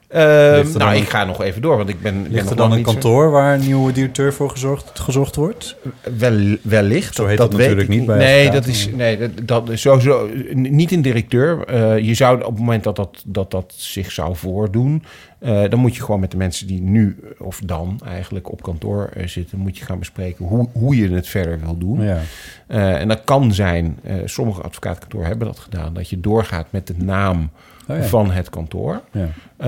[0.08, 2.26] Ehm, nou, ik ga nog even door, want ik ben...
[2.30, 5.76] Ligt er dan een zo- kantoor waar een nieuwe directeur voor gezocht, gezocht wordt?
[6.18, 7.16] Wel, wellicht.
[7.16, 11.02] Zo heet dat, natuurlijk niet bij Nee, dat is, nee dat, dat sowieso niet een
[11.02, 11.66] directeur.
[11.66, 15.04] Eh, je zou op het moment dat dat, dat, dat zich zou voordoen...
[15.40, 19.10] eh, dan moet je gewoon met de mensen die nu of dan eigenlijk op kantoor
[19.14, 19.58] eh, zitten...
[19.58, 22.02] moet je gaan bespreken hoe, hoe je het verder wil doen.
[22.02, 22.20] Ja.
[22.68, 25.94] Eh, en dat kan zijn, eh, sommige advocaatkantoren hebben dat gedaan...
[25.94, 27.50] dat je doorgaat met de naam
[27.89, 28.03] Oh ja.
[28.03, 29.01] van het kantoor.
[29.11, 29.27] Ja.
[29.57, 29.68] Eh,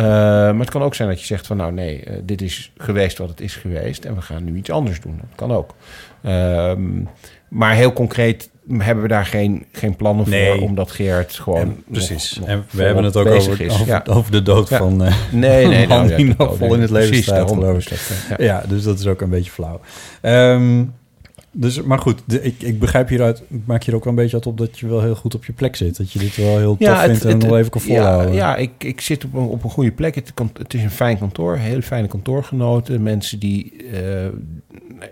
[0.52, 3.18] maar het kan ook zijn dat je zegt van nou nee, eh, dit is geweest
[3.18, 5.18] wat het is geweest en we gaan nu iets anders doen.
[5.22, 5.74] Dat kan ook.
[6.24, 6.82] Ehm,
[7.50, 10.52] maar heel concreet hebben we daar geen, geen plannen Nee.
[10.52, 11.60] voor, omdat Geert gewoon.
[11.62, 12.38] En precies.
[12.38, 14.04] nog- nog en we hebben het ook over, over, Ja.
[14.10, 16.90] over de dood van eh Nee, nee, man nou, die nog vol nee, in het
[16.92, 18.00] leven precies, staat, geloof ik.
[18.38, 18.46] ja.
[18.46, 18.64] ja.
[18.68, 19.80] dus dat is ook een beetje flauw.
[20.22, 20.84] Ehm,
[21.52, 24.36] dus, maar goed, de, ik, ik begrijp hieruit, ik maak hier ook wel een beetje
[24.36, 25.98] uit op dat je wel heel goed op je plek zit.
[25.98, 28.34] Dat je dit wel heel tof vindt en nog even kan volhouden.
[28.34, 30.16] Ja, ja ik, ik zit op een, op een goede plek.
[30.16, 33.04] Het is een fijn kantoor, hele fijne kantoorgenoten.
[33.04, 34.28] Mensen die eh,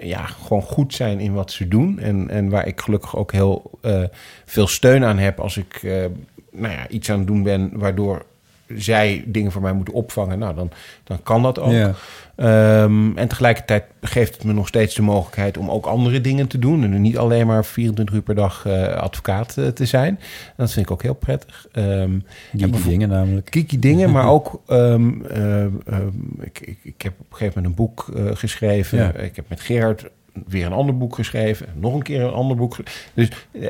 [0.01, 1.99] ja, gewoon goed zijn in wat ze doen.
[1.99, 4.03] En, en waar ik gelukkig ook heel eh,
[4.45, 6.05] veel steun aan heb als ik eh,
[6.51, 7.71] nou ja, iets aan het doen ben...
[7.73, 8.25] waardoor
[8.75, 10.39] zij dingen voor mij moeten opvangen.
[10.39, 10.71] Nou, dan,
[11.03, 11.71] dan kan dat ook.
[11.71, 11.93] Ja.
[12.35, 16.59] Ehm, en tegelijkertijd geeft het me nog steeds de mogelijkheid om ook andere dingen te
[16.59, 16.83] doen.
[16.83, 20.19] En niet alleen maar 24 uur per dag eh, advocaat eh, te zijn.
[20.55, 21.67] Dat vind ik ook heel prettig.
[21.71, 22.19] Ehm
[22.57, 23.47] Geeky dingen namelijk.
[23.51, 24.61] Geeky dingen, maar ook...
[24.67, 25.65] ehm, eh,
[26.39, 28.05] ik, ik, ik heb op een gegeven moment een boek
[28.37, 28.97] geschreven.
[28.97, 29.13] Ja.
[29.13, 30.05] Ik heb met Gerard
[30.47, 31.67] weer een ander boek geschreven.
[31.75, 32.77] Nog een keer een ander boek.
[33.13, 33.29] Dus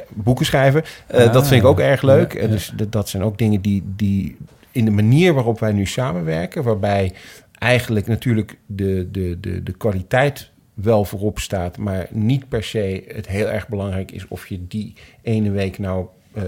[0.10, 2.42] boeken schrijven, eh, Ah, dat vind ik ook erg leuk.
[2.42, 2.48] ja.
[2.48, 4.38] Dus dat, dat zijn ook dingen die, die
[4.72, 6.64] in de manier waarop wij nu samenwerken...
[6.64, 7.14] waarbij
[7.60, 11.78] eigenlijk natuurlijk de, de, de, de kwaliteit wel voorop staat...
[11.78, 14.28] maar niet per se het heel erg belangrijk is...
[14.28, 16.44] of je die ene week nou eh,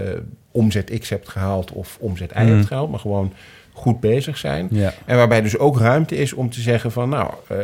[0.50, 2.46] omzet X hebt gehaald of omzet Y Mhm.
[2.52, 2.90] hebt gehaald...
[2.90, 3.32] maar gewoon
[3.72, 4.68] goed bezig zijn.
[4.70, 4.94] Ja.
[5.06, 7.08] En waarbij dus ook ruimte is om te zeggen van...
[7.08, 7.56] nou, eh,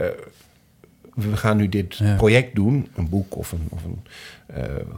[1.14, 2.16] we gaan nu dit Ja.
[2.16, 4.02] project doen, een boek of een, of een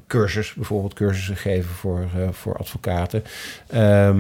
[0.07, 3.23] cursus, bijvoorbeeld cursussen geven voor, eh, voor advocaten.
[3.71, 4.19] Ehm,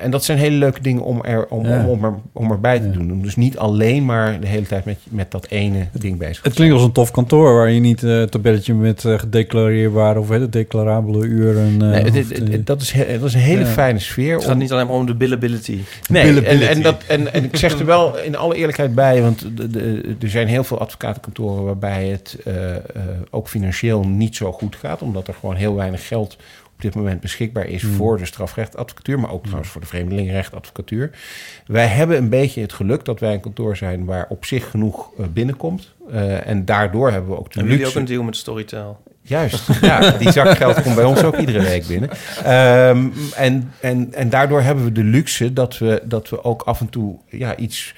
[0.00, 1.78] en dat zijn hele leuke dingen om, er, om, Ja.
[1.84, 3.12] om, om, er, om erbij te doen.
[3.12, 6.54] Om dus niet alleen maar de hele tijd met, met dat ene ding bezig Het
[6.54, 10.52] klinkt als een tof kantoor waar je niet eh tabelletje met eh, gedeclareerbare of het,
[10.52, 11.66] declarabele uren.
[11.72, 13.66] eh, Nee, het- hoeft, het- eh, het- dat, is, he- dat is een hele Ja.
[13.66, 14.34] fijne sfeer.
[14.34, 15.78] Het gaat niet alleen maar om de billability.
[16.08, 16.64] Nee, en, Billability.
[16.72, 20.14] en, dat, en, en ik zeg er wel in alle eerlijkheid bij, want de, de,
[20.20, 22.80] er zijn heel veel advocatenkantoren waarbij het eh, eh,
[23.30, 26.36] ook financieel niet zo goed gaat, omdat er gewoon heel weinig geld
[26.74, 27.92] op dit moment beschikbaar is Hmm.
[27.92, 31.10] voor de strafrechtadvocatuur, maar ook trouwens voor de vreemdelingenrechtadvocatuur.
[31.66, 35.10] Wij hebben een beetje het geluk dat wij een kantoor zijn waar op zich genoeg
[35.18, 35.94] eh, binnenkomt.
[36.10, 37.98] Eh, en daardoor hebben we ook de Hebben jullie luxe...
[37.98, 39.02] ook een deal met Storytel?
[39.22, 42.10] Juist, ja, die zakgeld komt bij ons ook iedere week binnen.
[42.44, 46.80] Ehm, en, en, en daardoor hebben we de luxe dat we, dat we ook af
[46.80, 47.94] en toe ja, iets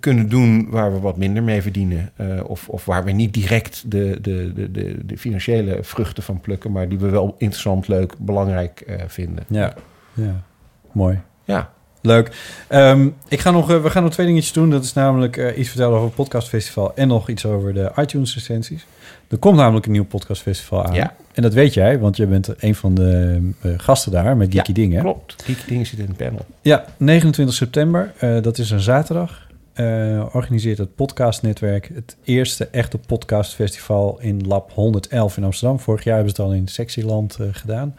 [0.00, 2.10] kunnen doen waar we wat minder mee verdienen.
[2.16, 6.72] Eh, of, of waar we niet direct de, de, de, de, financiële vruchten van plukken,
[6.72, 9.44] maar die we wel interessant, leuk, belangrijk eh, vinden.
[9.48, 9.74] Ja,
[10.12, 10.42] ja.
[10.92, 11.20] Mooi.
[11.44, 11.72] Ja.
[12.00, 12.30] Leuk.
[12.68, 14.70] Ehm, ik ga nog, eh, we gaan nog twee dingetjes doen.
[14.70, 16.94] Dat is namelijk iets vertellen over het podcastfestival...
[16.94, 18.86] en nog iets over de iTunes-recensies.
[19.28, 20.94] Er komt namelijk een nieuw podcastfestival aan.
[20.94, 21.14] Ja.
[21.32, 25.00] En dat weet jij, want je bent een van de gasten daar met Geeky Dingen.
[25.00, 25.42] Klopt.
[25.44, 26.46] Geeky Dingen zit in het panel.
[26.60, 28.12] Ja, 29 september.
[28.42, 29.43] dat is een zaterdag.
[29.74, 35.80] Eh, organiseert het podcastnetwerk het eerste echte podcastfestival in Lab 111 in Amsterdam.
[35.80, 37.96] Vorig jaar hebben ze het al in Sectieland eh, gedaan.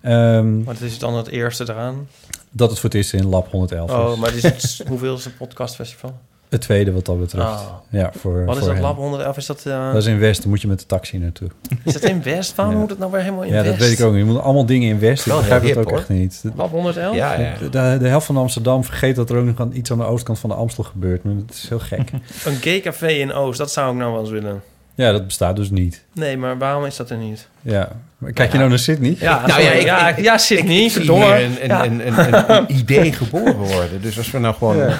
[0.00, 2.08] Ehm, Wat is dan het eerste eraan?
[2.50, 4.18] dat het voor het eerst in Lab 111 Oh, is.
[4.18, 6.18] maar is het, hoeveel is het podcastfestival?
[6.50, 7.46] Het tweede wat dat betreft.
[7.46, 7.60] Ah.
[7.90, 8.82] Ja, voor, Wat is voor dat.
[8.82, 9.36] Lab 111?
[9.36, 11.48] Is dat, eh, Dat is in West, dan moet je met de taxi naartoe.
[11.84, 12.54] Is dat in West?
[12.54, 12.80] Waarom Ja.
[12.80, 13.78] moet het nou weer helemaal in ja, West?
[13.78, 14.24] dat weet ik ook niet.
[14.24, 15.26] Je moet allemaal dingen in West.
[15.26, 16.42] Ik begrijp het ook echt niet.
[16.42, 17.14] De, Lab 111?
[17.16, 17.52] Ja, ja.
[17.70, 20.38] de, de helft van Amsterdam vergeet dat er ook nog aan- iets aan de oostkant
[20.38, 21.24] van de Amstel gebeurt.
[21.24, 22.10] Maar dat is heel gek.
[22.44, 24.62] Een gay café in Oost, dat zou ik nou wel eens willen.
[24.94, 26.04] ja, dat bestaat dus niet.
[26.14, 27.48] Nee, maar waarom is dat er niet?
[27.62, 27.88] Ja.
[28.32, 29.16] Kijk je nou naar Sydney?
[29.18, 31.24] Ja, Nou ja, ik- ja, ik- ja, zit niet, Zie verdomme.
[31.36, 31.84] hier een, een, Ja.
[31.84, 34.02] een, een, een, een idee geboren worden.
[34.02, 34.76] Dus als we nou gewoon...
[34.76, 34.98] Ja.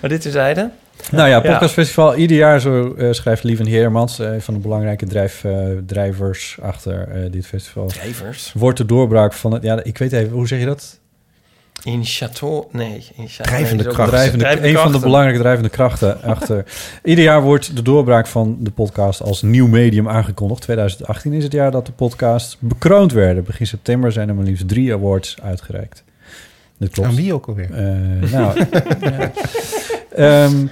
[0.00, 0.70] Maar dit is zijde.
[1.10, 2.16] Nou ja, podcastfestival.
[2.16, 4.18] Ieder jaar, zo eh, schrijft Lieven Heermans...
[4.18, 7.86] eh, van de belangrijke drijf, eh, drijvers achter eh, dit festival...
[7.86, 8.52] Drijvers?
[8.54, 9.62] Wordt de doorbraak van het...
[9.62, 11.00] Ja, ik weet even, hoe zeg je dat?
[11.84, 12.66] Initiator...
[12.70, 13.52] Nee, initiator.
[13.52, 14.10] Drijvende nee, kracht.
[14.10, 15.10] Drijvende, Drijvende een van de krachten.
[15.10, 16.64] belangrijke drijvende krachten achter.
[17.04, 20.60] Ieder jaar wordt de doorbraak van de podcast als nieuw medium aangekondigd.
[20.60, 23.44] 2018 is het jaar dat de podcast bekroond werden.
[23.44, 26.04] Begin september zijn er maar liefst drie awards uitgereikt.
[26.78, 27.08] Dat klopt.
[27.08, 27.70] Aan wie ook alweer?
[27.72, 28.64] Eh, nou,
[29.00, 29.32] ja.
[30.14, 30.66] Ehm,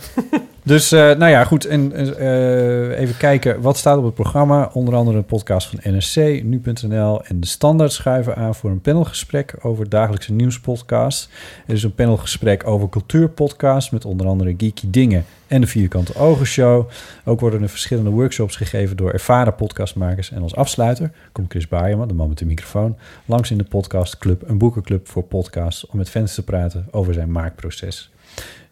[0.62, 1.65] dus, eh, nou ja, goed.
[1.65, 4.71] En eh, even kijken, wat staat op het programma?
[4.73, 9.55] Onder andere een podcast van NSC, Nu.nl en De Standaard schuiven aan voor een panelgesprek
[9.62, 11.31] over dagelijkse nieuwspodcast.
[11.67, 16.47] Er is een panelgesprek over cultuurpodcast met onder andere Geeky Dingen en de Vierkante Ogen
[16.47, 16.89] Show.
[17.25, 20.31] Ook worden er verschillende workshops gegeven door ervaren podcastmakers.
[20.31, 24.49] En als afsluiter komt Chris Baaienman, de man met de microfoon, langs in de podcastclub,
[24.49, 28.11] een boekenclub voor podcasts, om met fans te praten over zijn maakproces.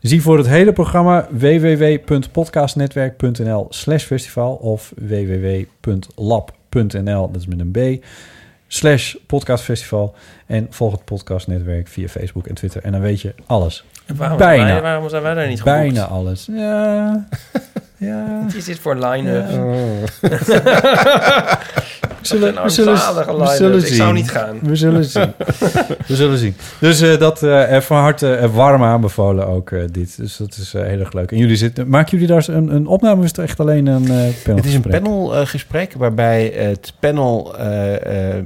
[0.00, 6.10] Zie voor het hele programma www.podcastnetwerk.nl slash festival of www.lab.nl,
[7.30, 7.78] dat is met een b,
[8.66, 10.14] slash podcastfestival.
[10.46, 12.82] En volg het podcastnetwerk via Facebook en Twitter.
[12.82, 13.84] En dan weet je alles.
[14.06, 14.66] En Waarom, Bijna.
[14.66, 15.76] Zijn wij, waarom zijn wij daar niet geboekt?
[15.76, 16.48] Bijna alles.
[16.52, 17.28] Ja.
[17.98, 18.40] ja.
[18.44, 19.46] Wat is dit voor line-up?
[22.20, 23.48] We zullen, nou we zullen, we line-up.
[23.56, 23.96] zullen Ik zien.
[23.96, 24.58] zou niet gaan.
[24.62, 25.32] We zullen zien.
[26.06, 26.56] we zullen zien.
[26.80, 30.16] Dus eh, dat eh, van harte eh, warm aanbevolen ook eh, dit.
[30.16, 31.30] Dus dat is eh, heel erg leuk.
[31.32, 34.04] En jullie zitten, maken jullie daar een, een opname of is het echt alleen een
[34.10, 34.56] eh panel?
[34.56, 38.44] Het is een panelgesprek waarbij het panel, eh, eh,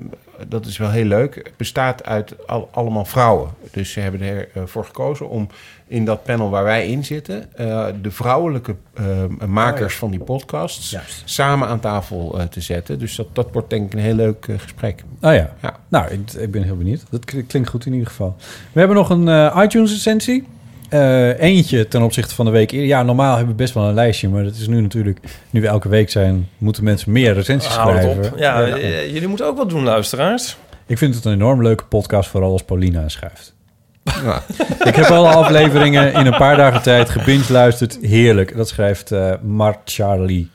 [0.48, 3.48] dat is wel heel leuk, bestaat uit al- allemaal vrouwen.
[3.70, 4.20] Dus ze hebben
[4.54, 5.48] ervoor gekozen om
[5.92, 9.04] in dat panel waar wij in zitten, eh, de vrouwelijke eh,
[9.46, 11.22] makers van die podcasts Juist.
[11.24, 12.98] samen aan tafel eh, te zetten.
[12.98, 15.04] Dus dat, dat wordt denk ik een heel leuk gesprek.
[15.20, 15.54] Oh ja.
[15.62, 15.76] Ja.
[15.88, 17.02] Nou, ik, ik ben heel benieuwd.
[17.10, 18.36] Dat klinkt goed in ieder geval.
[18.72, 20.44] We hebben nog een eh, iTunes-recensie.
[20.88, 22.88] Eh, eentje ten opzichte van de week eerder.
[22.88, 24.28] Ja, normaal hebben we best wel een lijstje.
[24.28, 25.18] Maar dat is nu natuurlijk...
[25.50, 28.32] Nu we elke week zijn, moeten mensen meer recensies Hou het schrijven.
[28.32, 28.38] op.
[28.38, 30.56] Ja, eh, jullie moeten ook wat doen, luisteraars.
[30.86, 33.54] Ik vind het een enorm leuke podcast, vooral als Paulina schrijft.
[34.04, 34.42] Ja.
[34.84, 37.98] Ik heb alle afleveringen in een paar dagen tijd gebinge luisterd.
[38.02, 38.56] Heerlijk.
[38.56, 40.50] Dat schrijft eh Mart Charlie.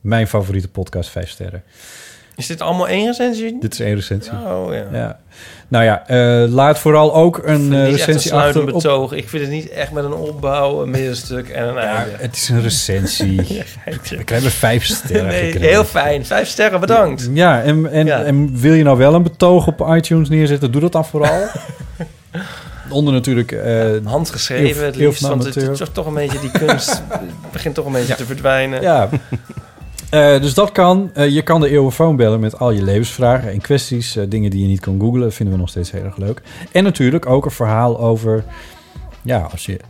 [0.00, 1.62] Mijn favoriete podcast, vijf sterren.
[2.36, 3.56] Is dit allemaal één recensie?
[3.60, 4.32] Dit is één recensie.
[4.32, 4.84] Oh ja.
[4.92, 5.18] Ja.
[5.68, 8.82] Nou ja, eh, laat vooral ook een Niet echt een recensie sluitend achter op...
[8.82, 9.12] betoog.
[9.12, 12.16] Ik vind het niet echt met een opbouw, een middenstuk en een Ja, einde.
[12.18, 13.42] het is een recensie.
[13.54, 13.62] Ja.
[14.16, 15.26] We krijgen vijf sterren.
[15.26, 16.26] Nee, heel fijn.
[16.26, 17.30] Vijf sterren, bedankt.
[17.32, 18.22] Ja, en, en, Ja.
[18.22, 20.72] en wil je nou wel een betoog op iTunes neerzetten?
[20.72, 21.42] Doe dat dan vooral.
[22.90, 23.52] Onder natuurlijk...
[23.52, 27.02] eh, Handgeschreven het liefst, want het is toch een beetje die kunst
[27.52, 28.82] begint toch een beetje te verdwijnen.
[28.82, 29.08] Ja.
[30.10, 31.10] Eh, dus dat kan.
[31.14, 34.16] Eh, je kan de eeuwenfoon bellen met al je levensvragen en kwesties.
[34.16, 35.32] eh, dingen die je niet kan googlen.
[35.32, 36.42] Vinden we nog steeds heel erg leuk.
[36.72, 38.44] En natuurlijk ook een verhaal over...
[39.22, 39.80] Ja, als je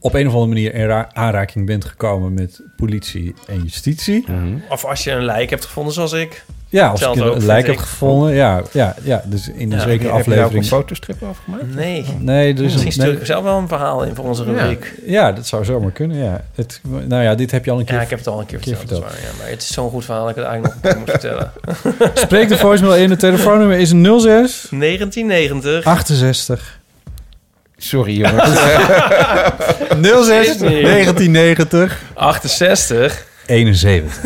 [0.00, 4.24] op een of andere manier in ra- aanraking bent gekomen met politie en justitie.
[4.68, 6.44] Of als je een lijk hebt gevonden zoals ik.
[6.74, 7.84] Ja, als je ook, een lijk hebt ik.
[7.84, 8.34] gevonden.
[8.34, 10.62] Ja, ja, ja, dus in een Ja, zekere Heb je daar ook aflevering...
[10.62, 11.74] een fotostrip over gemaakt?
[11.74, 12.04] Nee.
[12.18, 14.92] Nee, is Misschien stuur nee, ik zelf wel een verhaal in voor onze rubriek.
[15.06, 16.44] Ja, dat zou zomaar kunnen, ja.
[16.54, 18.46] Het, nou ja, dit heb je al een keer Ja, ik heb het al een
[18.46, 19.00] keer keer verteld.
[19.02, 20.84] dat is waar, ja, maar het is zo'n goed verhaal dat ik het eigenlijk nog
[20.84, 21.52] een keer moet vertellen.
[22.26, 23.10] Spreek de voicemail in.
[23.10, 25.84] Het telefoonnummer is 06 1990.
[25.84, 26.78] 68
[27.76, 28.50] Sorry jongens.
[30.26, 30.82] 06 Is niet.
[30.82, 33.26] 1990 68.
[33.46, 34.18] 71.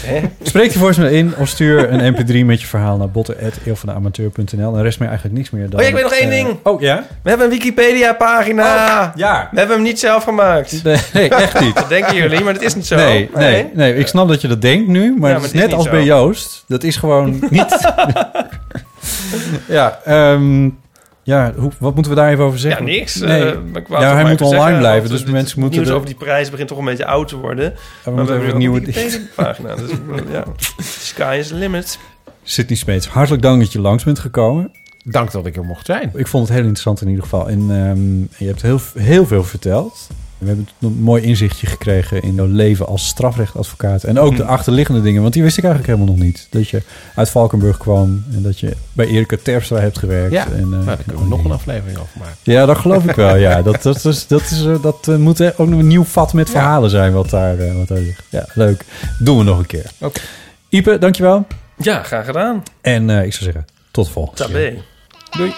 [0.00, 0.20] Hè?
[0.42, 4.76] Spreek de voicemail in of stuur een mp3 met je verhaal naar botten.eeuwvandeamateur.nl.
[4.76, 5.78] En rest mij eigenlijk niks meer dan...
[5.78, 6.58] Oh ja, ik weet nog één eh, ding.
[6.62, 7.06] Oh, ja?
[7.22, 9.12] We hebben een Wikipedia-pagina.
[9.16, 9.48] Ja.
[9.52, 10.82] We hebben hem niet zelf gemaakt.
[10.84, 11.74] Nee, nee, echt niet.
[11.74, 12.96] Dat denken jullie, maar dat is niet zo.
[12.96, 15.42] Nee, nee, nee, ik snap dat je dat denkt nu, maar, Ja, het maar is
[15.44, 15.90] het is net als zo.
[15.90, 16.64] bij Joost.
[16.68, 17.92] Dat is gewoon niet...
[19.66, 20.68] ja, ehm,
[21.28, 22.84] Ja, hoe, wat moeten we daar even over Ja, zeggen?
[22.84, 23.14] niks.
[23.16, 23.44] Nee.
[23.50, 25.76] eh, maar ja, hij maar moet online zeggen, blijven, dus mensen moeten...
[25.78, 27.72] nieuws er- over die prijzen begint toch een beetje oud te worden.
[28.04, 29.74] we maar moeten we even hebben een nieuwe pagina.
[29.74, 29.90] Dus
[30.32, 30.44] ja,
[31.12, 31.98] sky is the limit.
[32.42, 34.70] Sydney Smeets, hartelijk dank dat je langs bent gekomen.
[35.04, 36.10] Dank dat ik er mocht zijn.
[36.14, 37.48] Ik vond het heel interessant in ieder geval.
[37.48, 40.06] En ehm, je hebt heel, heel veel verteld.
[40.38, 44.04] We hebben een mooi inzichtje gekregen in jouw leven als strafrechtadvocaat.
[44.04, 44.52] En ook de Mhm.
[44.52, 46.46] achterliggende dingen, want die wist ik eigenlijk helemaal nog niet.
[46.50, 46.82] Dat je
[47.14, 50.32] uit Valkenburg kwam en dat je bij Erika Terpstra hebt gewerkt.
[50.32, 52.36] Ja, en, eh, nou, daar kunnen we nog een aflevering over maken.
[52.42, 53.36] Ja, dat geloof ik wel.
[53.36, 56.32] Ja, dat, dat, is, dat, is, eh, dat eh, moet ook nog een nieuw vat
[56.32, 58.22] met verhalen zijn wat daar, wat daar ligt.
[58.28, 58.84] Ja, leuk.
[59.18, 59.90] Doen we nog een keer.
[60.00, 60.20] Oké.
[60.68, 61.46] Ipe, dankjewel.
[61.76, 62.62] Ja, graag gedaan.
[62.80, 64.54] En ik zou zeggen, tot de volgende keer.
[64.54, 64.82] Tabé.
[65.38, 65.52] Doei.